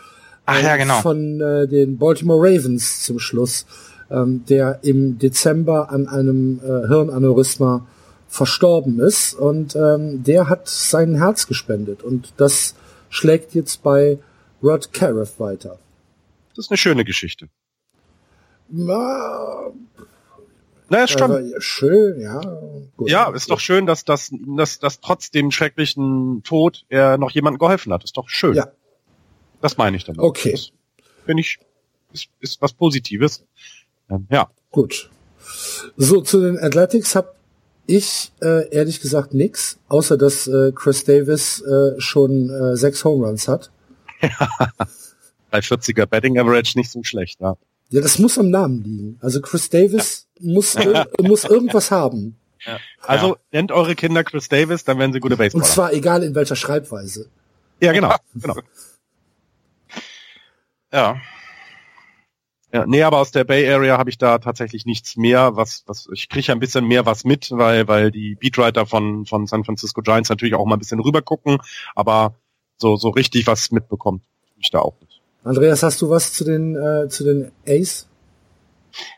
Ach 0.46 0.62
ja, 0.62 0.76
genau. 0.76 1.00
Von 1.00 1.40
äh, 1.40 1.66
den 1.68 1.98
Baltimore 1.98 2.40
Ravens 2.40 3.02
zum 3.02 3.18
Schluss, 3.18 3.66
ähm, 4.10 4.44
der 4.48 4.80
im 4.82 5.18
Dezember 5.18 5.90
an 5.90 6.08
einem 6.08 6.60
äh, 6.62 6.88
Hirnaneurysma 6.88 7.86
verstorben 8.28 9.00
ist 9.00 9.34
und 9.34 9.74
ähm, 9.74 10.22
der 10.22 10.48
hat 10.48 10.68
sein 10.68 11.16
Herz 11.16 11.48
gespendet 11.48 12.04
und 12.04 12.32
das 12.36 12.76
schlägt 13.08 13.54
jetzt 13.54 13.82
bei 13.82 14.18
Rod 14.62 14.92
Cariff 14.92 15.40
weiter. 15.40 15.78
Das 16.54 16.66
ist 16.66 16.70
eine 16.70 16.78
schöne 16.78 17.04
Geschichte. 17.04 17.48
Na, 18.68 19.72
Na, 20.90 21.04
ist 21.04 21.12
schon. 21.12 21.22
Aber 21.22 21.42
schön, 21.60 22.20
ja. 22.20 22.40
Gut. 22.96 23.08
Ja, 23.08 23.30
ist 23.30 23.48
doch 23.48 23.60
schön, 23.60 23.86
dass 23.86 24.04
das, 24.04 24.32
dass, 24.32 24.80
dass 24.80 25.00
trotz 25.00 25.30
dem 25.30 25.52
schrecklichen 25.52 26.42
Tod 26.42 26.84
er 26.88 27.16
noch 27.16 27.30
jemandem 27.30 27.60
geholfen 27.60 27.92
hat. 27.92 28.02
Ist 28.02 28.16
doch 28.16 28.28
schön. 28.28 28.54
Ja. 28.54 28.72
Das 29.60 29.76
meine 29.76 29.96
ich 29.96 30.04
damit. 30.04 30.20
Okay. 30.20 30.50
Das 30.50 30.72
Finde 31.24 31.42
ich, 31.42 31.60
ist, 32.12 32.28
ist 32.40 32.60
was 32.60 32.72
Positives. 32.72 33.44
Ähm, 34.10 34.26
ja. 34.30 34.50
Gut. 34.72 35.10
So, 35.96 36.22
zu 36.22 36.40
den 36.40 36.58
Athletics 36.58 37.14
habe 37.14 37.34
ich 37.86 38.32
äh, 38.42 38.68
ehrlich 38.70 39.00
gesagt 39.00 39.32
nix, 39.32 39.78
außer 39.88 40.18
dass 40.18 40.48
äh, 40.48 40.72
Chris 40.74 41.04
Davis 41.04 41.60
äh, 41.60 42.00
schon 42.00 42.50
äh, 42.50 42.76
sechs 42.76 43.04
Home 43.04 43.26
Runs 43.26 43.46
hat. 43.46 43.70
Bei 45.50 45.60
40er 45.60 46.06
Betting 46.06 46.36
Average 46.36 46.76
nicht 46.76 46.90
so 46.90 47.04
schlecht, 47.04 47.40
ja. 47.40 47.56
Ja, 47.90 48.00
das 48.00 48.18
muss 48.18 48.38
am 48.38 48.50
Namen 48.50 48.82
liegen. 48.82 49.18
Also 49.20 49.40
Chris 49.40 49.68
Davis 49.70 50.28
muss, 50.40 50.76
ir- 50.76 51.08
muss 51.22 51.44
irgendwas 51.44 51.90
haben. 51.90 52.36
Also 53.02 53.36
nennt 53.52 53.72
eure 53.72 53.94
Kinder 53.94 54.22
Chris 54.22 54.48
Davis, 54.48 54.84
dann 54.84 54.98
werden 54.98 55.12
sie 55.12 55.20
gute 55.20 55.34
Und 55.34 55.38
Baseballer. 55.38 55.64
zwar 55.66 55.92
egal 55.92 56.22
in 56.22 56.34
welcher 56.34 56.56
Schreibweise. 56.56 57.28
ja, 57.80 57.92
genau. 57.92 58.14
genau. 58.34 58.54
Ja. 60.92 61.20
Ja, 62.72 62.86
nee, 62.86 63.02
aber 63.02 63.18
aus 63.18 63.32
der 63.32 63.42
Bay 63.44 63.68
Area 63.68 63.98
habe 63.98 64.10
ich 64.10 64.18
da 64.18 64.38
tatsächlich 64.38 64.86
nichts 64.86 65.16
mehr, 65.16 65.56
was, 65.56 65.82
was 65.86 66.08
ich 66.12 66.28
kriege 66.28 66.52
ein 66.52 66.60
bisschen 66.60 66.86
mehr 66.86 67.04
was 67.04 67.24
mit, 67.24 67.50
weil, 67.50 67.88
weil 67.88 68.12
die 68.12 68.36
Beatwriter 68.36 68.86
von, 68.86 69.26
von 69.26 69.46
San 69.48 69.64
Francisco 69.64 70.02
Giants 70.02 70.28
natürlich 70.30 70.54
auch 70.54 70.64
mal 70.66 70.76
ein 70.76 70.78
bisschen 70.78 71.00
rüber 71.00 71.20
gucken, 71.22 71.58
aber 71.96 72.36
so, 72.76 72.94
so 72.96 73.08
richtig 73.10 73.48
was 73.48 73.72
mitbekommt, 73.72 74.22
ich 74.56 74.70
da 74.70 74.78
auch 74.80 74.94
nicht. 75.00 75.09
Andreas, 75.44 75.82
hast 75.82 76.02
du 76.02 76.10
was 76.10 76.32
zu 76.32 76.44
den, 76.44 76.76
äh, 76.76 77.08
zu 77.08 77.24
den 77.24 77.52
Ace? 77.66 78.06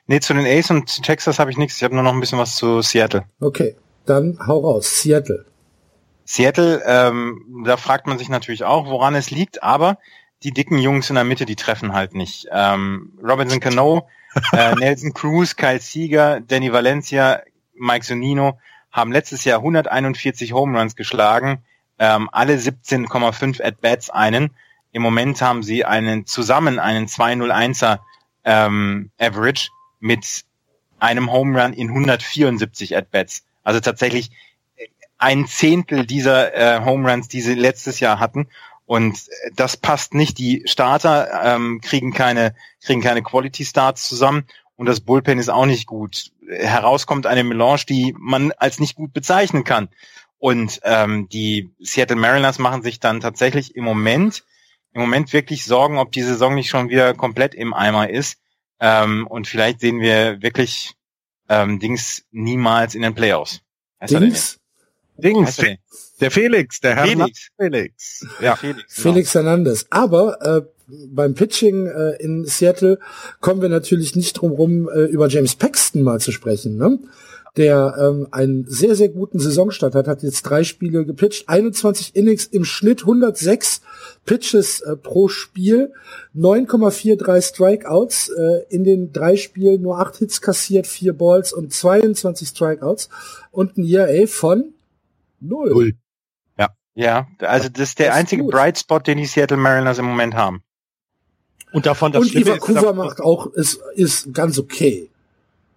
Nee, 0.07 0.21
zu 0.21 0.35
den 0.35 0.47
Ace 0.47 0.71
und 0.71 1.03
Texas 1.03 1.39
habe 1.39 1.51
ich 1.51 1.57
nichts. 1.57 1.77
Ich 1.77 1.85
habe 1.85 1.95
nur 1.95 2.05
noch 2.05 2.13
ein 2.13 2.21
bisschen 2.21 2.39
was 2.39 2.57
zu 2.57 2.83
Seattle. 2.83 3.25
Okay, 3.41 3.77
dann 4.07 4.39
hau 4.47 4.59
raus. 4.59 5.03
Seattle. 5.03 5.47
Seattle, 6.25 6.83
ähm, 6.87 7.65
da 7.67 7.77
fragt 7.77 8.07
man 8.07 8.19
sich 8.19 8.29
natürlich 8.29 8.65
auch, 8.65 8.87
woran 8.87 9.15
es 9.15 9.31
liegt, 9.31 9.63
aber 9.63 9.99
die 10.45 10.53
dicken 10.53 10.79
Jungs 10.79 11.09
in 11.09 11.17
der 11.17 11.25
Mitte, 11.25 11.45
die 11.47 11.57
treffen 11.57 11.93
halt 11.93 12.15
nicht. 12.15 12.47
Ähm, 12.53 13.19
Robinson 13.23 13.61
Cano, 13.61 14.09
äh, 14.53 14.75
Nelson 14.79 15.15
Cruz, 15.15 15.57
Kyle 15.57 15.81
Seager, 15.81 16.41
Danny 16.41 16.73
Valencia, 16.73 17.43
Mike 17.75 18.05
Zunino 18.05 18.59
haben 18.91 19.13
letztes 19.13 19.45
Jahr 19.45 19.59
141 19.59 20.53
Home 20.53 20.79
Runs 20.79 20.97
geschlagen, 20.97 21.65
ähm, 21.99 22.29
alle 22.33 22.55
17,5 22.55 23.63
At-Bats 23.63 24.11
einen. 24.11 24.55
Im 24.93 25.03
Moment 25.03 25.41
haben 25.41 25.63
sie 25.63 25.85
einen 25.85 26.27
zusammen 26.27 26.79
einen 26.79 27.07
201er 27.07 28.01
ähm, 28.45 29.11
Average 29.19 29.71
mit 30.01 30.45
einem 30.99 31.33
Home 31.33 31.61
Run 31.61 31.73
in 31.73 31.89
174 31.89 32.97
At-Bats. 32.97 33.45
Also 33.65 33.81
tatsächlich 33.81 34.31
ein 35.19 35.47
Zehntel 35.47 36.05
dieser 36.05 36.55
äh, 36.55 36.85
Home 36.85 37.09
Runs, 37.11 37.29
die 37.29 37.41
sie 37.41 37.55
letztes 37.55 38.01
Jahr 38.01 38.19
hatten. 38.19 38.49
Und 38.87 39.17
äh, 39.17 39.51
das 39.55 39.77
passt 39.77 40.15
nicht. 40.15 40.39
Die 40.39 40.63
Starter 40.67 41.43
ähm, 41.45 41.81
kriegen 41.81 42.13
keine 42.13 42.55
kriegen 42.83 43.01
keine 43.01 43.23
Quality 43.23 43.65
Starts 43.65 44.09
zusammen 44.09 44.45
und 44.77 44.87
das 44.87 45.01
Bullpen 45.01 45.39
ist 45.39 45.49
auch 45.49 45.67
nicht 45.67 45.87
gut. 45.87 46.33
Herauskommt 46.49 47.27
eine 47.27 47.45
Melange, 47.45 47.85
die 47.89 48.15
man 48.19 48.53
als 48.53 48.81
nicht 48.81 48.97
gut 48.97 49.13
bezeichnen 49.13 49.63
kann. 49.65 49.89
Und 50.39 50.81
ähm, 50.83 51.29
die 51.29 51.71
Seattle 51.79 52.17
Mariners 52.17 52.59
machen 52.59 52.83
sich 52.83 52.99
dann 52.99 53.21
tatsächlich 53.21 53.77
im 53.77 53.85
Moment 53.85 54.43
im 54.95 55.01
Moment 55.01 55.33
wirklich 55.33 55.65
Sorgen, 55.65 55.99
ob 55.99 56.13
die 56.13 56.23
Saison 56.23 56.55
nicht 56.55 56.69
schon 56.69 56.89
wieder 56.89 57.15
komplett 57.15 57.55
im 57.55 57.75
Eimer 57.75 58.11
ist. 58.11 58.39
Ähm, 58.81 59.27
und 59.27 59.47
vielleicht 59.47 59.81
sehen 59.81 60.01
wir 60.01 60.43
wirklich 60.43 60.95
ähm, 61.49 61.79
Dings 61.79 62.25
niemals 62.31 62.95
in 62.95 63.03
den 63.03 63.15
Playoffs. 63.15 63.61
Heißt 64.01 64.15
er? 64.15 64.21
Dings? 64.21 64.59
Dings, 65.17 65.59
er 65.59 65.77
der 66.21 66.31
Felix, 66.31 66.81
der 66.81 66.97
Herr 66.97 67.07
Felix. 67.07 67.49
Felix. 67.57 68.27
Ja. 68.41 68.57
Felix. 68.57 68.95
genau. 68.95 69.03
Felix 69.03 69.35
Hernandez. 69.35 69.87
Aber 69.91 70.41
äh, 70.43 70.63
beim 71.09 71.35
Pitching 71.35 71.87
äh, 71.87 72.23
in 72.23 72.45
Seattle 72.45 72.99
kommen 73.41 73.63
wir 73.63 73.69
natürlich 73.69 74.17
nicht 74.17 74.35
drum 74.35 74.53
rum, 74.53 74.89
äh, 74.89 75.05
über 75.05 75.29
James 75.29 75.55
Paxton 75.55 76.03
mal 76.03 76.21
zu 76.21 76.33
sprechen, 76.33 76.77
ne? 76.77 76.99
Der 77.57 77.95
ähm, 78.01 78.29
einen 78.31 78.65
sehr, 78.67 78.95
sehr 78.95 79.11
guten 79.11 79.39
Saisonstart 79.39 79.95
hat, 79.95 80.09
hat 80.09 80.23
jetzt 80.23 80.43
drei 80.43 80.65
Spiele 80.65 81.05
gepitcht, 81.05 81.49
21 81.49 82.17
Innings 82.17 82.47
im 82.47 82.65
Schnitt, 82.65 83.03
106 83.03 83.83
Pitches 84.25 84.81
äh, 84.81 84.97
pro 84.97 85.29
Spiel, 85.29 85.93
9,43 86.35 87.43
Strikeouts, 87.43 88.31
äh, 88.31 88.65
in 88.71 88.85
den 88.85 89.13
drei 89.13 89.37
Spielen 89.37 89.83
nur 89.83 89.99
acht 89.99 90.17
Hits 90.17 90.41
kassiert, 90.41 90.87
vier 90.87 91.13
Balls 91.13 91.53
und 91.53 91.73
22 91.73 92.49
Strikeouts 92.49 93.11
und 93.51 93.77
ein 93.77 93.85
ERA 93.85 94.27
von 94.27 94.73
null. 95.41 95.71
Null. 95.71 95.93
Ja, 96.95 97.27
also 97.39 97.69
das 97.69 97.91
ist 97.91 97.99
der 97.99 98.09
Das 98.09 98.17
ist 98.17 98.21
einzige 98.21 98.43
gut. 98.43 98.53
Bright 98.53 98.79
Spot, 98.79 98.99
den 98.99 99.19
die 99.19 99.27
Seattle 99.27 99.57
Mariners 99.57 99.99
im 99.99 100.05
Moment 100.05 100.35
haben. 100.35 100.63
Und 101.73 101.87
davon 101.87 102.13
das 102.13 102.23
und 102.23 102.29
Schlimme 102.29 102.57
Iwakuma 102.57 102.91
ist, 102.91 102.97
macht 102.97 103.21
auch, 103.21 103.47
ist, 103.47 103.81
ist 103.95 104.35
ganz 104.35 104.59
okay. 104.59 105.09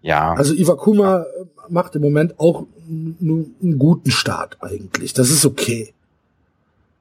Ja. 0.01 0.33
Also 0.33 0.53
Iwakuma 0.53 1.25
macht 1.69 1.95
im 1.95 2.01
Moment 2.01 2.39
auch 2.39 2.65
einen 2.87 3.79
guten 3.79 4.11
Start 4.11 4.57
eigentlich. 4.61 5.13
Das 5.13 5.29
ist 5.29 5.45
okay. 5.45 5.93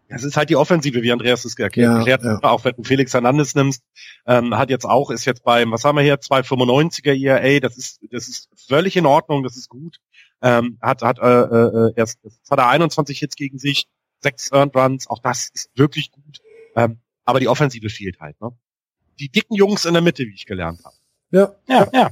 Es 0.08 0.22
ist 0.22 0.36
halt 0.36 0.50
die 0.50 0.56
Offensive, 0.56 1.02
wie 1.02 1.12
Andreas 1.12 1.44
es 1.44 1.58
erklärt, 1.58 1.90
Ja, 1.90 1.98
erklärt 1.98 2.24
ja. 2.24 2.38
auch 2.42 2.64
wenn 2.64 2.74
du 2.76 2.84
Felix 2.84 3.14
Hernandez 3.14 3.54
nimmst, 3.54 3.82
ähm, 4.26 4.56
hat 4.56 4.70
jetzt 4.70 4.84
auch, 4.84 5.10
ist 5.10 5.24
jetzt 5.24 5.42
beim, 5.42 5.72
was 5.72 5.84
haben 5.84 5.96
wir 5.96 6.02
hier, 6.02 6.20
295er 6.20 7.14
ERA, 7.14 7.58
das 7.60 7.76
ist, 7.76 8.00
das 8.10 8.28
ist 8.28 8.48
völlig 8.68 8.96
in 8.96 9.06
Ordnung, 9.06 9.42
das 9.42 9.56
ist 9.56 9.68
gut. 9.68 9.98
Ähm, 10.42 10.78
hat, 10.80 11.02
hat, 11.02 11.18
äh, 11.18 11.22
äh, 11.24 11.92
erst, 11.96 12.18
jetzt 12.22 12.50
hat 12.50 12.58
er 12.58 12.68
21 12.68 13.18
Hits 13.18 13.34
gegen 13.34 13.58
sich, 13.58 13.88
sechs 14.20 14.52
Earned 14.52 14.76
Runs, 14.76 15.08
auch 15.08 15.20
das 15.20 15.48
ist 15.52 15.70
wirklich 15.74 16.10
gut. 16.12 16.40
Ähm, 16.76 16.98
aber 17.24 17.40
die 17.40 17.48
Offensive 17.48 17.88
fehlt 17.88 18.20
halt, 18.20 18.40
ne? 18.40 18.50
Die 19.18 19.30
dicken 19.30 19.54
Jungs 19.54 19.84
in 19.84 19.94
der 19.94 20.02
Mitte, 20.02 20.24
wie 20.24 20.34
ich 20.34 20.44
gelernt 20.44 20.84
habe. 20.84 20.96
Ja, 21.30 21.54
ja, 21.66 21.88
ja. 21.92 22.10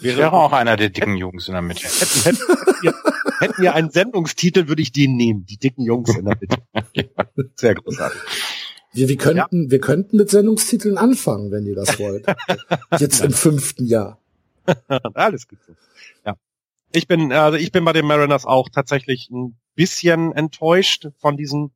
Wäre- 0.00 0.18
wäre 0.18 0.32
auch 0.32 0.52
einer 0.52 0.76
der 0.76 0.90
dicken 0.90 1.16
Jungs 1.16 1.48
in 1.48 1.54
der 1.54 1.62
Mitte. 1.62 1.82
Hätten, 1.88 2.22
hätten, 2.22 2.38
hätten, 2.46 2.82
wir, 2.82 2.94
hätten 3.40 3.62
wir 3.62 3.74
einen 3.74 3.90
Sendungstitel, 3.90 4.68
würde 4.68 4.82
ich 4.82 4.92
den 4.92 5.16
nehmen. 5.16 5.44
Die 5.46 5.56
dicken 5.56 5.82
Jungs 5.82 6.16
in 6.16 6.24
der 6.24 6.36
Mitte. 6.40 6.56
Sehr 7.56 7.74
großartig. 7.74 8.20
wir, 8.92 9.08
wir 9.08 9.16
könnten, 9.16 9.70
wir 9.70 9.80
könnten 9.80 10.16
mit 10.16 10.30
Sendungstiteln 10.30 10.98
anfangen, 10.98 11.50
wenn 11.50 11.66
ihr 11.66 11.74
das 11.74 11.98
wollt. 11.98 12.26
Jetzt 12.98 13.20
im 13.20 13.32
fünften 13.32 13.86
Jahr. 13.86 14.18
Alles 15.14 15.48
gut 15.48 15.58
so. 15.66 15.72
Ja. 16.24 16.36
Ich 16.92 17.06
bin, 17.08 17.32
also 17.32 17.56
ich 17.58 17.72
bin 17.72 17.84
bei 17.84 17.92
den 17.92 18.06
Mariners 18.06 18.44
auch 18.46 18.68
tatsächlich 18.68 19.30
ein 19.30 19.56
bisschen 19.74 20.32
enttäuscht 20.32 21.08
von 21.18 21.36
diesem 21.36 21.70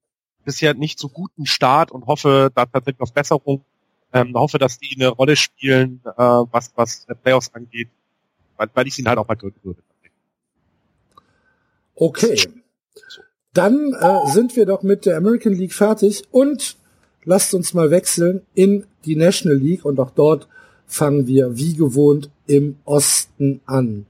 bisher 0.45 0.75
nicht 0.75 0.99
so 0.99 1.09
guten 1.09 1.47
Start 1.47 1.91
und 1.93 2.07
hoffe 2.07 2.51
da 2.55 2.67
tatsächlich 2.67 3.01
auf 3.01 3.13
Besserung. 3.13 3.65
Ähm, 4.15 4.35
hoffe, 4.35 4.59
dass 4.59 4.79
die 4.79 4.95
eine 4.97 5.09
Rolle 5.09 5.37
spielen, 5.37 6.03
äh, 6.05 6.11
was, 6.19 6.73
was 6.75 7.07
Playoffs 7.23 7.55
angeht, 7.55 7.89
weil, 8.57 8.69
weil 8.75 8.87
ich 8.87 8.95
sie 8.95 9.05
halt 9.05 9.19
auch 9.19 9.29
mal 9.29 9.35
gönnen 9.35 9.57
würde. 9.63 9.83
Okay. 11.95 12.41
Dann 13.53 13.95
äh, 13.95 14.31
sind 14.33 14.57
wir 14.57 14.67
doch 14.67 14.83
mit 14.83 15.05
der 15.07 15.17
American 15.17 15.53
League 15.53 15.75
fertig 15.75 16.25
und 16.31 16.77
lasst 17.25 17.55
uns 17.55 17.75
mal 17.75 17.91
wechseln 17.91 18.43
in 18.55 18.87
die 19.05 19.17
National 19.17 19.59
League 19.59 19.85
und 19.85 20.01
auch 20.01 20.11
dort 20.11 20.49
fangen 20.87 21.27
wir 21.27 21.57
wie 21.57 21.75
gewohnt 21.75 22.31
im 22.47 22.77
Osten 22.85 23.61
an. 23.67 24.07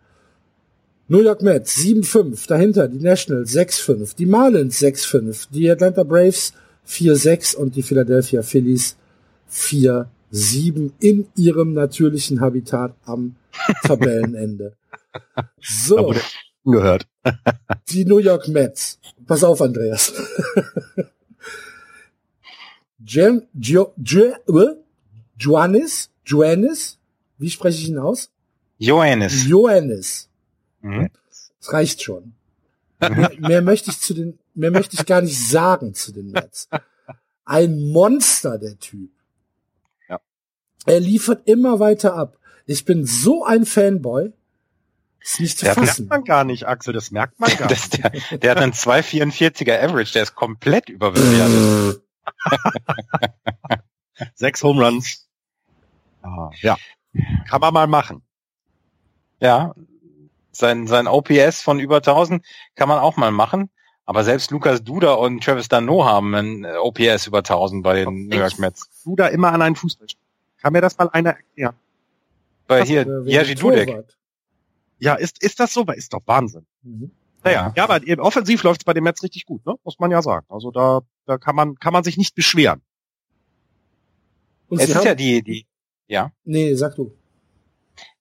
New 1.09 1.20
York 1.20 1.43
Mets 1.43 1.76
7-5, 1.78 2.49
dahinter 2.49 2.88
die 2.88 3.01
Nationals 3.01 3.55
6-5, 3.55 4.16
die 4.16 4.26
Marlins 4.26 4.80
6-5, 4.80 5.49
die 5.51 5.70
Atlanta 5.70 6.05
Braves 6.05 6.55
4-6 6.88 7.57
und 7.57 7.76
die 7.76 7.82
Philadelphia 7.82 8.43
Phillies 8.43 8.97
4-7 10.33 10.93
in 11.01 11.28
ihrem 11.37 11.74
natürlichen 11.74 12.41
Habitat 12.41 12.95
am 13.05 13.37
Tabellenende. 13.83 14.76
So. 15.61 16.14
Gehört. 16.64 17.07
Die 17.89 18.05
New 18.05 18.18
York 18.18 18.49
Mets. 18.49 18.99
Pass 19.26 19.45
auf, 19.45 19.61
Andreas. 19.61 20.12
Jem, 23.05 23.43
jo, 23.53 23.93
jo, 23.97 24.33
äh? 24.47 24.76
Joannis? 25.39 26.11
Joannis? 26.24 26.99
Wie 27.39 27.51
spreche 27.51 27.83
ich 27.83 27.89
ihn 27.89 27.99
aus? 27.99 28.30
Johannes. 28.78 29.47
Joannis. 29.47 30.28
Mhm. 30.80 31.11
Das 31.61 31.72
reicht 31.72 32.03
schon. 32.03 32.35
mehr, 33.01 33.33
mehr 33.39 33.62
möchte 33.62 33.91
ich 33.91 33.99
zu 33.99 34.14
den, 34.14 34.39
mehr 34.55 34.70
möchte 34.70 34.97
ich 34.97 35.05
gar 35.05 35.20
nicht 35.20 35.39
sagen 35.39 35.95
zu 35.95 36.12
den 36.12 36.30
Mets. 36.30 36.68
Ein 37.45 37.91
Monster, 37.91 38.59
der 38.59 38.78
Typ. 38.78 39.11
Er 40.87 41.01
liefert 41.01 41.47
immer 41.49 41.78
weiter 41.80 42.14
ab. 42.14 42.39
Ich 42.66 42.85
bin 42.85 43.05
so 43.07 43.45
ein 43.45 43.64
Fanboy. 43.66 44.33
Ist 45.20 45.41
nicht 45.41 45.59
zu 45.59 45.64
Der 45.66 45.74
Das 45.76 45.89
fassen. 45.91 46.09
merkt 46.09 46.11
man 46.11 46.24
gar 46.24 46.45
nicht, 46.45 46.66
Axel, 46.66 46.93
das 46.93 47.11
merkt 47.12 47.39
man 47.39 47.51
gar 47.57 47.68
Das, 47.68 47.91
nicht. 47.93 48.03
der, 48.33 48.39
der 48.39 48.51
hat 48.51 48.59
einen 48.59 48.72
2,44er 48.72 49.80
Average, 49.80 50.12
der 50.14 50.22
ist 50.24 50.35
komplett 50.35 50.89
überbewertet. 50.89 52.03
Sechs 54.35 54.62
Home 54.62 54.85
Runs. 54.85 55.28
Ah, 56.22 56.51
ja. 56.61 56.76
Kann 57.49 57.61
man 57.61 57.74
mal 57.74 57.87
machen. 57.87 58.22
Ja, 59.41 59.74
sein, 60.53 60.87
sein 60.87 61.07
OPS 61.09 61.62
von 61.62 61.80
über 61.80 61.97
1000 61.97 62.45
kann 62.74 62.89
man 62.89 62.99
auch 62.99 63.16
mal 63.16 63.30
machen. 63.33 63.70
Aber 64.05 64.24
selbst 64.24 64.51
Lukas 64.51 64.83
Duda 64.83 65.14
und 65.14 65.43
Travis 65.43 65.68
Dano 65.68 66.05
haben 66.05 66.35
ein 66.35 66.66
OPS 66.66 67.26
über 67.28 67.39
1000 67.39 67.83
bei 67.85 68.05
den 68.05 68.26
New 68.28 68.37
York 68.37 68.59
Mets. 68.59 68.89
Duda 69.05 69.28
immer 69.28 69.53
an 69.53 69.62
einen 69.62 69.76
Fußball. 69.76 70.07
Kann 70.63 70.73
mir 70.73 70.81
das 70.81 70.97
mal 70.97 71.11
einer 71.11 71.31
erklären? 71.31 71.75
Bei 72.69 72.85
hier, 72.85 73.25
Jerzy 73.27 73.57
Dudek. 73.57 74.05
Ja, 75.01 75.17
ist, 75.17 75.43
ist 75.43 75.59
das 75.59 75.73
so? 75.73 75.85
Ist 75.87 76.13
doch 76.13 76.23
Wahnsinn. 76.27 76.65
Mhm. 76.83 77.11
Naja, 77.43 77.73
ja, 77.77 77.85
aber 77.85 78.07
eben 78.07 78.21
offensiv 78.21 78.63
läuft 78.63 78.83
es 78.83 78.85
bei 78.85 78.95
den 78.95 79.03
Mets 79.03 79.25
richtig 79.25 79.45
gut, 79.45 79.67
ne? 79.67 79.75
Muss 79.83 79.99
man 79.99 80.13
ja 80.13 80.23
sagen. 80.23 80.47
Also 80.49 80.71
da, 80.71 81.01
da 81.27 81.39
kann 81.39 81.57
man, 81.57 81.75
kann 81.81 81.93
man 81.93 82.05
sich 82.05 82.17
nicht 82.17 82.37
beschweren. 82.37 82.81
Und 84.69 84.81
es 84.81 84.89
ist 84.89 85.05
ja 85.05 85.17
die, 85.17 85.43
die, 85.43 85.67
ja. 86.07 86.31
Nee, 86.45 86.75
sag 86.75 86.95
du. 86.95 87.13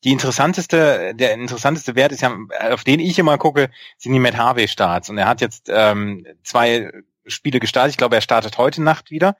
Die 0.04 0.12
interessanteste, 0.12 1.14
der 1.14 1.34
interessanteste 1.36 1.94
Wert 1.94 2.12
ist 2.12 2.22
ja, 2.22 2.36
auf 2.72 2.84
den 2.84 3.00
ich 3.00 3.20
immer 3.20 3.38
gucke, 3.38 3.70
sind 4.00 4.14
die 4.14 4.20
Matt 4.20 4.36
Harvey 4.36 4.68
Starts. 4.68 5.12
Und 5.12 5.20
er 5.20 5.28
hat 5.28 5.42
jetzt 5.42 5.70
ähm, 5.72 6.26
zwei 6.44 6.92
Spiele 7.26 7.59
gestartet. 7.59 7.91
Ich 7.91 7.97
glaube, 7.97 8.15
er 8.15 8.22
startet 8.22 8.57
heute 8.57 8.82
Nacht 8.82 9.11
wieder. 9.11 9.38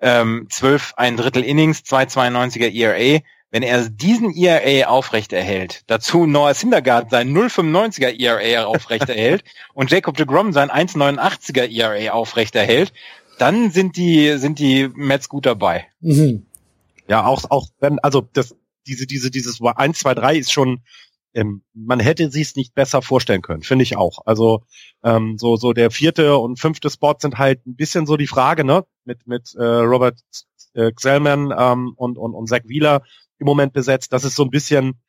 Ähm, 0.00 0.46
zwölf, 0.50 0.94
ein 0.96 1.16
Drittel 1.16 1.44
Innings, 1.44 1.80
2,92er 1.80 2.72
ERA. 2.72 3.20
Wenn 3.52 3.62
er 3.64 3.88
diesen 3.88 4.32
ERA 4.32 4.88
aufrecht 4.88 5.32
erhält, 5.32 5.82
dazu 5.88 6.24
Noah 6.26 6.54
Syndergaard 6.54 7.10
sein 7.10 7.34
0,95er 7.36 8.18
ERA 8.20 8.66
aufrecht 8.66 9.08
erhält 9.08 9.42
und 9.74 9.90
Jacob 9.90 10.16
de 10.16 10.26
Grom 10.26 10.52
sein 10.52 10.70
1,89er 10.70 11.68
ERA 11.68 12.12
aufrecht 12.12 12.54
erhält, 12.54 12.92
dann 13.38 13.70
sind 13.70 13.96
die, 13.96 14.36
sind 14.38 14.58
die 14.58 14.88
Mets 14.94 15.28
gut 15.28 15.46
dabei. 15.46 15.86
Mhm. 16.00 16.46
Ja, 17.08 17.24
auch, 17.24 17.44
auch 17.50 17.66
wenn, 17.80 17.98
also 17.98 18.28
das, 18.32 18.54
diese, 18.86 19.06
diese, 19.06 19.30
dieses 19.32 19.60
1, 19.60 19.98
2, 19.98 20.14
3 20.14 20.36
ist 20.36 20.52
schon, 20.52 20.82
ähm, 21.34 21.62
man 21.74 22.00
hätte 22.00 22.30
sich 22.30 22.48
es 22.48 22.56
nicht 22.56 22.74
besser 22.74 23.02
vorstellen 23.02 23.42
können, 23.42 23.62
finde 23.62 23.82
ich 23.82 23.96
auch. 23.96 24.20
Also 24.26 24.64
ähm, 25.04 25.38
so 25.38 25.56
so 25.56 25.72
der 25.72 25.90
vierte 25.90 26.36
und 26.36 26.58
fünfte 26.58 26.90
Spot 26.90 27.14
sind 27.18 27.38
halt 27.38 27.66
ein 27.66 27.76
bisschen 27.76 28.06
so 28.06 28.16
die 28.16 28.26
Frage, 28.26 28.64
ne, 28.64 28.84
mit 29.04 29.26
mit 29.26 29.54
äh, 29.54 29.62
Robert 29.62 30.18
äh, 30.74 30.92
Xellman 30.92 31.52
ähm, 31.56 31.92
und 31.96 32.18
und 32.18 32.34
und 32.34 32.48
Zach 32.48 32.62
Wheeler 32.64 33.02
im 33.38 33.46
Moment 33.46 33.72
besetzt. 33.72 34.12
Das 34.12 34.24
ist 34.24 34.36
so 34.36 34.44
ein 34.44 34.50
bisschen 34.50 35.00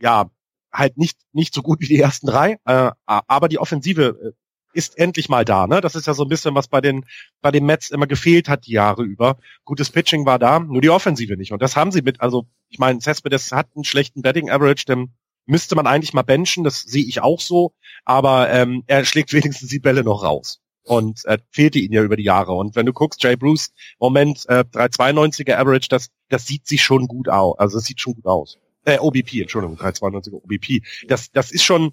ja 0.00 0.30
halt 0.72 0.96
nicht 0.96 1.18
nicht 1.32 1.54
so 1.54 1.62
gut 1.62 1.80
wie 1.80 1.88
die 1.88 2.00
ersten 2.00 2.26
drei, 2.26 2.58
äh, 2.64 2.90
aber 3.06 3.48
die 3.48 3.58
Offensive 3.58 4.18
äh, 4.22 4.32
ist 4.72 4.98
endlich 4.98 5.28
mal 5.28 5.44
da. 5.44 5.66
Ne? 5.66 5.80
Das 5.80 5.96
ist 5.96 6.06
ja 6.06 6.14
so 6.14 6.22
ein 6.24 6.28
bisschen, 6.28 6.54
was 6.54 6.68
bei 6.68 6.80
den 6.80 7.04
bei 7.40 7.50
den 7.50 7.66
Mets 7.66 7.90
immer 7.90 8.06
gefehlt 8.06 8.48
hat 8.48 8.66
die 8.66 8.72
Jahre 8.72 9.02
über. 9.02 9.36
Gutes 9.64 9.90
Pitching 9.90 10.26
war 10.26 10.38
da, 10.38 10.60
nur 10.60 10.80
die 10.80 10.90
Offensive 10.90 11.36
nicht. 11.36 11.52
Und 11.52 11.60
das 11.60 11.76
haben 11.76 11.90
sie 11.90 12.02
mit. 12.02 12.20
Also 12.20 12.46
ich 12.68 12.78
meine, 12.78 13.00
Cespedes 13.00 13.52
hat 13.52 13.68
einen 13.74 13.84
schlechten 13.84 14.22
Betting 14.22 14.48
Average, 14.48 14.84
den 14.86 15.12
müsste 15.46 15.76
man 15.76 15.86
eigentlich 15.86 16.14
mal 16.14 16.22
benchen. 16.22 16.64
Das 16.64 16.82
sehe 16.82 17.04
ich 17.04 17.20
auch 17.20 17.40
so. 17.40 17.72
Aber 18.04 18.50
ähm, 18.50 18.84
er 18.86 19.04
schlägt 19.04 19.32
wenigstens 19.32 19.70
die 19.70 19.80
Bälle 19.80 20.04
noch 20.04 20.22
raus. 20.24 20.60
Und 20.82 21.24
äh, 21.26 21.38
fehlte 21.50 21.78
ihn 21.78 21.92
ja 21.92 22.02
über 22.02 22.16
die 22.16 22.24
Jahre. 22.24 22.52
Und 22.52 22.74
wenn 22.74 22.86
du 22.86 22.92
guckst, 22.92 23.22
Jay 23.22 23.36
Bruce, 23.36 23.70
Moment, 23.98 24.44
äh, 24.48 24.64
392er 24.72 25.56
Average, 25.56 25.88
das, 25.88 26.08
das 26.28 26.46
sieht 26.46 26.66
sich 26.66 26.82
schon 26.82 27.06
gut 27.06 27.28
aus. 27.28 27.58
Also 27.58 27.78
das 27.78 27.84
sieht 27.84 28.00
schon 28.00 28.14
gut 28.14 28.26
aus. 28.26 28.58
Äh, 28.84 28.98
OBP, 28.98 29.42
Entschuldigung, 29.42 29.76
392er 29.76 30.42
OBP. 30.42 30.82
Das, 31.06 31.30
das 31.32 31.52
ist 31.52 31.64
schon, 31.64 31.92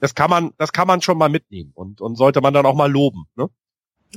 das 0.00 0.14
kann 0.14 0.30
man, 0.30 0.52
das 0.56 0.72
kann 0.72 0.86
man 0.86 1.02
schon 1.02 1.18
mal 1.18 1.28
mitnehmen 1.28 1.72
und, 1.74 2.00
und 2.00 2.16
sollte 2.16 2.40
man 2.40 2.54
dann 2.54 2.64
auch 2.64 2.76
mal 2.76 2.90
loben. 2.90 3.24
Ne? 3.36 3.48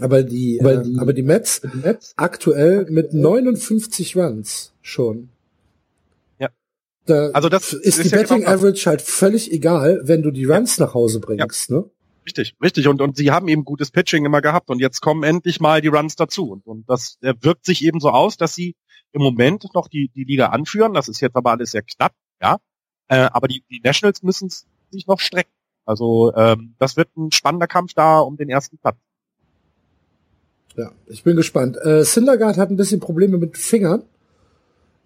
Aber 0.02 0.24
die, 0.24 0.60
aber 0.60 0.78
die, 0.78 0.94
äh, 0.94 1.00
aber 1.00 1.14
die 1.14 1.24
Mets, 1.24 1.62
die 1.62 1.78
Mets 1.78 2.14
aktuell 2.18 2.86
mit 2.90 3.14
59 3.14 4.16
Runs 4.18 4.74
schon. 4.82 5.30
Da 7.06 7.30
also 7.32 7.50
das 7.50 7.74
ist, 7.74 8.00
ist 8.00 8.04
die 8.04 8.10
ja 8.10 8.18
Betting 8.18 8.40
genau 8.40 8.52
Average 8.52 8.90
halt 8.90 9.02
völlig 9.02 9.52
egal, 9.52 10.02
wenn 10.04 10.24
du 10.24 10.32
die 10.32 10.46
Runs 10.46 10.78
ja. 10.78 10.86
nach 10.86 10.94
Hause 10.94 11.20
bringst, 11.20 11.70
ja. 11.70 11.78
ne? 11.78 11.90
Richtig, 12.26 12.56
richtig. 12.62 12.88
Und, 12.88 13.02
und 13.02 13.16
sie 13.16 13.30
haben 13.30 13.48
eben 13.48 13.66
gutes 13.66 13.92
Pitching 13.92 14.26
immer 14.26 14.42
gehabt 14.42 14.72
und 14.72 14.80
jetzt 14.80 15.02
kommen 15.02 15.24
endlich 15.24 15.60
mal 15.60 15.82
die 15.82 15.90
Runs 15.90 16.16
dazu. 16.16 16.52
Und, 16.52 16.66
und 16.66 16.90
das 16.90 17.18
wirkt 17.22 17.66
sich 17.66 17.86
eben 17.86 18.00
so 18.00 18.10
aus, 18.10 18.38
dass 18.38 18.56
sie 18.56 18.76
im 19.12 19.22
Moment 19.22 19.66
noch 19.76 19.88
die, 19.88 20.10
die 20.10 20.24
Liga 20.24 20.48
anführen. 20.48 20.96
Das 20.96 21.08
ist 21.08 21.22
jetzt 21.22 21.36
aber 21.36 21.52
alles 21.52 21.72
sehr 21.72 21.84
knapp, 21.84 22.14
ja. 22.42 22.58
Äh, 23.08 23.30
aber 23.32 23.48
die, 23.48 23.64
die 23.70 23.80
Nationals 23.84 24.24
müssen 24.24 24.50
sich 24.50 25.06
noch 25.06 25.20
strecken. 25.20 25.52
Also 25.86 26.34
ähm, 26.36 26.74
das 26.80 26.98
wird 26.98 27.16
ein 27.16 27.32
spannender 27.32 27.68
Kampf 27.68 27.94
da 27.94 28.20
um 28.20 28.38
den 28.38 28.50
ersten 28.50 28.80
Platz. 28.80 28.98
Ja, 30.76 30.92
ich 31.06 31.24
bin 31.24 31.36
gespannt. 31.36 31.78
Äh, 31.78 32.04
Syndergaard 32.04 32.58
hat 32.58 32.72
ein 32.72 32.76
bisschen 32.76 33.00
Probleme 33.00 33.38
mit 33.38 33.58
Fingern, 33.58 34.04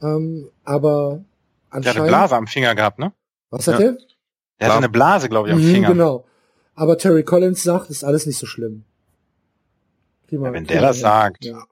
ähm, 0.02 0.50
aber. 0.64 1.24
Der 1.74 1.91
hat 1.91 1.97
eine 1.97 2.07
Blase 2.07 2.36
am 2.36 2.47
Finger 2.47 2.76
gehabt, 2.76 2.99
ne? 2.99 3.13
Was 3.49 3.67
hat 3.67 3.80
ja. 3.80 3.91
der? 3.91 3.97
Der 4.59 4.70
hat 4.70 4.78
eine 4.78 4.89
Blase, 4.89 5.30
glaube 5.30 5.49
ich, 5.49 5.53
am 5.53 5.61
mhm, 5.61 5.72
Finger. 5.72 5.88
Genau. 5.89 6.26
Aber 6.76 6.97
Terry 6.97 7.24
Collins 7.24 7.63
sagt, 7.63 7.89
ist 7.89 8.03
alles 8.03 8.26
nicht 8.26 8.38
so 8.38 8.45
schlimm. 8.45 8.84
Ja, 10.30 10.53
wenn 10.53 10.65
der 10.65 10.82
das 10.82 10.99
sagt. 10.99 11.43
Ja. 11.45 11.63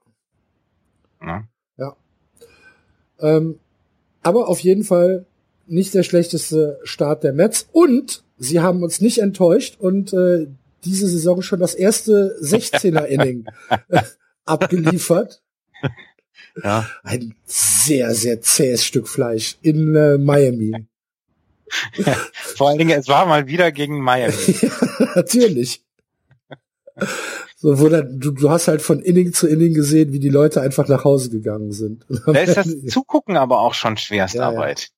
Ja. 1.22 1.44
ja. 1.76 1.96
Ähm, 3.20 3.58
aber 4.22 4.48
auf 4.48 4.60
jeden 4.60 4.84
Fall 4.84 5.26
nicht 5.66 5.94
der 5.94 6.02
schlechteste 6.02 6.80
Start 6.82 7.24
der 7.24 7.32
Mets. 7.32 7.68
Und 7.72 8.24
sie 8.38 8.60
haben 8.60 8.82
uns 8.82 9.00
nicht 9.00 9.18
enttäuscht 9.18 9.76
und 9.78 10.12
äh, 10.12 10.48
diese 10.84 11.08
Saison 11.08 11.42
schon 11.42 11.60
das 11.60 11.74
erste 11.74 12.36
16er-Inning 12.42 13.46
äh, 13.88 14.02
abgeliefert. 14.44 15.42
Ja. 16.62 16.88
Ein 17.02 17.34
sehr, 17.46 18.14
sehr 18.14 18.40
zähes 18.40 18.84
Stück 18.84 19.08
Fleisch 19.08 19.56
in 19.62 19.94
äh, 19.94 20.18
Miami. 20.18 20.86
Ja, 21.96 22.16
vor 22.32 22.68
allen 22.68 22.78
Dingen, 22.78 22.98
es 22.98 23.08
war 23.08 23.26
mal 23.26 23.46
wieder 23.46 23.72
gegen 23.72 24.00
Miami. 24.00 24.34
ja, 24.46 24.70
natürlich. 25.14 25.82
So, 27.56 27.80
wo 27.80 27.88
dann, 27.88 28.20
du, 28.20 28.30
du 28.30 28.50
hast 28.50 28.68
halt 28.68 28.82
von 28.82 29.00
Inning 29.00 29.32
zu 29.32 29.48
Inning 29.48 29.74
gesehen, 29.74 30.12
wie 30.12 30.20
die 30.20 30.28
Leute 30.28 30.60
einfach 30.60 30.88
nach 30.88 31.04
Hause 31.04 31.30
gegangen 31.30 31.72
sind. 31.72 32.06
Da 32.26 32.32
ist 32.32 32.56
das 32.56 32.68
Zugucken 32.86 33.36
aber 33.36 33.60
auch 33.60 33.74
schon 33.74 33.96
Schwerstarbeit. 33.96 34.90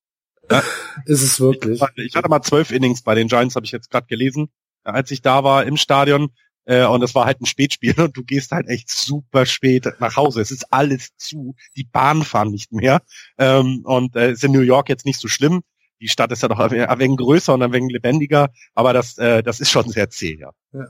Ja, 0.51 0.63
ist 1.07 1.23
es 1.23 1.41
wirklich. 1.41 1.81
Ich 1.97 2.17
hatte 2.17 2.29
mal 2.29 2.43
zwölf 2.43 2.71
Innings 2.71 3.03
bei 3.03 3.15
den 3.15 3.29
Giants, 3.29 3.55
habe 3.55 3.65
ich 3.65 3.73
jetzt 3.73 3.91
gerade 3.91 4.07
gelesen, 4.07 4.51
als 4.83 5.11
ich 5.11 5.23
da 5.23 5.45
war 5.45 5.65
im 5.65 5.77
Stadion. 5.77 6.31
Äh, 6.65 6.85
und 6.87 7.03
es 7.03 7.15
war 7.15 7.27
halt 7.27 7.41
ein 7.41 7.47
Spätspiel 7.47 7.95
und 8.01 8.17
du 8.17 8.25
gehst 8.25 8.53
halt 8.53 8.69
echt 8.69 8.91
super 8.91 9.47
spät 9.47 9.87
nach 9.99 10.17
Hause. 10.17 10.41
Es 10.41 10.51
ist 10.51 10.73
alles 10.73 11.17
zu. 11.17 11.55
Die 11.77 11.85
Bahn 11.85 12.23
fahren 12.23 12.51
nicht 12.51 12.73
mehr. 12.73 13.03
Ähm, 13.39 13.83
und 13.85 14.17
äh, 14.17 14.33
ist 14.33 14.45
in 14.45 14.53
New 14.53 14.61
York 14.61 14.89
jetzt 14.89 15.07
nicht 15.07 15.21
so 15.21 15.29
schlimm. 15.29 15.63
Die 16.01 16.09
Stadt 16.09 16.33
ist 16.33 16.43
ja 16.43 16.49
doch 16.49 16.59
ein 16.59 16.99
wenig 16.99 17.19
größer 17.19 17.53
und 17.53 17.63
ein 17.63 17.73
wenig 17.73 17.93
lebendiger, 17.93 18.49
aber 18.75 18.95
das, 18.95 19.19
äh, 19.19 19.43
das 19.43 19.61
ist 19.61 19.71
schon 19.71 19.87
sehr 19.91 20.09
zäh, 20.09 20.39
ja. 20.41 20.51
ja. 20.73 20.87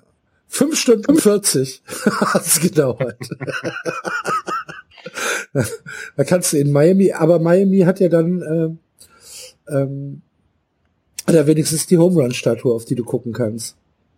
Fünf 0.47 0.79
Stunden 0.79 1.16
40 1.16 1.83
hat 2.07 2.47
es 2.47 2.61
gedauert. 2.61 3.18
da 6.16 6.25
kannst 6.25 6.53
du 6.53 6.59
in 6.59 6.71
Miami, 6.71 7.12
aber 7.12 7.41
Miami 7.41 7.81
hat 7.81 7.99
ja 7.99 8.09
dann 8.09 8.79
äh, 9.68 9.73
ähm, 9.73 10.23
oder 11.29 11.47
wenigstens 11.47 11.87
die 11.87 11.99
Home 11.99 12.21
Run 12.21 12.33
Statue, 12.33 12.75
auf 12.75 12.85
die 12.85 12.95
du 12.95 13.05
gucken 13.05 13.33
kannst, 13.33 13.77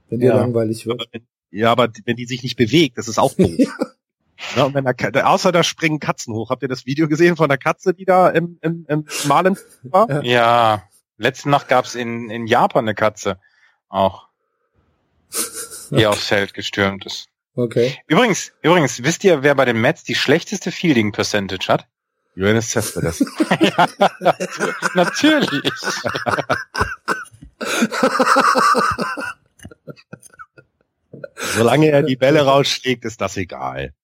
wenn 0.08 0.20
dir 0.20 0.28
ja. 0.28 0.36
langweilig 0.36 0.86
wird. 0.86 1.06
Ja, 1.52 1.70
aber 1.70 1.88
wenn 2.04 2.16
die 2.16 2.26
sich 2.26 2.42
nicht 2.42 2.56
bewegt, 2.56 2.98
das 2.98 3.08
ist 3.08 3.18
auch 3.18 3.34
doof. 3.34 3.50
ja. 3.56 3.70
ja. 4.56 4.64
und 4.64 4.74
wenn 4.74 4.84
da, 4.84 5.24
außer 5.24 5.52
da 5.52 5.62
springen 5.62 6.00
Katzen 6.00 6.34
hoch. 6.34 6.50
Habt 6.50 6.62
ihr 6.62 6.68
das 6.68 6.86
Video 6.86 7.08
gesehen 7.08 7.36
von 7.36 7.48
der 7.48 7.58
Katze, 7.58 7.94
die 7.94 8.04
da 8.04 8.28
im, 8.30 8.58
im, 8.62 8.86
im 8.88 9.06
Malen 9.26 9.56
war? 9.82 10.24
Ja, 10.24 10.88
letzte 11.18 11.50
Nacht 11.50 11.68
gab's 11.68 11.94
in, 11.94 12.30
in 12.30 12.46
Japan 12.46 12.84
eine 12.84 12.94
Katze 12.94 13.38
auch, 13.88 14.28
die 15.90 15.96
okay. 15.96 16.06
aufs 16.06 16.26
Feld 16.26 16.54
gestürmt 16.54 17.06
ist. 17.06 17.28
Okay. 17.54 17.98
Übrigens, 18.06 18.52
übrigens, 18.62 19.02
wisst 19.02 19.24
ihr, 19.24 19.42
wer 19.42 19.54
bei 19.54 19.66
den 19.66 19.80
Mets 19.80 20.04
die 20.04 20.14
schlechteste 20.14 20.72
Fielding 20.72 21.12
Percentage 21.12 21.68
hat? 21.68 21.86
Johannes 22.34 22.70
Cespedes. 22.70 23.24
ja, 23.60 23.86
natürlich. 24.94 25.70
Solange 31.54 31.90
er 31.90 32.02
die 32.02 32.16
Bälle 32.16 32.42
rausschlägt, 32.42 33.04
ist 33.04 33.20
das 33.20 33.36
egal. 33.36 33.94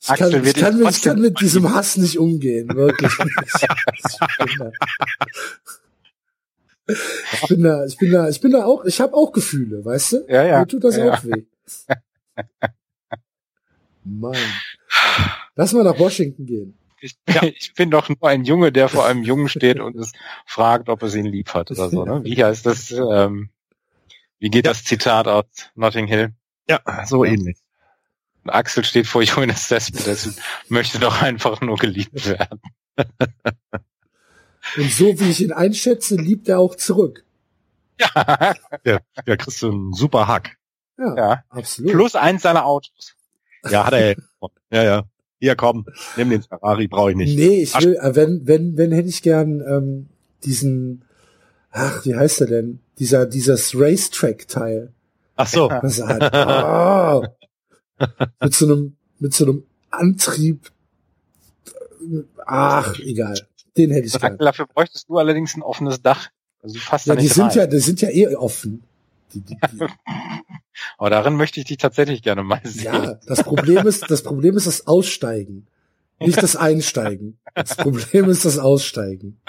Ich 0.00 0.08
kann, 0.08 0.44
ich 0.44 0.54
kann, 0.54 0.78
mit, 0.78 0.90
ich 0.90 1.02
kann 1.02 1.20
mit 1.20 1.40
diesem 1.40 1.74
Hass 1.74 1.96
nicht 1.96 2.18
umgehen, 2.18 2.68
wirklich. 2.74 3.10
ich 6.86 7.48
bin 7.48 7.62
da, 7.62 7.86
ich 7.86 7.96
bin 7.96 8.12
da, 8.12 8.28
ich 8.28 8.40
bin 8.40 8.52
da 8.52 8.64
auch, 8.64 8.84
ich 8.84 9.00
habe 9.00 9.14
auch 9.14 9.32
Gefühle, 9.32 9.82
weißt 9.82 10.12
du? 10.12 10.26
Ja, 10.28 10.44
ja. 10.44 10.60
Mir 10.60 10.66
tut 10.66 10.84
das 10.84 10.96
ja, 10.96 11.14
auch 11.14 11.24
weh. 11.24 11.44
Mann. 14.04 14.36
Lass 15.56 15.72
mal 15.72 15.84
nach 15.84 15.98
Washington 15.98 16.44
gehen. 16.44 16.78
Ich, 17.00 17.16
ja. 17.28 17.42
ich 17.58 17.72
bin 17.74 17.90
doch 17.90 18.08
nur 18.08 18.28
ein 18.28 18.44
Junge, 18.44 18.72
der 18.72 18.88
vor 18.88 19.06
einem 19.06 19.22
Jungen 19.22 19.48
steht 19.48 19.80
und 19.80 19.96
es 19.96 20.12
fragt, 20.46 20.88
ob 20.88 21.02
es 21.02 21.14
ihn 21.14 21.26
lieb 21.26 21.54
hat 21.54 21.70
oder 21.70 21.88
so. 21.88 22.04
Ne? 22.04 22.24
Wie 22.24 22.42
heißt 22.42 22.66
das? 22.66 22.90
Ähm, 22.90 23.50
wie 24.44 24.50
geht 24.50 24.66
ja. 24.66 24.72
das 24.72 24.84
Zitat 24.84 25.26
aus 25.26 25.46
Notting 25.74 26.06
Hill? 26.06 26.34
Ja, 26.68 26.80
so 27.06 27.24
ja. 27.24 27.32
ähnlich. 27.32 27.56
Und 28.42 28.50
Axel 28.50 28.84
steht 28.84 29.06
vor 29.06 29.22
Jonas 29.22 29.68
Cespedes 29.68 30.26
und 30.26 30.38
möchte 30.68 30.98
doch 30.98 31.22
einfach 31.22 31.62
nur 31.62 31.78
geliebt 31.78 32.26
werden. 32.26 32.60
Und 34.76 34.90
so 34.90 35.18
wie 35.20 35.30
ich 35.30 35.42
ihn 35.42 35.52
einschätze, 35.52 36.16
liebt 36.16 36.48
er 36.48 36.58
auch 36.58 36.74
zurück. 36.74 37.24
Ja, 37.98 38.54
der, 38.84 39.02
der 39.26 39.36
kriegst 39.36 39.62
du 39.62 39.70
einen 39.70 39.92
super 39.92 40.26
Hack. 40.26 40.56
Ja, 40.98 41.16
Ja. 41.16 41.44
absolut. 41.48 41.92
Plus 41.92 42.14
eins 42.14 42.42
seiner 42.42 42.66
Autos. 42.66 43.14
Ja, 43.68 43.86
hat 43.86 43.92
er. 43.94 44.16
Ja, 44.70 44.82
ja. 44.82 45.02
Hier, 45.38 45.56
komm, 45.56 45.86
nimm 46.16 46.30
den 46.30 46.42
Ferrari, 46.42 46.88
brauche 46.88 47.10
ich 47.10 47.16
nicht. 47.16 47.36
Nee, 47.36 47.62
ich 47.62 47.74
will, 47.74 47.96
äh, 47.96 48.14
wenn, 48.14 48.46
wenn, 48.46 48.76
wenn 48.76 48.92
hätte 48.92 49.08
ich 49.08 49.22
gern 49.22 49.60
ähm, 49.60 50.08
diesen, 50.44 51.04
ach, 51.74 52.04
wie 52.04 52.14
heißt 52.14 52.40
er 52.42 52.46
denn? 52.46 52.80
Dieser, 52.98 53.26
dieses 53.26 53.74
Racetrack-Teil. 53.74 54.92
Ach 55.36 55.46
so. 55.48 55.68
Was 55.82 55.98
er 55.98 56.08
hat. 56.08 56.34
Ah. 56.34 57.22
mit 58.40 58.54
so 58.54 58.66
einem, 58.66 58.96
mit 59.18 59.34
so 59.34 59.44
einem 59.44 59.64
Antrieb. 59.90 60.70
Ach, 62.46 62.98
egal. 63.00 63.38
Den 63.76 63.90
hätte 63.90 64.06
ich 64.06 64.18
gern. 64.18 64.38
Dafür 64.38 64.66
bräuchtest 64.66 65.08
du 65.08 65.18
allerdings 65.18 65.56
ein 65.56 65.62
offenes 65.62 66.00
Dach. 66.00 66.28
Also 66.62 66.74
du 66.74 66.80
fasst 66.80 67.06
Ja, 67.06 67.16
die 67.16 67.28
sind 67.28 67.50
rein. 67.50 67.56
ja, 67.58 67.66
die 67.66 67.78
sind 67.78 68.00
ja 68.00 68.08
eh 68.10 68.34
offen. 68.36 68.84
Die, 69.32 69.40
die, 69.40 69.56
die, 69.72 69.78
Aber 70.98 71.10
darin 71.10 71.36
möchte 71.36 71.60
ich 71.60 71.66
dich 71.66 71.78
tatsächlich 71.78 72.22
gerne 72.22 72.42
mal 72.42 72.60
sehen. 72.64 72.84
ja, 72.84 73.14
das 73.26 73.42
Problem 73.42 73.86
ist, 73.86 74.10
das 74.10 74.22
Problem 74.22 74.56
ist 74.56 74.66
das 74.66 74.86
Aussteigen. 74.86 75.66
Nicht 76.20 76.42
das 76.42 76.56
Einsteigen. 76.56 77.38
Das 77.54 77.76
Problem 77.76 78.30
ist 78.30 78.44
das 78.44 78.58
Aussteigen. 78.58 79.40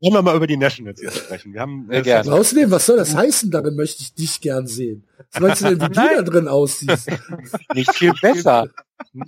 Wollen 0.00 0.14
wir 0.14 0.22
mal 0.22 0.36
über 0.36 0.46
die 0.46 0.56
Nationals 0.56 1.02
jetzt 1.02 1.18
sprechen? 1.18 1.54
Wir 1.54 1.60
haben 1.60 1.90
äh, 1.90 2.02
gerne. 2.02 2.32
Außerdem, 2.32 2.70
was 2.70 2.86
soll 2.86 2.98
das 2.98 3.16
heißen? 3.16 3.50
Darin 3.50 3.74
möchte 3.74 4.02
ich 4.02 4.14
dich 4.14 4.40
gern 4.40 4.66
sehen. 4.66 5.04
Was 5.32 5.40
meinst 5.40 5.62
du 5.62 5.76
denn, 5.76 5.80
wie 5.80 5.86
du 5.86 5.92
da 5.92 6.22
drin 6.22 6.48
aussiehst? 6.48 7.10
Nicht 7.74 7.92
viel 7.94 8.12
besser. 8.20 8.68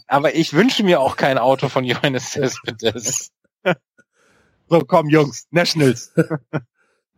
Aber 0.07 0.35
ich 0.35 0.53
wünsche 0.53 0.85
mir 0.85 1.01
auch 1.01 1.17
kein 1.17 1.39
Auto 1.39 1.69
von 1.69 1.85
Johannes 1.85 2.31
Cespedes. 2.31 3.31
So, 4.69 4.81
komm, 4.87 5.09
Jungs, 5.09 5.47
Nationals. 5.51 6.13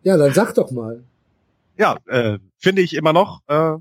Ja, 0.05 0.17
dann 0.17 0.35
sag 0.35 0.53
doch 0.57 0.73
mal. 0.73 1.05
Ja, 1.79 1.97
äh, 2.07 2.41
finde 2.59 2.83
ich 2.83 2.95
immer 2.95 3.13
noch 3.13 3.41
äh, 3.47 3.75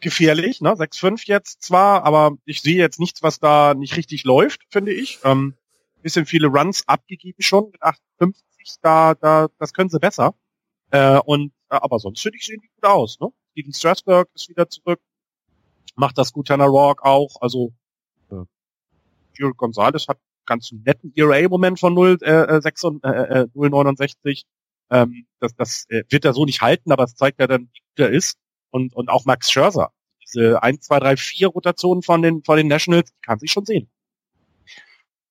gefährlich. 0.00 0.60
Ne? 0.60 0.72
6-5 0.72 1.22
jetzt 1.24 1.62
zwar, 1.62 2.04
aber 2.04 2.32
ich 2.44 2.60
sehe 2.60 2.76
jetzt 2.76 3.00
nichts, 3.00 3.22
was 3.22 3.40
da 3.40 3.72
nicht 3.72 3.96
richtig 3.96 4.24
läuft, 4.24 4.60
finde 4.68 4.92
ich. 4.92 5.20
Ähm, 5.24 5.54
bisschen 6.02 6.26
viele 6.26 6.48
Runs 6.48 6.86
abgegeben 6.86 7.40
schon 7.40 7.70
mit 7.70 7.82
58. 8.62 8.78
Da, 8.82 9.14
da, 9.14 9.48
das 9.58 9.72
können 9.72 9.90
sie 9.90 9.98
besser. 9.98 10.34
Äh, 10.90 11.18
und 11.20 11.52
äh, 11.70 11.76
aber 11.76 11.98
sonst 11.98 12.20
finde 12.20 12.38
ich 12.38 12.46
sehen 12.46 12.60
die 12.62 12.68
gut 12.68 12.84
aus. 12.84 13.18
Ne? 13.20 13.28
Steven 13.52 13.72
Strasberg 13.72 14.28
ist 14.34 14.48
wieder 14.48 14.68
zurück, 14.68 15.00
macht 15.96 16.18
das 16.18 16.32
gut. 16.32 16.48
Tanner 16.48 16.66
Rock 16.66 17.02
auch. 17.04 17.36
Also 17.40 17.72
äh, 18.30 18.44
Gio 19.34 19.54
Gonzalez 19.54 20.08
hat 20.08 20.18
ganz 20.46 20.72
netten 20.72 21.12
ERA-Moment 21.16 21.78
von 21.78 21.94
0, 21.94 22.18
äh, 22.22 22.60
6 22.60 22.84
und, 22.84 23.04
äh, 23.04 23.08
äh, 23.08 23.46
0,69. 23.54 24.44
Ähm, 24.90 25.26
das 25.40 25.54
das 25.56 25.86
äh, 25.88 26.04
wird 26.10 26.24
er 26.24 26.34
so 26.34 26.44
nicht 26.44 26.60
halten, 26.60 26.92
aber 26.92 27.04
es 27.04 27.14
zeigt 27.14 27.40
ja 27.40 27.46
dann, 27.46 27.62
wie 27.72 27.80
gut 27.80 27.98
er 27.98 28.10
ist. 28.10 28.38
Und, 28.70 28.94
und 28.94 29.08
auch 29.08 29.24
Max 29.24 29.50
Scherzer. 29.50 29.92
Diese 30.22 30.62
1, 30.62 30.80
2, 30.80 31.00
3, 31.00 31.16
4 31.16 31.48
Rotationen 31.48 32.02
von 32.02 32.22
den, 32.22 32.42
von 32.42 32.56
den 32.56 32.68
Nationals, 32.68 33.10
die 33.10 33.20
kann 33.20 33.38
sich 33.38 33.52
schon 33.52 33.64
sehen. 33.64 33.90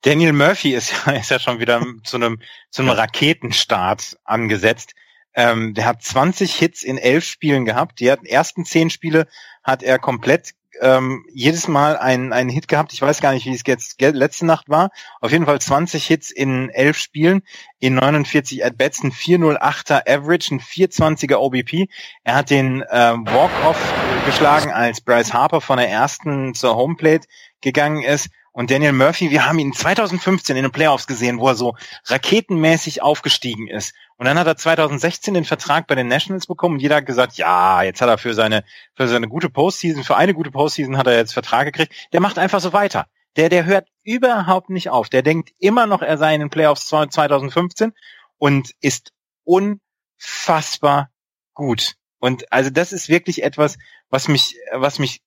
Daniel 0.01 0.33
Murphy 0.33 0.73
ist 0.73 0.93
ja, 1.05 1.11
ist 1.19 1.31
ja 1.31 1.39
schon 1.39 1.59
wieder 1.59 1.83
zu 2.03 2.17
einem, 2.17 2.39
zu 2.69 2.81
einem 2.81 2.91
Raketenstart 2.91 4.17
angesetzt. 4.23 4.93
Ähm, 5.33 5.73
der 5.73 5.85
hat 5.85 6.03
20 6.03 6.53
Hits 6.55 6.83
in 6.83 6.97
elf 6.97 7.23
Spielen 7.23 7.65
gehabt. 7.65 7.99
Die 7.99 8.07
ersten 8.07 8.65
zehn 8.65 8.89
Spiele 8.89 9.27
hat 9.63 9.81
er 9.81 9.97
komplett 9.97 10.53
ähm, 10.81 11.25
jedes 11.31 11.67
Mal 11.67 11.97
einen, 11.97 12.33
einen 12.33 12.49
Hit 12.49 12.67
gehabt. 12.67 12.91
Ich 12.91 13.01
weiß 13.01 13.21
gar 13.21 13.33
nicht, 13.33 13.45
wie 13.45 13.53
es 13.53 13.61
jetzt 13.65 14.01
letzte 14.01 14.45
Nacht 14.45 14.67
war. 14.67 14.89
Auf 15.21 15.31
jeden 15.31 15.45
Fall 15.45 15.59
20 15.59 16.05
Hits 16.05 16.31
in 16.31 16.69
elf 16.69 16.97
Spielen, 16.97 17.43
in 17.79 17.95
49 17.95 18.65
At-Bats, 18.65 19.03
ein 19.03 19.11
408er 19.11 20.07
Average, 20.07 20.55
ein 20.55 20.59
420er 20.59 21.35
OBP. 21.35 21.87
Er 22.23 22.35
hat 22.35 22.49
den 22.49 22.83
ähm, 22.91 23.25
Walk-Off 23.27 23.93
geschlagen, 24.25 24.71
als 24.71 25.01
Bryce 25.01 25.33
Harper 25.33 25.61
von 25.61 25.77
der 25.77 25.89
ersten 25.89 26.53
zur 26.55 26.75
Homeplate 26.75 27.27
gegangen 27.61 28.03
ist. 28.03 28.29
Und 28.53 28.69
Daniel 28.69 28.91
Murphy, 28.91 29.31
wir 29.31 29.45
haben 29.45 29.59
ihn 29.59 29.71
2015 29.71 30.57
in 30.57 30.63
den 30.63 30.71
Playoffs 30.71 31.07
gesehen, 31.07 31.39
wo 31.39 31.47
er 31.47 31.55
so 31.55 31.75
raketenmäßig 32.05 33.01
aufgestiegen 33.01 33.67
ist. 33.67 33.93
Und 34.17 34.25
dann 34.25 34.37
hat 34.37 34.45
er 34.45 34.57
2016 34.57 35.33
den 35.33 35.45
Vertrag 35.45 35.87
bei 35.87 35.95
den 35.95 36.09
Nationals 36.09 36.47
bekommen 36.47 36.75
und 36.75 36.81
jeder 36.81 36.97
hat 36.97 37.05
gesagt, 37.05 37.37
ja, 37.37 37.81
jetzt 37.81 38.01
hat 38.01 38.09
er 38.09 38.17
für 38.17 38.33
seine, 38.33 38.65
für 38.93 39.07
seine 39.07 39.29
gute 39.29 39.49
Postseason, 39.49 40.03
für 40.03 40.17
eine 40.17 40.33
gute 40.33 40.51
Postseason 40.51 40.97
hat 40.97 41.07
er 41.07 41.15
jetzt 41.15 41.33
Vertrag 41.33 41.65
gekriegt. 41.65 41.93
Der 42.11 42.19
macht 42.19 42.37
einfach 42.37 42.59
so 42.59 42.73
weiter. 42.73 43.07
Der, 43.37 43.47
der 43.47 43.65
hört 43.65 43.87
überhaupt 44.03 44.69
nicht 44.69 44.89
auf. 44.89 45.07
Der 45.07 45.21
denkt 45.21 45.51
immer 45.59 45.87
noch, 45.87 46.01
er 46.01 46.17
sei 46.17 46.33
in 46.33 46.41
den 46.41 46.49
Playoffs 46.49 46.87
2015 46.87 47.93
und 48.37 48.71
ist 48.81 49.13
unfassbar 49.45 51.09
gut. 51.53 51.95
Und 52.19 52.51
also 52.51 52.69
das 52.69 52.91
ist 52.91 53.07
wirklich 53.07 53.43
etwas, 53.43 53.77
was 54.09 54.27
mich, 54.27 54.57
was 54.73 54.99
mich 54.99 55.21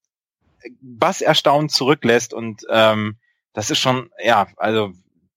was 0.80 1.20
erstaunt 1.20 1.70
zurücklässt 1.70 2.34
und 2.34 2.62
ähm, 2.70 3.16
das 3.52 3.70
ist 3.70 3.78
schon, 3.78 4.10
ja, 4.22 4.48
also 4.56 4.92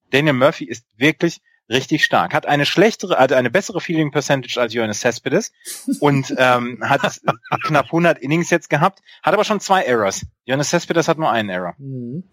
Daniel 0.10 0.34
Murphy 0.34 0.66
ist 0.66 0.86
wirklich 0.96 1.42
richtig 1.70 2.06
stark. 2.06 2.34
Hat 2.34 2.46
eine 2.46 2.66
schlechtere, 2.66 3.18
also 3.18 3.36
eine 3.36 3.50
bessere 3.50 3.82
Fielding 3.82 4.12
Percentage 4.12 4.60
als 4.60 4.74
Johannes 4.74 5.02
Cespedes 5.02 5.52
und 6.00 6.34
ähm, 6.38 6.80
hat 6.82 7.22
knapp 7.66 7.86
100 7.86 8.20
Innings 8.20 8.50
jetzt 8.50 8.70
gehabt, 8.70 9.02
hat 9.22 9.34
aber 9.34 9.44
schon 9.44 9.60
zwei 9.60 9.84
Errors. 9.84 10.26
Johannes 10.46 10.70
Cespedes 10.70 11.08
hat 11.08 11.18
nur 11.18 11.30
einen 11.30 11.50
Error. 11.50 11.76
Mhm. 11.78 12.24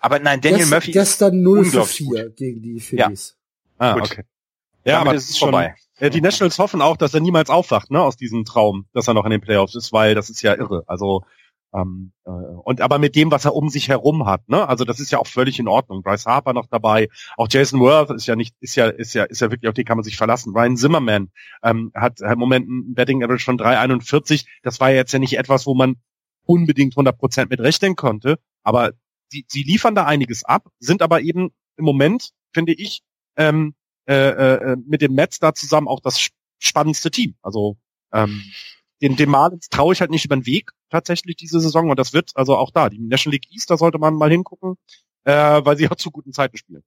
Aber 0.00 0.18
nein, 0.18 0.40
Daniel 0.40 0.60
Gest, 0.60 0.70
Murphy 0.70 0.90
ist 0.90 0.94
gestern 0.94 1.42
0 1.42 1.64
für 1.64 1.66
unglaublich 1.66 1.96
4 1.96 2.30
gegen 2.30 2.62
die 2.62 2.80
Phillies. 2.80 3.36
Ah, 3.78 3.94
Gut. 3.94 4.04
okay. 4.04 4.24
Ja, 4.84 4.98
damit 4.98 5.08
aber 5.08 5.14
das 5.14 5.24
es 5.24 5.30
ist 5.30 5.38
schon, 5.38 5.50
vorbei. 5.50 5.74
äh, 5.98 6.10
die 6.10 6.20
Nationals 6.20 6.58
hoffen 6.58 6.80
auch, 6.80 6.96
dass 6.96 7.12
er 7.12 7.20
niemals 7.20 7.50
aufwacht, 7.50 7.90
ne, 7.90 8.00
aus 8.00 8.16
diesem 8.16 8.44
Traum, 8.44 8.86
dass 8.92 9.08
er 9.08 9.14
noch 9.14 9.24
in 9.24 9.32
den 9.32 9.40
Playoffs 9.40 9.74
ist, 9.74 9.92
weil 9.92 10.14
das 10.14 10.30
ist 10.30 10.42
ja 10.42 10.54
irre. 10.54 10.84
Also 10.86 11.24
ähm, 11.76 12.12
äh, 12.24 12.30
und 12.30 12.80
aber 12.80 12.98
mit 12.98 13.14
dem, 13.16 13.30
was 13.30 13.44
er 13.44 13.54
um 13.54 13.68
sich 13.68 13.88
herum 13.88 14.26
hat, 14.26 14.48
ne? 14.48 14.66
Also 14.68 14.84
das 14.84 14.98
ist 14.98 15.12
ja 15.12 15.18
auch 15.18 15.26
völlig 15.26 15.58
in 15.58 15.68
Ordnung. 15.68 16.02
Bryce 16.02 16.26
Harper 16.26 16.54
noch 16.54 16.66
dabei, 16.66 17.08
auch 17.36 17.48
Jason 17.50 17.80
Worth 17.80 18.10
ist 18.10 18.26
ja 18.26 18.34
nicht, 18.34 18.54
ist 18.60 18.76
ja, 18.76 18.86
ist 18.86 19.14
ja, 19.14 19.24
ist 19.24 19.40
ja 19.40 19.50
wirklich 19.50 19.68
auf 19.68 19.74
den 19.74 19.84
kann 19.84 19.98
man 19.98 20.04
sich 20.04 20.16
verlassen. 20.16 20.54
Ryan 20.56 20.76
Zimmerman 20.76 21.30
ähm, 21.62 21.92
hat 21.94 22.20
im 22.20 22.38
Moment 22.38 22.68
ein 22.68 22.94
Betting 22.94 23.22
Average 23.22 23.44
von 23.44 23.58
3,41. 23.58 24.46
Das 24.62 24.80
war 24.80 24.90
jetzt 24.90 25.12
ja 25.12 25.18
nicht 25.18 25.38
etwas, 25.38 25.66
wo 25.66 25.74
man 25.74 25.96
unbedingt 26.44 26.94
100% 26.94 27.48
mit 27.50 27.60
rechnen 27.60 27.96
konnte, 27.96 28.38
aber 28.62 28.92
sie, 29.28 29.44
sie 29.48 29.62
liefern 29.62 29.94
da 29.94 30.04
einiges 30.06 30.44
ab, 30.44 30.68
sind 30.78 31.02
aber 31.02 31.20
eben 31.20 31.50
im 31.76 31.84
Moment, 31.84 32.30
finde 32.52 32.72
ich, 32.72 33.02
ähm, 33.36 33.74
äh, 34.08 34.14
äh, 34.14 34.76
mit 34.86 35.02
dem 35.02 35.14
Mets 35.14 35.40
da 35.40 35.52
zusammen 35.52 35.88
auch 35.88 36.00
das 36.00 36.28
spannendste 36.58 37.10
Team. 37.10 37.34
Also 37.42 37.76
ähm, 38.12 38.42
den, 39.02 39.30
Marlins 39.30 39.68
traue 39.68 39.92
ich 39.92 40.00
halt 40.00 40.10
nicht 40.10 40.24
über 40.24 40.36
den 40.36 40.46
Weg 40.46 40.70
tatsächlich 40.90 41.36
diese 41.36 41.60
Saison 41.60 41.90
und 41.90 41.98
das 41.98 42.12
wird 42.12 42.30
also 42.34 42.56
auch 42.56 42.70
da. 42.70 42.88
Die 42.88 42.98
National 42.98 43.34
League 43.34 43.52
East, 43.52 43.70
da 43.70 43.76
sollte 43.76 43.98
man 43.98 44.14
mal 44.14 44.30
hingucken, 44.30 44.76
äh, 45.24 45.32
weil 45.32 45.76
sie 45.76 45.88
auch 45.88 45.96
zu 45.96 46.10
guten 46.10 46.32
Zeiten 46.32 46.56
spielen. 46.56 46.82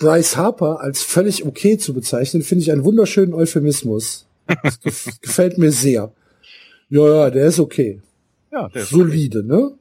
Bryce 0.00 0.36
Harper 0.36 0.80
als 0.80 1.02
völlig 1.02 1.44
okay 1.44 1.78
zu 1.78 1.94
bezeichnen, 1.94 2.42
finde 2.42 2.62
ich 2.62 2.72
einen 2.72 2.84
wunderschönen 2.84 3.34
Euphemismus. 3.34 4.26
Das 4.62 4.80
gef 4.80 5.08
gefällt 5.22 5.58
mir 5.58 5.72
sehr. 5.72 6.12
Ja, 6.88 7.08
ja, 7.08 7.30
der 7.30 7.46
ist 7.46 7.58
okay. 7.58 8.00
Ja, 8.52 8.68
der 8.68 8.82
ist, 8.82 8.90
Solide, 8.90 9.42
ne? 9.42 9.72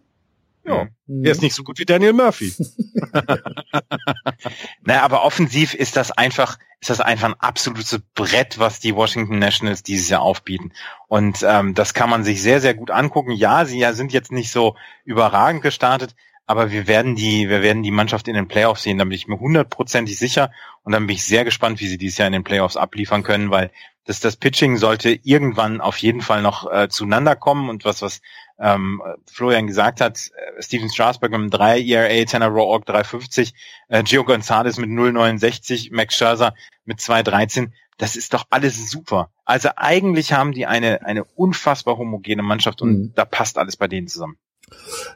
Ja, 0.65 0.87
Mhm. 1.07 1.23
der 1.23 1.31
ist 1.31 1.41
nicht 1.41 1.55
so 1.55 1.63
gut 1.63 1.79
wie 1.79 1.85
Daniel 1.85 2.13
Murphy. 2.13 2.53
Naja, 4.83 5.03
aber 5.03 5.23
offensiv 5.23 5.73
ist 5.73 5.95
das 5.97 6.11
einfach, 6.11 6.57
ist 6.79 6.89
das 6.89 6.99
einfach 7.01 7.27
ein 7.29 7.39
absolutes 7.39 7.99
Brett, 8.13 8.59
was 8.59 8.79
die 8.79 8.95
Washington 8.95 9.39
Nationals 9.39 9.83
dieses 9.83 10.09
Jahr 10.09 10.21
aufbieten. 10.21 10.71
Und 11.07 11.43
ähm, 11.47 11.73
das 11.73 11.93
kann 11.93 12.09
man 12.09 12.23
sich 12.23 12.41
sehr, 12.41 12.61
sehr 12.61 12.73
gut 12.73 12.91
angucken. 12.91 13.31
Ja, 13.31 13.65
sie 13.65 13.79
ja 13.79 13.93
sind 13.93 14.13
jetzt 14.13 14.31
nicht 14.31 14.51
so 14.51 14.75
überragend 15.03 15.61
gestartet, 15.61 16.15
aber 16.45 16.71
wir 16.71 16.87
werden 16.87 17.15
die, 17.15 17.49
wir 17.49 17.61
werden 17.61 17.83
die 17.83 17.91
Mannschaft 17.91 18.27
in 18.27 18.35
den 18.35 18.47
Playoffs 18.47 18.83
sehen, 18.83 18.97
da 18.99 19.03
bin 19.03 19.13
ich 19.13 19.27
mir 19.27 19.39
hundertprozentig 19.39 20.17
sicher. 20.17 20.51
Und 20.83 20.91
dann 20.91 21.07
bin 21.07 21.15
ich 21.15 21.23
sehr 21.25 21.43
gespannt, 21.43 21.79
wie 21.79 21.87
sie 21.87 21.97
dieses 21.97 22.17
Jahr 22.19 22.27
in 22.27 22.33
den 22.33 22.43
Playoffs 22.43 22.77
abliefern 22.77 23.23
können, 23.23 23.49
weil 23.49 23.71
das, 24.05 24.19
das 24.19 24.35
Pitching 24.35 24.77
sollte 24.77 25.19
irgendwann 25.23 25.81
auf 25.81 25.97
jeden 25.97 26.21
Fall 26.21 26.43
noch 26.43 26.71
äh, 26.71 26.89
zueinander 26.89 27.35
kommen 27.35 27.69
und 27.69 27.85
was, 27.85 28.03
was 28.03 28.21
ähm, 28.59 29.01
Florian 29.31 29.67
gesagt 29.67 30.01
hat, 30.01 30.31
äh, 30.57 30.61
Steven 30.61 30.89
Strasberg 30.89 31.31
mit 31.31 31.39
einem 31.39 31.49
3 31.49 31.81
ERA, 31.81 32.25
Tanner 32.25 32.47
Roark 32.47 32.85
350, 32.85 33.53
äh, 33.89 34.03
Gio 34.03 34.23
Gonzalez 34.23 34.77
mit 34.77 34.89
0,69, 34.89 35.89
Max 35.91 36.15
Scherzer 36.15 36.53
mit 36.85 36.99
2,13. 36.99 37.69
Das 37.97 38.15
ist 38.15 38.33
doch 38.33 38.45
alles 38.49 38.89
super. 38.89 39.29
Also 39.45 39.69
eigentlich 39.75 40.33
haben 40.33 40.51
die 40.51 40.65
eine, 40.65 41.05
eine 41.05 41.23
unfassbar 41.23 41.97
homogene 41.97 42.43
Mannschaft 42.43 42.81
und 42.81 42.89
Mhm. 42.91 43.11
da 43.15 43.25
passt 43.25 43.57
alles 43.57 43.77
bei 43.77 43.87
denen 43.87 44.07
zusammen. 44.07 44.37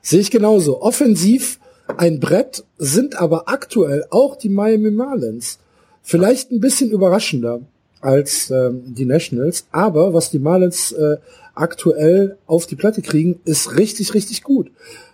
Sehe 0.02 0.20
ich 0.20 0.32
genauso. 0.32 0.82
Offensiv 0.82 1.60
ein 1.98 2.20
Brett 2.20 2.64
sind 2.78 3.16
aber 3.16 3.50
aktuell 3.50 4.06
auch 4.12 4.36
die 4.38 4.50
Miami 4.50 4.92
Marlins. 4.92 5.60
Vielleicht 6.04 6.52
ein 6.52 6.60
bisschen 6.60 6.92
überraschender 6.92 7.62
als 8.02 8.50
ähm, 8.52 8.84
die 8.96 9.06
Nationals, 9.06 9.68
aber 9.72 10.14
was 10.14 10.30
die 10.30 10.40
Marlins 10.40 10.92
äh, 10.94 11.18
aktuell 11.60 12.38
auf 12.46 12.66
die 12.66 12.76
Platte 12.76 13.02
kriegen, 13.02 13.40
ist 13.46 13.78
richtig, 13.78 14.14
richtig 14.14 14.44
gut. 14.44 14.72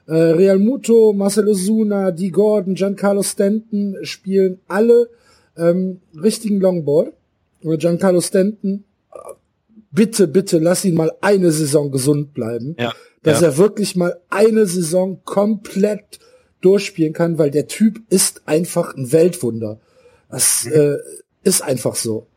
Äh, 0.07 0.13
Real 0.13 0.59
Muto, 0.59 1.13
Marcelo 1.13 1.53
Zuna, 1.53 2.11
Dee 2.11 2.29
Gordon, 2.29 2.75
Giancarlo 2.75 3.23
Stanton 3.23 3.97
spielen 4.03 4.59
alle 4.67 5.09
ähm, 5.57 5.99
richtigen 6.21 6.59
Longball. 6.59 7.13
Oder 7.63 7.77
Giancarlo 7.77 8.21
Stanton, 8.21 8.83
bitte, 9.91 10.27
bitte 10.27 10.59
lass 10.59 10.85
ihn 10.85 10.93
mal 10.93 11.11
eine 11.21 11.51
Saison 11.51 11.91
gesund 11.91 12.33
bleiben. 12.33 12.75
Ja. 12.77 12.93
Dass 13.23 13.41
ja. 13.41 13.47
er 13.47 13.57
wirklich 13.57 13.95
mal 13.95 14.19
eine 14.29 14.67
Saison 14.67 15.21
komplett 15.23 16.19
durchspielen 16.61 17.13
kann, 17.13 17.39
weil 17.39 17.49
der 17.49 17.67
Typ 17.67 18.01
ist 18.09 18.43
einfach 18.45 18.95
ein 18.95 19.11
Weltwunder. 19.11 19.79
Das 20.29 20.67
äh, 20.67 20.97
ist 21.43 21.63
einfach 21.63 21.95
so. 21.95 22.27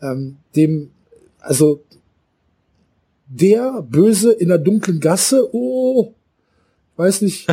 Ähm, 0.00 0.38
dem, 0.56 0.90
also 1.38 1.82
der 3.34 3.82
Böse 3.82 4.32
in 4.32 4.48
der 4.48 4.58
dunklen 4.58 5.00
Gasse, 5.00 5.48
oh, 5.52 6.12
weiß 6.96 7.22
nicht, 7.22 7.46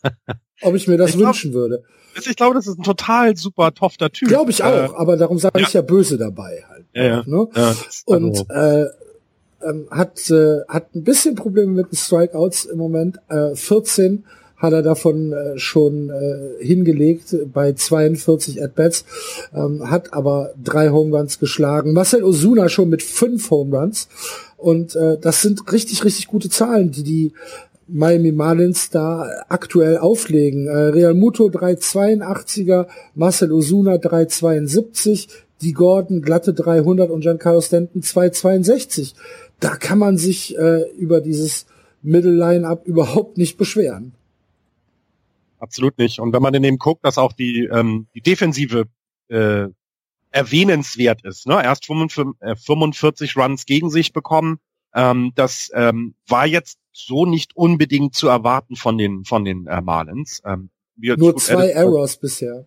ob 0.62 0.74
ich 0.74 0.86
mir 0.88 0.96
das 0.98 1.10
Ich 1.10 1.16
glaub- 1.16 1.28
wünschen 1.28 1.54
würde. 1.54 1.82
Also 2.16 2.30
Ich 2.30 2.36
glaube, 2.36 2.54
das 2.54 2.66
ist 2.68 2.78
ein 2.78 2.82
total 2.84 3.36
super 3.36 3.74
tofter 3.74 4.10
Typ. 4.10 4.28
Glaube 4.28 4.50
ich 4.52 4.62
auch, 4.62 4.92
Äh, 4.92 4.96
aber 4.96 5.16
darum 5.16 5.38
sage 5.38 5.58
ja. 5.60 5.66
ich 5.66 5.72
ja 5.72 5.82
böse 5.82 6.16
dabei 6.16 6.62
halt. 6.68 6.84
ja, 6.92 7.02
ja. 7.04 7.22
Ne? 7.26 7.48
ja 7.56 7.74
Und 8.04 8.48
also, 8.50 8.84
äh, 8.84 8.86
ähm, 9.68 9.88
hat 9.90 10.30
äh, 10.30 10.60
hat 10.68 10.94
ein 10.94 11.02
bisschen 11.04 11.34
Probleme 11.34 11.72
mit 11.72 11.90
den 11.90 11.96
Strikeouts 11.96 12.66
im 12.66 12.78
Moment. 12.78 13.18
Äh, 13.28 13.56
14 13.56 14.24
hat 14.58 14.72
er 14.72 14.82
davon 14.82 15.32
äh, 15.32 15.58
schon 15.58 16.08
äh, 16.10 16.64
hingelegt 16.64 17.34
bei 17.52 17.72
42 17.72 18.62
At-Bats, 18.62 19.04
ähm, 19.52 19.90
hat 19.90 20.12
aber 20.14 20.54
drei 20.62 20.90
Home 20.90 21.16
Runs 21.16 21.38
geschlagen. 21.40 21.92
Marcel 21.94 22.22
Osuna 22.22 22.68
schon 22.68 22.90
mit 22.90 23.02
fünf 23.02 23.50
Home 23.50 23.76
Runs 23.76 24.08
und 24.56 24.96
äh, 24.96 25.18
das 25.18 25.42
sind 25.42 25.72
richtig, 25.72 26.04
richtig 26.04 26.26
gute 26.26 26.48
Zahlen, 26.48 26.90
die 26.90 27.02
die 27.02 27.32
Miami 27.86 28.32
Marlins 28.32 28.90
da 28.90 29.28
aktuell 29.48 29.98
auflegen. 29.98 30.66
Äh, 30.66 30.76
Real 30.76 31.14
Muto 31.14 31.46
382er, 31.46 32.86
Marcel 33.14 33.52
Osuna 33.52 33.98
372, 33.98 35.28
die 35.60 35.72
Gordon 35.72 36.22
glatte 36.22 36.54
300 36.54 37.10
und 37.10 37.20
Giancarlo 37.20 37.60
Stanton 37.60 38.02
262. 38.02 39.14
Da 39.60 39.76
kann 39.76 39.98
man 39.98 40.16
sich 40.16 40.56
äh, 40.58 40.90
über 40.96 41.20
dieses 41.20 41.66
Middle 42.02 42.32
Line-Up 42.32 42.86
überhaupt 42.86 43.38
nicht 43.38 43.56
beschweren. 43.56 44.12
absolut 45.58 45.96
nicht. 45.98 46.20
Und 46.20 46.32
wenn 46.32 46.42
man 46.42 46.52
dann 46.52 46.64
eben 46.64 46.78
guckt, 46.78 47.04
dass 47.04 47.16
auch 47.16 47.32
die, 47.32 47.64
ähm, 47.64 48.06
die 48.14 48.20
Defensive 48.20 48.84
äh, 49.28 49.68
erwähnenswert 50.34 51.24
ist, 51.24 51.46
ne? 51.46 51.62
erst 51.62 51.86
45, 51.86 52.34
äh, 52.40 52.56
45 52.56 53.36
Runs 53.36 53.66
gegen 53.66 53.88
sich 53.88 54.12
bekommen, 54.12 54.58
ähm, 54.94 55.32
das 55.36 55.70
ähm, 55.74 56.14
war 56.26 56.46
jetzt 56.46 56.78
so 56.92 57.24
nicht 57.24 57.56
unbedingt 57.56 58.14
zu 58.14 58.28
erwarten 58.28 58.76
von 58.76 58.98
den 58.98 59.24
von 59.24 59.44
den 59.44 59.66
äh, 59.66 59.80
Marlins. 59.80 60.42
Ähm, 60.44 60.70
Nur 60.96 61.36
zwei 61.36 61.70
Errors 61.70 62.16
bisher. 62.16 62.64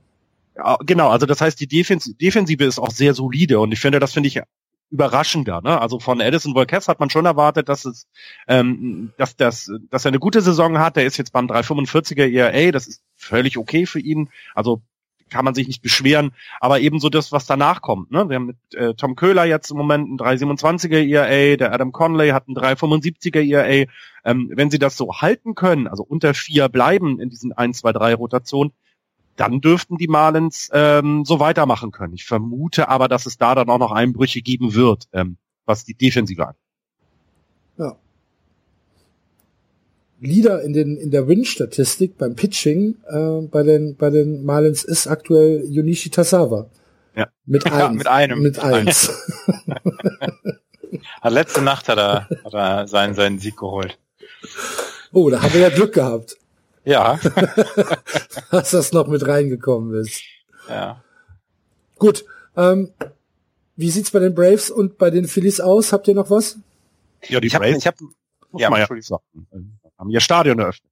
Ja, 0.55 0.77
genau, 0.85 1.09
also 1.09 1.25
das 1.25 1.41
heißt, 1.41 1.59
die 1.59 1.67
Defens 1.67 2.15
Defensive 2.17 2.63
ist 2.63 2.79
auch 2.79 2.91
sehr 2.91 3.13
solide 3.13 3.59
und 3.59 3.71
ich 3.71 3.79
finde, 3.79 3.99
das 3.99 4.13
finde 4.13 4.27
ich 4.27 4.41
überraschender. 4.89 5.61
Ne? 5.61 5.79
Also 5.79 5.99
von 5.99 6.21
Edison 6.21 6.55
Volquez 6.55 6.87
hat 6.87 6.99
man 6.99 7.09
schon 7.09 7.25
erwartet, 7.25 7.67
dass 7.67 7.83
es, 7.85 8.07
ähm, 8.47 9.11
dass 9.17 9.35
das, 9.35 9.69
dass 9.89 10.05
er 10.05 10.09
eine 10.09 10.19
gute 10.19 10.41
Saison 10.41 10.79
hat. 10.79 10.95
Der 10.95 11.05
ist 11.05 11.17
jetzt 11.17 11.33
beim 11.33 11.47
345er 11.47 12.31
ERA, 12.31 12.71
das 12.71 12.87
ist 12.87 13.01
völlig 13.15 13.57
okay 13.57 13.85
für 13.85 13.99
ihn. 13.99 14.29
Also 14.55 14.81
kann 15.29 15.45
man 15.45 15.53
sich 15.53 15.67
nicht 15.67 15.81
beschweren, 15.81 16.31
aber 16.59 16.79
ebenso 16.79 17.09
das, 17.09 17.31
was 17.31 17.45
danach 17.45 17.81
kommt. 17.81 18.11
Ne? 18.11 18.29
Wir 18.29 18.35
haben 18.35 18.45
mit 18.45 18.57
äh, 18.73 18.93
Tom 18.93 19.15
Köhler 19.15 19.45
jetzt 19.45 19.71
im 19.71 19.77
Moment 19.77 20.07
einen 20.07 20.19
327er 20.19 21.05
ERA, 21.07 21.57
der 21.57 21.73
Adam 21.73 21.91
Conley 21.91 22.29
hat 22.29 22.47
einen 22.47 22.57
375er 22.57 23.41
ERA. 23.41 23.89
Ähm, 24.23 24.51
wenn 24.53 24.69
sie 24.69 24.79
das 24.79 24.97
so 24.97 25.13
halten 25.13 25.55
können, 25.55 25.87
also 25.87 26.03
unter 26.03 26.33
vier 26.33 26.69
bleiben 26.69 27.19
in 27.19 27.29
diesen 27.29 27.53
1, 27.53 27.79
2, 27.79 27.93
3 27.93 28.15
Rotationen, 28.15 28.73
dann 29.37 29.61
dürften 29.61 29.97
die 29.97 30.07
Marlins 30.07 30.69
ähm, 30.73 31.23
so 31.23 31.39
weitermachen 31.39 31.91
können. 31.91 32.13
Ich 32.13 32.25
vermute 32.25 32.89
aber, 32.89 33.07
dass 33.07 33.25
es 33.25 33.37
da 33.37 33.55
dann 33.55 33.69
auch 33.69 33.77
noch 33.77 33.91
Einbrüche 33.91 34.41
geben 34.41 34.73
wird, 34.73 35.07
ähm, 35.13 35.37
was 35.65 35.85
die 35.85 35.93
Defensive 35.93 36.47
angeht. 36.47 36.61
Ja. 37.77 37.95
Leader 40.19 40.61
in 40.63 40.73
den 40.73 40.97
in 40.97 41.11
der 41.11 41.27
Win-Statistik 41.27 42.17
beim 42.17 42.35
Pitching 42.35 42.95
äh, 43.07 43.41
bei 43.47 43.63
den 43.63 43.95
bei 43.95 44.09
den 44.09 44.43
Marlins 44.43 44.83
ist 44.83 45.07
aktuell 45.07 45.63
Yunichi 45.69 46.09
Tasawa. 46.09 46.69
Ja. 47.15 47.27
Mit 47.45 47.65
Ja, 47.69 47.87
eins. 47.87 47.97
mit 47.97 48.07
einem. 48.07 48.41
Mit 48.41 48.59
eins. 48.59 49.11
Hat 51.21 51.33
letzte 51.33 51.61
Nacht 51.61 51.89
hat 51.89 51.97
er, 51.97 52.27
hat 52.45 52.53
er 52.53 52.87
seinen, 52.87 53.13
seinen 53.13 53.39
Sieg 53.39 53.57
geholt. 53.57 53.97
Oh, 55.11 55.29
da 55.29 55.41
haben 55.41 55.53
wir 55.53 55.61
ja 55.61 55.69
Glück 55.69 55.93
gehabt, 55.93 56.37
Ja, 56.85 57.19
dass 58.51 58.71
das 58.71 58.93
noch 58.93 59.07
mit 59.07 59.27
reingekommen 59.27 59.99
ist. 59.99 60.21
ja. 60.69 61.03
Gut. 61.97 62.25
Ähm, 62.55 62.91
wie 63.75 63.89
sieht's 63.89 64.11
bei 64.11 64.19
den 64.19 64.33
Braves 64.35 64.69
und 64.71 64.97
bei 64.97 65.09
den 65.09 65.27
Phillies 65.27 65.59
aus? 65.59 65.91
Habt 65.91 66.07
ihr 66.07 66.13
noch 66.15 66.29
was? 66.29 66.57
Ja, 67.27 67.39
die 67.39 67.47
Ich 67.47 67.53
Braves 67.53 67.77
ich 67.79 67.87
hab, 67.87 67.99
muss 68.51 68.61
ja, 68.61 68.69
man 68.69 68.79
ja 68.79 68.87
haben 69.97 70.09
ihr 70.09 70.19
Stadion 70.21 70.59
eröffnet 70.59 70.91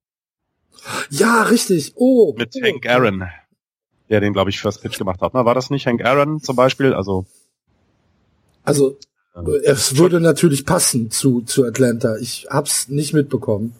Ja, 1.10 1.42
richtig. 1.42 1.92
Oh. 1.96 2.34
mit 2.36 2.54
oh. 2.56 2.60
Hank 2.66 2.86
Aaron, 2.86 3.28
der 4.08 4.20
den, 4.20 4.32
glaube 4.32 4.50
ich, 4.50 4.60
First 4.60 4.82
Pitch 4.82 4.98
gemacht 4.98 5.20
hat. 5.20 5.34
Ne? 5.34 5.44
War 5.44 5.54
das 5.54 5.70
nicht 5.70 5.86
Hank 5.86 6.04
Aaron 6.04 6.40
zum 6.40 6.56
Beispiel? 6.56 6.94
Also 6.94 7.26
Also 8.64 8.98
äh, 9.34 9.56
es 9.64 9.96
würde 9.96 10.20
natürlich 10.20 10.64
passen 10.64 11.10
zu 11.10 11.42
zu 11.42 11.64
Atlanta. 11.64 12.16
Ich 12.16 12.46
hab's 12.50 12.88
nicht 12.88 13.12
mitbekommen. 13.14 13.74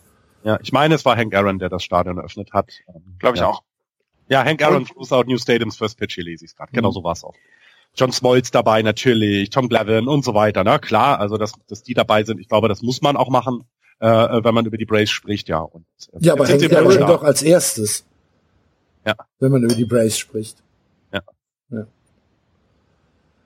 ja, 0.44 0.58
ich 0.62 0.72
meine, 0.72 0.94
es 0.94 1.04
war 1.04 1.16
Hank 1.16 1.34
Aaron, 1.34 1.58
der 1.58 1.68
das 1.68 1.82
Stadion 1.84 2.18
eröffnet 2.18 2.52
hat. 2.52 2.70
Ähm, 2.88 3.02
Glaube 3.18 3.36
ich 3.36 3.40
ja. 3.40 3.48
auch. 3.48 3.62
Ja, 4.28 4.44
Hank 4.44 4.60
Aaron 4.62 4.84
throws 4.86 5.12
out 5.12 5.28
New 5.28 5.38
Stadiums 5.38 5.76
First 5.76 5.98
Pitch, 5.98 6.14
hier 6.16 6.24
lese 6.24 6.44
ich 6.44 6.56
gerade. 6.56 6.72
Genau 6.72 6.88
Mhm. 6.90 6.94
so 6.94 7.04
war 7.04 7.12
es 7.12 7.22
auch. 7.24 7.34
John 7.94 8.12
Smoltz 8.12 8.50
dabei 8.50 8.82
natürlich, 8.82 9.48
Tom 9.50 9.68
Glavine 9.68 10.10
und 10.10 10.24
so 10.24 10.34
weiter. 10.34 10.64
Na 10.64 10.78
klar, 10.78 11.18
also 11.20 11.38
dass, 11.38 11.52
dass 11.68 11.82
die 11.82 11.94
dabei 11.94 12.24
sind, 12.24 12.40
ich 12.40 12.48
glaube, 12.48 12.68
das 12.68 12.82
muss 12.82 13.00
man 13.00 13.16
auch 13.16 13.30
machen, 13.30 13.64
äh, 13.98 14.44
wenn 14.44 14.54
man 14.54 14.66
über 14.66 14.76
die 14.76 14.84
Braves 14.84 15.10
spricht, 15.10 15.48
ja. 15.48 15.60
Und, 15.60 15.86
äh, 16.12 16.18
Ja, 16.20 16.32
aber 16.34 16.46
Hank 16.46 16.72
Aaron 16.72 16.98
doch 17.00 17.22
als 17.22 17.42
erstes. 17.42 18.04
Ja. 19.04 19.14
Wenn 19.38 19.52
man 19.52 19.62
über 19.62 19.74
die 19.74 19.84
Braves 19.84 20.18
spricht. 20.18 20.58
Ja. 21.12 21.20
Ja, 21.70 21.86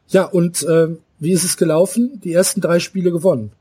ja 0.09 0.25
und 0.25 0.67
ähm, 0.69 0.99
wie 1.19 1.33
ist 1.33 1.45
es 1.45 1.57
gelaufen? 1.57 2.21
Die 2.25 2.33
ersten 2.33 2.61
drei 2.61 2.79
Spiele 2.79 3.13
gewonnen. 3.13 3.53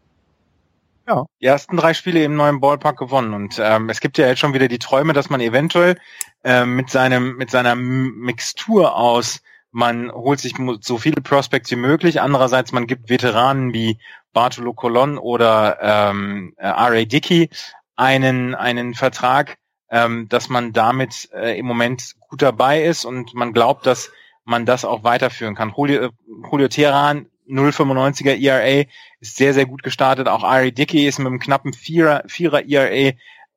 Die 1.41 1.45
ersten 1.45 1.75
drei 1.75 1.93
Spiele 1.93 2.23
im 2.23 2.35
neuen 2.35 2.59
Ballpark 2.59 2.97
gewonnen 2.97 3.33
und 3.33 3.59
ähm, 3.59 3.89
es 3.89 3.99
gibt 3.99 4.19
ja 4.19 4.27
jetzt 4.27 4.39
schon 4.39 4.53
wieder 4.53 4.67
die 4.67 4.77
Träume, 4.77 5.13
dass 5.13 5.31
man 5.31 5.41
eventuell 5.41 5.97
ähm, 6.43 6.75
mit 6.75 6.91
seinem 6.91 7.35
mit 7.35 7.49
seiner 7.49 7.75
Mixtur 7.75 8.95
aus 8.95 9.41
man 9.71 10.11
holt 10.11 10.39
sich 10.39 10.55
so 10.81 10.97
viele 10.97 11.21
Prospects 11.21 11.71
wie 11.71 11.75
möglich. 11.75 12.21
Andererseits 12.21 12.71
man 12.71 12.87
gibt 12.87 13.09
Veteranen 13.09 13.73
wie 13.73 13.99
Bartolo 14.33 14.73
Colon 14.73 15.17
oder 15.17 15.77
ähm, 15.81 16.53
äh, 16.57 16.67
R.A. 16.67 17.05
Dickey 17.05 17.49
einen 17.95 18.55
einen 18.55 18.93
Vertrag, 18.93 19.57
ähm, 19.89 20.27
dass 20.29 20.49
man 20.49 20.73
damit 20.73 21.29
äh, 21.33 21.57
im 21.57 21.65
Moment 21.65 22.15
gut 22.29 22.41
dabei 22.41 22.83
ist 22.83 23.05
und 23.05 23.33
man 23.33 23.53
glaubt, 23.53 23.85
dass 23.85 24.11
man 24.45 24.65
das 24.65 24.85
auch 24.85 25.03
weiterführen 25.03 25.55
kann. 25.55 25.73
Julio, 25.75 26.09
Julio 26.51 26.67
Teheran 26.67 27.27
0,95er 27.49 28.39
ERA 28.39 28.85
ist 29.19 29.35
sehr, 29.35 29.53
sehr 29.53 29.65
gut 29.65 29.83
gestartet. 29.83 30.27
Auch 30.27 30.43
Ari 30.43 30.71
Dickey 30.71 31.07
ist 31.07 31.19
mit 31.19 31.27
einem 31.27 31.39
knappen 31.39 31.73
Vierer, 31.73 32.23
Vierer 32.27 32.63
ERA 32.67 33.13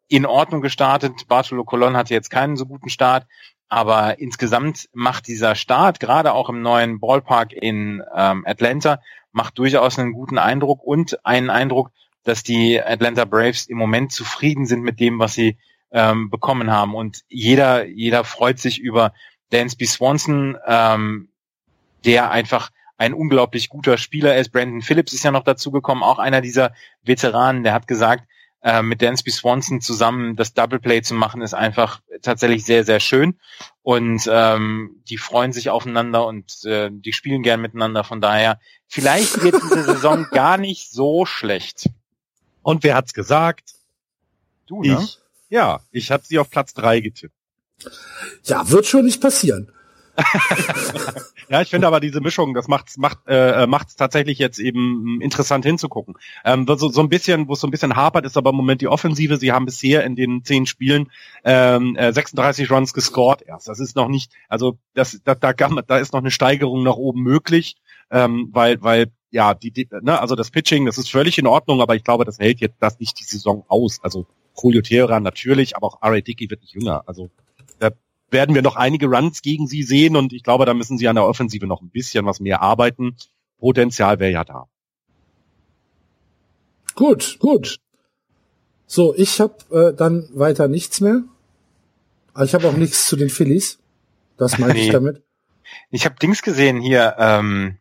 in 0.09 0.27
Ordnung 0.27 0.61
gestartet. 0.61 1.29
Bartolo 1.29 1.65
Colon 1.65 1.97
hatte 1.97 2.15
jetzt 2.15 2.31
keinen 2.31 2.57
so 2.57 2.67
guten 2.67 2.89
Start. 2.89 3.27
Aber 3.69 4.19
insgesamt 4.19 4.89
macht 4.93 5.27
dieser 5.29 5.55
Start, 5.55 5.99
gerade 5.99 6.35
auch 6.35 6.51
im 6.51 6.61
neuen 6.61 7.01
Ballpark 7.01 7.53
in 7.53 8.03
ähm, 8.15 8.45
Atlanta, 8.47 9.01
macht 9.33 9.59
durchaus 9.59 9.99
einen 9.99 10.13
guten 10.13 10.39
Eindruck 10.39 10.83
und 10.83 11.25
einen 11.25 11.51
Eindruck, 11.51 11.91
dass 12.23 12.43
die 12.43 12.81
Atlanta 12.81 13.25
Braves 13.25 13.67
im 13.67 13.79
Moment 13.79 14.13
zufrieden 14.13 14.67
sind 14.67 14.83
mit 14.83 15.01
dem, 15.01 15.19
was 15.19 15.35
sie 15.35 15.59
ähm, 15.91 16.31
bekommen 16.31 16.71
haben. 16.71 16.95
Und 16.95 17.23
jeder, 17.29 17.87
jeder 17.87 18.25
freut 18.25 18.59
sich 18.59 18.79
über 18.79 19.13
Dansby 19.51 19.87
Swanson, 19.87 20.57
ähm, 20.67 21.29
der 22.05 22.31
einfach 22.31 22.71
ein 22.97 23.15
unglaublich 23.15 23.69
guter 23.69 23.99
Spieler 23.99 24.37
ist. 24.37 24.51
Brandon 24.51 24.83
Phillips 24.83 25.13
ist 25.13 25.25
ja 25.25 25.31
noch 25.31 25.45
dazugekommen, 25.45 26.05
auch 26.05 26.19
einer 26.19 26.41
dieser 26.41 26.73
Veteranen, 27.03 27.65
der 27.65 27.73
hat 27.73 27.87
gesagt, 27.87 28.25
äh, 28.63 28.83
mit 28.83 29.03
Dansby 29.03 29.31
Swanson 29.31 29.81
zusammen 29.81 30.37
das 30.37 30.55
Double 30.55 30.79
Play 30.79 31.03
zu 31.03 31.15
machen, 31.15 31.43
ist 31.43 31.55
einfach 31.55 32.01
tatsächlich 32.23 32.65
sehr, 32.65 32.85
sehr 32.85 33.01
schön. 33.01 33.39
Und 33.83 34.29
ähm, 34.31 35.03
die 35.09 35.19
freuen 35.19 35.53
sich 35.53 35.71
aufeinander 35.71 36.27
und 36.27 36.65
äh, 36.65 36.91
die 36.93 37.13
spielen 37.13 37.43
gern 37.43 37.61
miteinander. 37.61 38.05
Von 38.05 38.21
daher, 38.21 38.61
vielleicht 38.87 39.43
wird 39.43 39.57
diese 39.63 39.83
Saison 39.95 40.27
gar 40.31 40.59
nicht 40.59 40.91
so 40.91 41.27
schlecht. 41.27 41.91
Und 42.63 42.85
wer 42.85 42.95
hat's 42.95 43.15
gesagt? 43.15 43.75
Du, 44.67 44.83
ne? 44.83 44.99
Ich. 45.03 45.19
Ja, 45.49 45.81
ich 45.91 46.11
habe 46.11 46.25
sie 46.25 46.39
auf 46.39 46.49
Platz 46.49 46.73
drei 46.73 47.01
getippt. 47.01 47.35
Ja, 48.45 48.71
wird 48.71 48.87
schon 48.87 49.05
nicht 49.05 49.21
passieren. 49.21 49.73
ja, 51.49 51.63
ich 51.63 51.71
finde 51.71 51.87
aber 51.87 52.01
diese 52.01 52.21
Mischung, 52.21 52.55
das 52.55 52.69
macht's 52.69 52.99
macht 52.99 53.19
äh, 53.27 53.67
macht's 53.67 53.97
tatsächlich 53.97 54.39
jetzt 54.39 54.59
eben 54.59 55.21
interessant 55.21 55.65
hinzugucken. 55.65 56.15
Ähm, 56.45 56.67
so, 56.69 56.89
so 56.89 57.01
ein 57.01 57.09
bisschen, 57.09 57.49
wo 57.49 57.55
es 57.55 57.61
so 57.61 57.67
ein 57.67 57.71
bisschen 57.71 57.97
hapert, 57.97 58.27
ist 58.27 58.37
aber 58.37 58.51
im 58.51 58.57
Moment 58.57 58.81
die 58.81 58.89
Offensive. 58.89 59.39
Sie 59.39 59.53
haben 59.53 59.65
bisher 59.65 60.05
in 60.05 60.15
den 60.15 60.45
zehn 60.45 60.67
Spielen 60.67 61.11
ähm, 61.45 61.97
36 61.99 62.69
äh, 62.69 62.75
Runs 62.75 62.93
gescored 62.93 63.43
erst. 63.43 63.69
Das 63.69 63.81
ist 63.81 63.97
noch 63.97 64.09
nicht, 64.09 64.33
also 64.49 64.79
das, 64.95 65.21
da, 65.25 65.35
da, 65.35 65.53
da 65.53 65.99
ist 65.99 66.13
noch 66.13 66.21
eine 66.21 66.31
Steigerung 66.31 66.83
nach 66.83 66.97
oben 66.97 67.23
möglich, 67.23 67.77
ähm, 68.11 68.51
weil 68.53 68.83
weil 68.83 69.07
ja 69.31 69.55
die, 69.55 69.71
die 69.71 69.89
ne, 70.03 70.21
also 70.21 70.37
das 70.37 70.51
Pitching, 70.51 70.87
das 70.87 70.99
ist 70.99 71.11
völlig 71.11 71.39
in 71.39 71.47
Ordnung, 71.47 71.81
aber 71.81 71.97
ich 71.97 72.05
glaube, 72.05 72.25
das 72.25 72.39
hält 72.39 72.61
jetzt 72.61 72.77
das 72.81 73.01
nicht 73.01 73.19
die 73.19 73.25
Saison 73.25 73.65
aus. 73.69 73.99
Also 74.03 74.27
Julio 74.61 74.83
Teheran 74.83 75.23
natürlich, 75.23 75.77
aber 75.77 75.87
auch 75.87 76.03
R.A. 76.03 76.21
Dickey 76.21 76.51
wird 76.51 76.61
nicht 76.61 76.75
jünger. 76.75 77.03
Also 77.07 77.31
werden 78.33 78.55
wir 78.55 78.63
noch 78.63 78.77
einige 78.77 79.07
Runs 79.07 79.43
gegen 79.43 79.67
sie 79.67 79.83
sehen 79.83 80.17
und 80.17 80.33
ich 80.33 80.43
glaube, 80.43 80.67
da 80.67 80.75
müssen 80.75 80.99
sie 80.99 81.09
an 81.09 81.17
der 81.17 81.27
Offensive 81.27 81.67
noch 81.67 81.83
ein 81.83 81.91
bisschen 81.91 82.27
was 82.27 82.41
mehr 82.41 82.63
arbeiten. 82.63 83.17
Potenzial 83.59 84.19
wäre 84.19 84.33
ja 84.33 84.45
da. 84.45 84.67
Gut, 86.95 87.39
gut. 87.39 87.79
So, 88.87 89.15
ich 89.17 89.41
habe 89.41 89.57
äh, 89.71 89.97
dann 89.97 90.29
weiter 90.35 90.69
nichts 90.69 91.01
mehr. 91.01 91.23
Aber 92.35 92.45
ich 92.45 92.55
habe 92.55 92.69
auch 92.69 92.75
nichts 92.75 93.07
zu 93.07 93.17
den 93.17 93.31
Phillies. 93.31 93.79
Das 94.37 94.59
meine 94.59 94.75
nee. 94.75 94.87
ich 94.87 94.91
damit. 94.91 95.23
Ich 95.91 96.05
habe 96.05 96.17
Dings 96.17 96.43
gesehen 96.43 96.81
hier. 96.81 97.15
Ähm, 97.19 97.79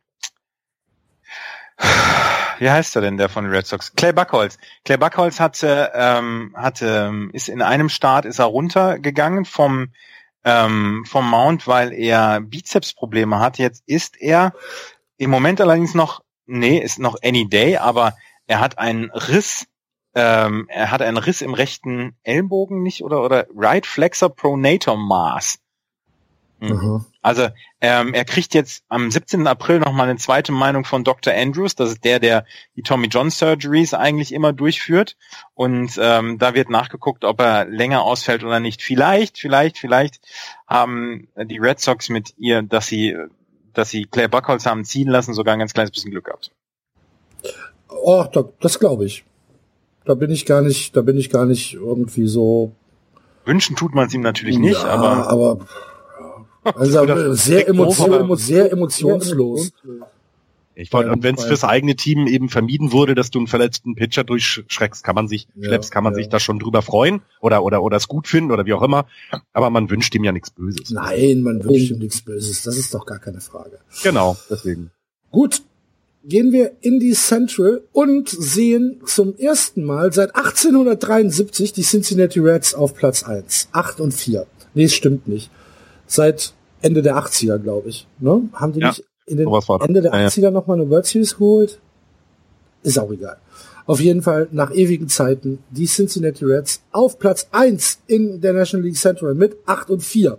wie 2.59 2.69
heißt 2.69 2.95
er 2.95 3.01
denn, 3.01 3.17
der 3.17 3.27
von 3.27 3.45
Red 3.47 3.65
Sox? 3.65 3.93
Clay 3.95 4.13
Buckholz. 4.13 4.57
Clay 4.85 4.97
Buckholz 4.97 5.39
hatte, 5.39 5.91
ähm, 5.95 6.53
hatte, 6.55 7.11
ist 7.33 7.49
in 7.49 7.61
einem 7.61 7.89
Start 7.89 8.25
ist 8.25 8.39
er 8.39 8.45
runtergegangen 8.45 9.45
vom 9.45 9.89
ähm, 10.43 11.05
vom 11.07 11.29
Mount, 11.29 11.67
weil 11.67 11.93
er 11.93 12.41
Bizepsprobleme 12.41 13.39
hat. 13.39 13.57
Jetzt 13.57 13.83
ist 13.85 14.19
er 14.19 14.53
im 15.17 15.29
Moment 15.29 15.61
allerdings 15.61 15.93
noch, 15.93 16.21
nee, 16.45 16.79
ist 16.79 16.99
noch 16.99 17.17
any 17.23 17.47
day, 17.47 17.77
aber 17.77 18.15
er 18.47 18.59
hat 18.59 18.77
einen 18.77 19.11
Riss, 19.11 19.67
ähm, 20.15 20.67
er 20.69 20.91
hat 20.91 21.01
einen 21.01 21.17
Riss 21.17 21.41
im 21.41 21.53
rechten 21.53 22.15
Ellenbogen 22.23 22.81
nicht 22.81 23.03
oder 23.03 23.23
oder 23.23 23.47
Right 23.55 23.85
Flexor 23.85 24.29
Pronator 24.29 24.97
Maß. 24.97 25.59
Mhm. 26.59 27.05
Also 27.21 27.49
ähm, 27.81 28.13
er 28.13 28.25
kriegt 28.25 28.55
jetzt 28.55 28.83
am 28.89 29.11
17. 29.11 29.45
April 29.45 29.79
nochmal 29.79 30.09
eine 30.09 30.17
zweite 30.17 30.51
Meinung 30.51 30.85
von 30.85 31.03
Dr. 31.03 31.33
Andrews. 31.33 31.75
Das 31.75 31.89
ist 31.89 32.03
der, 32.03 32.19
der 32.19 32.45
die 32.75 32.81
Tommy 32.81 33.07
John 33.07 33.29
Surgeries 33.29 33.93
eigentlich 33.93 34.33
immer 34.33 34.53
durchführt. 34.53 35.17
Und 35.53 35.99
ähm, 36.01 36.39
da 36.39 36.55
wird 36.55 36.71
nachgeguckt, 36.71 37.23
ob 37.23 37.39
er 37.39 37.65
länger 37.65 38.01
ausfällt 38.01 38.43
oder 38.43 38.59
nicht. 38.59 38.81
Vielleicht, 38.81 39.37
vielleicht, 39.37 39.77
vielleicht 39.77 40.19
haben 40.67 41.27
die 41.37 41.59
Red 41.59 41.79
Sox 41.79 42.09
mit 42.09 42.33
ihr, 42.37 42.63
dass 42.63 42.87
sie, 42.87 43.15
dass 43.73 43.91
sie 43.91 44.05
Claire 44.05 44.29
Buckholz 44.29 44.65
haben 44.65 44.83
ziehen 44.83 45.07
lassen, 45.07 45.35
sogar 45.35 45.53
ein 45.53 45.59
ganz 45.59 45.73
kleines 45.73 45.91
bisschen 45.91 46.11
Glück 46.11 46.25
gehabt. 46.25 46.51
Oh, 47.87 48.25
das 48.59 48.79
glaube 48.79 49.05
ich. 49.05 49.23
Da 50.05 50.15
bin 50.15 50.31
ich 50.31 50.47
gar 50.47 50.61
nicht, 50.61 50.95
da 50.95 51.01
bin 51.01 51.17
ich 51.17 51.29
gar 51.29 51.45
nicht 51.45 51.75
irgendwie 51.75 52.27
so. 52.27 52.71
Wünschen 53.45 53.75
tut 53.75 53.93
man 53.93 54.07
es 54.07 54.13
ihm 54.15 54.21
natürlich 54.21 54.57
nicht, 54.57 54.81
ja, 54.81 54.89
aber. 54.89 55.27
aber 55.29 55.59
also 56.63 57.33
sehr, 57.33 57.67
emotion, 57.67 58.37
sehr 58.37 58.71
emotionslos. 58.71 59.71
Ich 60.73 60.93
wollte, 60.93 61.11
und 61.11 61.21
wenn 61.21 61.35
es 61.35 61.43
fürs 61.43 61.63
eigene 61.63 61.95
Team 61.95 62.27
eben 62.27 62.49
vermieden 62.49 62.91
wurde, 62.91 63.13
dass 63.13 63.29
du 63.29 63.39
einen 63.39 63.47
verletzten 63.47 63.95
Pitcher 63.95 64.23
durchschreckst, 64.23 65.03
kann 65.03 65.15
man 65.15 65.27
sich, 65.27 65.47
ja, 65.55 65.67
schleppst, 65.67 65.91
kann 65.91 66.03
man 66.03 66.13
ja. 66.13 66.17
sich 66.17 66.29
da 66.29 66.39
schon 66.39 66.59
drüber 66.59 66.81
freuen 66.81 67.21
oder 67.41 67.63
oder 67.63 67.83
oder 67.83 67.97
es 67.97 68.07
gut 68.07 68.27
finden 68.27 68.51
oder 68.51 68.65
wie 68.65 68.73
auch 68.73 68.81
immer. 68.81 69.05
Aber 69.53 69.69
man 69.69 69.89
wünscht 69.89 70.15
ihm 70.15 70.23
ja 70.23 70.31
nichts 70.31 70.49
Böses. 70.49 70.89
Nein, 70.89 71.41
man 71.41 71.63
wünscht 71.63 71.91
ihm 71.91 71.99
nichts 71.99 72.21
Böses. 72.21 72.63
Das 72.63 72.77
ist 72.77 72.93
doch 72.93 73.05
gar 73.05 73.19
keine 73.19 73.41
Frage. 73.41 73.79
Genau, 74.01 74.37
deswegen. 74.49 74.91
Gut, 75.29 75.61
gehen 76.23 76.51
wir 76.53 76.71
in 76.81 76.99
die 76.99 77.13
Central 77.13 77.81
und 77.91 78.29
sehen 78.29 79.01
zum 79.05 79.35
ersten 79.37 79.83
Mal 79.83 80.13
seit 80.13 80.35
1873 80.35 81.73
die 81.73 81.83
Cincinnati 81.83 82.39
Reds 82.39 82.73
auf 82.73 82.95
Platz 82.95 83.23
1. 83.23 83.69
8 83.73 83.99
und 83.99 84.13
4. 84.13 84.47
Nee, 84.73 84.85
es 84.85 84.93
stimmt 84.93 85.27
nicht 85.27 85.51
seit 86.11 86.53
Ende 86.81 87.01
der 87.01 87.15
80er, 87.17 87.57
glaube 87.57 87.89
ich. 87.89 88.07
Ne? 88.19 88.49
Haben 88.53 88.73
die 88.73 88.81
ja, 88.81 88.89
nicht 88.89 89.03
in 89.25 89.37
den 89.37 89.47
Ende 89.47 90.01
der 90.01 90.11
ja, 90.11 90.27
80er 90.27 90.41
ja. 90.41 90.51
nochmal 90.51 90.79
eine 90.79 90.89
World 90.89 91.05
Series 91.05 91.37
geholt? 91.37 91.79
Ist 92.83 92.99
auch 92.99 93.11
egal. 93.11 93.37
Auf 93.85 93.99
jeden 93.99 94.21
Fall 94.21 94.47
nach 94.51 94.71
ewigen 94.71 95.07
Zeiten 95.07 95.59
die 95.69 95.85
Cincinnati 95.85 96.45
Reds 96.45 96.81
auf 96.91 97.17
Platz 97.17 97.47
1 97.51 97.99
in 98.07 98.41
der 98.41 98.53
National 98.53 98.85
League 98.85 98.97
Central 98.97 99.35
mit 99.35 99.57
8 99.65 99.89
und 99.89 100.03
4. 100.03 100.37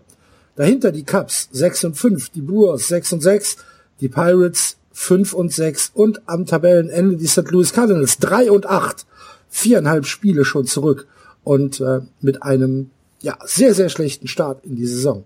Dahinter 0.56 0.92
die 0.92 1.04
Cubs 1.04 1.48
6 1.52 1.84
und 1.84 1.94
5, 1.96 2.30
die 2.30 2.42
Brewers 2.42 2.88
6 2.88 3.14
und 3.14 3.22
6, 3.22 3.56
die 4.00 4.08
Pirates 4.08 4.76
5 4.92 5.32
und 5.32 5.52
6 5.52 5.92
und 5.94 6.22
am 6.26 6.44
Tabellenende 6.44 7.16
die 7.16 7.26
St. 7.26 7.50
Louis 7.50 7.72
Cardinals 7.72 8.18
3 8.18 8.50
und 8.50 8.66
8. 8.66 9.06
Viereinhalb 9.48 10.06
Spiele 10.06 10.44
schon 10.44 10.66
zurück 10.66 11.06
und 11.44 11.80
äh, 11.80 12.00
mit 12.20 12.42
einem 12.42 12.90
ja 13.22 13.38
sehr, 13.44 13.74
sehr 13.74 13.88
schlechten 13.88 14.28
Start 14.28 14.64
in 14.64 14.76
die 14.76 14.86
Saison. 14.86 15.24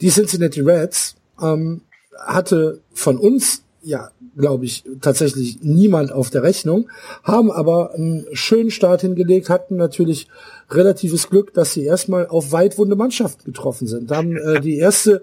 Die 0.00 0.08
Cincinnati 0.08 0.60
Reds 0.60 1.16
ähm, 1.40 1.82
hatte 2.26 2.80
von 2.92 3.18
uns 3.18 3.64
ja, 3.84 4.10
glaube 4.36 4.64
ich, 4.64 4.82
tatsächlich 5.02 5.58
niemand 5.60 6.10
auf 6.10 6.30
der 6.30 6.42
Rechnung, 6.42 6.88
haben 7.22 7.52
aber 7.52 7.94
einen 7.94 8.26
schönen 8.32 8.70
Start 8.70 9.02
hingelegt, 9.02 9.50
hatten 9.50 9.76
natürlich 9.76 10.26
relatives 10.70 11.28
Glück, 11.28 11.52
dass 11.52 11.74
sie 11.74 11.84
erstmal 11.84 12.26
auf 12.26 12.50
weitwunde 12.50 12.96
Mannschaften 12.96 13.44
getroffen 13.44 13.86
sind. 13.86 14.10
Haben 14.10 14.36
äh, 14.36 14.60
die 14.60 14.78
erste 14.78 15.22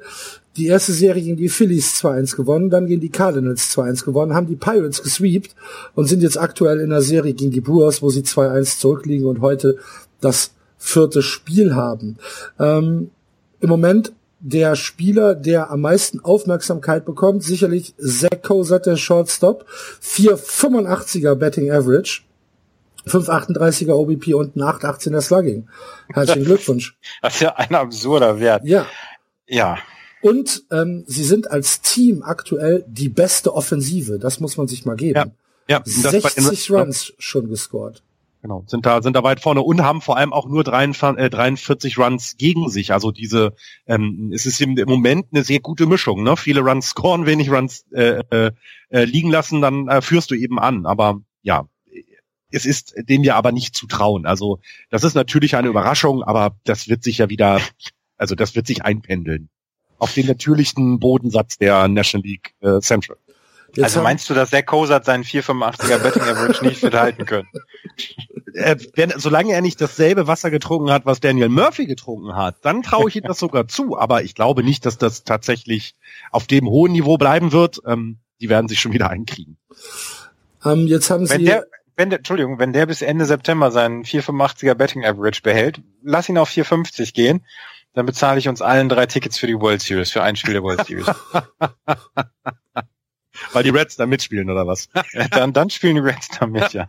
die 0.57 0.67
erste 0.67 0.91
Serie 0.91 1.23
gegen 1.23 1.37
die 1.37 1.47
Phillies 1.47 1.95
2-1 2.03 2.35
gewonnen, 2.35 2.69
dann 2.69 2.85
gegen 2.85 2.99
die 2.99 3.09
Cardinals 3.09 3.73
2-1 3.75 4.03
gewonnen, 4.03 4.33
haben 4.33 4.47
die 4.47 4.57
Pirates 4.57 5.01
gesweept 5.01 5.55
und 5.95 6.07
sind 6.07 6.21
jetzt 6.21 6.37
aktuell 6.37 6.81
in 6.81 6.89
der 6.89 7.01
Serie 7.01 7.33
gegen 7.33 7.51
die 7.51 7.61
Brewers, 7.61 8.01
wo 8.01 8.09
sie 8.09 8.21
2-1 8.21 8.79
zurückliegen 8.79 9.27
und 9.27 9.39
heute 9.39 9.77
das 10.19 10.51
vierte 10.77 11.21
Spiel 11.21 11.73
haben. 11.73 12.17
Ähm, 12.59 13.11
Im 13.61 13.69
Moment 13.69 14.11
der 14.41 14.75
Spieler, 14.75 15.35
der 15.35 15.69
am 15.69 15.81
meisten 15.81 16.19
Aufmerksamkeit 16.19 17.05
bekommt, 17.05 17.43
sicherlich 17.43 17.93
Zach 17.97 18.41
Cozart, 18.41 18.87
der 18.87 18.97
Shortstop. 18.97 19.65
4,85er 20.01 21.35
Betting 21.35 21.71
Average. 21.71 22.23
5,38er 23.07 23.93
OBP 23.93 24.33
und 24.33 24.55
ein 24.55 24.61
8,18er 24.61 25.21
Slugging. 25.21 25.67
Herzlichen 26.13 26.45
Glückwunsch. 26.45 26.97
Das 27.21 27.35
ist 27.35 27.41
ja 27.41 27.55
ein 27.55 27.73
absurder 27.73 28.39
Wert. 28.39 28.63
Ja. 28.65 28.85
Ja. 29.47 29.77
Und 30.21 30.63
ähm, 30.71 31.03
sie 31.07 31.23
sind 31.23 31.49
als 31.49 31.81
Team 31.81 32.21
aktuell 32.23 32.83
die 32.87 33.09
beste 33.09 33.53
Offensive. 33.53 34.19
Das 34.19 34.39
muss 34.39 34.57
man 34.57 34.67
sich 34.67 34.85
mal 34.85 34.95
geben. 34.95 35.33
Ja. 35.67 35.77
ja 35.77 35.81
60 35.83 36.71
Runs 36.71 37.13
schon 37.17 37.49
gescored. 37.49 38.03
Genau, 38.41 38.63
sind 38.65 38.87
da 38.87 39.03
sind 39.03 39.15
da 39.15 39.23
weit 39.23 39.39
vorne 39.39 39.61
und 39.61 39.83
haben 39.83 40.01
vor 40.01 40.17
allem 40.17 40.33
auch 40.33 40.47
nur 40.47 40.63
43, 40.63 41.23
äh, 41.23 41.29
43 41.29 41.97
Runs 41.99 42.37
gegen 42.37 42.69
sich. 42.69 42.91
Also 42.91 43.11
diese, 43.11 43.53
ähm, 43.85 44.31
es 44.33 44.47
ist 44.47 44.59
im, 44.61 44.73
Moment 44.87 45.27
eine 45.31 45.43
sehr 45.43 45.59
gute 45.59 45.85
Mischung. 45.85 46.23
Ne? 46.23 46.35
Viele 46.35 46.61
Runs 46.61 46.87
scoren, 46.87 47.27
wenig 47.27 47.51
Runs 47.51 47.85
äh, 47.91 48.23
äh, 48.31 48.51
äh, 48.89 49.03
liegen 49.03 49.29
lassen, 49.29 49.61
dann 49.61 49.87
äh, 49.87 50.01
führst 50.01 50.31
du 50.31 50.35
eben 50.35 50.59
an. 50.59 50.87
Aber 50.87 51.21
ja, 51.43 51.67
es 52.49 52.65
ist 52.65 52.95
dem 52.97 53.23
ja 53.23 53.35
aber 53.35 53.51
nicht 53.51 53.75
zu 53.75 53.85
trauen. 53.85 54.25
Also 54.25 54.59
das 54.89 55.03
ist 55.03 55.13
natürlich 55.13 55.55
eine 55.55 55.67
Überraschung, 55.67 56.23
aber 56.23 56.55
das 56.63 56.89
wird 56.89 57.03
sich 57.03 57.19
ja 57.19 57.29
wieder, 57.29 57.61
also 58.17 58.33
das 58.33 58.55
wird 58.55 58.65
sich 58.65 58.83
einpendeln 58.83 59.49
auf 60.01 60.15
den 60.15 60.25
natürlichen 60.25 60.99
Bodensatz 60.99 61.59
der 61.59 61.87
National 61.87 62.27
League 62.27 62.55
äh, 62.61 62.79
Central. 62.79 63.17
Jetzt 63.75 63.83
also 63.83 64.01
meinst 64.01 64.29
du, 64.29 64.33
dass 64.33 64.49
Zach 64.49 64.65
Cozart 64.65 65.05
seinen 65.05 65.23
485er 65.23 65.97
Betting 65.99 66.23
Average 66.23 66.65
nicht 66.65 66.81
wird 66.81 66.93
halten 66.93 67.25
können? 67.25 67.47
Äh, 68.53 68.75
wenn, 68.95 69.13
solange 69.15 69.53
er 69.53 69.61
nicht 69.61 69.79
dasselbe 69.79 70.27
Wasser 70.27 70.51
getrunken 70.51 70.91
hat, 70.91 71.05
was 71.05 71.21
Daniel 71.21 71.49
Murphy 71.49 71.85
getrunken 71.85 72.35
hat, 72.35 72.57
dann 72.63 72.83
traue 72.83 73.07
ich 73.09 73.15
ihm 73.15 73.23
das 73.23 73.39
sogar 73.39 73.67
zu. 73.67 73.97
Aber 73.97 74.23
ich 74.23 74.35
glaube 74.35 74.63
nicht, 74.63 74.85
dass 74.85 74.97
das 74.97 75.23
tatsächlich 75.23 75.95
auf 76.31 76.47
dem 76.47 76.67
hohen 76.67 76.91
Niveau 76.91 77.17
bleiben 77.17 77.53
wird. 77.53 77.81
Ähm, 77.85 78.17
die 78.41 78.49
werden 78.49 78.67
sich 78.67 78.79
schon 78.79 78.91
wieder 78.91 79.09
einkriegen. 79.09 79.57
Ähm, 80.65 80.87
jetzt 80.87 81.09
haben 81.09 81.29
wenn 81.29 81.39
Sie 81.39 81.45
der, 81.45 81.65
wenn 81.95 82.09
der, 82.09 82.19
Entschuldigung, 82.19 82.59
wenn 82.59 82.73
der 82.73 82.87
bis 82.87 83.01
Ende 83.01 83.25
September 83.25 83.71
seinen 83.71 84.03
485er 84.03 84.73
Betting 84.73 85.05
Average 85.05 85.41
behält, 85.43 85.81
lass 86.01 86.27
ihn 86.27 86.37
auf 86.37 86.49
450 86.49 87.13
gehen, 87.13 87.45
dann 87.93 88.05
bezahle 88.05 88.39
ich 88.39 88.47
uns 88.47 88.61
allen 88.61 88.89
drei 88.89 89.05
Tickets 89.05 89.37
für 89.37 89.47
die 89.47 89.59
World 89.59 89.81
Series, 89.81 90.11
für 90.11 90.23
ein 90.23 90.35
Spiel 90.35 90.53
der 90.53 90.63
World 90.63 90.85
Series. 90.85 91.05
Weil 93.53 93.63
die 93.63 93.69
Reds 93.69 93.95
da 93.95 94.05
mitspielen, 94.05 94.49
oder 94.49 94.67
was? 94.67 94.89
ja, 95.13 95.27
dann, 95.29 95.53
dann 95.53 95.69
spielen 95.69 95.95
die 95.95 96.01
Reds 96.01 96.29
da 96.39 96.47
mit, 96.47 96.73
ja. 96.73 96.87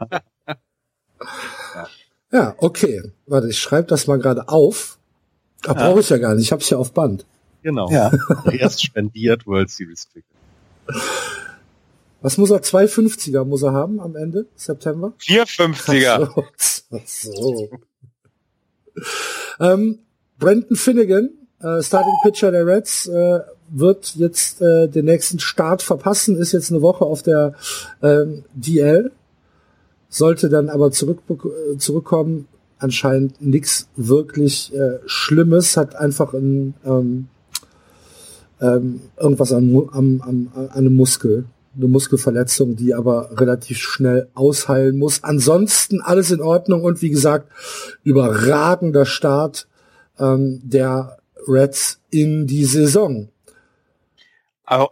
Ja, 2.33 2.55
okay. 2.59 3.03
Warte, 3.27 3.49
ich 3.49 3.59
schreibe 3.59 3.89
das 3.89 4.07
mal 4.07 4.19
gerade 4.19 4.49
auf. 4.49 4.99
Da 5.63 5.75
brauche 5.75 6.01
ich 6.01 6.09
ja 6.09 6.19
gar 6.19 6.35
nicht, 6.35 6.45
ich 6.45 6.53
habe 6.53 6.63
es 6.63 6.71
ja 6.71 6.79
auf 6.79 6.93
Band. 6.93 7.27
Genau. 7.63 7.89
Ja. 7.91 8.11
Erst 8.51 8.83
spendiert 8.83 9.47
World 9.47 9.71
Series 9.71 10.09
Ticket. 10.09 10.25
Was 12.21 12.39
muss 12.39 12.51
er? 12.51 12.63
250er 12.63 13.45
muss 13.45 13.63
er 13.63 13.73
haben 13.73 14.01
am 14.01 14.17
Ende 14.17 14.47
September? 14.57 15.13
450er. 15.21 16.33
So. 16.57 17.01
so. 17.05 17.71
ähm, 19.61 19.99
Brandon 20.39 20.77
Finnegan, 20.77 21.31
äh, 21.61 21.83
Starting 21.83 22.15
Pitcher 22.23 22.51
der 22.51 22.67
Reds, 22.67 23.07
äh, 23.07 23.41
wird 23.73 24.15
jetzt 24.17 24.61
äh, 24.61 24.89
den 24.89 25.07
nächsten 25.07 25.39
Start 25.39 25.83
verpassen, 25.83 26.37
ist 26.37 26.53
jetzt 26.53 26.71
eine 26.71 26.83
Woche 26.83 27.05
auf 27.05 27.23
der 27.23 27.55
ähm, 28.03 28.45
DL, 28.55 29.11
sollte 30.09 30.49
dann 30.49 30.69
aber 30.69 30.91
zurück, 30.91 31.21
äh, 31.29 31.79
zurückkommen. 31.79 32.47
Anscheinend 32.79 33.41
nichts 33.41 33.89
wirklich 33.97 34.75
äh, 34.75 34.99
Schlimmes, 35.07 35.77
hat 35.77 35.95
einfach 35.97 36.35
ein, 36.35 36.75
ähm, 36.85 37.29
ähm, 38.61 39.01
irgendwas 39.19 39.53
am, 39.53 39.89
am, 39.93 40.21
am, 40.21 40.49
an 40.55 40.71
einem 40.71 40.95
Muskel 40.95 41.45
eine 41.77 41.89
Muskelverletzung, 41.89 42.77
die 42.77 42.95
aber 42.95 43.31
relativ 43.41 43.79
schnell 43.79 44.29
ausheilen 44.35 44.99
muss. 44.99 45.25
Ansonsten 45.25 46.01
alles 46.01 46.31
in 46.31 46.41
Ordnung 46.41 46.83
und 46.83 47.01
wie 47.03 47.11
gesagt, 47.11 47.49
überragender 48.03 49.07
Start 49.07 49.69
ähm, 50.19 50.61
der 50.63 51.19
Reds 51.49 52.01
in 52.11 52.47
die 52.47 52.65
Saison. 52.65 53.29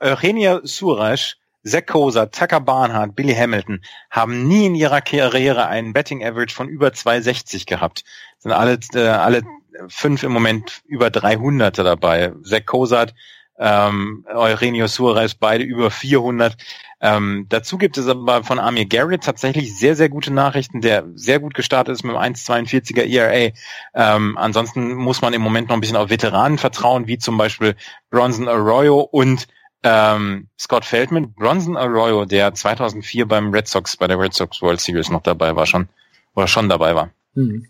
Eugenia 0.00 0.60
Suresh, 0.62 1.36
Zach 1.62 1.86
Koser, 1.86 2.30
Tucker 2.30 2.60
Barnhart, 2.60 3.14
Billy 3.14 3.34
Hamilton 3.34 3.82
haben 4.10 4.48
nie 4.48 4.66
in 4.66 4.74
ihrer 4.74 5.00
Karriere 5.00 5.66
einen 5.66 5.92
Betting 5.92 6.24
Average 6.24 6.54
von 6.54 6.68
über 6.68 6.92
260 6.92 7.66
gehabt. 7.66 8.04
Sind 8.38 8.52
alle, 8.52 8.78
äh, 8.94 9.08
alle 9.08 9.42
fünf 9.88 10.22
im 10.22 10.32
Moment 10.32 10.82
über 10.86 11.08
300er 11.08 11.82
dabei. 11.82 12.32
Zach 12.42 12.64
Kosat 12.64 13.14
ähm, 13.60 14.24
Eugenio 14.34 14.86
Suarez 14.86 15.34
beide 15.34 15.64
über 15.64 15.90
400. 15.90 16.56
Ähm, 17.02 17.46
dazu 17.48 17.76
gibt 17.76 17.98
es 17.98 18.08
aber 18.08 18.42
von 18.42 18.58
Amir 18.58 18.86
Garrett 18.86 19.22
tatsächlich 19.22 19.78
sehr, 19.78 19.96
sehr 19.96 20.08
gute 20.08 20.32
Nachrichten, 20.32 20.80
der 20.80 21.04
sehr 21.14 21.40
gut 21.40 21.54
gestartet 21.54 21.94
ist 21.94 22.02
mit 22.02 22.16
einem 22.16 22.34
1,42er 22.34 23.04
ERA. 23.04 23.52
Ähm, 23.94 24.36
ansonsten 24.38 24.94
muss 24.94 25.20
man 25.20 25.34
im 25.34 25.42
Moment 25.42 25.68
noch 25.68 25.76
ein 25.76 25.80
bisschen 25.80 25.96
auf 25.96 26.08
Veteranen 26.08 26.56
vertrauen, 26.56 27.06
wie 27.06 27.18
zum 27.18 27.36
Beispiel 27.36 27.76
Bronson 28.10 28.48
Arroyo 28.48 29.00
und 29.00 29.46
ähm, 29.82 30.48
Scott 30.58 30.84
Feldman. 30.84 31.32
Bronson 31.32 31.76
Arroyo, 31.76 32.24
der 32.24 32.54
2004 32.54 33.26
beim 33.26 33.50
Red 33.50 33.68
Sox, 33.68 33.96
bei 33.96 34.06
der 34.06 34.18
Red 34.18 34.34
Sox 34.34 34.60
World 34.62 34.80
Series 34.80 35.10
noch 35.10 35.22
dabei 35.22 35.56
war, 35.56 35.66
schon, 35.66 35.88
oder 36.34 36.46
schon 36.46 36.68
dabei 36.68 36.94
war. 36.94 37.10
Mhm. 37.34 37.66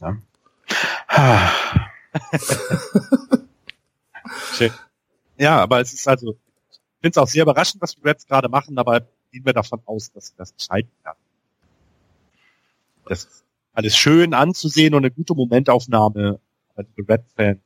Ja. 0.00 0.16
Schön. 4.52 4.72
Ja, 5.40 5.60
aber 5.60 5.80
es 5.80 5.92
ist 5.92 6.08
also, 6.08 6.36
ich 6.68 6.78
finde 7.00 7.10
es 7.10 7.18
auch 7.18 7.28
sehr 7.28 7.42
überraschend, 7.42 7.80
was 7.80 7.94
die 7.94 8.00
Reds 8.00 8.26
gerade 8.26 8.48
machen, 8.48 8.76
aber 8.76 9.02
gehen 9.30 9.46
wir 9.46 9.52
davon 9.52 9.80
aus, 9.86 10.10
dass 10.10 10.26
sie 10.26 10.34
das 10.36 10.50
entscheiden 10.50 10.90
werden. 11.04 11.18
Das 13.06 13.24
ist 13.24 13.44
alles 13.72 13.96
schön 13.96 14.34
anzusehen 14.34 14.94
und 14.94 15.02
eine 15.02 15.12
gute 15.12 15.34
Momentaufnahme. 15.34 16.40
Aber 16.74 16.82
die 16.82 17.02
Red-Fans, 17.02 17.60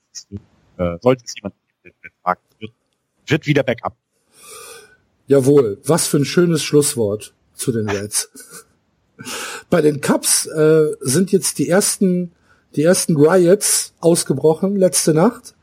äh, 0.77 0.99
sollte 1.01 1.25
es 1.25 1.35
jemand 1.35 1.55
wird, 3.27 3.47
wieder 3.47 3.63
Backup. 3.63 3.97
Jawohl, 5.27 5.79
was 5.85 6.07
für 6.07 6.19
ein 6.19 6.25
schönes 6.25 6.63
Schlusswort 6.63 7.35
zu 7.55 7.73
den 7.73 7.89
Reds. 7.89 8.31
Bei 9.71 9.81
den 9.81 10.01
Cubs 10.01 10.47
äh, 10.47 10.97
sind 11.01 11.33
jetzt 11.33 11.59
die 11.59 11.69
ersten, 11.69 12.33
die 12.75 12.83
ersten 12.83 13.17
Riots 13.17 13.95
ausgebrochen 14.01 14.77
letzte 14.77 15.15
Nacht 15.15 15.55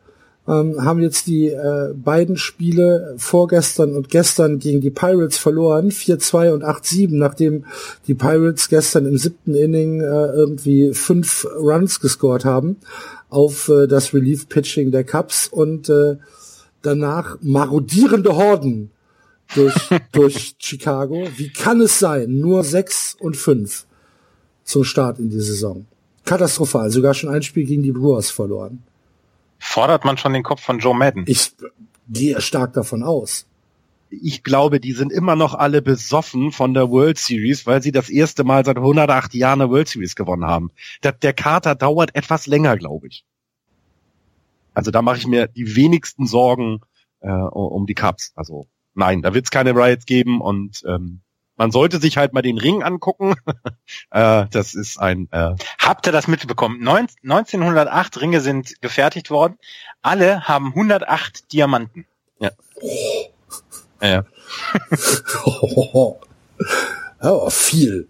ähm, 0.49 0.83
haben 0.83 0.99
jetzt 0.99 1.27
die 1.27 1.47
äh, 1.49 1.93
beiden 1.93 2.35
Spiele 2.35 3.13
vorgestern 3.17 3.95
und 3.95 4.09
gestern 4.09 4.57
gegen 4.57 4.81
die 4.81 4.89
Pirates 4.89 5.37
verloren, 5.37 5.91
4-2 5.91 6.51
und 6.51 6.63
8-7, 6.63 7.09
nachdem 7.11 7.65
die 8.07 8.15
Pirates 8.15 8.67
gestern 8.67 9.05
im 9.05 9.17
siebten 9.17 9.53
Inning 9.53 10.01
äh, 10.01 10.05
irgendwie 10.05 10.93
fünf 10.93 11.45
Runs 11.55 11.99
gescored 11.99 12.45
haben 12.45 12.77
auf 13.29 13.69
äh, 13.69 13.85
das 13.85 14.13
Relief-Pitching 14.13 14.89
der 14.89 15.03
Cubs 15.03 15.47
und 15.47 15.87
äh, 15.89 16.17
danach 16.81 17.37
marodierende 17.41 18.35
Horden 18.35 18.91
durch, 19.53 19.75
durch 20.11 20.55
Chicago. 20.59 21.27
Wie 21.37 21.51
kann 21.51 21.81
es 21.81 21.99
sein? 21.99 22.37
Nur 22.37 22.63
sechs 22.63 23.15
und 23.19 23.35
fünf 23.35 23.85
zum 24.63 24.83
Start 24.83 25.19
in 25.19 25.29
die 25.29 25.39
Saison. 25.39 25.85
Katastrophal. 26.25 26.91
Sogar 26.91 27.13
schon 27.13 27.29
ein 27.29 27.41
Spiel 27.41 27.65
gegen 27.65 27.83
die 27.83 27.91
Brewers 27.91 28.29
verloren. 28.29 28.83
Fordert 29.57 30.05
man 30.05 30.17
schon 30.17 30.33
den 30.33 30.43
Kopf 30.43 30.61
von 30.61 30.79
Joe 30.79 30.95
Madden? 30.95 31.23
Ich 31.27 31.53
gehe 32.07 32.39
stark 32.41 32.73
davon 32.73 33.03
aus. 33.03 33.45
Ich 34.09 34.43
glaube, 34.43 34.79
die 34.79 34.93
sind 34.93 35.11
immer 35.11 35.35
noch 35.35 35.53
alle 35.53 35.81
besoffen 35.81 36.51
von 36.51 36.73
der 36.73 36.89
World 36.89 37.19
Series, 37.19 37.67
weil 37.67 37.83
sie 37.83 37.91
das 37.91 38.09
erste 38.09 38.43
Mal 38.43 38.65
seit 38.65 38.77
108 38.77 39.35
Jahren 39.35 39.61
eine 39.61 39.69
World 39.69 39.87
Series 39.87 40.15
gewonnen 40.15 40.45
haben. 40.45 40.71
Der, 41.03 41.11
der 41.11 41.33
Kater 41.33 41.75
dauert 41.75 42.15
etwas 42.15 42.47
länger, 42.47 42.75
glaube 42.77 43.07
ich. 43.07 43.23
Also 44.79 44.91
da 44.91 45.01
mache 45.01 45.17
ich 45.17 45.27
mir 45.27 45.49
die 45.49 45.75
wenigsten 45.75 46.25
Sorgen 46.25 46.79
äh, 47.19 47.27
um 47.27 47.85
die 47.85 47.95
Cups. 47.95 48.31
Also 48.35 48.69
nein, 48.93 49.21
da 49.21 49.33
wird 49.33 49.43
es 49.43 49.51
keine 49.51 49.75
Riots 49.75 50.05
geben 50.05 50.39
und 50.39 50.83
ähm, 50.87 51.19
man 51.57 51.71
sollte 51.71 51.99
sich 51.99 52.15
halt 52.15 52.31
mal 52.31 52.41
den 52.41 52.57
Ring 52.57 52.81
angucken. 52.81 53.35
äh, 54.11 54.45
das 54.49 54.75
ist 54.75 54.97
ein. 54.97 55.27
Äh 55.33 55.55
Habt 55.79 56.07
ihr 56.07 56.13
das 56.13 56.29
mitbekommen? 56.29 56.79
1908 56.87 58.21
Ringe 58.21 58.39
sind 58.39 58.81
gefertigt 58.81 59.31
worden. 59.31 59.57
Alle 60.01 60.47
haben 60.47 60.67
108 60.67 61.51
Diamanten. 61.51 62.05
Ja. 62.39 62.51
Ja. 64.01 64.23
oh, 65.43 66.15
viel. 67.49 68.07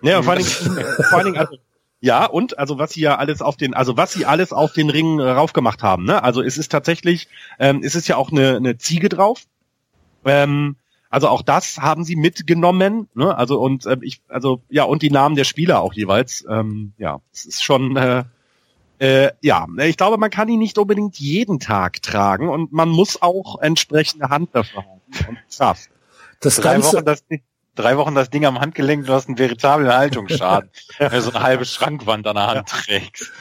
Ja, 0.00 0.22
vor 0.22 0.34
allen 0.34 0.44
Dingen, 0.44 0.86
vor 1.08 1.18
allen 1.18 1.24
Dingen 1.24 1.38
also, 1.38 1.56
ja, 2.04 2.26
und 2.26 2.58
also 2.58 2.78
was 2.78 2.92
sie 2.92 3.00
ja 3.00 3.16
alles 3.16 3.40
auf 3.40 3.56
den, 3.56 3.72
also 3.72 3.96
was 3.96 4.12
sie 4.12 4.26
alles 4.26 4.52
auf 4.52 4.74
den 4.74 4.90
Ring 4.90 5.20
äh, 5.20 5.30
raufgemacht 5.30 5.82
haben, 5.82 6.04
ne? 6.04 6.22
Also 6.22 6.42
es 6.42 6.58
ist 6.58 6.70
tatsächlich, 6.70 7.28
ähm, 7.58 7.80
es 7.82 7.94
ist 7.94 8.08
ja 8.08 8.16
auch 8.16 8.30
eine, 8.30 8.56
eine 8.56 8.76
Ziege 8.76 9.08
drauf. 9.08 9.44
Ähm, 10.26 10.76
also 11.08 11.28
auch 11.28 11.40
das 11.40 11.78
haben 11.78 12.04
sie 12.04 12.16
mitgenommen, 12.16 13.08
ne? 13.14 13.34
Also 13.34 13.58
und 13.58 13.86
äh, 13.86 13.96
ich, 14.02 14.20
also 14.28 14.60
ja 14.68 14.84
und 14.84 15.00
die 15.00 15.08
Namen 15.08 15.34
der 15.34 15.44
Spieler 15.44 15.80
auch 15.80 15.94
jeweils. 15.94 16.44
Ähm, 16.46 16.92
ja, 16.98 17.22
es 17.32 17.46
ist 17.46 17.64
schon 17.64 17.96
äh, 17.96 18.24
äh, 18.98 19.30
ja, 19.40 19.66
ich 19.78 19.96
glaube, 19.96 20.18
man 20.18 20.28
kann 20.28 20.50
ihn 20.50 20.58
nicht 20.58 20.76
unbedingt 20.76 21.18
jeden 21.18 21.58
Tag 21.58 22.02
tragen 22.02 22.50
und 22.50 22.70
man 22.70 22.90
muss 22.90 23.22
auch 23.22 23.62
entsprechende 23.62 24.28
Hand 24.28 24.50
dafür 24.52 24.84
haben 24.84 25.00
und 25.28 25.38
Kraft. 25.56 25.88
Das 26.40 26.56
drei 26.56 26.74
Ganze 26.74 26.98
Wochen 26.98 27.04
das, 27.06 27.24
drei 27.74 27.96
Wochen 27.96 28.14
das 28.14 28.30
Ding 28.30 28.44
am 28.44 28.60
Handgelenk, 28.60 29.06
du 29.06 29.12
hast 29.12 29.28
einen 29.28 29.38
veritablen 29.38 29.92
Haltungsschaden, 29.92 30.70
wenn 30.98 31.10
du 31.10 31.20
so 31.20 31.30
eine 31.30 31.42
halbe 31.42 31.64
Schrankwand 31.64 32.26
an 32.26 32.36
der 32.36 32.46
Hand 32.46 32.70
ja. 32.70 32.76
trägst. 32.78 33.32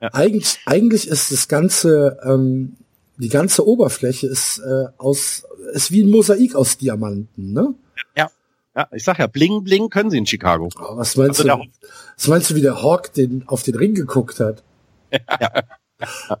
Ja. 0.00 0.14
Eigentlich, 0.14 0.58
eigentlich 0.66 1.08
ist 1.08 1.30
das 1.30 1.48
Ganze 1.48 2.18
ähm, 2.24 2.76
die 3.18 3.28
ganze 3.28 3.66
Oberfläche 3.66 4.26
ist 4.26 4.58
äh, 4.58 4.86
aus 4.96 5.46
ist 5.74 5.92
wie 5.92 6.02
ein 6.02 6.10
Mosaik 6.10 6.54
aus 6.54 6.78
Diamanten, 6.78 7.52
ne? 7.52 7.74
Ja. 8.16 8.30
Ja, 8.74 8.88
ich 8.92 9.04
sag 9.04 9.18
ja, 9.18 9.26
bling 9.26 9.64
bling 9.64 9.90
können 9.90 10.10
sie 10.10 10.18
in 10.18 10.26
Chicago. 10.26 10.68
Oh, 10.78 10.96
was 10.96 11.16
meinst 11.16 11.40
also 11.40 11.62
du? 11.62 11.70
Was 12.16 12.28
meinst 12.28 12.50
du, 12.50 12.54
wie 12.54 12.62
der 12.62 12.82
Hawk 12.82 13.12
den 13.12 13.44
auf 13.46 13.62
den 13.62 13.74
Ring 13.74 13.94
geguckt 13.94 14.40
hat? 14.40 14.62
Ja. 15.12 15.20
ja. 15.40 16.38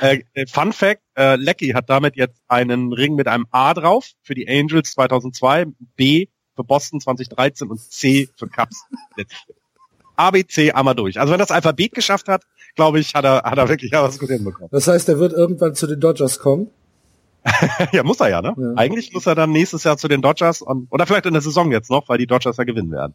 Äh, 0.00 0.24
äh, 0.34 0.46
Fun 0.46 0.72
Fact, 0.72 1.02
äh, 1.16 1.36
Lecky 1.36 1.68
hat 1.68 1.88
damit 1.88 2.16
jetzt 2.16 2.42
einen 2.48 2.92
Ring 2.92 3.14
mit 3.14 3.28
einem 3.28 3.46
A 3.52 3.74
drauf 3.74 4.10
für 4.22 4.34
die 4.34 4.48
Angels 4.48 4.92
2002, 4.92 5.66
B 5.96 6.26
für 6.54 6.64
Boston 6.64 7.00
2013 7.00 7.68
und 7.68 7.80
C 7.80 8.28
für 8.36 8.48
Cubs. 8.48 8.84
A, 10.16 10.30
B, 10.30 10.44
C 10.44 10.72
einmal 10.72 10.94
durch. 10.94 11.18
Also 11.18 11.32
wenn 11.32 11.38
das 11.38 11.50
Alphabet 11.50 11.92
geschafft 11.92 12.28
hat, 12.28 12.42
glaube 12.76 13.00
ich, 13.00 13.14
hat 13.14 13.24
er, 13.24 13.42
hat 13.42 13.58
er 13.58 13.68
wirklich 13.68 13.92
was 13.92 14.18
gut 14.18 14.30
hinbekommen. 14.30 14.68
Das 14.70 14.86
heißt, 14.86 15.08
er 15.08 15.18
wird 15.18 15.32
irgendwann 15.32 15.74
zu 15.74 15.86
den 15.86 16.00
Dodgers 16.00 16.38
kommen? 16.38 16.70
ja, 17.92 18.02
muss 18.02 18.20
er 18.20 18.30
ja, 18.30 18.42
ne? 18.42 18.54
Ja. 18.56 18.72
Eigentlich 18.76 19.12
muss 19.12 19.26
er 19.26 19.34
dann 19.34 19.50
nächstes 19.50 19.84
Jahr 19.84 19.98
zu 19.98 20.08
den 20.08 20.22
Dodgers 20.22 20.62
und, 20.62 20.88
oder 20.90 21.06
vielleicht 21.06 21.26
in 21.26 21.34
der 21.34 21.42
Saison 21.42 21.70
jetzt 21.72 21.90
noch, 21.90 22.08
weil 22.08 22.18
die 22.18 22.26
Dodgers 22.26 22.56
ja 22.56 22.64
gewinnen 22.64 22.90
werden. 22.90 23.14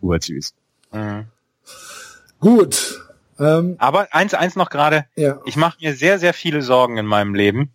World 0.00 0.22
Series. 0.24 0.54
Mhm. 0.92 1.26
Gut. 2.38 3.00
Ähm, 3.38 3.76
Aber 3.78 4.08
eins, 4.12 4.34
eins 4.34 4.56
noch 4.56 4.68
gerade. 4.68 5.06
Ja. 5.16 5.40
Ich 5.46 5.56
mache 5.56 5.78
mir 5.80 5.94
sehr, 5.94 6.18
sehr 6.18 6.34
viele 6.34 6.60
Sorgen 6.62 6.98
in 6.98 7.06
meinem 7.06 7.34
Leben. 7.34 7.72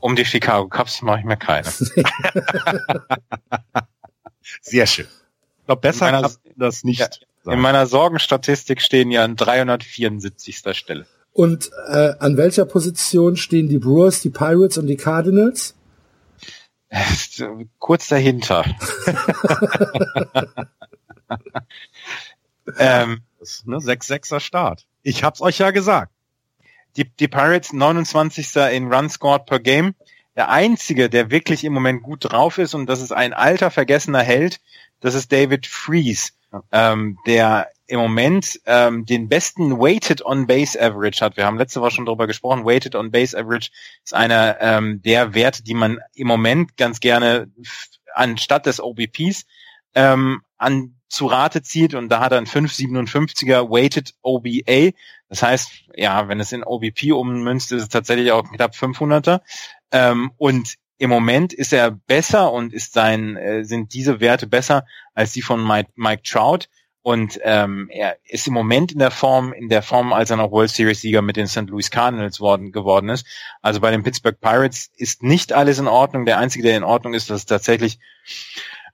Um 0.00 0.16
die 0.16 0.24
Chicago 0.24 0.68
Cubs 0.68 1.02
mache 1.02 1.20
ich 1.20 1.24
mir 1.24 1.36
keine. 1.36 1.68
sehr 4.60 4.86
schön. 4.86 5.06
Ich 5.60 5.66
glaube, 5.66 5.80
besser 5.80 6.10
kann 6.10 6.30
das 6.56 6.84
nicht. 6.84 7.00
Ja, 7.44 7.52
in 7.52 7.60
meiner 7.60 7.86
Sorgenstatistik 7.86 8.80
stehen 8.80 9.10
ja 9.10 9.24
an 9.24 9.36
374. 9.36 10.62
Stelle. 10.72 11.06
Und 11.32 11.70
äh, 11.88 12.14
an 12.18 12.36
welcher 12.36 12.64
Position 12.64 13.36
stehen 13.36 13.68
die 13.68 13.78
Brewers, 13.78 14.20
die 14.20 14.30
Pirates 14.30 14.78
und 14.78 14.86
die 14.86 14.96
Cardinals? 14.96 15.74
Kurz 17.78 18.08
dahinter. 18.08 18.64
ähm, 22.78 23.22
ne, 23.64 23.76
6-6er 23.76 24.40
Start. 24.40 24.86
Ich 25.02 25.22
hab's 25.22 25.40
euch 25.40 25.58
ja 25.58 25.70
gesagt. 25.70 26.12
Die, 26.98 27.04
die 27.04 27.28
Pirates 27.28 27.72
29. 27.72 28.56
in 28.72 28.92
Run 28.92 29.08
scored 29.08 29.46
per 29.46 29.60
Game. 29.60 29.94
Der 30.34 30.50
einzige, 30.50 31.08
der 31.08 31.30
wirklich 31.30 31.64
im 31.64 31.72
Moment 31.72 32.02
gut 32.02 32.32
drauf 32.32 32.58
ist, 32.58 32.74
und 32.74 32.86
das 32.86 33.00
ist 33.00 33.12
ein 33.12 33.32
alter, 33.32 33.70
vergessener 33.70 34.22
Held, 34.22 34.60
das 35.00 35.14
ist 35.14 35.30
David 35.32 35.66
Freeze, 35.66 36.32
ähm, 36.72 37.18
der 37.26 37.68
im 37.86 38.00
Moment 38.00 38.60
ähm, 38.66 39.06
den 39.06 39.28
besten 39.28 39.78
Weighted 39.78 40.24
on 40.24 40.46
Base 40.46 40.80
Average 40.80 41.24
hat. 41.24 41.36
Wir 41.36 41.46
haben 41.46 41.56
letzte 41.56 41.80
Woche 41.80 41.92
schon 41.92 42.06
darüber 42.06 42.26
gesprochen. 42.26 42.64
Weighted 42.64 42.94
on 42.94 43.10
Base 43.10 43.38
Average 43.38 43.70
ist 44.04 44.14
einer 44.14 44.58
ähm, 44.60 45.00
der 45.02 45.34
Werte, 45.34 45.62
die 45.62 45.74
man 45.74 45.98
im 46.14 46.26
Moment 46.26 46.76
ganz 46.76 47.00
gerne 47.00 47.50
anstatt 48.12 48.66
des 48.66 48.80
OBPs 48.80 49.46
ähm, 49.94 50.42
an 50.56 50.97
zu 51.08 51.26
Rate 51.26 51.62
zieht 51.62 51.94
und 51.94 52.08
da 52.08 52.20
hat 52.20 52.32
er 52.32 52.38
einen 52.38 52.46
5,57er 52.46 53.70
Weighted 53.70 54.14
OBA. 54.22 54.96
Das 55.28 55.42
heißt, 55.42 55.70
ja, 55.96 56.28
wenn 56.28 56.40
es 56.40 56.52
in 56.52 56.64
OBP 56.64 57.12
ummünzt, 57.12 57.72
ist 57.72 57.82
es 57.82 57.88
tatsächlich 57.88 58.32
auch 58.32 58.50
knapp 58.50 58.74
500er. 58.74 59.40
Ähm, 59.90 60.32
und 60.36 60.74
im 60.98 61.10
Moment 61.10 61.52
ist 61.52 61.72
er 61.72 61.90
besser 61.90 62.52
und 62.52 62.72
ist 62.72 62.92
sein, 62.92 63.36
äh, 63.36 63.64
sind 63.64 63.94
diese 63.94 64.20
Werte 64.20 64.46
besser 64.46 64.84
als 65.14 65.32
die 65.32 65.42
von 65.42 65.64
Mike, 65.64 65.90
Mike 65.94 66.22
Trout. 66.22 66.68
Und 67.02 67.38
ähm, 67.42 67.88
er 67.90 68.18
ist 68.24 68.46
im 68.48 68.52
Moment 68.52 68.92
in 68.92 68.98
der 68.98 69.12
Form, 69.12 69.52
in 69.52 69.68
der 69.68 69.82
Form, 69.82 70.12
als 70.12 70.30
er 70.30 70.36
noch 70.36 70.50
World 70.50 70.70
Series 70.70 71.00
Sieger 71.00 71.22
mit 71.22 71.36
den 71.36 71.46
St. 71.46 71.70
Louis 71.70 71.90
Cardinals 71.90 72.40
worden, 72.40 72.72
geworden 72.72 73.08
ist. 73.08 73.26
Also 73.62 73.80
bei 73.80 73.90
den 73.90 74.02
Pittsburgh 74.02 74.38
Pirates 74.38 74.90
ist 74.96 75.22
nicht 75.22 75.52
alles 75.52 75.78
in 75.78 75.86
Ordnung. 75.86 76.26
Der 76.26 76.38
einzige, 76.38 76.64
der 76.64 76.76
in 76.76 76.84
Ordnung 76.84 77.14
ist, 77.14 77.30
das 77.30 77.40
ist 77.42 77.46
tatsächlich 77.46 77.98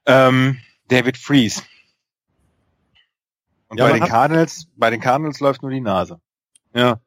ähm, 0.05 0.59
David 0.87 1.17
Freeze. 1.17 1.63
Und 3.67 3.79
ja, 3.79 3.87
bei 3.87 3.99
den 3.99 4.07
Cardinals, 4.07 4.67
bei 4.75 4.89
den 4.89 4.99
Cardinals 4.99 5.39
läuft 5.39 5.61
nur 5.61 5.71
die 5.71 5.81
Nase. 5.81 6.19
Ja. 6.73 6.99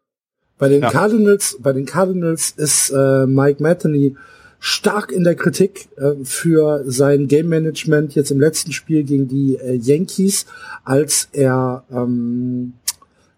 Bei 0.58 0.68
den 0.68 0.82
ja. 0.82 0.90
Cardinals, 0.90 1.56
bei 1.60 1.72
den 1.72 1.86
Cardinals 1.86 2.50
ist 2.50 2.90
äh, 2.90 3.26
Mike 3.26 3.62
Matheny 3.62 4.16
stark 4.60 5.12
in 5.12 5.24
der 5.24 5.36
Kritik 5.36 5.88
äh, 5.96 6.24
für 6.24 6.82
sein 6.86 7.28
Game 7.28 7.48
Management 7.48 8.14
jetzt 8.14 8.30
im 8.30 8.40
letzten 8.40 8.72
Spiel 8.72 9.04
gegen 9.04 9.28
die 9.28 9.56
äh, 9.56 9.74
Yankees, 9.76 10.46
als 10.84 11.28
er 11.32 11.84
ähm, 11.92 12.74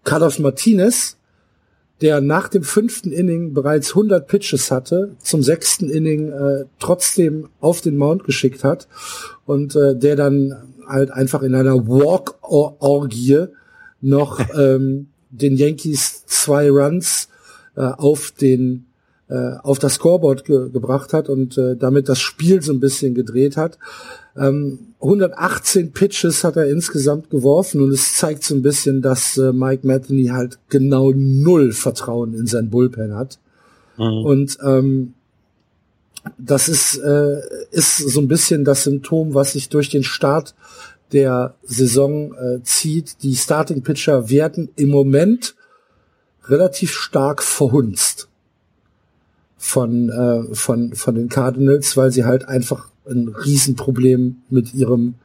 Carlos 0.03 0.39
Martinez, 0.39 1.17
der 2.01 2.21
nach 2.21 2.47
dem 2.47 2.63
fünften 2.63 3.11
Inning 3.11 3.53
bereits 3.53 3.89
100 3.89 4.27
Pitches 4.27 4.71
hatte, 4.71 5.15
zum 5.19 5.43
sechsten 5.43 5.91
Inning 5.91 6.31
äh, 6.31 6.65
trotzdem 6.79 7.49
auf 7.59 7.81
den 7.81 7.97
Mount 7.97 8.23
geschickt 8.23 8.63
hat 8.63 8.87
und 9.45 9.75
äh, 9.75 9.95
der 9.95 10.15
dann 10.15 10.70
halt 10.87 11.11
einfach 11.11 11.41
in 11.41 11.55
einer 11.55 11.87
Walk-Orgie 11.87 13.47
noch 14.01 14.39
ähm, 14.57 15.07
den 15.29 15.55
Yankees 15.55 16.25
zwei 16.25 16.69
Runs 16.69 17.29
äh, 17.75 17.81
auf 17.81 18.31
den 18.31 18.85
äh, 19.29 19.55
auf 19.63 19.79
das 19.79 19.93
Scoreboard 19.93 20.43
ge 20.43 20.69
gebracht 20.69 21.13
hat 21.13 21.29
und 21.29 21.57
äh, 21.57 21.77
damit 21.77 22.09
das 22.09 22.19
Spiel 22.19 22.61
so 22.61 22.73
ein 22.73 22.81
bisschen 22.81 23.15
gedreht 23.15 23.55
hat. 23.55 23.77
Ähm, 24.35 24.79
118 25.01 25.93
Pitches 25.93 26.43
hat 26.43 26.57
er 26.57 26.67
insgesamt 26.67 27.29
geworfen 27.29 27.81
und 27.81 27.91
es 27.91 28.15
zeigt 28.15 28.43
so 28.43 28.53
ein 28.53 28.61
bisschen, 28.61 29.01
dass 29.01 29.37
äh, 29.37 29.53
Mike 29.53 29.87
Matheny 29.87 30.27
halt 30.27 30.59
genau 30.69 31.13
null 31.15 31.71
Vertrauen 31.71 32.33
in 32.33 32.45
sein 32.45 32.69
Bullpen 32.69 33.15
hat. 33.15 33.39
Mhm. 33.97 34.25
Und 34.25 34.57
ähm, 34.65 35.13
das 36.37 36.69
ist, 36.69 36.97
äh, 36.97 37.41
ist 37.71 37.97
so 37.97 38.21
ein 38.21 38.27
bisschen 38.27 38.63
das 38.65 38.83
Symptom, 38.83 39.33
was 39.33 39.53
sich 39.53 39.69
durch 39.69 39.89
den 39.89 40.03
Start 40.03 40.55
der 41.11 41.55
Saison 41.63 42.33
äh, 42.33 42.63
zieht. 42.63 43.23
Die 43.23 43.35
Starting 43.35 43.81
Pitcher 43.81 44.29
werden 44.29 44.69
im 44.75 44.89
Moment 44.89 45.55
relativ 46.45 46.93
stark 46.93 47.43
verhunzt 47.43 48.27
von, 49.57 50.09
äh, 50.09 50.55
von, 50.55 50.93
von 50.95 51.15
den 51.15 51.29
Cardinals, 51.29 51.97
weil 51.97 52.11
sie 52.11 52.25
halt 52.25 52.47
einfach 52.47 52.87
ein 53.09 53.29
Riesenproblem 53.29 54.37
mit 54.49 54.73
ihrem 54.73 55.15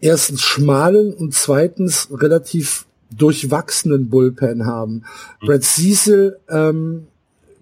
erstens 0.00 0.42
schmalen 0.42 1.12
und 1.12 1.34
zweitens 1.34 2.08
relativ 2.10 2.86
durchwachsenen 3.16 4.08
Bullpen 4.08 4.66
haben. 4.66 5.02
Mhm. 5.40 5.46
Brad 5.46 5.62
Cecil 5.62 6.38
ähm, 6.48 7.06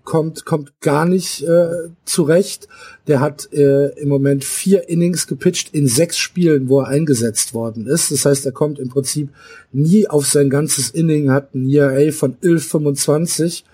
kommt 0.08 0.46
kommt 0.46 0.80
gar 0.80 1.04
nicht 1.04 1.42
äh, 1.42 1.90
zurecht. 2.06 2.66
Der 3.08 3.20
hat 3.20 3.52
äh, 3.52 3.88
im 4.00 4.08
Moment 4.08 4.42
vier 4.42 4.88
Innings 4.88 5.26
gepitcht 5.26 5.74
in 5.74 5.86
sechs 5.86 6.16
Spielen, 6.16 6.70
wo 6.70 6.80
er 6.80 6.88
eingesetzt 6.88 7.52
worden 7.52 7.86
ist. 7.86 8.10
Das 8.10 8.24
heißt, 8.24 8.46
er 8.46 8.52
kommt 8.52 8.78
im 8.78 8.88
Prinzip 8.88 9.28
nie 9.70 10.08
auf 10.08 10.26
sein 10.26 10.48
ganzes 10.48 10.88
Inning, 10.88 11.30
hat 11.30 11.54
ein 11.54 11.68
ERA 11.68 12.10
von 12.10 12.36
11,25 12.36 13.64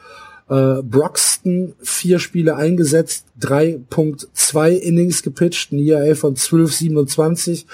äh, 0.48 0.82
Broxton 0.82 1.74
vier 1.80 2.18
Spiele 2.18 2.56
eingesetzt, 2.56 3.26
3.2 3.40 4.70
Innings 4.70 5.22
gepitcht, 5.22 5.72
ein 5.72 5.78
ERA 5.78 6.14
von 6.14 6.34
12,27. 6.34 7.64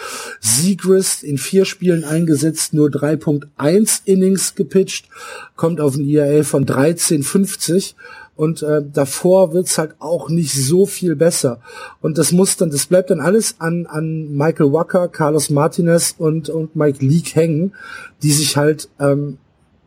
Siegrist 0.41 1.24
in 1.24 1.39
vier 1.39 1.65
Spielen 1.65 2.05
eingesetzt, 2.05 2.74
nur 2.74 2.89
3.1 2.89 4.03
Innings 4.05 4.55
gepitcht, 4.55 5.09
kommt 5.57 5.81
auf 5.81 5.97
ein 5.97 6.07
ERA 6.09 6.45
von 6.45 6.65
13,50 6.66 7.95
und 8.41 8.62
äh, 8.62 8.81
davor 8.91 9.53
wird's 9.53 9.77
halt 9.77 9.97
auch 9.99 10.31
nicht 10.31 10.55
so 10.55 10.87
viel 10.87 11.15
besser. 11.15 11.61
Und 12.01 12.17
das 12.17 12.33
muss 12.33 12.57
dann, 12.57 12.71
das 12.71 12.87
bleibt 12.87 13.11
dann 13.11 13.21
alles 13.21 13.57
an, 13.59 13.85
an 13.85 14.35
Michael 14.35 14.73
Wacker, 14.73 15.09
Carlos 15.09 15.51
Martinez 15.51 16.15
und, 16.17 16.49
und 16.49 16.75
Mike 16.75 17.05
Leake 17.05 17.35
hängen, 17.35 17.75
die 18.23 18.33
sich 18.33 18.57
halt, 18.57 18.89
ähm, 18.99 19.37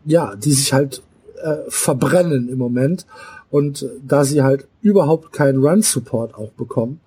ja, 0.05 0.35
die 0.35 0.51
sich 0.51 0.71
halt 0.71 1.01
äh, 1.41 1.55
verbrennen 1.67 2.47
im 2.47 2.59
Moment. 2.59 3.07
Und 3.49 3.89
da 4.05 4.23
sie 4.23 4.43
halt 4.43 4.67
überhaupt 4.83 5.33
keinen 5.33 5.57
Run-Support 5.57 6.35
auch 6.35 6.51
bekommen, 6.51 6.99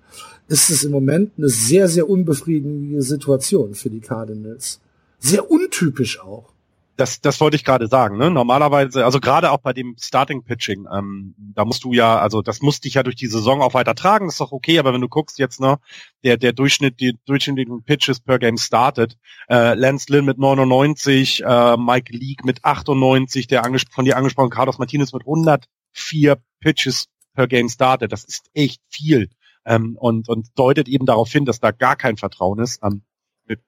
ist 0.49 0.69
es 0.69 0.83
im 0.83 0.91
Moment 0.91 1.31
eine 1.37 1.47
sehr, 1.47 1.87
sehr 1.87 2.09
unbefriedigende 2.09 3.01
Situation 3.03 3.73
für 3.73 3.89
die 3.89 4.01
Cardinals. 4.01 4.81
Sehr 5.19 5.49
untypisch 5.49 6.19
auch 6.19 6.51
das, 6.97 7.21
das 7.21 7.39
wollte 7.39 7.55
ich 7.55 7.63
gerade 7.63 7.87
sagen. 7.87 8.17
Ne? 8.17 8.31
Normalerweise, 8.31 9.05
also 9.05 9.19
gerade 9.19 9.51
auch 9.51 9.59
bei 9.59 9.71
dem 9.71 9.95
Starting 9.99 10.43
Pitching, 10.43 10.87
ähm, 10.91 11.35
da 11.37 11.63
musst 11.63 11.83
du 11.83 11.93
ja, 11.93 12.19
also 12.19 12.41
das 12.41 12.61
musst 12.61 12.83
dich 12.85 12.95
ja 12.95 13.03
durch 13.03 13.15
die 13.15 13.27
Saison 13.27 13.61
auch 13.61 13.75
weiter 13.75 13.95
tragen, 13.95 14.27
ist 14.27 14.41
doch 14.41 14.51
okay. 14.51 14.79
Aber 14.79 14.93
wenn 14.93 15.01
du 15.01 15.07
guckst 15.07 15.37
jetzt, 15.37 15.61
ne, 15.61 15.77
der 16.23 16.37
der 16.37 16.53
Durchschnitt, 16.53 16.99
die 16.99 17.17
durchschnittlichen 17.25 17.83
Pitches 17.83 18.19
per 18.19 18.39
Game 18.39 18.57
startet, 18.57 19.17
äh, 19.47 19.75
Lance 19.75 20.11
Lynn 20.11 20.25
mit 20.25 20.39
99, 20.39 21.43
äh, 21.43 21.77
Mike 21.77 22.11
Leake 22.11 22.45
mit 22.45 22.65
98, 22.65 23.47
der 23.47 23.63
von 23.91 24.05
dir 24.05 24.17
angesprochen 24.17 24.49
Carlos 24.49 24.79
Martinez 24.79 25.13
mit 25.13 25.21
104 25.21 26.37
Pitches 26.59 27.05
per 27.35 27.47
Game 27.47 27.69
startet. 27.69 28.11
Das 28.11 28.23
ist 28.23 28.49
echt 28.53 28.81
viel. 28.89 29.29
Ähm, 29.65 29.97
und, 29.99 30.29
und 30.29 30.47
deutet 30.55 30.87
eben 30.87 31.05
darauf 31.05 31.31
hin, 31.31 31.45
dass 31.45 31.59
da 31.59 31.71
gar 31.71 31.95
kein 31.95 32.17
Vertrauen 32.17 32.59
ist. 32.59 32.81
Ähm, 32.83 33.03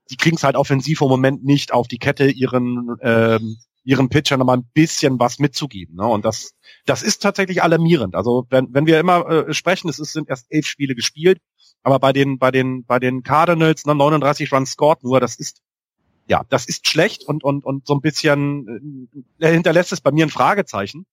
die 0.09 0.17
kriegen 0.17 0.35
es 0.35 0.43
halt 0.43 0.55
offensiv 0.55 1.01
im 1.01 1.07
Moment 1.07 1.43
nicht 1.43 1.73
auf 1.73 1.87
die 1.87 1.99
Kette, 1.99 2.29
ihren 2.29 2.95
ähm, 3.01 3.57
ihren 3.83 4.09
Pitcher 4.09 4.37
nochmal 4.37 4.57
ein 4.57 4.69
bisschen 4.73 5.19
was 5.19 5.39
mitzugeben. 5.39 5.95
Ne? 5.95 6.05
Und 6.05 6.25
das, 6.25 6.53
das 6.85 7.01
ist 7.01 7.23
tatsächlich 7.23 7.63
alarmierend. 7.63 8.15
Also 8.15 8.45
wenn, 8.49 8.73
wenn 8.73 8.85
wir 8.85 8.99
immer 8.99 9.27
äh, 9.27 9.53
sprechen, 9.53 9.89
es 9.89 9.99
ist, 9.99 10.13
sind 10.13 10.29
erst 10.29 10.45
elf 10.49 10.67
Spiele 10.67 10.95
gespielt, 10.95 11.39
aber 11.81 11.99
bei 11.99 12.13
den, 12.13 12.37
bei 12.37 12.51
den, 12.51 12.85
bei 12.85 12.99
den 12.99 13.23
Cardinals, 13.23 13.85
ne, 13.85 13.95
39 13.95 14.51
Runs 14.51 14.71
scored 14.71 15.03
nur, 15.03 15.19
das 15.19 15.35
ist, 15.35 15.61
ja, 16.27 16.43
das 16.49 16.65
ist 16.65 16.87
schlecht 16.87 17.23
und, 17.23 17.43
und, 17.43 17.65
und 17.65 17.87
so 17.87 17.95
ein 17.95 18.01
bisschen 18.01 19.09
äh, 19.39 19.51
hinterlässt 19.51 19.91
es 19.91 20.01
bei 20.01 20.11
mir 20.11 20.25
ein 20.25 20.29
Fragezeichen. 20.29 21.05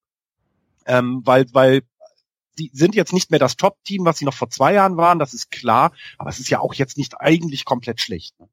Ähm, 0.84 1.22
weil, 1.24 1.47
weil 1.52 1.82
die 2.59 2.70
sind 2.72 2.94
jetzt 2.94 3.12
nicht 3.12 3.30
mehr 3.30 3.40
das 3.40 3.56
Top-Team, 3.56 4.05
was 4.05 4.18
sie 4.18 4.24
noch 4.24 4.34
vor 4.34 4.51
zwei 4.51 4.72
Jahren 4.74 4.97
waren, 4.97 5.18
das 5.18 5.34
ist 5.34 5.51
klar, 5.51 5.93
aber 6.18 6.30
es 6.30 6.38
ist 6.38 6.48
ja 6.48 6.60
auch 6.60 6.74
jetzt 6.74 6.97
nicht 6.97 7.20
eigentlich 7.20 7.64
komplett 7.64 8.01
schlecht. 8.01 8.38
Ne? 8.38 8.48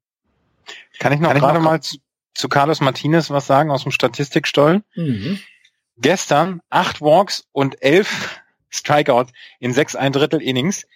Kann 0.98 1.12
ich 1.12 1.20
noch 1.20 1.30
Kann 1.30 1.40
gerade 1.40 1.60
mal 1.60 1.80
zu, 1.80 1.98
zu 2.34 2.48
Carlos 2.48 2.80
Martinez 2.80 3.30
was 3.30 3.46
sagen 3.46 3.70
aus 3.70 3.82
dem 3.82 3.92
Statistikstollen? 3.92 4.84
Mhm. 4.94 5.38
Gestern 5.96 6.60
acht 6.70 7.00
Walks 7.00 7.46
und 7.52 7.82
elf 7.82 8.40
Strikeouts 8.70 9.32
in 9.60 9.72
sechs 9.72 9.94
ein 9.94 10.12
Drittel 10.12 10.42
Innings. 10.42 10.86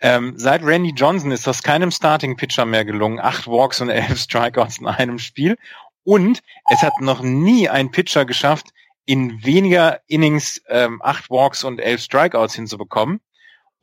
Ähm, 0.00 0.34
seit 0.36 0.62
Randy 0.62 0.90
Johnson 0.90 1.30
ist 1.30 1.46
das 1.46 1.62
keinem 1.62 1.90
Starting 1.90 2.36
Pitcher 2.36 2.64
mehr 2.64 2.84
gelungen. 2.84 3.20
Acht 3.20 3.46
Walks 3.46 3.80
und 3.80 3.90
elf 3.90 4.18
Strikeouts 4.20 4.78
in 4.78 4.86
einem 4.86 5.18
Spiel. 5.18 5.56
Und 6.04 6.42
es 6.68 6.82
hat 6.82 7.00
noch 7.00 7.22
nie 7.22 7.68
ein 7.68 7.90
Pitcher 7.90 8.26
geschafft, 8.26 8.66
in 9.06 9.44
weniger 9.44 10.00
Innings 10.06 10.62
ähm, 10.68 11.00
acht 11.02 11.30
Walks 11.30 11.64
und 11.64 11.78
elf 11.80 12.00
Strikeouts 12.00 12.54
hinzubekommen. 12.54 13.20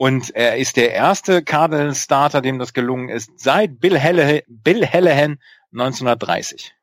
Und 0.02 0.32
er 0.36 0.57
ist 0.57 0.78
der 0.78 0.94
erste 0.94 1.44
Cardinals 1.44 2.02
Starter, 2.02 2.41
dem 2.41 2.57
das 2.57 2.73
gelungen 2.73 3.10
ist, 3.10 3.40
seit 3.40 3.80
Bill, 3.80 4.02
Hallahan, 4.02 4.41
Bill 4.48 4.84
Hallahan 4.84 5.40
1930. 5.73 6.73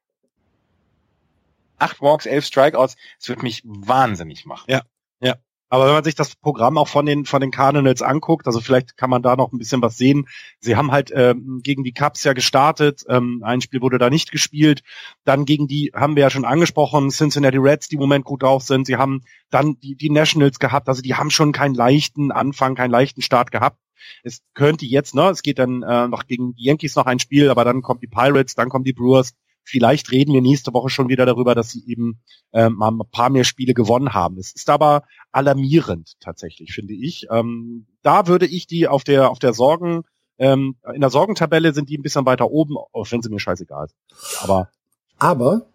Acht 1.78 2.00
Walks, 2.00 2.26
elf 2.26 2.44
Strikeouts, 2.44 2.94
das 3.18 3.28
wird 3.28 3.42
mich 3.42 3.62
wahnsinnig 3.64 4.46
machen. 4.46 4.70
Ja, 4.70 4.82
ja. 5.18 5.34
Aber 5.68 5.86
wenn 5.86 5.92
man 5.92 6.04
sich 6.04 6.14
das 6.14 6.34
Programm 6.36 6.78
auch 6.78 6.88
von 6.88 7.04
den 7.04 7.24
von 7.26 7.40
den 7.40 7.50
Cardinals 7.50 8.00
anguckt, 8.02 8.46
also 8.46 8.60
vielleicht 8.60 8.96
kann 8.96 9.10
man 9.10 9.22
da 9.22 9.36
noch 9.36 9.52
ein 9.52 9.58
bisschen 9.58 9.82
was 9.82 9.98
sehen. 9.98 10.26
Sie 10.60 10.76
haben 10.76 10.92
halt 10.92 11.12
ähm, 11.14 11.60
gegen 11.62 11.84
die 11.84 11.92
Cubs 11.92 12.24
ja 12.24 12.32
gestartet. 12.32 13.04
Ähm, 13.08 13.42
ein 13.44 13.60
Spiel 13.60 13.82
wurde 13.82 13.98
da 13.98 14.08
nicht 14.08 14.32
gespielt. 14.32 14.82
Dann 15.24 15.44
gegen 15.44 15.68
die 15.68 15.92
haben 15.94 16.16
wir 16.16 16.22
ja 16.22 16.30
schon 16.30 16.46
angesprochen, 16.46 17.10
Cincinnati 17.10 17.58
Reds, 17.58 17.88
die 17.88 17.96
im 17.96 18.00
Moment 18.00 18.24
gut 18.24 18.42
drauf 18.42 18.62
sind. 18.62 18.86
Sie 18.86 18.96
haben 18.96 19.22
dann 19.50 19.78
die, 19.80 19.94
die 19.94 20.10
Nationals 20.10 20.58
gehabt. 20.58 20.88
Also 20.88 21.02
die 21.02 21.14
haben 21.14 21.30
schon 21.30 21.52
keinen 21.52 21.74
leichten 21.74 22.32
Anfang, 22.32 22.74
keinen 22.74 22.90
leichten 22.90 23.22
Start 23.22 23.50
gehabt. 23.50 23.78
Es 24.22 24.40
könnte 24.54 24.86
jetzt, 24.86 25.14
ne, 25.14 25.28
es 25.28 25.42
geht 25.42 25.58
dann 25.58 25.82
äh, 25.82 26.08
noch 26.08 26.26
gegen 26.26 26.54
die 26.54 26.64
Yankees 26.64 26.96
noch 26.96 27.06
ein 27.06 27.18
Spiel, 27.18 27.50
aber 27.50 27.64
dann 27.64 27.82
kommt 27.82 28.02
die 28.02 28.06
Pirates, 28.06 28.54
dann 28.54 28.68
kommen 28.68 28.84
die 28.84 28.92
Brewers, 28.92 29.34
vielleicht 29.68 30.10
reden 30.10 30.32
wir 30.32 30.40
nächste 30.40 30.72
Woche 30.72 30.88
schon 30.88 31.08
wieder 31.08 31.26
darüber, 31.26 31.54
dass 31.54 31.70
sie 31.70 31.84
eben 31.86 32.20
ähm, 32.52 32.74
mal 32.74 32.90
ein 32.90 33.00
paar 33.10 33.28
mehr 33.30 33.44
Spiele 33.44 33.74
gewonnen 33.74 34.14
haben. 34.14 34.38
Es 34.38 34.52
ist 34.52 34.70
aber 34.70 35.02
alarmierend 35.30 36.14
tatsächlich, 36.20 36.72
finde 36.72 36.94
ich. 36.94 37.26
Ähm, 37.30 37.86
da 38.02 38.26
würde 38.26 38.46
ich 38.46 38.66
die 38.66 38.88
auf 38.88 39.04
der 39.04 39.30
auf 39.30 39.38
der 39.38 39.52
Sorgen 39.52 40.04
ähm, 40.38 40.76
in 40.94 41.00
der 41.00 41.10
Sorgentabelle 41.10 41.74
sind 41.74 41.90
die 41.90 41.98
ein 41.98 42.02
bisschen 42.02 42.24
weiter 42.24 42.50
oben, 42.50 42.76
auch 42.76 43.06
wenn 43.10 43.22
sie 43.22 43.28
mir 43.28 43.40
scheißegal 43.40 43.88
sind. 43.88 43.98
Aber 44.42 44.70
aber 45.18 45.66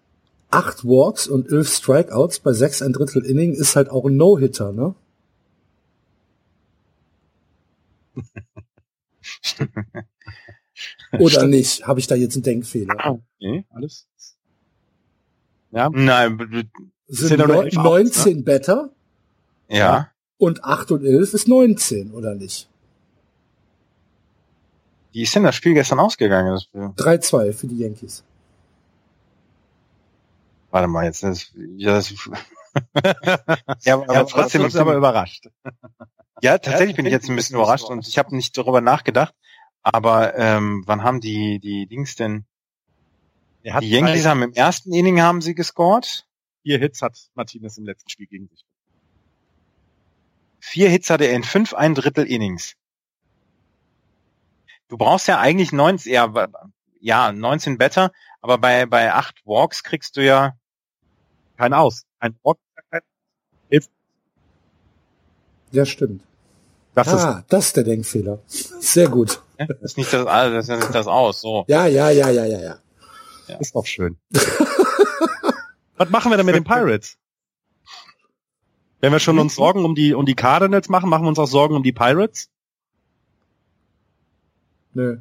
acht 0.49 0.85
Walks 0.85 1.27
und 1.27 1.51
elf 1.51 1.69
Strikeouts 1.69 2.39
bei 2.39 2.53
sechs 2.53 2.81
ein 2.81 2.93
Drittel 2.93 3.25
Inning 3.25 3.53
ist 3.53 3.75
halt 3.75 3.89
auch 3.89 4.05
ein 4.05 4.17
No-Hitter, 4.17 4.71
ne? 4.71 4.95
Oder 11.11 11.45
nicht? 11.45 11.85
Habe 11.87 11.99
ich 11.99 12.07
da 12.07 12.15
jetzt 12.15 12.35
einen 12.35 12.43
Denkfehler? 12.43 12.95
Ah, 12.97 13.17
nee, 13.39 13.65
alles. 13.69 14.07
Ja. 15.71 15.89
Nein, 15.89 16.37
sind, 17.07 17.27
sind 17.27 17.47
neun, 17.47 17.69
19 17.71 18.37
ne? 18.37 18.43
better? 18.43 18.89
Ja. 19.69 20.09
Und 20.37 20.63
8 20.63 20.91
und 20.91 21.05
11 21.05 21.33
ist 21.33 21.47
19, 21.47 22.11
oder 22.11 22.35
nicht? 22.35 22.69
Wie 25.11 25.21
ist 25.21 25.35
denn 25.35 25.43
das 25.43 25.55
Spiel 25.55 25.73
gestern 25.73 25.99
ausgegangen? 25.99 26.59
3-2 26.73 27.53
für 27.53 27.67
die 27.67 27.77
Yankees. 27.77 28.23
Warte 30.71 30.87
mal, 30.87 31.05
jetzt 31.05 31.23
ist, 31.23 31.53
ja, 31.77 31.93
das, 31.93 32.11
ja, 33.83 33.93
aber, 33.93 34.13
ja, 34.13 34.23
trotzdem 34.23 34.65
ist 34.65 34.75
aber 34.75 34.95
überrascht. 34.95 35.49
Ja, 36.41 36.57
tatsächlich 36.57 36.95
bin 36.95 37.05
ich 37.05 37.11
jetzt 37.11 37.29
ein 37.29 37.35
bisschen 37.35 37.55
überrascht 37.57 37.85
und 37.85 38.07
ich 38.07 38.17
habe 38.17 38.35
nicht 38.35 38.57
darüber 38.57 38.81
nachgedacht. 38.81 39.35
Aber 39.83 40.35
ähm, 40.37 40.83
wann 40.85 41.03
haben 41.03 41.19
die 41.19 41.59
die 41.59 41.85
Dings 41.87 42.15
denn? 42.15 42.45
die 43.63 43.89
Yankees 43.89 44.25
haben 44.25 44.41
im 44.41 44.53
ersten 44.53 44.93
Inning 44.93 45.21
haben 45.21 45.41
sie 45.41 45.55
gescored. 45.55 46.25
Vier 46.63 46.79
Hits 46.79 47.01
hat 47.01 47.17
Martinez 47.35 47.77
im 47.77 47.85
letzten 47.85 48.09
Spiel 48.09 48.27
gegen 48.27 48.47
sich. 48.47 48.65
Vier 50.59 50.89
Hits 50.89 51.09
hatte 51.09 51.25
er 51.25 51.35
in 51.35 51.43
fünf 51.43 51.73
ein 51.73 51.93
Drittel 51.93 52.25
Innings. 52.25 52.75
Du 54.87 54.97
brauchst 54.97 55.27
ja 55.27 55.39
eigentlich 55.39 55.71
19, 55.71 56.11
ja, 56.11 56.47
ja 56.99 57.31
19 57.31 57.77
Better, 57.77 58.11
aber 58.41 58.57
bei 58.57 58.85
bei 58.85 59.13
acht 59.13 59.41
Walks 59.45 59.83
kriegst 59.83 60.17
du 60.17 60.25
ja 60.25 60.57
kein 61.57 61.73
Aus. 61.73 62.05
Ein 62.19 62.35
Walk. 62.43 62.57
Ja, 65.71 65.85
stimmt. 65.87 66.21
Das 66.93 67.07
ah, 67.07 67.39
ist, 67.39 67.45
das 67.51 67.65
ist 67.65 67.77
der 67.77 67.83
Denkfehler. 67.83 68.39
Sehr 68.47 69.09
gut. 69.09 69.41
Das 69.67 69.81
ist 69.81 69.97
nicht 69.97 70.13
das, 70.13 70.25
das 70.25 70.69
ist 70.69 70.79
nicht 70.79 70.95
das 70.95 71.07
aus, 71.07 71.41
so. 71.41 71.65
Ja, 71.67 71.87
ja, 71.87 72.09
ja, 72.09 72.29
ja, 72.29 72.45
ja, 72.45 72.59
ja. 72.59 72.75
ja. 73.47 73.55
Ist 73.57 73.75
doch 73.75 73.85
schön. 73.85 74.17
Was 75.97 76.09
machen 76.09 76.31
wir 76.31 76.37
denn 76.37 76.45
mit 76.45 76.55
den 76.55 76.63
Pirates? 76.63 77.17
Wenn 78.99 79.11
wir 79.11 79.19
schon 79.19 79.37
uns 79.37 79.55
Sorgen 79.55 79.83
um 79.85 79.95
die, 79.95 80.13
um 80.13 80.25
die 80.25 80.35
Cardinals 80.35 80.89
machen, 80.89 81.09
machen 81.09 81.23
wir 81.23 81.29
uns 81.29 81.39
auch 81.39 81.47
Sorgen 81.47 81.75
um 81.75 81.83
die 81.83 81.91
Pirates? 81.91 82.49
Nö. 84.93 85.17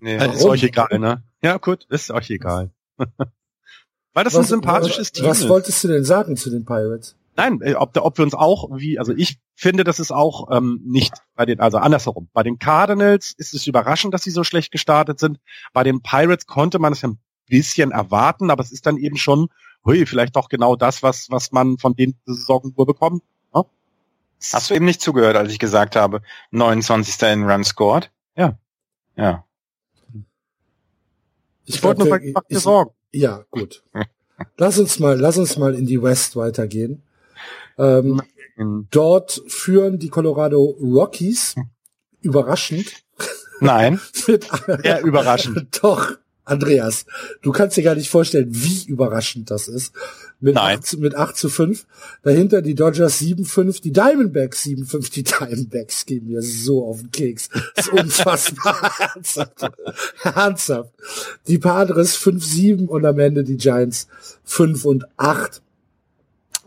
Nee. 0.00 0.18
Also 0.18 0.34
ist 0.34 0.44
euch 0.44 0.62
egal, 0.64 0.98
ne? 0.98 1.22
Ja, 1.42 1.56
gut, 1.56 1.86
ist 1.88 2.10
euch 2.10 2.30
egal. 2.30 2.70
Weil 2.98 4.24
das 4.24 4.34
was, 4.34 4.46
ein 4.46 4.48
sympathisches 4.48 5.12
Team 5.12 5.26
was 5.26 5.38
ist. 5.38 5.44
Was 5.44 5.50
wolltest 5.50 5.84
du 5.84 5.88
denn 5.88 6.04
sagen 6.04 6.36
zu 6.36 6.50
den 6.50 6.64
Pirates? 6.64 7.16
Nein, 7.36 7.60
äh, 7.62 7.74
ob, 7.74 7.96
ob 7.96 8.18
wir 8.18 8.24
uns 8.24 8.34
auch, 8.34 8.68
wie, 8.76 8.98
also 8.98 9.12
ich 9.12 9.38
finde, 9.54 9.82
das 9.82 9.98
ist 9.98 10.12
auch 10.12 10.50
ähm, 10.56 10.80
nicht 10.84 11.14
bei 11.34 11.44
den, 11.46 11.60
also 11.60 11.78
andersherum. 11.78 12.28
Bei 12.32 12.42
den 12.42 12.58
Cardinals 12.58 13.34
ist 13.36 13.54
es 13.54 13.66
überraschend, 13.66 14.14
dass 14.14 14.22
sie 14.22 14.30
so 14.30 14.44
schlecht 14.44 14.70
gestartet 14.70 15.18
sind. 15.18 15.40
Bei 15.72 15.82
den 15.82 16.00
Pirates 16.00 16.46
konnte 16.46 16.78
man 16.78 16.92
es 16.92 17.04
ein 17.04 17.18
bisschen 17.46 17.90
erwarten, 17.90 18.50
aber 18.50 18.62
es 18.62 18.72
ist 18.72 18.86
dann 18.86 18.96
eben 18.96 19.16
schon, 19.16 19.48
hui, 19.84 20.06
vielleicht 20.06 20.36
doch 20.36 20.48
genau 20.48 20.76
das, 20.76 21.02
was, 21.02 21.28
was 21.30 21.50
man 21.50 21.78
von 21.78 21.94
den 21.94 22.16
Saison 22.24 22.72
nur 22.76 22.86
bekommt. 22.86 23.22
Ne? 23.52 23.64
Hast 24.52 24.70
du 24.70 24.74
eben 24.74 24.84
nicht 24.84 25.00
zugehört, 25.00 25.36
als 25.36 25.52
ich 25.52 25.58
gesagt 25.58 25.96
habe, 25.96 26.22
29. 26.52 27.20
in 27.22 27.44
Run 27.44 27.64
scored? 27.64 28.10
Ja. 28.36 28.58
Ja. 29.16 29.44
Ich, 31.66 31.76
ich 31.76 31.82
wollte 31.82 32.00
nur 32.00 32.10
mal 32.10 32.20
dir 32.20 32.60
sorgen. 32.60 32.92
Ja, 33.12 33.44
gut. 33.50 33.82
lass 34.56 34.78
uns 34.78 34.98
mal, 34.98 35.18
lass 35.18 35.38
uns 35.38 35.56
mal 35.56 35.74
in 35.74 35.86
die 35.86 36.02
West 36.02 36.36
weitergehen. 36.36 37.02
Ähm, 37.78 38.22
dort 38.90 39.42
führen 39.46 39.98
die 39.98 40.08
Colorado 40.08 40.76
Rockies 40.80 41.54
überraschend. 42.20 43.04
Nein. 43.60 44.00
mit, 44.26 44.48
ja, 44.84 45.00
überraschend. 45.00 45.68
Doch, 45.82 46.12
Andreas, 46.44 47.06
du 47.42 47.52
kannst 47.52 47.76
dir 47.76 47.82
gar 47.82 47.94
nicht 47.94 48.10
vorstellen, 48.10 48.48
wie 48.50 48.84
überraschend 48.86 49.50
das 49.50 49.66
ist. 49.68 49.94
Mit, 50.40 50.56
Nein. 50.56 50.78
8, 50.78 50.98
mit 50.98 51.14
8 51.14 51.36
zu 51.36 51.48
5. 51.48 51.86
Dahinter 52.22 52.60
die 52.60 52.74
Dodgers 52.74 53.18
7-5, 53.20 53.80
die 53.80 53.92
Diamondbacks 53.92 54.64
7-5. 54.64 55.10
Die 55.10 55.22
Diamondbacks 55.22 56.04
gehen 56.04 56.26
mir 56.26 56.42
so 56.42 56.84
auf 56.84 57.00
den 57.00 57.10
Keks. 57.10 57.48
Das 57.74 57.86
ist 57.86 57.92
unfassbar 57.92 58.92
ernsthaft. 59.14 59.70
ernsthaft. 60.22 60.92
Die 61.46 61.58
Padres 61.58 62.18
5-7 62.18 62.86
und 62.88 63.06
am 63.06 63.18
Ende 63.18 63.42
die 63.42 63.56
Giants 63.56 64.08
5 64.44 64.84
und 64.84 65.06
8. 65.16 65.62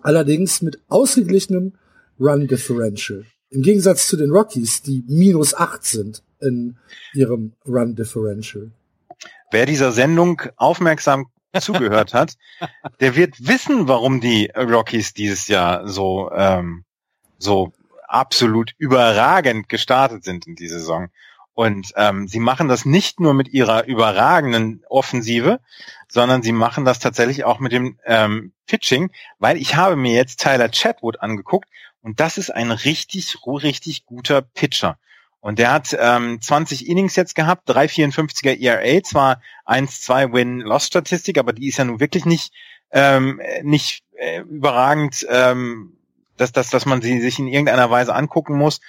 Allerdings 0.07 0.61
mit 0.61 0.79
ausgeglichenem 0.87 1.73
Run 2.17 2.47
Differential. 2.47 3.25
Im 3.49 3.61
Gegensatz 3.61 4.07
zu 4.07 4.15
den 4.15 4.31
Rockies, 4.31 4.81
die 4.81 5.03
minus 5.05 5.53
8 5.53 5.83
sind 5.83 6.23
in 6.39 6.77
ihrem 7.13 7.51
Run 7.67 7.93
Differential. 7.93 8.71
Wer 9.51 9.65
dieser 9.65 9.91
Sendung 9.91 10.41
aufmerksam 10.55 11.25
zugehört 11.59 12.13
hat, 12.13 12.37
der 13.01 13.17
wird 13.17 13.49
wissen, 13.49 13.89
warum 13.89 14.21
die 14.21 14.49
Rockies 14.55 15.13
dieses 15.13 15.49
Jahr 15.49 15.89
so 15.89 16.31
ähm, 16.31 16.85
so 17.37 17.73
absolut 18.07 18.71
überragend 18.77 19.67
gestartet 19.67 20.23
sind 20.23 20.47
in 20.47 20.55
die 20.55 20.69
Saison. 20.69 21.09
Und 21.57 21.93
ähm, 21.95 22.27
sie 22.27 22.39
machen 22.39 22.67
das 22.67 22.85
nicht 22.85 23.19
nur 23.19 23.33
mit 23.33 23.47
ihrer 23.47 23.87
überragenden 23.87 24.83
Offensive, 24.89 25.59
sondern 26.07 26.43
sie 26.43 26.51
machen 26.51 26.85
das 26.85 26.99
tatsächlich 26.99 27.45
auch 27.45 27.59
mit 27.59 27.71
dem 27.71 27.97
ähm, 28.05 28.53
Pitching, 28.67 29.09
weil 29.39 29.57
ich 29.57 29.75
habe 29.75 29.95
mir 29.95 30.13
jetzt 30.13 30.39
Tyler 30.39 30.69
Chatwood 30.69 31.19
angeguckt 31.19 31.67
und 32.03 32.19
das 32.19 32.37
ist 32.37 32.51
ein 32.51 32.69
richtig, 32.69 33.37
richtig 33.43 34.05
guter 34.05 34.43
Pitcher. 34.43 34.99
Und 35.39 35.57
der 35.57 35.71
hat 35.71 35.97
ähm, 35.99 36.39
20 36.39 36.87
Innings 36.87 37.15
jetzt 37.15 37.33
gehabt, 37.33 37.67
3,54er 37.67 38.61
ERA, 38.61 39.01
zwar 39.01 39.41
1-2 39.65 40.33
Win-Loss-Statistik, 40.33 41.39
aber 41.39 41.53
die 41.53 41.69
ist 41.69 41.79
ja 41.79 41.85
nun 41.85 41.99
wirklich 41.99 42.25
nicht, 42.25 42.53
ähm, 42.91 43.41
nicht 43.63 44.03
äh, 44.15 44.41
überragend, 44.41 45.25
ähm, 45.27 45.97
dass, 46.37 46.51
dass, 46.51 46.69
dass 46.69 46.85
man 46.85 47.01
sie 47.01 47.19
sich 47.19 47.39
in 47.39 47.47
irgendeiner 47.47 47.89
Weise 47.89 48.13
angucken 48.13 48.59
muss. 48.59 48.79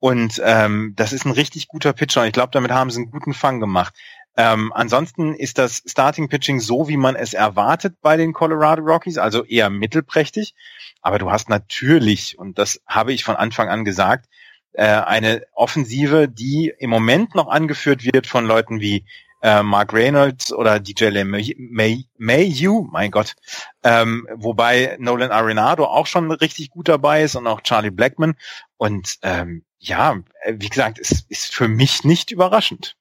Und 0.00 0.40
ähm, 0.42 0.94
das 0.96 1.12
ist 1.12 1.26
ein 1.26 1.32
richtig 1.32 1.68
guter 1.68 1.92
Pitcher 1.92 2.26
ich 2.26 2.32
glaube, 2.32 2.50
damit 2.52 2.72
haben 2.72 2.90
sie 2.90 3.02
einen 3.02 3.10
guten 3.10 3.34
Fang 3.34 3.60
gemacht. 3.60 3.94
Ähm, 4.36 4.72
ansonsten 4.74 5.34
ist 5.34 5.58
das 5.58 5.82
Starting 5.86 6.28
Pitching 6.28 6.60
so, 6.60 6.88
wie 6.88 6.96
man 6.96 7.16
es 7.16 7.34
erwartet 7.34 7.96
bei 8.00 8.16
den 8.16 8.32
Colorado 8.32 8.82
Rockies, 8.82 9.18
also 9.18 9.44
eher 9.44 9.70
mittelprächtig. 9.70 10.54
Aber 11.02 11.18
du 11.18 11.30
hast 11.30 11.48
natürlich, 11.48 12.38
und 12.38 12.58
das 12.58 12.80
habe 12.86 13.12
ich 13.12 13.24
von 13.24 13.36
Anfang 13.36 13.68
an 13.68 13.84
gesagt, 13.84 14.28
äh, 14.72 14.84
eine 14.86 15.42
Offensive, 15.54 16.28
die 16.28 16.72
im 16.78 16.90
Moment 16.90 17.34
noch 17.34 17.48
angeführt 17.48 18.04
wird 18.04 18.26
von 18.26 18.46
Leuten 18.46 18.80
wie 18.80 19.04
äh, 19.42 19.62
Mark 19.62 19.92
Reynolds 19.92 20.52
oder 20.52 20.80
DJ 20.80 21.22
May, 21.24 21.56
May, 21.58 22.04
Mayhew, 22.16 22.86
mein 22.90 23.10
Gott, 23.10 23.34
ähm, 23.82 24.26
wobei 24.34 24.96
Nolan 25.00 25.32
Arenado 25.32 25.84
auch 25.84 26.06
schon 26.06 26.30
richtig 26.30 26.70
gut 26.70 26.88
dabei 26.88 27.22
ist 27.22 27.36
und 27.36 27.46
auch 27.46 27.62
Charlie 27.62 27.90
Blackman. 27.90 28.36
Und 28.76 29.18
ähm, 29.22 29.64
ja, 29.80 30.20
wie 30.46 30.68
gesagt, 30.68 30.98
es 30.98 31.24
ist 31.28 31.52
für 31.52 31.68
mich 31.68 32.04
nicht 32.04 32.30
überraschend. 32.30 32.96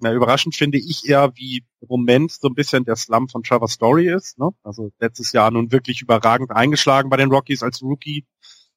Na, 0.00 0.12
überraschend 0.12 0.56
finde 0.56 0.78
ich 0.78 1.08
eher, 1.08 1.32
wie 1.36 1.64
im 1.80 1.88
Moment 1.88 2.32
so 2.32 2.48
ein 2.48 2.54
bisschen 2.54 2.84
der 2.84 2.96
Slump 2.96 3.30
von 3.30 3.42
Trevor 3.42 3.68
Story 3.68 4.08
ist. 4.08 4.38
Ne? 4.38 4.50
Also 4.62 4.90
letztes 4.98 5.32
Jahr 5.32 5.50
nun 5.50 5.70
wirklich 5.70 6.02
überragend 6.02 6.50
eingeschlagen 6.50 7.10
bei 7.10 7.16
den 7.16 7.30
Rockies 7.30 7.62
als 7.62 7.80
Rookie 7.82 8.24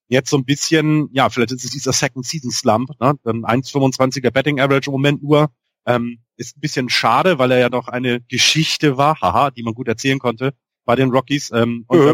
jetzt 0.07 0.29
so 0.29 0.37
ein 0.37 0.45
bisschen, 0.45 1.09
ja, 1.11 1.29
vielleicht 1.29 1.51
ist 1.51 1.65
es 1.65 1.71
dieser 1.71 1.93
Second 1.93 2.25
Season 2.25 2.51
Slump, 2.51 2.91
ne? 2.99 3.19
Dann 3.23 3.43
1,25er 3.43 4.31
Betting 4.31 4.59
Average 4.59 4.89
im 4.89 4.93
Moment 4.93 5.23
nur. 5.23 5.51
Ähm, 5.85 6.19
ist 6.35 6.57
ein 6.57 6.61
bisschen 6.61 6.89
schade, 6.89 7.39
weil 7.39 7.51
er 7.51 7.59
ja 7.59 7.69
doch 7.69 7.87
eine 7.87 8.21
Geschichte 8.21 8.97
war, 8.97 9.19
haha, 9.21 9.51
die 9.51 9.63
man 9.63 9.73
gut 9.73 9.87
erzählen 9.87 10.19
konnte 10.19 10.53
bei 10.85 10.95
den 10.95 11.09
Rockies. 11.09 11.51
Ähm, 11.51 11.85
und 11.87 12.05
ja. 12.05 12.13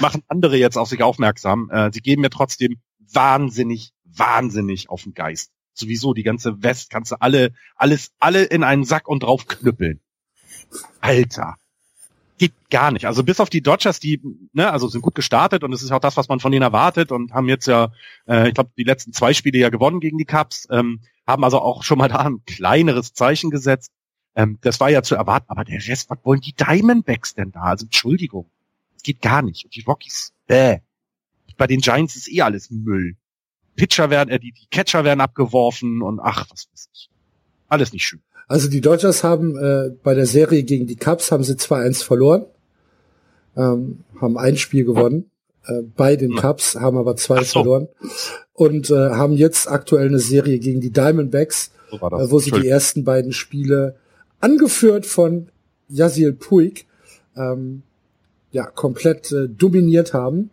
machen 0.00 0.22
andere 0.28 0.56
jetzt 0.56 0.76
auf 0.76 0.88
sich 0.88 1.02
aufmerksam. 1.02 1.70
Äh, 1.70 1.90
sie 1.92 2.00
geben 2.00 2.22
mir 2.22 2.30
trotzdem 2.30 2.80
wahnsinnig, 3.12 3.92
wahnsinnig 4.14 4.88
auf 4.90 5.02
den 5.02 5.14
Geist. 5.14 5.52
Sowieso 5.74 6.14
die 6.14 6.22
ganze 6.22 6.62
West 6.62 6.90
kannst 6.90 7.12
du 7.12 7.20
alle, 7.20 7.52
alles, 7.74 8.12
alle 8.18 8.44
in 8.44 8.64
einen 8.64 8.84
Sack 8.84 9.08
und 9.08 9.22
drauf 9.22 9.46
knüppeln. 9.46 10.00
Alter 11.00 11.56
geht 12.38 12.52
gar 12.70 12.90
nicht. 12.90 13.06
Also 13.06 13.24
bis 13.24 13.40
auf 13.40 13.50
die 13.50 13.62
Dodgers, 13.62 14.00
die 14.00 14.20
ne, 14.52 14.70
also 14.70 14.88
sind 14.88 15.00
gut 15.00 15.14
gestartet 15.14 15.64
und 15.64 15.72
es 15.72 15.82
ist 15.82 15.90
auch 15.90 16.00
das, 16.00 16.16
was 16.16 16.28
man 16.28 16.40
von 16.40 16.52
denen 16.52 16.62
erwartet 16.62 17.12
und 17.12 17.32
haben 17.32 17.48
jetzt 17.48 17.66
ja, 17.66 17.92
äh, 18.26 18.48
ich 18.48 18.54
glaube, 18.54 18.70
die 18.76 18.84
letzten 18.84 19.12
zwei 19.12 19.32
Spiele 19.32 19.58
ja 19.58 19.68
gewonnen 19.70 20.00
gegen 20.00 20.18
die 20.18 20.24
Cubs, 20.24 20.68
ähm, 20.70 21.00
haben 21.26 21.44
also 21.44 21.60
auch 21.60 21.82
schon 21.82 21.98
mal 21.98 22.08
da 22.08 22.18
ein 22.18 22.44
kleineres 22.44 23.14
Zeichen 23.14 23.50
gesetzt. 23.50 23.90
Ähm, 24.34 24.58
das 24.60 24.80
war 24.80 24.90
ja 24.90 25.02
zu 25.02 25.14
erwarten, 25.14 25.46
aber 25.48 25.64
der 25.64 25.86
Rest, 25.86 26.10
was 26.10 26.18
wollen 26.24 26.40
die 26.40 26.52
Diamondbacks 26.52 27.34
denn 27.34 27.52
da? 27.52 27.62
Also 27.62 27.86
Entschuldigung, 27.86 28.50
geht 29.02 29.22
gar 29.22 29.42
nicht. 29.42 29.64
Und 29.64 29.74
die 29.74 29.82
Rockies, 29.82 30.34
äh. 30.48 30.80
Bei 31.56 31.66
den 31.66 31.80
Giants 31.80 32.16
ist 32.16 32.30
eh 32.30 32.42
alles 32.42 32.70
Müll. 32.70 33.16
Pitcher 33.76 34.10
werden, 34.10 34.30
äh, 34.30 34.38
die, 34.38 34.52
die 34.52 34.66
Catcher 34.70 35.04
werden 35.04 35.20
abgeworfen 35.20 36.02
und 36.02 36.20
ach, 36.20 36.46
was 36.50 36.68
weiß 36.72 36.88
ich. 36.92 37.10
Alles 37.68 37.92
nicht 37.92 38.06
schön. 38.06 38.20
Also 38.48 38.68
die 38.68 38.80
Dodgers 38.80 39.24
haben 39.24 39.56
äh, 39.56 39.90
bei 40.02 40.14
der 40.14 40.26
Serie 40.26 40.62
gegen 40.62 40.86
die 40.86 40.96
Cubs 40.96 41.32
haben 41.32 41.42
sie 41.42 41.54
2-1 41.54 42.04
verloren, 42.04 42.46
ähm, 43.56 44.04
haben 44.20 44.38
ein 44.38 44.56
Spiel 44.56 44.84
gewonnen 44.84 45.30
äh, 45.66 45.82
bei 45.82 46.16
den 46.16 46.32
hm. 46.32 46.38
Cubs, 46.38 46.76
haben 46.76 46.96
aber 46.96 47.16
zwei 47.16 47.42
so. 47.42 47.60
verloren 47.60 47.88
und 48.52 48.90
äh, 48.90 48.94
haben 48.94 49.32
jetzt 49.32 49.68
aktuell 49.68 50.08
eine 50.08 50.20
Serie 50.20 50.58
gegen 50.58 50.80
die 50.80 50.90
Diamondbacks, 50.90 51.72
so 51.90 51.96
äh, 51.96 52.30
wo 52.30 52.38
sie 52.38 52.52
die 52.52 52.68
ersten 52.68 53.04
beiden 53.04 53.32
Spiele 53.32 53.96
angeführt 54.40 55.06
von 55.06 55.48
Yasil 55.88 56.32
Puig 56.32 56.86
ähm, 57.36 57.82
ja 58.52 58.66
komplett 58.66 59.32
äh, 59.32 59.48
dominiert 59.48 60.14
haben. 60.14 60.50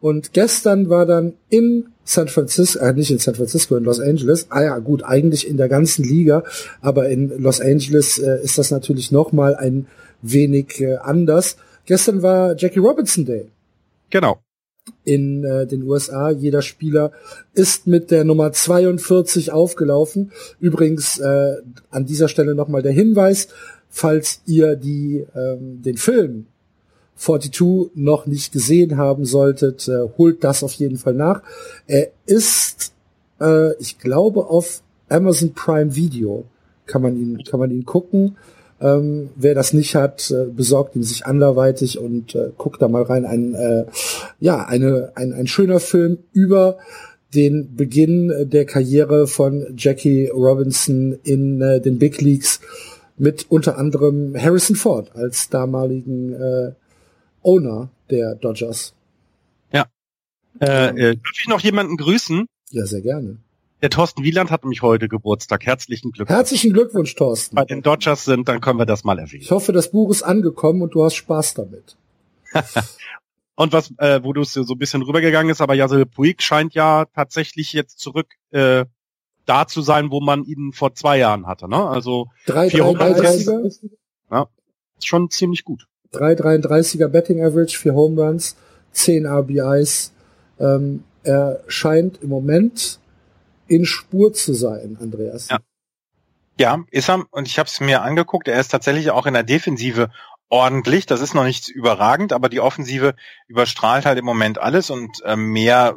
Und 0.00 0.32
gestern 0.32 0.88
war 0.88 1.04
dann 1.04 1.34
in 1.50 1.88
San 2.04 2.28
Francisco, 2.28 2.78
äh, 2.80 2.92
nicht 2.92 3.10
in 3.10 3.18
San 3.18 3.34
Francisco, 3.34 3.76
in 3.76 3.84
Los 3.84 4.00
Angeles. 4.00 4.46
Ah 4.50 4.62
ja, 4.62 4.78
gut, 4.78 5.04
eigentlich 5.04 5.46
in 5.46 5.56
der 5.56 5.68
ganzen 5.68 6.04
Liga, 6.04 6.42
aber 6.80 7.08
in 7.08 7.28
Los 7.40 7.60
Angeles 7.60 8.18
äh, 8.18 8.42
ist 8.42 8.58
das 8.58 8.70
natürlich 8.70 9.12
noch 9.12 9.32
mal 9.32 9.54
ein 9.54 9.86
wenig 10.22 10.80
äh, 10.80 10.96
anders. 10.96 11.56
Gestern 11.84 12.22
war 12.22 12.56
Jackie 12.56 12.78
Robinson 12.78 13.26
Day. 13.26 13.48
Genau. 14.08 14.40
In 15.04 15.44
äh, 15.44 15.66
den 15.66 15.82
USA. 15.82 16.30
Jeder 16.30 16.62
Spieler 16.62 17.12
ist 17.52 17.86
mit 17.86 18.10
der 18.10 18.24
Nummer 18.24 18.52
42 18.52 19.52
aufgelaufen. 19.52 20.32
Übrigens 20.58 21.18
äh, 21.18 21.56
an 21.90 22.06
dieser 22.06 22.28
Stelle 22.28 22.54
nochmal 22.54 22.82
der 22.82 22.92
Hinweis, 22.92 23.48
falls 23.88 24.40
ihr 24.46 24.76
die 24.76 25.26
ähm, 25.34 25.82
den 25.82 25.96
Film 25.96 26.46
42 27.20 27.90
noch 27.94 28.26
nicht 28.26 28.52
gesehen 28.52 28.96
haben 28.96 29.24
solltet, 29.24 29.86
äh, 29.88 30.08
holt 30.16 30.42
das 30.42 30.62
auf 30.62 30.72
jeden 30.72 30.96
Fall 30.96 31.14
nach. 31.14 31.42
Er 31.86 32.08
ist, 32.24 32.92
äh, 33.40 33.74
ich 33.76 33.98
glaube, 33.98 34.46
auf 34.46 34.82
Amazon 35.08 35.52
Prime 35.52 35.94
Video 35.94 36.44
kann 36.86 37.02
man 37.02 37.16
ihn, 37.16 37.44
kann 37.44 37.60
man 37.60 37.70
ihn 37.70 37.84
gucken. 37.84 38.36
Ähm, 38.80 39.28
wer 39.36 39.54
das 39.54 39.74
nicht 39.74 39.94
hat, 39.94 40.30
äh, 40.30 40.46
besorgt 40.46 40.96
ihn 40.96 41.02
sich 41.02 41.26
anderweitig 41.26 41.98
und 41.98 42.34
äh, 42.34 42.50
guckt 42.56 42.80
da 42.80 42.88
mal 42.88 43.02
rein. 43.02 43.26
Ein, 43.26 43.54
äh, 43.54 43.84
ja, 44.38 44.64
eine, 44.64 45.12
ein, 45.14 45.34
ein 45.34 45.46
schöner 45.46 45.80
Film 45.80 46.18
über 46.32 46.78
den 47.34 47.76
Beginn 47.76 48.48
der 48.50 48.64
Karriere 48.64 49.26
von 49.26 49.66
Jackie 49.76 50.28
Robinson 50.28 51.18
in 51.22 51.60
äh, 51.60 51.80
den 51.80 51.98
Big 51.98 52.20
Leagues 52.20 52.60
mit 53.18 53.46
unter 53.50 53.76
anderem 53.76 54.34
Harrison 54.34 54.74
Ford 54.74 55.14
als 55.14 55.50
damaligen 55.50 56.32
äh, 56.32 56.72
Owner 57.42 57.90
der 58.10 58.34
Dodgers. 58.34 58.94
Ja. 59.72 59.86
Äh, 60.60 60.66
äh, 60.66 61.16
darf 61.16 61.38
ich 61.40 61.48
noch 61.48 61.60
jemanden 61.60 61.96
grüßen? 61.96 62.46
Ja, 62.70 62.86
sehr 62.86 63.00
gerne. 63.00 63.38
Der 63.82 63.88
Thorsten 63.88 64.22
Wieland 64.22 64.50
hat 64.50 64.62
nämlich 64.62 64.82
heute 64.82 65.08
Geburtstag. 65.08 65.64
Herzlichen 65.64 66.12
Glückwunsch. 66.12 66.36
Herzlichen 66.36 66.72
Glückwunsch, 66.74 67.14
Thorsten. 67.14 67.56
Bei 67.56 67.64
den 67.64 67.80
Dodgers 67.82 68.24
sind, 68.26 68.46
dann 68.48 68.60
können 68.60 68.78
wir 68.78 68.84
das 68.84 69.04
mal 69.04 69.18
erwähnen. 69.18 69.42
Ich 69.42 69.50
hoffe, 69.50 69.72
das 69.72 69.90
Buch 69.90 70.10
ist 70.10 70.22
angekommen 70.22 70.82
und 70.82 70.94
du 70.94 71.02
hast 71.02 71.14
Spaß 71.14 71.54
damit. 71.54 71.96
und 73.54 73.72
was, 73.72 73.90
äh, 73.96 74.22
wo 74.22 74.34
du 74.34 74.42
es 74.42 74.52
so 74.52 74.74
ein 74.74 74.78
bisschen 74.78 75.02
rübergegangen 75.02 75.50
ist, 75.50 75.62
aber 75.62 75.74
Yasel 75.74 76.04
Puig 76.04 76.42
scheint 76.42 76.74
ja 76.74 77.06
tatsächlich 77.06 77.72
jetzt 77.72 77.98
zurück 77.98 78.34
äh, 78.50 78.84
da 79.46 79.66
zu 79.66 79.80
sein, 79.80 80.10
wo 80.10 80.20
man 80.20 80.44
ihn 80.44 80.72
vor 80.72 80.94
zwei 80.94 81.16
Jahren 81.16 81.46
hatte. 81.46 81.68
Ne? 81.68 81.88
Also 81.88 82.26
drei, 82.46 82.68
drei, 82.68 82.92
drei, 82.92 83.70
ja, 84.30 84.46
ist 84.98 85.06
schon 85.06 85.30
ziemlich 85.30 85.64
gut. 85.64 85.86
3,33er 86.12 87.08
Betting 87.08 87.44
Average, 87.44 87.78
für 87.78 87.94
Home 87.94 88.20
Runs, 88.20 88.56
10 88.92 89.26
RBIs. 89.26 90.12
Ähm, 90.58 91.04
er 91.22 91.60
scheint 91.68 92.22
im 92.22 92.28
Moment 92.28 92.98
in 93.68 93.84
Spur 93.84 94.32
zu 94.32 94.52
sein, 94.52 94.96
Andreas. 95.00 95.48
Ja, 95.48 95.58
ja 96.58 96.84
ist 96.90 97.08
er. 97.08 97.24
Und 97.30 97.46
ich 97.46 97.58
habe 97.58 97.68
es 97.68 97.80
mir 97.80 98.02
angeguckt. 98.02 98.48
Er 98.48 98.58
ist 98.58 98.68
tatsächlich 98.68 99.10
auch 99.10 99.26
in 99.26 99.34
der 99.34 99.44
Defensive 99.44 100.10
ordentlich. 100.48 101.06
Das 101.06 101.20
ist 101.20 101.34
noch 101.34 101.44
nicht 101.44 101.68
überragend, 101.68 102.32
aber 102.32 102.48
die 102.48 102.60
Offensive 102.60 103.14
überstrahlt 103.46 104.04
halt 104.04 104.18
im 104.18 104.24
Moment 104.24 104.58
alles 104.58 104.90
und 104.90 105.22
äh, 105.24 105.36
mehr 105.36 105.96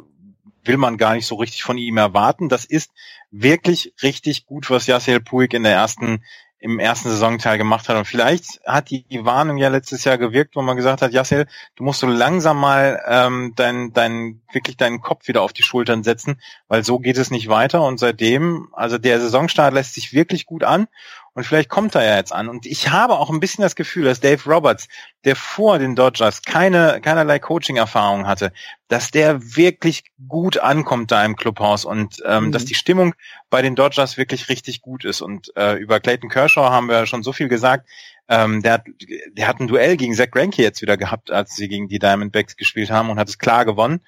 will 0.62 0.76
man 0.78 0.96
gar 0.96 1.14
nicht 1.14 1.26
so 1.26 1.34
richtig 1.34 1.62
von 1.62 1.76
ihm 1.76 1.98
erwarten. 1.98 2.48
Das 2.48 2.64
ist 2.64 2.90
wirklich 3.30 3.92
richtig 4.02 4.46
gut, 4.46 4.70
was 4.70 4.86
Yasiel 4.86 5.20
Puig 5.20 5.52
in 5.52 5.64
der 5.64 5.72
ersten 5.72 6.24
im 6.58 6.78
ersten 6.78 7.10
Saisonteil 7.10 7.58
gemacht 7.58 7.88
hat. 7.88 7.96
Und 7.96 8.06
vielleicht 8.06 8.60
hat 8.66 8.90
die, 8.90 9.04
Warnung 9.24 9.58
ja 9.58 9.68
letztes 9.68 10.04
Jahr 10.04 10.16
gewirkt, 10.16 10.56
wo 10.56 10.62
man 10.62 10.76
gesagt 10.76 11.02
hat, 11.02 11.12
Jassel, 11.12 11.46
du 11.76 11.84
musst 11.84 12.00
so 12.00 12.06
langsam 12.06 12.58
mal 12.58 13.02
ähm, 13.06 13.52
dein, 13.56 13.92
dein, 13.92 14.40
wirklich 14.52 14.76
deinen 14.76 15.00
Kopf 15.00 15.28
wieder 15.28 15.42
auf 15.42 15.52
die 15.52 15.62
Schultern 15.62 16.02
setzen, 16.02 16.40
weil 16.68 16.84
so 16.84 16.98
geht 16.98 17.18
es 17.18 17.30
nicht 17.30 17.48
weiter. 17.48 17.82
Und 17.82 17.98
seitdem, 17.98 18.68
also 18.72 18.96
der 18.98 19.20
Saisonstart 19.20 19.74
lässt 19.74 19.94
sich 19.94 20.12
wirklich 20.12 20.46
gut 20.46 20.64
an. 20.64 20.88
Und 21.34 21.44
vielleicht 21.44 21.68
kommt 21.68 21.96
er 21.96 22.04
ja 22.04 22.16
jetzt 22.16 22.32
an. 22.32 22.48
Und 22.48 22.64
ich 22.64 22.90
habe 22.90 23.18
auch 23.18 23.28
ein 23.28 23.40
bisschen 23.40 23.62
das 23.62 23.74
Gefühl, 23.74 24.04
dass 24.04 24.20
Dave 24.20 24.48
Roberts, 24.48 24.86
der 25.24 25.34
vor 25.34 25.80
den 25.80 25.96
Dodgers 25.96 26.42
keine, 26.42 27.00
keinerlei 27.02 27.40
Coaching-Erfahrung 27.40 28.28
hatte, 28.28 28.52
dass 28.86 29.10
der 29.10 29.56
wirklich 29.56 30.04
gut 30.28 30.58
ankommt 30.58 31.10
da 31.10 31.24
im 31.24 31.34
Clubhaus 31.34 31.84
und 31.84 32.22
ähm, 32.24 32.46
mhm. 32.46 32.52
dass 32.52 32.64
die 32.64 32.76
Stimmung 32.76 33.14
bei 33.50 33.62
den 33.62 33.74
Dodgers 33.74 34.16
wirklich 34.16 34.48
richtig 34.48 34.80
gut 34.80 35.04
ist. 35.04 35.22
Und 35.22 35.50
äh, 35.56 35.74
über 35.74 35.98
Clayton 35.98 36.30
Kershaw 36.30 36.70
haben 36.70 36.88
wir 36.88 37.06
schon 37.06 37.24
so 37.24 37.32
viel 37.32 37.48
gesagt. 37.48 37.88
Ähm, 38.28 38.62
der, 38.62 38.74
hat, 38.74 38.84
der 39.32 39.48
hat 39.48 39.60
ein 39.60 39.66
Duell 39.66 39.96
gegen 39.96 40.14
Zach 40.14 40.30
Greinke 40.30 40.62
jetzt 40.62 40.82
wieder 40.82 40.96
gehabt, 40.96 41.32
als 41.32 41.56
sie 41.56 41.68
gegen 41.68 41.88
die 41.88 41.98
Diamondbacks 41.98 42.56
gespielt 42.56 42.90
haben 42.90 43.10
und 43.10 43.18
hat 43.18 43.28
es 43.28 43.38
klar 43.38 43.64
gewonnen. 43.64 44.00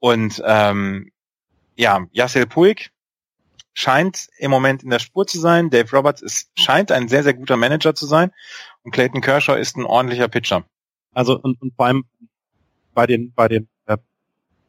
Und 0.00 0.42
ähm, 0.44 1.12
ja, 1.76 2.06
Yassel 2.10 2.46
Puig, 2.46 2.90
scheint 3.74 4.28
im 4.38 4.50
Moment 4.50 4.82
in 4.82 4.90
der 4.90 4.98
Spur 4.98 5.26
zu 5.26 5.40
sein. 5.40 5.70
Dave 5.70 5.90
Roberts 5.96 6.22
ist, 6.22 6.50
scheint 6.58 6.92
ein 6.92 7.08
sehr, 7.08 7.22
sehr 7.22 7.34
guter 7.34 7.56
Manager 7.56 7.94
zu 7.94 8.06
sein. 8.06 8.30
Und 8.82 8.92
Clayton 8.92 9.20
Kershaw 9.20 9.58
ist 9.58 9.76
ein 9.76 9.84
ordentlicher 9.84 10.28
Pitcher. 10.28 10.64
Also 11.12 11.38
und, 11.38 11.60
und 11.60 11.76
beim 11.76 12.04
bei 12.94 13.06
den 13.06 13.32
bei 13.32 13.48
den 13.48 13.68
äh, 13.86 13.96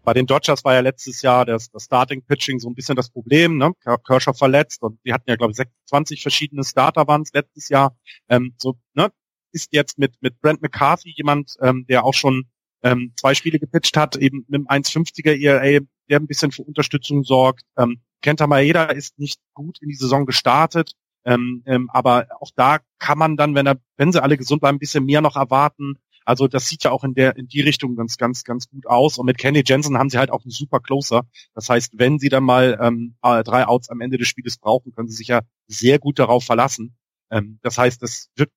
bei 0.03 0.13
den 0.13 0.25
Dodgers 0.25 0.63
war 0.65 0.73
ja 0.73 0.81
letztes 0.81 1.21
Jahr 1.21 1.45
das, 1.45 1.69
das 1.71 1.85
Starting 1.85 2.23
Pitching 2.23 2.59
so 2.59 2.69
ein 2.69 2.75
bisschen 2.75 2.95
das 2.95 3.09
Problem, 3.09 3.57
ne? 3.57 3.73
Kershaw 4.05 4.33
verletzt 4.33 4.81
und 4.83 4.99
die 5.05 5.13
hatten 5.13 5.29
ja 5.29 5.35
glaube 5.35 5.51
ich 5.51 5.57
26 5.57 6.21
verschiedene 6.21 6.63
Starter 6.63 7.07
waren 7.07 7.21
es 7.21 7.33
letztes 7.33 7.69
Jahr. 7.69 7.95
Ähm, 8.29 8.53
so 8.57 8.75
ne? 8.93 9.11
ist 9.51 9.69
jetzt 9.71 9.97
mit 9.97 10.15
mit 10.21 10.39
Brent 10.41 10.61
McCarthy 10.61 11.13
jemand, 11.15 11.55
ähm, 11.61 11.85
der 11.87 12.03
auch 12.03 12.13
schon 12.13 12.45
ähm, 12.83 13.13
zwei 13.15 13.33
Spiele 13.33 13.59
gepitcht 13.59 13.97
hat, 13.97 14.15
eben 14.15 14.45
mit 14.47 14.67
einem 14.69 14.83
1,50er 14.83 15.39
ERA, 15.39 15.85
der 16.09 16.19
ein 16.19 16.27
bisschen 16.27 16.51
für 16.51 16.63
Unterstützung 16.63 17.23
sorgt. 17.23 17.63
Ähm, 17.77 18.01
Kenta 18.21 18.47
Maeda 18.47 18.85
ist 18.85 19.17
nicht 19.19 19.39
gut 19.53 19.81
in 19.81 19.89
die 19.89 19.95
Saison 19.95 20.25
gestartet, 20.25 20.93
ähm, 21.25 21.63
ähm, 21.65 21.89
aber 21.91 22.27
auch 22.39 22.51
da 22.55 22.79
kann 22.99 23.17
man 23.17 23.37
dann, 23.37 23.55
wenn 23.55 23.67
er, 23.67 23.77
wenn 23.97 24.11
sie 24.11 24.21
alle 24.21 24.37
gesund 24.37 24.61
bleiben, 24.61 24.77
ein 24.77 24.79
bisschen 24.79 25.05
mehr 25.05 25.21
noch 25.21 25.35
erwarten. 25.35 25.95
Also 26.25 26.47
das 26.47 26.67
sieht 26.67 26.83
ja 26.83 26.91
auch 26.91 27.03
in 27.03 27.13
der 27.13 27.35
in 27.35 27.47
die 27.47 27.61
Richtung 27.61 27.95
ganz 27.95 28.17
ganz 28.17 28.43
ganz 28.43 28.69
gut 28.69 28.87
aus. 28.87 29.17
Und 29.17 29.25
mit 29.25 29.37
Kenny 29.37 29.63
Jensen 29.65 29.97
haben 29.97 30.09
sie 30.09 30.17
halt 30.17 30.31
auch 30.31 30.43
einen 30.43 30.51
super 30.51 30.79
Closer. 30.79 31.23
Das 31.53 31.69
heißt, 31.69 31.93
wenn 31.97 32.19
sie 32.19 32.29
dann 32.29 32.43
mal 32.43 32.77
ähm, 32.81 33.15
äh, 33.21 33.43
drei 33.43 33.67
Outs 33.67 33.89
am 33.89 34.01
Ende 34.01 34.17
des 34.17 34.27
Spieles 34.27 34.57
brauchen, 34.57 34.93
können 34.93 35.09
sie 35.09 35.15
sich 35.15 35.27
ja 35.27 35.41
sehr 35.67 35.99
gut 35.99 36.19
darauf 36.19 36.45
verlassen. 36.45 36.95
Ähm, 37.29 37.59
das 37.61 37.77
heißt, 37.77 38.01
das 38.01 38.29
wird 38.35 38.51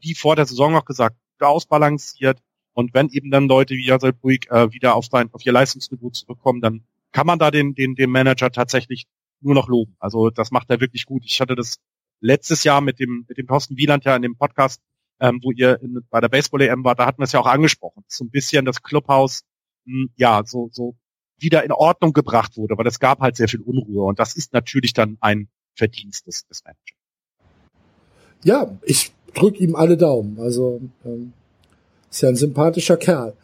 wie 0.00 0.14
vor 0.14 0.36
der 0.36 0.46
Saison 0.46 0.72
noch 0.72 0.84
gesagt 0.84 1.16
ausbalanciert. 1.40 2.40
Und 2.78 2.94
wenn 2.94 3.08
eben 3.08 3.32
dann 3.32 3.48
Leute 3.48 3.74
wie 3.74 3.84
Jasel 3.84 4.12
Puig 4.12 4.48
äh, 4.52 4.72
wieder 4.72 4.94
auf, 4.94 5.06
sein, 5.06 5.30
auf 5.32 5.44
ihr 5.44 5.50
Leistungsniveau 5.50 6.10
zurückkommen, 6.10 6.60
dann 6.60 6.84
kann 7.10 7.26
man 7.26 7.40
da 7.40 7.50
den, 7.50 7.74
den, 7.74 7.96
den 7.96 8.08
Manager 8.08 8.52
tatsächlich 8.52 9.08
nur 9.40 9.56
noch 9.56 9.66
loben. 9.66 9.96
Also 9.98 10.30
das 10.30 10.52
macht 10.52 10.70
er 10.70 10.78
wirklich 10.78 11.04
gut. 11.04 11.24
Ich 11.24 11.40
hatte 11.40 11.56
das 11.56 11.80
letztes 12.20 12.62
Jahr 12.62 12.80
mit 12.80 13.00
dem, 13.00 13.24
mit 13.28 13.36
dem 13.36 13.48
Thorsten 13.48 13.76
Wieland 13.76 14.04
ja 14.04 14.14
in 14.14 14.22
dem 14.22 14.36
Podcast, 14.36 14.80
ähm, 15.18 15.40
wo 15.42 15.50
ihr 15.50 15.82
in, 15.82 16.06
bei 16.08 16.20
der 16.20 16.28
Baseball-EM 16.28 16.84
war, 16.84 16.94
da 16.94 17.06
hatten 17.06 17.18
wir 17.18 17.24
es 17.24 17.32
ja 17.32 17.40
auch 17.40 17.48
angesprochen. 17.48 18.04
So 18.06 18.24
ein 18.24 18.30
bisschen 18.30 18.64
das 18.64 18.80
Clubhaus, 18.80 19.42
mh, 19.84 20.02
hm, 20.02 20.10
ja, 20.14 20.42
so, 20.46 20.68
so 20.70 20.94
wieder 21.36 21.64
in 21.64 21.72
Ordnung 21.72 22.12
gebracht 22.12 22.56
wurde, 22.56 22.78
weil 22.78 22.86
es 22.86 23.00
gab 23.00 23.18
halt 23.18 23.34
sehr 23.34 23.48
viel 23.48 23.60
Unruhe 23.60 24.04
und 24.04 24.20
das 24.20 24.36
ist 24.36 24.52
natürlich 24.52 24.92
dann 24.92 25.18
ein 25.20 25.48
Verdienst 25.74 26.28
des, 26.28 26.46
des 26.46 26.62
Managers. 26.62 26.96
Ja, 28.44 28.78
ich 28.84 29.10
drücke 29.34 29.58
ihm 29.64 29.74
alle 29.74 29.96
Daumen. 29.96 30.38
Also 30.38 30.80
ähm, 31.04 31.32
ist 32.10 32.22
ja 32.22 32.28
ein 32.28 32.36
sympathischer 32.36 32.96
Kerl. 32.96 33.34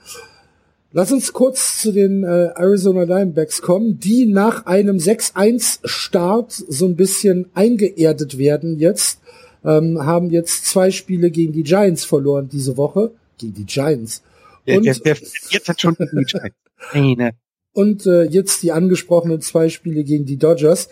Lass 0.92 1.10
uns 1.10 1.32
kurz 1.32 1.80
zu 1.80 1.90
den 1.90 2.22
äh, 2.22 2.50
Arizona 2.54 3.04
Diamondbacks 3.04 3.62
kommen, 3.62 3.98
die 3.98 4.26
nach 4.26 4.66
einem 4.66 4.98
6-1-Start 4.98 6.52
so 6.52 6.86
ein 6.86 6.94
bisschen 6.94 7.46
eingeerdet 7.54 8.38
werden 8.38 8.78
jetzt. 8.78 9.20
Ähm, 9.64 10.04
haben 10.04 10.30
jetzt 10.30 10.66
zwei 10.66 10.92
Spiele 10.92 11.32
gegen 11.32 11.52
die 11.52 11.64
Giants 11.64 12.04
verloren 12.04 12.48
diese 12.48 12.76
Woche. 12.76 13.10
Gegen 13.38 13.54
die 13.54 13.64
Giants. 13.64 14.22
Und, 14.66 14.84
der, 14.84 14.94
der, 14.94 15.14
der 15.14 15.28
jetzt 15.50 15.68
hat 15.68 15.80
schon 15.80 15.96
die 15.98 16.24
Giants. 16.24 16.56
Ne. 16.92 17.32
Und 17.72 18.04
äh, 18.04 18.24
jetzt 18.24 18.62
die 18.62 18.70
angesprochenen 18.70 19.40
zwei 19.40 19.70
Spiele 19.70 20.04
gegen 20.04 20.26
die 20.26 20.36
Dodgers. 20.36 20.90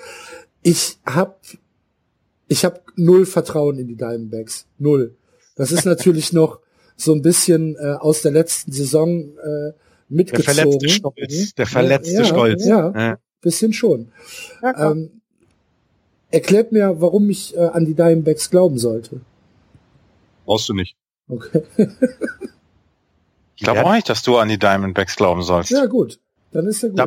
Ich 0.62 0.97
habe 1.05 1.36
ich 2.49 2.65
habe 2.65 2.81
null 2.97 3.27
Vertrauen 3.27 3.78
in 3.78 3.89
die 3.89 3.97
Diamondbacks. 3.97 4.66
Null. 4.78 5.15
Das 5.55 5.70
ist 5.70 5.85
natürlich 5.85 6.32
noch 6.32 6.61
so 6.97 7.12
ein 7.12 7.23
bisschen 7.23 7.77
äh, 7.77 7.94
aus 7.98 8.23
der 8.23 8.32
letzten 8.32 8.73
Saison 8.73 9.36
äh, 9.39 9.73
mitgezogen. 10.09 10.44
Der 10.44 10.55
verletzte 10.55 10.89
Stolz. 10.89 11.55
Der 11.55 11.66
verletzte 11.66 12.14
ja, 12.14 12.24
Stolz. 12.24 12.66
Ja, 12.66 12.93
ja, 12.97 13.19
bisschen 13.40 13.73
schon. 13.73 14.12
Ja, 14.62 14.90
ähm, 14.90 15.23
erklärt 16.31 16.73
mir, 16.73 17.01
warum 17.01 17.28
ich 17.31 17.56
äh, 17.56 17.60
an 17.60 17.85
die 17.85 17.94
Diamondbacks 17.94 18.51
glauben 18.51 18.78
sollte. 18.78 19.20
Brauchst 20.44 20.69
du 20.69 20.74
nicht. 20.74 20.97
Okay. 21.28 21.62
ich 23.56 23.62
glaube 23.62 23.85
auch 23.85 23.93
nicht, 23.93 24.09
dass 24.09 24.23
du 24.23 24.39
an 24.39 24.48
die 24.48 24.59
Diamondbacks 24.59 25.16
glauben 25.16 25.43
sollst. 25.43 25.70
Ja, 25.70 25.86
gut. 25.86 26.20
Dann 26.51 26.66
ist 26.66 26.82
ja 26.82 26.89
gut. 26.89 26.98
Da, 26.98 27.06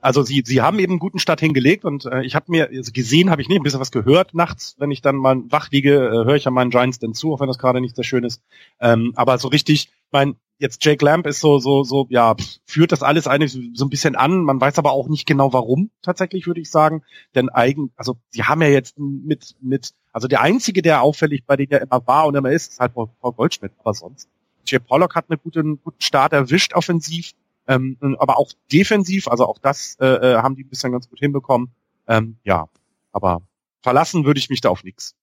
also 0.00 0.22
sie, 0.22 0.42
sie 0.44 0.60
haben 0.60 0.78
eben 0.78 0.92
einen 0.92 0.98
guten 0.98 1.18
Start 1.18 1.40
hingelegt 1.40 1.84
und 1.84 2.06
äh, 2.06 2.22
ich 2.22 2.34
habe 2.34 2.46
mir 2.48 2.68
also 2.68 2.92
gesehen, 2.92 3.30
habe 3.30 3.42
ich 3.42 3.48
nicht 3.48 3.58
ein 3.58 3.62
bisschen 3.62 3.80
was 3.80 3.90
gehört 3.90 4.34
nachts, 4.34 4.76
wenn 4.78 4.90
ich 4.90 5.02
dann 5.02 5.16
mal 5.16 5.42
wach 5.48 5.70
liege, 5.70 5.94
äh, 5.94 6.24
höre 6.24 6.36
ich 6.36 6.44
ja 6.44 6.50
meinen 6.50 6.70
Giants 6.70 6.98
denn 6.98 7.14
zu, 7.14 7.32
auch 7.32 7.40
wenn 7.40 7.48
das 7.48 7.58
gerade 7.58 7.80
nicht 7.80 7.96
sehr 7.96 8.04
schön 8.04 8.24
ist. 8.24 8.42
Ähm, 8.80 9.12
aber 9.16 9.38
so 9.38 9.48
richtig, 9.48 9.90
mein 10.10 10.36
jetzt 10.58 10.84
Jake 10.84 11.04
Lamb 11.04 11.26
ist 11.26 11.40
so 11.40 11.58
so 11.58 11.84
so 11.84 12.06
ja 12.10 12.34
führt 12.64 12.92
das 12.92 13.02
alles 13.02 13.26
eigentlich 13.26 13.58
so 13.74 13.84
ein 13.84 13.90
bisschen 13.90 14.16
an. 14.16 14.42
Man 14.42 14.60
weiß 14.60 14.78
aber 14.78 14.92
auch 14.92 15.08
nicht 15.08 15.26
genau 15.26 15.52
warum 15.52 15.90
tatsächlich, 16.02 16.46
würde 16.46 16.60
ich 16.60 16.70
sagen, 16.70 17.02
denn 17.34 17.48
eigen 17.48 17.92
also 17.96 18.16
sie 18.30 18.44
haben 18.44 18.62
ja 18.62 18.68
jetzt 18.68 18.98
mit 18.98 19.56
mit 19.60 19.92
also 20.12 20.28
der 20.28 20.40
einzige, 20.40 20.82
der 20.82 21.02
auffällig 21.02 21.44
bei 21.46 21.56
denen 21.56 21.72
ja 21.72 21.78
immer 21.78 22.06
war 22.06 22.26
und 22.26 22.34
immer 22.34 22.50
ist, 22.50 22.72
ist 22.72 22.80
halt 22.80 22.94
Paul 22.94 23.08
Goldschmidt, 23.20 23.72
aber 23.78 23.94
sonst. 23.94 24.28
Jay 24.66 24.78
Pollock 24.78 25.14
hat 25.14 25.30
einen 25.30 25.40
guten, 25.42 25.80
guten 25.82 26.00
Start 26.00 26.32
erwischt 26.32 26.74
offensiv 26.74 27.32
ähm, 27.68 27.98
aber 28.18 28.38
auch 28.38 28.52
defensiv, 28.72 29.28
also 29.28 29.46
auch 29.46 29.58
das 29.58 29.96
äh, 30.00 30.06
äh, 30.06 30.36
haben 30.36 30.56
die 30.56 30.64
bisher 30.64 30.90
ganz 30.90 31.08
gut 31.08 31.18
hinbekommen. 31.18 31.70
Ähm, 32.08 32.38
ja, 32.42 32.68
aber 33.12 33.42
verlassen 33.82 34.24
würde 34.24 34.40
ich 34.40 34.48
mich 34.48 34.62
da 34.62 34.70
auf 34.70 34.82
nichts. 34.82 35.14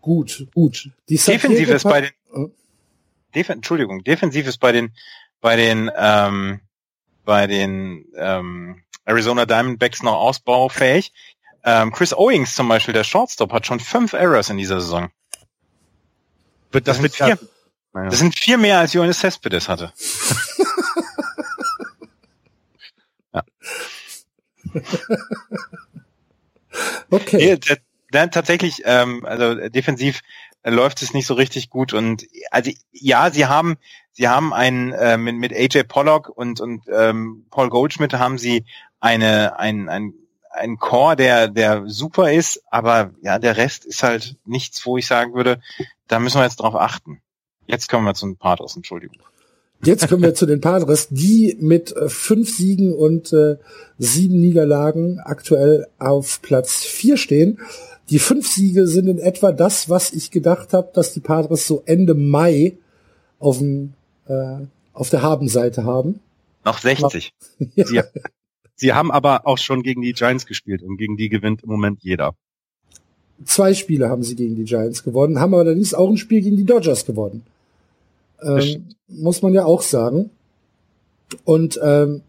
Gut, 0.00 0.46
gut. 0.54 0.90
Die 1.08 1.18
defensiv 1.18 1.68
ist 1.68 1.84
bei 1.84 2.00
den 2.00 2.10
oh. 2.32 2.48
Def 3.34 3.50
Entschuldigung, 3.50 4.02
defensiv 4.02 4.46
ist 4.46 4.58
bei 4.58 4.72
den 4.72 4.92
bei 5.40 5.56
den 5.56 5.90
ähm, 5.94 6.60
bei 7.24 7.46
den 7.46 8.06
ähm, 8.16 8.82
Arizona 9.04 9.44
Diamondbacks 9.44 10.02
noch 10.02 10.14
ausbaufähig. 10.14 11.12
Ähm, 11.64 11.92
Chris 11.92 12.14
Owings 12.14 12.54
zum 12.54 12.68
Beispiel, 12.68 12.94
der 12.94 13.04
Shortstop, 13.04 13.52
hat 13.52 13.66
schon 13.66 13.80
fünf 13.80 14.12
Errors 14.12 14.48
in 14.48 14.56
dieser 14.56 14.80
Saison. 14.80 15.10
Das, 16.70 16.82
das, 16.82 16.96
sind, 16.98 17.14
vier, 17.14 17.38
das 17.92 18.18
sind 18.18 18.38
vier 18.38 18.58
mehr 18.58 18.78
als 18.78 18.92
Johannes 18.92 19.18
Cespedes 19.18 19.68
hatte. 19.68 19.92
okay. 27.10 27.36
Nee, 27.36 27.58
dann 28.10 28.30
tatsächlich, 28.30 28.82
ähm, 28.84 29.24
also 29.24 29.68
defensiv 29.68 30.22
äh, 30.62 30.70
läuft 30.70 31.02
es 31.02 31.14
nicht 31.14 31.26
so 31.26 31.34
richtig 31.34 31.70
gut 31.70 31.92
und 31.92 32.26
also 32.50 32.70
ja, 32.92 33.30
sie 33.30 33.46
haben 33.46 33.76
sie 34.12 34.28
haben 34.28 34.52
einen 34.52 34.92
äh, 34.92 35.16
mit, 35.16 35.36
mit 35.36 35.52
AJ 35.52 35.84
Pollock 35.84 36.28
und 36.28 36.60
und 36.60 36.84
ähm, 36.92 37.46
Paul 37.50 37.68
Goldschmidt 37.68 38.14
haben 38.14 38.38
sie 38.38 38.64
eine 39.00 39.58
ein 39.58 39.88
ein 39.88 40.14
ein 40.50 40.78
Core, 40.78 41.16
der 41.16 41.48
der 41.48 41.84
super 41.86 42.32
ist, 42.32 42.62
aber 42.70 43.12
ja, 43.22 43.38
der 43.38 43.56
Rest 43.56 43.84
ist 43.84 44.02
halt 44.02 44.36
nichts, 44.44 44.84
wo 44.86 44.96
ich 44.96 45.06
sagen 45.06 45.34
würde, 45.34 45.60
da 46.08 46.18
müssen 46.18 46.38
wir 46.38 46.44
jetzt 46.44 46.56
drauf 46.56 46.74
achten. 46.74 47.20
Jetzt 47.66 47.88
kommen 47.88 48.04
wir 48.04 48.14
zum 48.14 48.36
Pathos, 48.36 48.76
Entschuldigung. 48.76 49.18
Jetzt 49.84 50.08
kommen 50.08 50.22
wir 50.22 50.34
zu 50.34 50.46
den 50.46 50.60
Padres, 50.60 51.08
die 51.10 51.56
mit 51.60 51.94
äh, 51.94 52.08
fünf 52.08 52.56
Siegen 52.56 52.92
und 52.94 53.32
äh, 53.32 53.56
sieben 53.98 54.40
Niederlagen 54.40 55.20
aktuell 55.20 55.86
auf 55.98 56.40
Platz 56.42 56.84
vier 56.84 57.16
stehen. 57.16 57.60
Die 58.10 58.18
fünf 58.18 58.48
Siege 58.48 58.86
sind 58.86 59.08
in 59.08 59.18
etwa 59.18 59.52
das, 59.52 59.88
was 59.90 60.12
ich 60.12 60.30
gedacht 60.30 60.72
habe, 60.72 60.90
dass 60.94 61.12
die 61.12 61.20
Padres 61.20 61.66
so 61.66 61.82
Ende 61.86 62.14
Mai 62.14 62.76
auf, 63.38 63.58
dem, 63.58 63.94
äh, 64.28 64.58
auf 64.92 65.10
der 65.10 65.22
Habenseite 65.22 65.84
haben. 65.84 66.20
Noch 66.64 66.78
60. 66.78 67.32
ja. 67.74 67.84
sie, 67.84 68.00
sie 68.74 68.92
haben 68.92 69.10
aber 69.10 69.46
auch 69.46 69.58
schon 69.58 69.82
gegen 69.82 70.02
die 70.02 70.12
Giants 70.12 70.46
gespielt 70.46 70.82
und 70.82 70.96
gegen 70.96 71.16
die 71.16 71.28
gewinnt 71.28 71.62
im 71.62 71.70
Moment 71.70 71.98
jeder. 72.02 72.34
Zwei 73.44 73.74
Spiele 73.74 74.08
haben 74.08 74.22
sie 74.22 74.34
gegen 74.34 74.56
die 74.56 74.64
Giants 74.64 75.02
gewonnen, 75.02 75.40
haben 75.40 75.52
aber 75.52 75.64
allerdings 75.64 75.92
auch 75.92 76.08
ein 76.08 76.16
Spiel 76.16 76.40
gegen 76.40 76.56
die 76.56 76.64
Dodgers 76.64 77.04
gewonnen. 77.04 77.44
Ähm, 78.42 78.86
muss 79.08 79.42
man 79.42 79.52
ja 79.52 79.64
auch 79.64 79.82
sagen. 79.82 80.30
Und 81.44 81.80
ähm, 81.82 82.22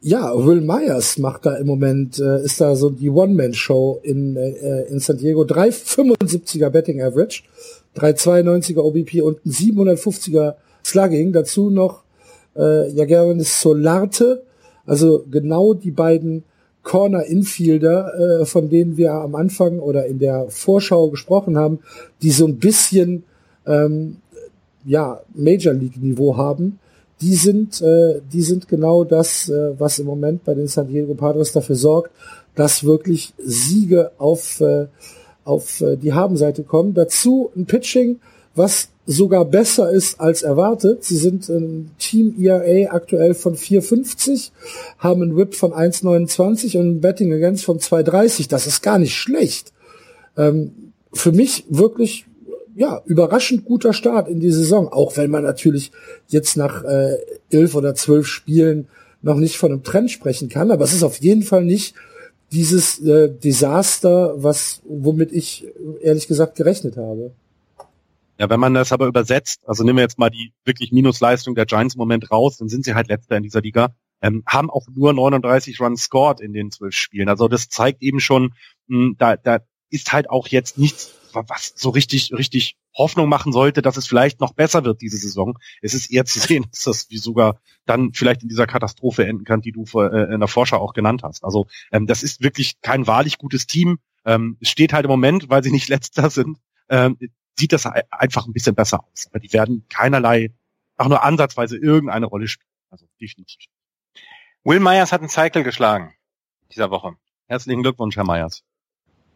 ja, 0.00 0.34
Will 0.34 0.60
Myers 0.60 1.18
macht 1.18 1.46
da 1.46 1.54
im 1.56 1.66
Moment, 1.66 2.18
äh, 2.18 2.42
ist 2.42 2.60
da 2.60 2.74
so 2.74 2.90
die 2.90 3.08
One-Man-Show 3.08 4.00
in, 4.02 4.36
äh, 4.36 4.82
in 4.84 4.98
San 4.98 5.16
Diego. 5.16 5.42
3,75er 5.42 6.70
Betting 6.70 7.00
Average, 7.00 7.44
3,92er 7.96 8.80
OBP 8.80 9.22
und 9.22 9.44
ein 9.46 9.52
750er 9.52 10.54
Slugging. 10.84 11.32
Dazu 11.32 11.70
noch 11.70 12.02
äh, 12.56 12.90
Jageris 12.90 13.60
Solarte, 13.60 14.42
also 14.86 15.24
genau 15.30 15.72
die 15.74 15.92
beiden 15.92 16.42
Corner-Infielder, 16.82 18.40
äh, 18.40 18.44
von 18.44 18.68
denen 18.68 18.96
wir 18.96 19.12
am 19.12 19.36
Anfang 19.36 19.78
oder 19.78 20.06
in 20.06 20.18
der 20.18 20.46
Vorschau 20.48 21.10
gesprochen 21.10 21.56
haben, 21.56 21.78
die 22.22 22.30
so 22.30 22.46
ein 22.46 22.58
bisschen 22.58 23.22
ähm, 23.66 24.16
ja, 24.84 25.20
Major 25.34 25.74
League 25.74 26.00
Niveau 26.00 26.36
haben, 26.36 26.78
die 27.20 27.34
sind, 27.34 27.80
äh, 27.80 28.20
die 28.32 28.42
sind 28.42 28.68
genau 28.68 29.04
das, 29.04 29.48
äh, 29.48 29.78
was 29.78 29.98
im 29.98 30.06
Moment 30.06 30.44
bei 30.44 30.54
den 30.54 30.66
San 30.66 30.88
Diego 30.88 31.14
Padres 31.14 31.52
dafür 31.52 31.76
sorgt, 31.76 32.10
dass 32.54 32.84
wirklich 32.84 33.32
Siege 33.38 34.10
auf, 34.18 34.60
äh, 34.60 34.86
auf 35.44 35.80
äh, 35.80 35.96
die 35.96 36.12
Habenseite 36.12 36.64
kommen. 36.64 36.94
Dazu 36.94 37.50
ein 37.56 37.66
Pitching, 37.66 38.18
was 38.54 38.88
sogar 39.06 39.44
besser 39.44 39.90
ist 39.90 40.20
als 40.20 40.42
erwartet. 40.42 41.04
Sie 41.04 41.16
sind 41.16 41.48
ein 41.48 41.90
Team 41.98 42.34
ERA 42.40 42.92
aktuell 42.92 43.34
von 43.34 43.56
4,50, 43.56 44.50
haben 44.98 45.22
einen 45.22 45.36
Whip 45.36 45.54
von 45.54 45.72
1,29 45.72 46.76
und 46.78 46.88
ein 46.88 47.00
Betting 47.00 47.32
Against 47.32 47.64
von 47.64 47.78
2,30. 47.78 48.48
Das 48.48 48.66
ist 48.66 48.82
gar 48.82 48.98
nicht 48.98 49.14
schlecht. 49.14 49.72
Ähm, 50.36 50.92
für 51.12 51.32
mich 51.32 51.66
wirklich 51.68 52.26
ja, 52.74 53.02
überraschend 53.04 53.64
guter 53.64 53.92
Start 53.92 54.28
in 54.28 54.40
die 54.40 54.50
Saison, 54.50 54.88
auch 54.88 55.16
wenn 55.16 55.30
man 55.30 55.42
natürlich 55.42 55.92
jetzt 56.28 56.56
nach 56.56 56.84
äh, 56.84 57.18
elf 57.50 57.74
oder 57.74 57.94
zwölf 57.94 58.26
Spielen 58.26 58.88
noch 59.20 59.36
nicht 59.36 59.56
von 59.56 59.72
einem 59.72 59.82
Trend 59.82 60.10
sprechen 60.10 60.48
kann, 60.48 60.70
aber 60.70 60.84
es 60.84 60.92
ist 60.92 61.02
auf 61.02 61.18
jeden 61.18 61.42
Fall 61.42 61.64
nicht 61.64 61.94
dieses 62.50 63.00
äh, 63.00 63.30
Desaster, 63.30 64.34
was 64.36 64.82
womit 64.84 65.32
ich 65.32 65.66
ehrlich 66.02 66.28
gesagt 66.28 66.56
gerechnet 66.56 66.96
habe. 66.96 67.32
Ja, 68.38 68.50
wenn 68.50 68.60
man 68.60 68.74
das 68.74 68.92
aber 68.92 69.06
übersetzt, 69.06 69.60
also 69.66 69.84
nehmen 69.84 69.98
wir 69.98 70.02
jetzt 70.02 70.18
mal 70.18 70.30
die 70.30 70.52
wirklich 70.64 70.92
Minusleistung 70.92 71.54
der 71.54 71.66
Giants 71.66 71.94
im 71.94 71.98
Moment 71.98 72.30
raus, 72.30 72.58
dann 72.58 72.68
sind 72.68 72.84
sie 72.84 72.94
halt 72.94 73.08
letzter 73.08 73.36
in 73.36 73.42
dieser 73.42 73.60
Liga, 73.60 73.94
ähm, 74.20 74.42
haben 74.46 74.70
auch 74.70 74.86
nur 74.92 75.12
39 75.12 75.80
Runs 75.80 76.02
scored 76.02 76.40
in 76.40 76.52
den 76.52 76.70
zwölf 76.70 76.94
Spielen. 76.94 77.28
Also 77.28 77.48
das 77.48 77.68
zeigt 77.68 78.02
eben 78.02 78.20
schon, 78.20 78.54
mh, 78.88 78.98
hm, 78.98 79.16
da, 79.18 79.36
da 79.36 79.60
ist 79.90 80.12
halt 80.12 80.28
auch 80.28 80.48
jetzt 80.48 80.78
nichts 80.78 81.12
was 81.34 81.72
so 81.76 81.90
richtig, 81.90 82.32
richtig 82.32 82.76
Hoffnung 82.94 83.28
machen 83.28 83.52
sollte, 83.52 83.82
dass 83.82 83.96
es 83.96 84.06
vielleicht 84.06 84.40
noch 84.40 84.52
besser 84.52 84.84
wird 84.84 85.00
diese 85.00 85.16
Saison. 85.16 85.58
Es 85.80 85.94
ist 85.94 86.10
eher 86.10 86.24
zu 86.24 86.38
sehen, 86.38 86.66
dass 86.70 86.82
das 86.82 87.10
wie 87.10 87.18
sogar 87.18 87.60
dann 87.86 88.12
vielleicht 88.12 88.42
in 88.42 88.48
dieser 88.48 88.66
Katastrophe 88.66 89.26
enden 89.26 89.44
kann, 89.44 89.60
die 89.60 89.72
du 89.72 89.84
äh, 89.94 90.32
in 90.32 90.40
der 90.40 90.48
Vorschau 90.48 90.78
auch 90.78 90.92
genannt 90.92 91.22
hast. 91.22 91.44
Also 91.44 91.66
ähm, 91.90 92.06
das 92.06 92.22
ist 92.22 92.42
wirklich 92.42 92.80
kein 92.80 93.06
wahrlich 93.06 93.38
gutes 93.38 93.66
Team. 93.66 93.98
Ähm, 94.24 94.56
es 94.60 94.68
steht 94.68 94.92
halt 94.92 95.04
im 95.04 95.10
Moment, 95.10 95.48
weil 95.48 95.62
sie 95.62 95.72
nicht 95.72 95.88
letzter 95.90 96.30
sind, 96.30 96.58
ähm, 96.88 97.18
sieht 97.56 97.72
das 97.72 97.86
einfach 97.86 98.46
ein 98.46 98.52
bisschen 98.52 98.74
besser 98.74 99.04
aus. 99.04 99.26
Aber 99.30 99.40
die 99.40 99.52
werden 99.52 99.86
keinerlei, 99.88 100.52
auch 100.96 101.08
nur 101.08 101.22
ansatzweise 101.22 101.76
irgendeine 101.76 102.26
Rolle 102.26 102.48
spielen. 102.48 102.70
Also 102.90 103.06
definitiv. 103.20 103.66
Will 104.64 104.80
Myers 104.80 105.12
hat 105.12 105.20
einen 105.20 105.28
Cycle 105.28 105.64
geschlagen 105.64 106.14
dieser 106.70 106.90
Woche. 106.90 107.16
Herzlichen 107.46 107.82
Glückwunsch, 107.82 108.16
Herr 108.16 108.24
Myers. 108.24 108.64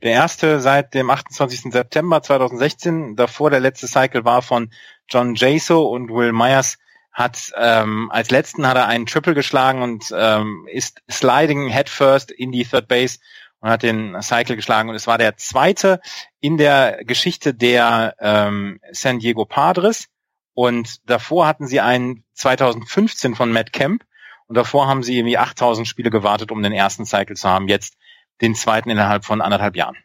Der 0.02 0.12
erste 0.12 0.60
seit 0.60 0.94
dem 0.94 1.10
28. 1.10 1.72
September 1.72 2.22
2016. 2.22 3.16
Davor 3.16 3.50
der 3.50 3.60
letzte 3.60 3.88
Cycle 3.88 4.24
war 4.24 4.42
von 4.42 4.70
John 5.08 5.34
Jaso 5.34 5.84
und 5.84 6.10
Will 6.10 6.32
Myers 6.32 6.78
hat 7.16 7.50
ähm, 7.56 8.10
als 8.12 8.30
letzten 8.30 8.66
hat 8.66 8.76
er 8.76 8.88
einen 8.88 9.06
Triple 9.06 9.32
geschlagen 9.32 9.80
und 9.80 10.12
ähm, 10.14 10.68
ist 10.70 11.00
sliding 11.10 11.68
headfirst 11.68 12.30
in 12.30 12.52
die 12.52 12.64
Third 12.64 12.88
Base 12.88 13.18
und 13.60 13.70
hat 13.70 13.82
den 13.82 14.20
Cycle 14.20 14.54
geschlagen 14.54 14.90
und 14.90 14.96
es 14.96 15.06
war 15.06 15.16
der 15.16 15.38
zweite 15.38 16.00
in 16.40 16.58
der 16.58 17.04
Geschichte 17.04 17.54
der 17.54 18.14
ähm, 18.20 18.80
San 18.92 19.18
Diego 19.18 19.46
Padres 19.46 20.08
und 20.52 21.08
davor 21.08 21.46
hatten 21.46 21.66
sie 21.66 21.80
einen 21.80 22.22
2015 22.34 23.34
von 23.34 23.50
Matt 23.50 23.72
Kemp 23.72 24.04
und 24.46 24.56
davor 24.56 24.86
haben 24.86 25.02
sie 25.02 25.16
irgendwie 25.16 25.38
8000 25.38 25.88
Spiele 25.88 26.10
gewartet, 26.10 26.52
um 26.52 26.62
den 26.62 26.72
ersten 26.72 27.06
Cycle 27.06 27.34
zu 27.34 27.48
haben. 27.48 27.66
Jetzt 27.66 27.96
den 28.40 28.54
zweiten 28.54 28.90
innerhalb 28.90 29.24
von 29.24 29.40
anderthalb 29.40 29.76
Jahren. 29.76 29.96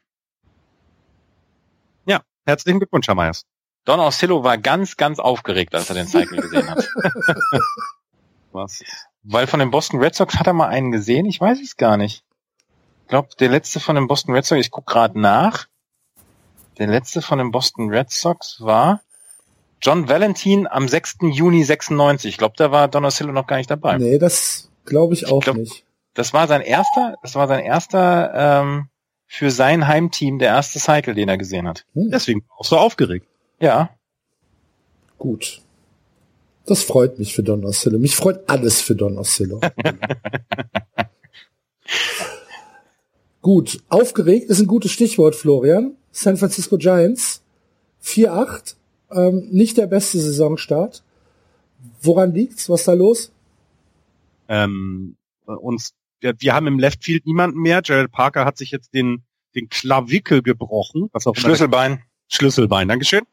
Ja, 2.05 2.21
herzlichen 2.45 2.79
Glückwunsch, 2.79 3.07
Herr 3.07 3.15
Meyers. 3.15 3.45
Don 3.85 3.99
Oscillo 3.99 4.43
war 4.43 4.57
ganz, 4.57 4.95
ganz 4.95 5.19
aufgeregt, 5.19 5.73
als 5.73 5.89
er 5.89 5.95
den 5.95 6.07
Cycle 6.07 6.41
gesehen 6.41 6.69
hat. 6.69 6.87
Was? 8.51 8.83
Weil 9.23 9.47
von 9.47 9.59
den 9.59 9.71
Boston 9.71 9.99
Red 9.99 10.15
Sox 10.15 10.35
hat 10.35 10.47
er 10.47 10.53
mal 10.53 10.67
einen 10.67 10.91
gesehen, 10.91 11.25
ich 11.25 11.39
weiß 11.39 11.59
es 11.61 11.77
gar 11.77 11.97
nicht. 11.97 12.23
Ich 13.03 13.07
glaube, 13.07 13.29
der 13.39 13.49
letzte 13.49 13.79
von 13.79 13.95
den 13.95 14.07
Boston 14.07 14.35
Red 14.35 14.45
Sox, 14.45 14.61
ich 14.61 14.71
guck 14.71 14.85
gerade 14.85 15.19
nach. 15.19 15.67
Der 16.77 16.87
letzte 16.87 17.21
von 17.21 17.37
den 17.37 17.51
Boston 17.51 17.89
Red 17.89 18.11
Sox 18.11 18.61
war 18.61 19.01
John 19.81 20.07
Valentin 20.07 20.67
am 20.67 20.87
6. 20.87 21.17
Juni 21.31 21.63
96. 21.63 22.29
Ich 22.29 22.37
glaube, 22.37 22.53
da 22.57 22.71
war 22.71 22.87
Donosillo 22.87 23.31
noch 23.31 23.47
gar 23.47 23.57
nicht 23.57 23.71
dabei. 23.71 23.97
Nee, 23.97 24.19
das 24.19 24.69
glaube 24.85 25.15
ich 25.15 25.27
auch 25.27 25.39
ich 25.39 25.43
glaub, 25.43 25.57
nicht. 25.57 25.85
Das 26.13 26.33
war 26.33 26.47
sein 26.47 26.61
erster, 26.61 27.17
das 27.21 27.35
war 27.35 27.47
sein 27.47 27.63
erster 27.63 28.33
ähm, 28.33 28.89
für 29.27 29.49
sein 29.49 29.87
Heimteam 29.87 30.39
der 30.39 30.49
erste 30.49 30.79
Cycle, 30.79 31.13
den 31.13 31.29
er 31.29 31.37
gesehen 31.37 31.67
hat. 31.67 31.85
Hm. 31.93 32.11
Deswegen 32.11 32.43
auch 32.57 32.65
so 32.65 32.77
aufgeregt. 32.77 33.27
Ja. 33.59 33.91
Gut. 35.17 35.61
Das 36.65 36.83
freut 36.83 37.17
mich 37.17 37.33
für 37.33 37.43
Don 37.43 37.63
Oscillo. 37.65 37.97
Mich 37.97 38.15
freut 38.15 38.49
alles 38.49 38.81
für 38.81 38.95
Don 38.95 39.17
Oscillo. 39.17 39.61
Gut, 43.41 43.81
aufgeregt 43.89 44.49
ist 44.49 44.59
ein 44.59 44.67
gutes 44.67 44.91
Stichwort, 44.91 45.35
Florian. 45.35 45.95
San 46.11 46.37
Francisco 46.37 46.77
Giants 46.77 47.41
4-8, 48.03 48.75
ähm, 49.11 49.47
nicht 49.51 49.77
der 49.77 49.87
beste 49.87 50.19
Saisonstart. 50.19 51.03
Woran 52.01 52.33
liegt's? 52.33 52.69
Was 52.69 52.81
ist 52.81 52.87
da 52.87 52.93
los? 52.93 53.31
Ähm, 54.47 55.15
uns, 55.45 55.93
wir, 56.21 56.35
wir 56.37 56.53
haben 56.53 56.67
im 56.67 56.79
Left 56.79 57.03
Field 57.03 57.25
niemanden 57.25 57.59
mehr. 57.59 57.81
Jared 57.83 58.11
Parker 58.11 58.45
hat 58.45 58.57
sich 58.57 58.71
jetzt 58.71 58.93
den, 58.93 59.23
den 59.55 59.69
Klavikel 59.69 60.41
gebrochen. 60.41 61.09
Was 61.11 61.27
auch 61.27 61.35
Schlüsselbein. 61.35 62.03
Schlüsselbein, 62.27 62.87
Dankeschön. 62.87 63.23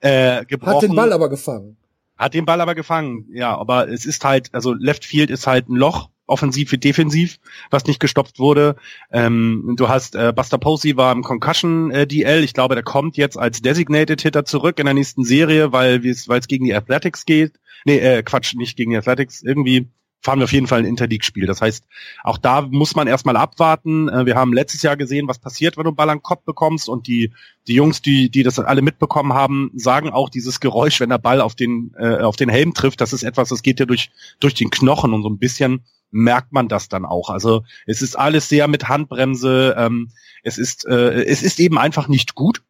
Äh, 0.00 0.44
gebrochen. 0.44 0.74
Hat 0.74 0.82
den 0.82 0.94
Ball 0.94 1.12
aber 1.12 1.28
gefangen. 1.28 1.76
Hat 2.16 2.34
den 2.34 2.44
Ball 2.44 2.60
aber 2.60 2.76
gefangen, 2.76 3.26
ja, 3.32 3.56
aber 3.56 3.88
es 3.88 4.06
ist 4.06 4.24
halt, 4.24 4.54
also 4.54 4.72
Left 4.72 5.04
Field 5.04 5.30
ist 5.30 5.48
halt 5.48 5.68
ein 5.68 5.74
Loch, 5.74 6.10
offensiv 6.26 6.70
wie 6.70 6.78
defensiv, 6.78 7.38
was 7.70 7.86
nicht 7.86 7.98
gestoppt 7.98 8.38
wurde. 8.38 8.76
Ähm, 9.10 9.74
du 9.76 9.88
hast 9.88 10.14
äh, 10.14 10.32
Buster 10.34 10.58
Posey 10.58 10.96
war 10.96 11.12
im 11.12 11.22
Concussion 11.22 11.90
äh, 11.90 12.06
DL. 12.06 12.44
Ich 12.44 12.54
glaube, 12.54 12.76
der 12.76 12.84
kommt 12.84 13.16
jetzt 13.16 13.36
als 13.36 13.62
Designated 13.62 14.22
Hitter 14.22 14.44
zurück 14.44 14.78
in 14.78 14.86
der 14.86 14.94
nächsten 14.94 15.24
Serie, 15.24 15.72
weil 15.72 16.06
es 16.06 16.28
weil 16.28 16.38
es 16.38 16.48
gegen 16.48 16.64
die 16.64 16.74
Athletics 16.74 17.24
geht. 17.24 17.54
Nee, 17.84 17.98
äh, 17.98 18.22
Quatsch, 18.22 18.54
nicht 18.54 18.76
gegen 18.76 18.92
die 18.92 18.96
Athletics. 18.96 19.42
Irgendwie 19.42 19.88
fahren 20.24 20.38
wir 20.40 20.44
auf 20.44 20.52
jeden 20.52 20.66
Fall 20.66 20.80
ein 20.80 20.86
Interleague-Spiel. 20.86 21.46
Das 21.46 21.60
heißt, 21.60 21.84
auch 22.22 22.38
da 22.38 22.62
muss 22.62 22.96
man 22.96 23.06
erstmal 23.06 23.36
abwarten. 23.36 24.08
Äh, 24.08 24.24
wir 24.24 24.36
haben 24.36 24.54
letztes 24.54 24.82
Jahr 24.82 24.96
gesehen, 24.96 25.28
was 25.28 25.38
passiert, 25.38 25.76
wenn 25.76 25.84
du 25.84 25.90
einen 25.90 25.96
Ball 25.96 26.08
an 26.08 26.18
den 26.18 26.22
Kopf 26.22 26.44
bekommst 26.44 26.88
und 26.88 27.06
die, 27.06 27.32
die 27.68 27.74
Jungs, 27.74 28.00
die, 28.00 28.30
die 28.30 28.42
das 28.42 28.58
alle 28.58 28.80
mitbekommen 28.80 29.34
haben, 29.34 29.70
sagen 29.74 30.10
auch 30.10 30.30
dieses 30.30 30.60
Geräusch, 30.60 30.98
wenn 31.00 31.10
der 31.10 31.18
Ball 31.18 31.42
auf 31.42 31.54
den, 31.54 31.94
äh, 31.98 32.20
auf 32.20 32.36
den 32.36 32.48
Helm 32.48 32.72
trifft, 32.72 33.02
das 33.02 33.12
ist 33.12 33.22
etwas, 33.22 33.50
das 33.50 33.62
geht 33.62 33.78
ja 33.80 33.86
durch, 33.86 34.10
durch 34.40 34.54
den 34.54 34.70
Knochen 34.70 35.12
und 35.12 35.22
so 35.22 35.28
ein 35.28 35.38
bisschen 35.38 35.84
merkt 36.10 36.52
man 36.52 36.68
das 36.68 36.88
dann 36.88 37.04
auch. 37.04 37.28
Also 37.28 37.64
es 37.86 38.00
ist 38.00 38.16
alles 38.16 38.48
sehr 38.48 38.68
mit 38.68 38.88
Handbremse. 38.88 39.74
Ähm, 39.76 40.10
es 40.42 40.58
ist, 40.58 40.86
äh, 40.86 41.24
es 41.24 41.42
ist 41.42 41.58
eben 41.58 41.76
einfach 41.76 42.06
nicht 42.08 42.34
gut. 42.34 42.62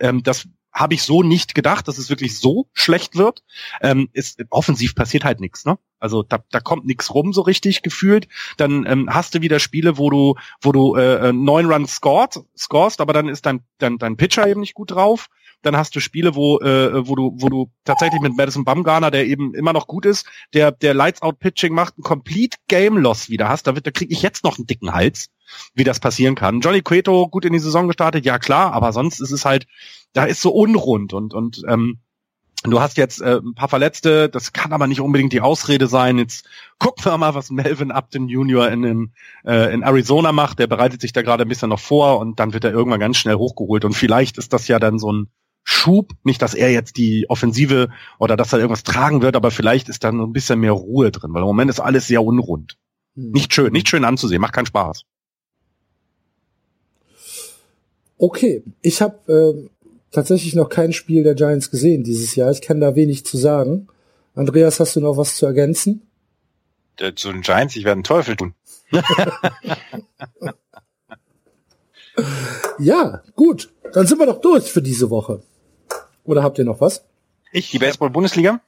Ähm, 0.00 0.22
das 0.24 0.48
habe 0.72 0.94
ich 0.94 1.02
so 1.02 1.22
nicht 1.22 1.54
gedacht, 1.54 1.88
dass 1.88 1.98
es 1.98 2.10
wirklich 2.10 2.38
so 2.38 2.68
schlecht 2.72 3.16
wird. 3.16 3.42
Ähm, 3.80 4.08
ist, 4.12 4.42
offensiv 4.50 4.94
passiert 4.94 5.24
halt 5.24 5.40
nichts, 5.40 5.64
ne? 5.64 5.78
Also 5.98 6.22
da, 6.22 6.38
da 6.50 6.60
kommt 6.60 6.86
nichts 6.86 7.12
rum 7.12 7.32
so 7.32 7.40
richtig 7.40 7.82
gefühlt. 7.82 8.28
Dann 8.56 8.86
ähm, 8.86 9.08
hast 9.12 9.34
du 9.34 9.42
wieder 9.42 9.58
Spiele, 9.58 9.98
wo 9.98 10.10
du, 10.10 10.34
wo 10.60 10.72
du 10.72 10.94
äh, 10.94 11.28
äh 11.28 11.32
neun 11.32 11.66
Runs 11.70 11.96
scored, 11.96 12.40
scorest, 12.56 13.00
aber 13.00 13.12
dann 13.12 13.28
ist 13.28 13.46
dein, 13.46 13.64
dein, 13.78 13.98
dein 13.98 14.16
Pitcher 14.16 14.46
eben 14.46 14.60
nicht 14.60 14.74
gut 14.74 14.92
drauf. 14.92 15.28
Dann 15.62 15.76
hast 15.76 15.96
du 15.96 16.00
Spiele, 16.00 16.36
wo, 16.36 16.60
äh, 16.60 17.08
wo 17.08 17.16
du, 17.16 17.32
wo 17.36 17.48
du 17.48 17.70
tatsächlich 17.84 18.20
mit 18.20 18.36
Madison 18.36 18.64
Bumgarner, 18.64 19.10
der 19.10 19.26
eben 19.26 19.54
immer 19.54 19.72
noch 19.72 19.88
gut 19.88 20.06
ist, 20.06 20.24
der, 20.54 20.70
der 20.70 20.94
Lights 20.94 21.20
Out 21.20 21.40
Pitching 21.40 21.74
macht, 21.74 21.98
ein 21.98 22.02
Complete 22.02 22.58
Game 22.68 22.96
Loss 22.96 23.28
wieder 23.28 23.48
hast. 23.48 23.66
Da 23.66 23.74
wird, 23.74 23.86
da 23.86 23.90
kriege 23.90 24.12
ich 24.12 24.22
jetzt 24.22 24.44
noch 24.44 24.56
einen 24.56 24.68
dicken 24.68 24.94
Hals, 24.94 25.30
wie 25.74 25.82
das 25.82 25.98
passieren 25.98 26.36
kann. 26.36 26.60
Johnny 26.60 26.82
Cueto 26.82 27.26
gut 27.28 27.44
in 27.44 27.52
die 27.52 27.58
Saison 27.58 27.88
gestartet, 27.88 28.24
ja 28.24 28.38
klar, 28.38 28.72
aber 28.72 28.92
sonst 28.92 29.20
ist 29.20 29.32
es 29.32 29.44
halt, 29.44 29.66
da 30.12 30.24
ist 30.24 30.40
so 30.40 30.50
unrund 30.50 31.12
und 31.12 31.34
und 31.34 31.62
ähm, 31.68 32.00
Du 32.64 32.80
hast 32.80 32.96
jetzt 32.96 33.20
äh, 33.20 33.36
ein 33.36 33.54
paar 33.54 33.68
Verletzte, 33.68 34.28
das 34.28 34.52
kann 34.52 34.72
aber 34.72 34.88
nicht 34.88 35.00
unbedingt 35.00 35.32
die 35.32 35.40
Ausrede 35.40 35.86
sein. 35.86 36.18
Jetzt 36.18 36.44
gucken 36.80 37.04
wir 37.04 37.16
mal, 37.16 37.34
was 37.36 37.50
Melvin 37.50 37.92
Upton 37.92 38.28
Jr. 38.28 38.68
in, 38.72 38.82
in, 38.82 39.12
äh, 39.44 39.72
in 39.72 39.82
Arizona 39.82 40.32
macht. 40.32 40.58
Der 40.58 40.66
bereitet 40.66 41.00
sich 41.00 41.12
da 41.12 41.22
gerade 41.22 41.44
ein 41.44 41.48
bisschen 41.48 41.68
noch 41.68 41.78
vor 41.78 42.18
und 42.18 42.40
dann 42.40 42.52
wird 42.52 42.64
er 42.64 42.72
irgendwann 42.72 42.98
ganz 42.98 43.16
schnell 43.16 43.36
hochgeholt. 43.36 43.84
Und 43.84 43.92
vielleicht 43.92 44.38
ist 44.38 44.52
das 44.52 44.66
ja 44.66 44.80
dann 44.80 44.98
so 44.98 45.12
ein 45.12 45.28
Schub, 45.62 46.14
nicht, 46.24 46.42
dass 46.42 46.54
er 46.54 46.72
jetzt 46.72 46.96
die 46.96 47.26
Offensive 47.28 47.90
oder 48.18 48.36
dass 48.36 48.52
er 48.52 48.58
irgendwas 48.58 48.82
tragen 48.82 49.22
wird, 49.22 49.36
aber 49.36 49.50
vielleicht 49.50 49.88
ist 49.88 50.02
da 50.02 50.08
ein 50.08 50.32
bisschen 50.32 50.58
mehr 50.58 50.72
Ruhe 50.72 51.12
drin, 51.12 51.32
weil 51.34 51.42
im 51.42 51.46
Moment 51.46 51.70
ist 51.70 51.78
alles 51.78 52.08
sehr 52.08 52.24
unrund. 52.24 52.76
Hm. 53.14 53.30
Nicht 53.30 53.54
schön, 53.54 53.72
nicht 53.72 53.88
schön 53.88 54.04
anzusehen, 54.04 54.40
macht 54.40 54.54
keinen 54.54 54.66
Spaß. 54.66 55.04
Okay, 58.16 58.64
ich 58.82 59.00
habe 59.00 59.32
äh, 59.32 59.68
tatsächlich 60.10 60.54
noch 60.54 60.68
kein 60.68 60.92
Spiel 60.92 61.22
der 61.22 61.34
Giants 61.34 61.70
gesehen 61.70 62.04
dieses 62.04 62.34
Jahr. 62.34 62.50
Ich 62.50 62.60
kann 62.62 62.80
da 62.80 62.94
wenig 62.94 63.24
zu 63.24 63.36
sagen. 63.36 63.88
Andreas, 64.34 64.80
hast 64.80 64.96
du 64.96 65.00
noch 65.00 65.16
was 65.16 65.36
zu 65.36 65.46
ergänzen? 65.46 66.02
Der, 66.98 67.16
zu 67.16 67.32
den 67.32 67.42
Giants, 67.42 67.76
ich 67.76 67.84
werde 67.84 67.98
einen 67.98 68.04
Teufel 68.04 68.36
tun. 68.36 68.54
ja, 72.78 73.22
gut. 73.34 73.72
Dann 73.92 74.06
sind 74.06 74.18
wir 74.18 74.26
doch 74.26 74.40
durch 74.40 74.70
für 74.70 74.82
diese 74.82 75.10
Woche. 75.10 75.42
Oder 76.24 76.42
habt 76.42 76.58
ihr 76.58 76.64
noch 76.64 76.80
was? 76.80 77.04
Ich, 77.52 77.70
die 77.70 77.78
Baseball-Bundesliga? 77.78 78.60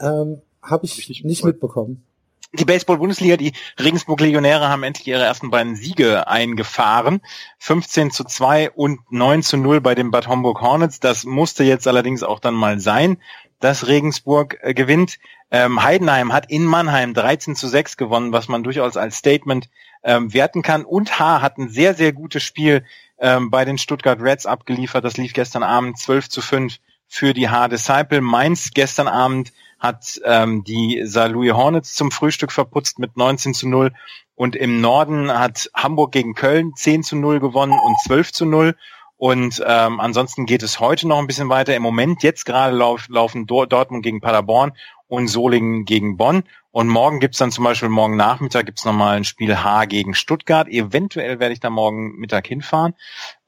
Ähm, 0.00 0.40
Habe 0.62 0.86
ich, 0.86 0.98
ich, 0.98 1.08
nicht, 1.08 1.24
nicht 1.24 1.44
mitbekommen 1.44 2.07
die 2.52 2.64
Baseball-Bundesliga, 2.64 3.36
die 3.36 3.52
Regensburg-Legionäre 3.78 4.68
haben 4.68 4.82
endlich 4.82 5.06
ihre 5.06 5.24
ersten 5.24 5.50
beiden 5.50 5.76
Siege 5.76 6.26
eingefahren. 6.28 7.20
15 7.58 8.10
zu 8.10 8.24
2 8.24 8.70
und 8.70 9.00
9 9.10 9.42
zu 9.42 9.56
0 9.58 9.80
bei 9.80 9.94
den 9.94 10.10
Bad 10.10 10.28
Homburg 10.28 10.60
Hornets. 10.60 10.98
Das 10.98 11.24
musste 11.24 11.64
jetzt 11.64 11.86
allerdings 11.86 12.22
auch 12.22 12.40
dann 12.40 12.54
mal 12.54 12.80
sein, 12.80 13.18
dass 13.60 13.86
Regensburg 13.86 14.58
äh, 14.62 14.72
gewinnt. 14.72 15.18
Ähm, 15.50 15.82
Heidenheim 15.82 16.32
hat 16.32 16.50
in 16.50 16.64
Mannheim 16.64 17.12
13 17.12 17.54
zu 17.54 17.68
6 17.68 17.96
gewonnen, 17.96 18.32
was 18.32 18.48
man 18.48 18.62
durchaus 18.62 18.96
als 18.96 19.16
Statement 19.16 19.68
ähm, 20.02 20.32
werten 20.32 20.62
kann. 20.62 20.84
Und 20.84 21.18
H 21.18 21.42
hat 21.42 21.58
ein 21.58 21.68
sehr, 21.68 21.94
sehr 21.94 22.12
gutes 22.12 22.42
Spiel 22.42 22.84
ähm, 23.18 23.50
bei 23.50 23.64
den 23.64 23.76
Stuttgart 23.76 24.20
Reds 24.22 24.46
abgeliefert. 24.46 25.04
Das 25.04 25.16
lief 25.18 25.34
gestern 25.34 25.62
Abend 25.62 25.98
12 25.98 26.28
zu 26.30 26.40
5 26.40 26.78
für 27.08 27.34
die 27.34 27.48
H 27.50 27.68
Disciple. 27.68 28.22
Mainz 28.22 28.70
gestern 28.72 29.08
Abend 29.08 29.52
hat 29.78 30.20
ähm, 30.24 30.64
die 30.64 31.04
St. 31.06 31.28
Louis 31.28 31.52
Hornets 31.52 31.94
zum 31.94 32.10
Frühstück 32.10 32.52
verputzt 32.52 32.98
mit 32.98 33.16
19 33.16 33.54
zu 33.54 33.68
0 33.68 33.92
und 34.34 34.56
im 34.56 34.80
Norden 34.80 35.30
hat 35.30 35.70
Hamburg 35.74 36.12
gegen 36.12 36.34
Köln 36.34 36.72
10 36.74 37.02
zu 37.02 37.16
0 37.16 37.40
gewonnen 37.40 37.78
und 37.78 37.98
12 38.06 38.32
zu 38.32 38.46
0 38.46 38.74
und 39.18 39.62
ähm, 39.66 39.98
ansonsten 39.98 40.46
geht 40.46 40.62
es 40.62 40.78
heute 40.78 41.08
noch 41.08 41.18
ein 41.18 41.26
bisschen 41.26 41.48
weiter. 41.48 41.74
Im 41.74 41.82
Moment 41.82 42.22
jetzt 42.22 42.46
gerade 42.46 42.74
lauf, 42.74 43.08
laufen 43.08 43.46
Dortmund 43.46 44.04
gegen 44.04 44.20
Paderborn 44.20 44.72
und 45.08 45.26
Solingen 45.26 45.84
gegen 45.84 46.16
Bonn. 46.16 46.44
Und 46.70 46.88
morgen 46.88 47.18
gibt's 47.18 47.38
dann 47.38 47.50
zum 47.50 47.64
Beispiel, 47.64 47.88
morgen 47.88 48.16
Nachmittag 48.16 48.66
gibt's 48.66 48.84
nochmal 48.84 49.16
ein 49.16 49.24
Spiel 49.24 49.56
H 49.56 49.86
gegen 49.86 50.14
Stuttgart. 50.14 50.68
Eventuell 50.68 51.40
werde 51.40 51.54
ich 51.54 51.60
da 51.60 51.70
morgen 51.70 52.16
Mittag 52.18 52.46
hinfahren. 52.46 52.94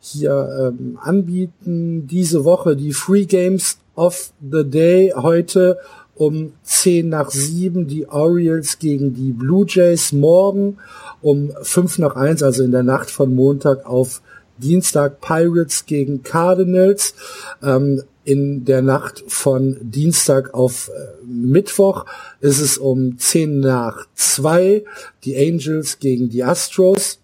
hier 0.00 0.72
ähm, 0.78 0.98
anbieten. 1.00 2.06
Diese 2.06 2.44
Woche 2.44 2.76
die 2.76 2.92
Free 2.92 3.24
Games 3.24 3.78
of 3.94 4.32
the 4.40 4.64
Day 4.64 5.12
heute 5.16 5.78
um 6.16 6.52
10 6.62 7.08
nach 7.08 7.30
7 7.30 7.86
die 7.86 8.08
Orioles 8.08 8.78
gegen 8.78 9.14
die 9.14 9.32
Blue 9.32 9.66
Jays 9.68 10.12
morgen 10.12 10.78
um 11.22 11.52
5 11.62 11.98
nach 11.98 12.16
1, 12.16 12.42
also 12.42 12.62
in 12.62 12.70
der 12.70 12.82
Nacht 12.82 13.10
von 13.10 13.34
Montag 13.34 13.86
auf 13.86 14.22
Dienstag 14.58 15.20
Pirates 15.20 15.86
gegen 15.86 16.22
Cardinals. 16.22 17.14
Ähm, 17.62 18.02
in 18.24 18.64
der 18.64 18.82
Nacht 18.82 19.22
von 19.28 19.76
Dienstag 19.80 20.54
auf 20.54 20.88
äh, 20.88 21.24
Mittwoch 21.26 22.06
ist 22.40 22.60
es 22.60 22.78
um 22.78 23.18
10 23.18 23.60
nach 23.60 24.06
2 24.14 24.84
die 25.24 25.36
Angels 25.36 25.98
gegen 25.98 26.30
die 26.30 26.42
Astros. 26.42 27.18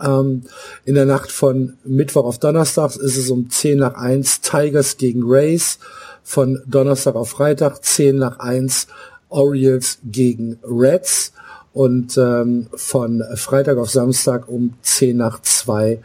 Ähm, 0.00 0.42
in 0.84 0.96
der 0.96 1.04
Nacht 1.04 1.30
von 1.30 1.74
Mittwoch 1.84 2.24
auf 2.24 2.38
Donnerstag 2.38 2.96
ist 2.96 3.16
es 3.16 3.30
um 3.30 3.48
10 3.48 3.78
nach 3.78 3.94
1 3.94 4.40
Tigers 4.40 4.96
gegen 4.96 5.22
Rays. 5.24 5.78
Von 6.24 6.60
Donnerstag 6.66 7.14
auf 7.14 7.30
Freitag 7.30 7.84
10 7.84 8.16
nach 8.16 8.40
1 8.40 8.88
Orioles 9.28 9.98
gegen 10.04 10.58
Reds. 10.64 11.32
Und 11.72 12.16
ähm, 12.16 12.66
von 12.74 13.22
Freitag 13.34 13.78
auf 13.78 13.90
Samstag 13.90 14.48
um 14.48 14.74
10 14.82 15.16
nach 15.16 15.42
2 15.42 16.00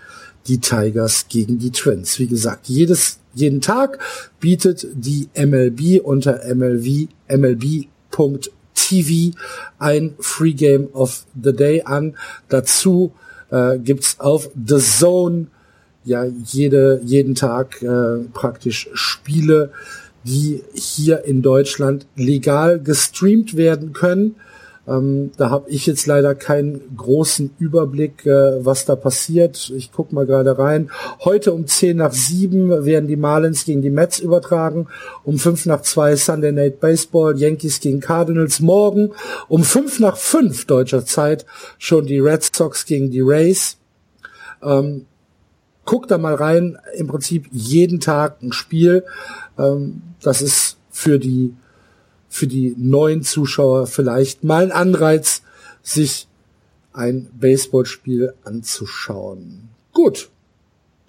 die 0.47 0.59
Tigers 0.59 1.27
gegen 1.29 1.59
die 1.59 1.71
Twins. 1.71 2.19
Wie 2.19 2.27
gesagt, 2.27 2.67
jedes, 2.67 3.19
jeden 3.33 3.61
Tag 3.61 3.99
bietet 4.39 4.87
die 4.93 5.29
MLB 5.35 6.01
unter 6.03 6.41
MLB, 6.53 7.09
MLB.tv 7.29 7.91
ein 9.79 10.15
Free 10.19 10.53
Game 10.53 10.89
of 10.93 11.25
the 11.41 11.53
Day 11.53 11.83
an. 11.83 12.17
Dazu 12.49 13.13
äh, 13.49 13.77
gibt's 13.79 14.19
auf 14.19 14.49
The 14.55 14.79
Zone 14.79 15.47
ja 16.03 16.25
jede, 16.25 17.01
jeden 17.03 17.35
Tag 17.35 17.81
äh, 17.81 18.23
praktisch 18.33 18.89
Spiele, 18.93 19.71
die 20.23 20.63
hier 20.73 21.25
in 21.25 21.41
Deutschland 21.41 22.05
legal 22.15 22.79
gestreamt 22.79 23.55
werden 23.55 23.93
können. 23.93 24.35
Ähm, 24.87 25.31
da 25.37 25.51
habe 25.51 25.69
ich 25.69 25.85
jetzt 25.85 26.07
leider 26.07 26.33
keinen 26.33 26.95
großen 26.97 27.51
Überblick, 27.59 28.25
äh, 28.25 28.65
was 28.65 28.85
da 28.85 28.95
passiert. 28.95 29.71
Ich 29.75 29.91
guck 29.91 30.11
mal 30.11 30.25
gerade 30.25 30.57
rein. 30.57 30.89
Heute 31.19 31.53
um 31.53 31.67
10 31.67 31.97
nach 31.97 32.13
7 32.13 32.85
werden 32.85 33.07
die 33.07 33.15
Marlins 33.15 33.65
gegen 33.65 33.81
die 33.81 33.91
Mets 33.91 34.19
übertragen. 34.19 34.87
Um 35.23 35.37
5 35.37 35.67
nach 35.67 35.81
2 35.81 36.15
Sunday 36.15 36.51
Night 36.51 36.79
Baseball, 36.79 37.37
Yankees 37.37 37.79
gegen 37.79 37.99
Cardinals. 37.99 38.59
Morgen 38.59 39.11
um 39.47 39.63
5 39.63 39.99
nach 39.99 40.17
5 40.17 40.65
deutscher 40.65 41.05
Zeit 41.05 41.45
schon 41.77 42.07
die 42.07 42.19
Red 42.19 42.43
Sox 42.43 42.85
gegen 42.85 43.11
die 43.11 43.21
Rays. 43.21 43.77
Ähm, 44.63 45.05
guck 45.85 46.07
da 46.07 46.17
mal 46.17 46.33
rein. 46.33 46.77
Im 46.95 47.07
Prinzip 47.07 47.47
jeden 47.51 47.99
Tag 47.99 48.41
ein 48.41 48.51
Spiel. 48.51 49.03
Ähm, 49.59 50.01
das 50.21 50.41
ist 50.41 50.77
für 50.89 51.19
die 51.19 51.53
für 52.31 52.47
die 52.47 52.73
neuen 52.77 53.23
Zuschauer 53.23 53.87
vielleicht 53.87 54.45
mal 54.45 54.63
ein 54.63 54.71
Anreiz, 54.71 55.43
sich 55.83 56.27
ein 56.93 57.29
Baseballspiel 57.33 58.33
anzuschauen. 58.45 59.69
Gut. 59.91 60.29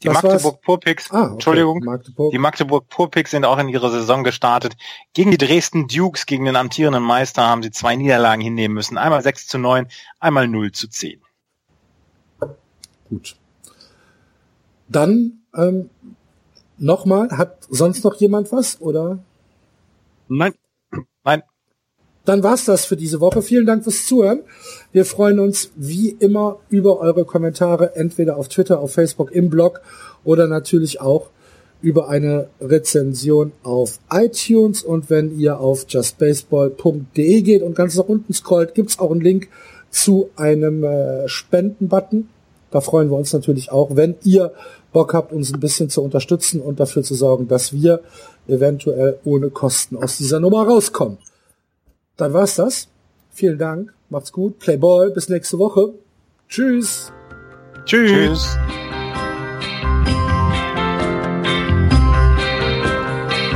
Die 0.03 0.09
Magdeburg 0.09 0.61
Purpicks, 0.63 1.13
ah, 1.13 1.23
okay. 1.23 1.33
Entschuldigung, 1.35 1.85
Magdeburg. 1.85 2.33
die 2.33 2.39
Magdeburg 2.39 2.89
Purpicks 2.89 3.31
sind 3.31 3.45
auch 3.45 3.59
in 3.59 3.69
ihrer 3.69 3.93
Saison 3.93 4.25
gestartet. 4.25 4.75
Gegen 5.13 5.31
die 5.31 5.39
Dresden 5.39 5.87
Dukes, 5.87 6.27
gegen 6.27 6.45
den 6.45 6.57
amtierenden 6.57 7.05
Meister, 7.05 7.47
haben 7.47 7.63
sie 7.63 7.71
zwei 7.71 7.95
Niederlagen 7.95 8.43
hinnehmen 8.43 8.75
müssen. 8.75 8.99
Einmal 8.99 9.23
6 9.23 9.47
zu 9.47 9.59
9, 9.59 9.87
einmal 10.19 10.49
0 10.49 10.73
zu 10.73 10.89
10. 10.89 11.21
Gut. 13.09 13.37
Dann 14.89 15.45
ähm, 15.55 15.89
nochmal, 16.79 17.31
hat 17.31 17.59
sonst 17.71 18.03
noch 18.03 18.17
jemand 18.17 18.51
was 18.51 18.81
oder? 18.81 19.21
Nein. 20.27 20.51
Nein. 20.51 20.55
Dann 22.25 22.43
war's 22.43 22.65
das 22.65 22.85
für 22.85 22.97
diese 22.97 23.21
Woche. 23.21 23.43
Vielen 23.43 23.67
Dank 23.67 23.83
fürs 23.83 24.07
Zuhören. 24.07 24.43
Wir 24.93 25.05
freuen 25.05 25.41
uns 25.41 25.71
wie 25.75 26.11
immer 26.11 26.59
über 26.69 27.01
eure 27.01 27.25
Kommentare, 27.25 27.97
entweder 27.97 28.37
auf 28.37 28.49
Twitter, 28.49 28.79
auf 28.79 28.93
Facebook, 28.93 29.33
im 29.33 29.51
Blog 29.51 29.81
oder 30.25 30.47
natürlich 30.47 31.01
auch 31.01 31.31
über 31.81 32.09
eine 32.09 32.49
Rezension 32.61 33.51
auf 33.65 33.99
iTunes. 34.11 34.85
Und 34.85 35.11
wenn 35.11 35.37
ihr 35.37 35.59
auf 35.59 35.85
justbaseball.de 35.89 37.43
geht 37.43 37.63
und 37.63 37.75
ganz 37.75 37.97
nach 37.97 38.05
unten 38.05 38.33
scrollt, 38.33 38.75
gibt's 38.75 39.01
auch 39.01 39.11
einen 39.11 39.21
Link 39.21 39.49
zu 39.91 40.31
einem 40.37 40.85
äh, 40.85 41.29
Spenden-Button. 41.29 42.29
Da 42.71 42.81
freuen 42.81 43.11
wir 43.11 43.17
uns 43.17 43.33
natürlich 43.33 43.73
auch, 43.73 43.97
wenn 43.97 44.15
ihr 44.23 44.53
Bock 44.93 45.13
habt, 45.13 45.33
uns 45.33 45.53
ein 45.53 45.61
bisschen 45.61 45.91
zu 45.91 46.03
unterstützen 46.03 46.61
und 46.61 46.79
dafür 46.79 47.03
zu 47.03 47.15
sorgen, 47.15 47.49
dass 47.49 47.73
wir 47.73 48.01
eventuell 48.47 49.19
ohne 49.25 49.51
Kosten 49.51 49.97
aus 49.97 50.17
dieser 50.17 50.41
Nummer 50.41 50.67
rauskommen. 50.67 51.19
Dann 52.23 52.35
war's 52.35 52.55
das. 52.55 52.87
Vielen 53.33 53.59
Dank. 53.59 53.93
Macht's 54.09 54.31
gut. 54.31 54.61
Play 54.61 54.77
Ball. 54.77 55.11
Bis 55.11 55.29
nächste 55.29 55.59
Woche. 55.59 55.93
Tschüss. 56.49 57.11
Tschüss. 57.85 58.13
Tschüss. 58.13 58.59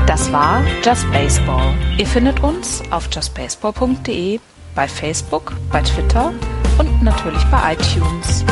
Das 0.09 0.33
war 0.33 0.65
Just 0.85 1.09
Baseball. 1.13 1.75
Ihr 1.97 2.07
findet 2.07 2.43
uns 2.43 2.83
auf 2.91 3.09
justbaseball.de, 3.13 4.41
bei 4.75 4.89
Facebook, 4.89 5.53
bei 5.71 5.81
Twitter 5.83 6.33
und 6.77 7.05
natürlich 7.05 7.45
bei 7.53 7.75
iTunes. 7.75 8.45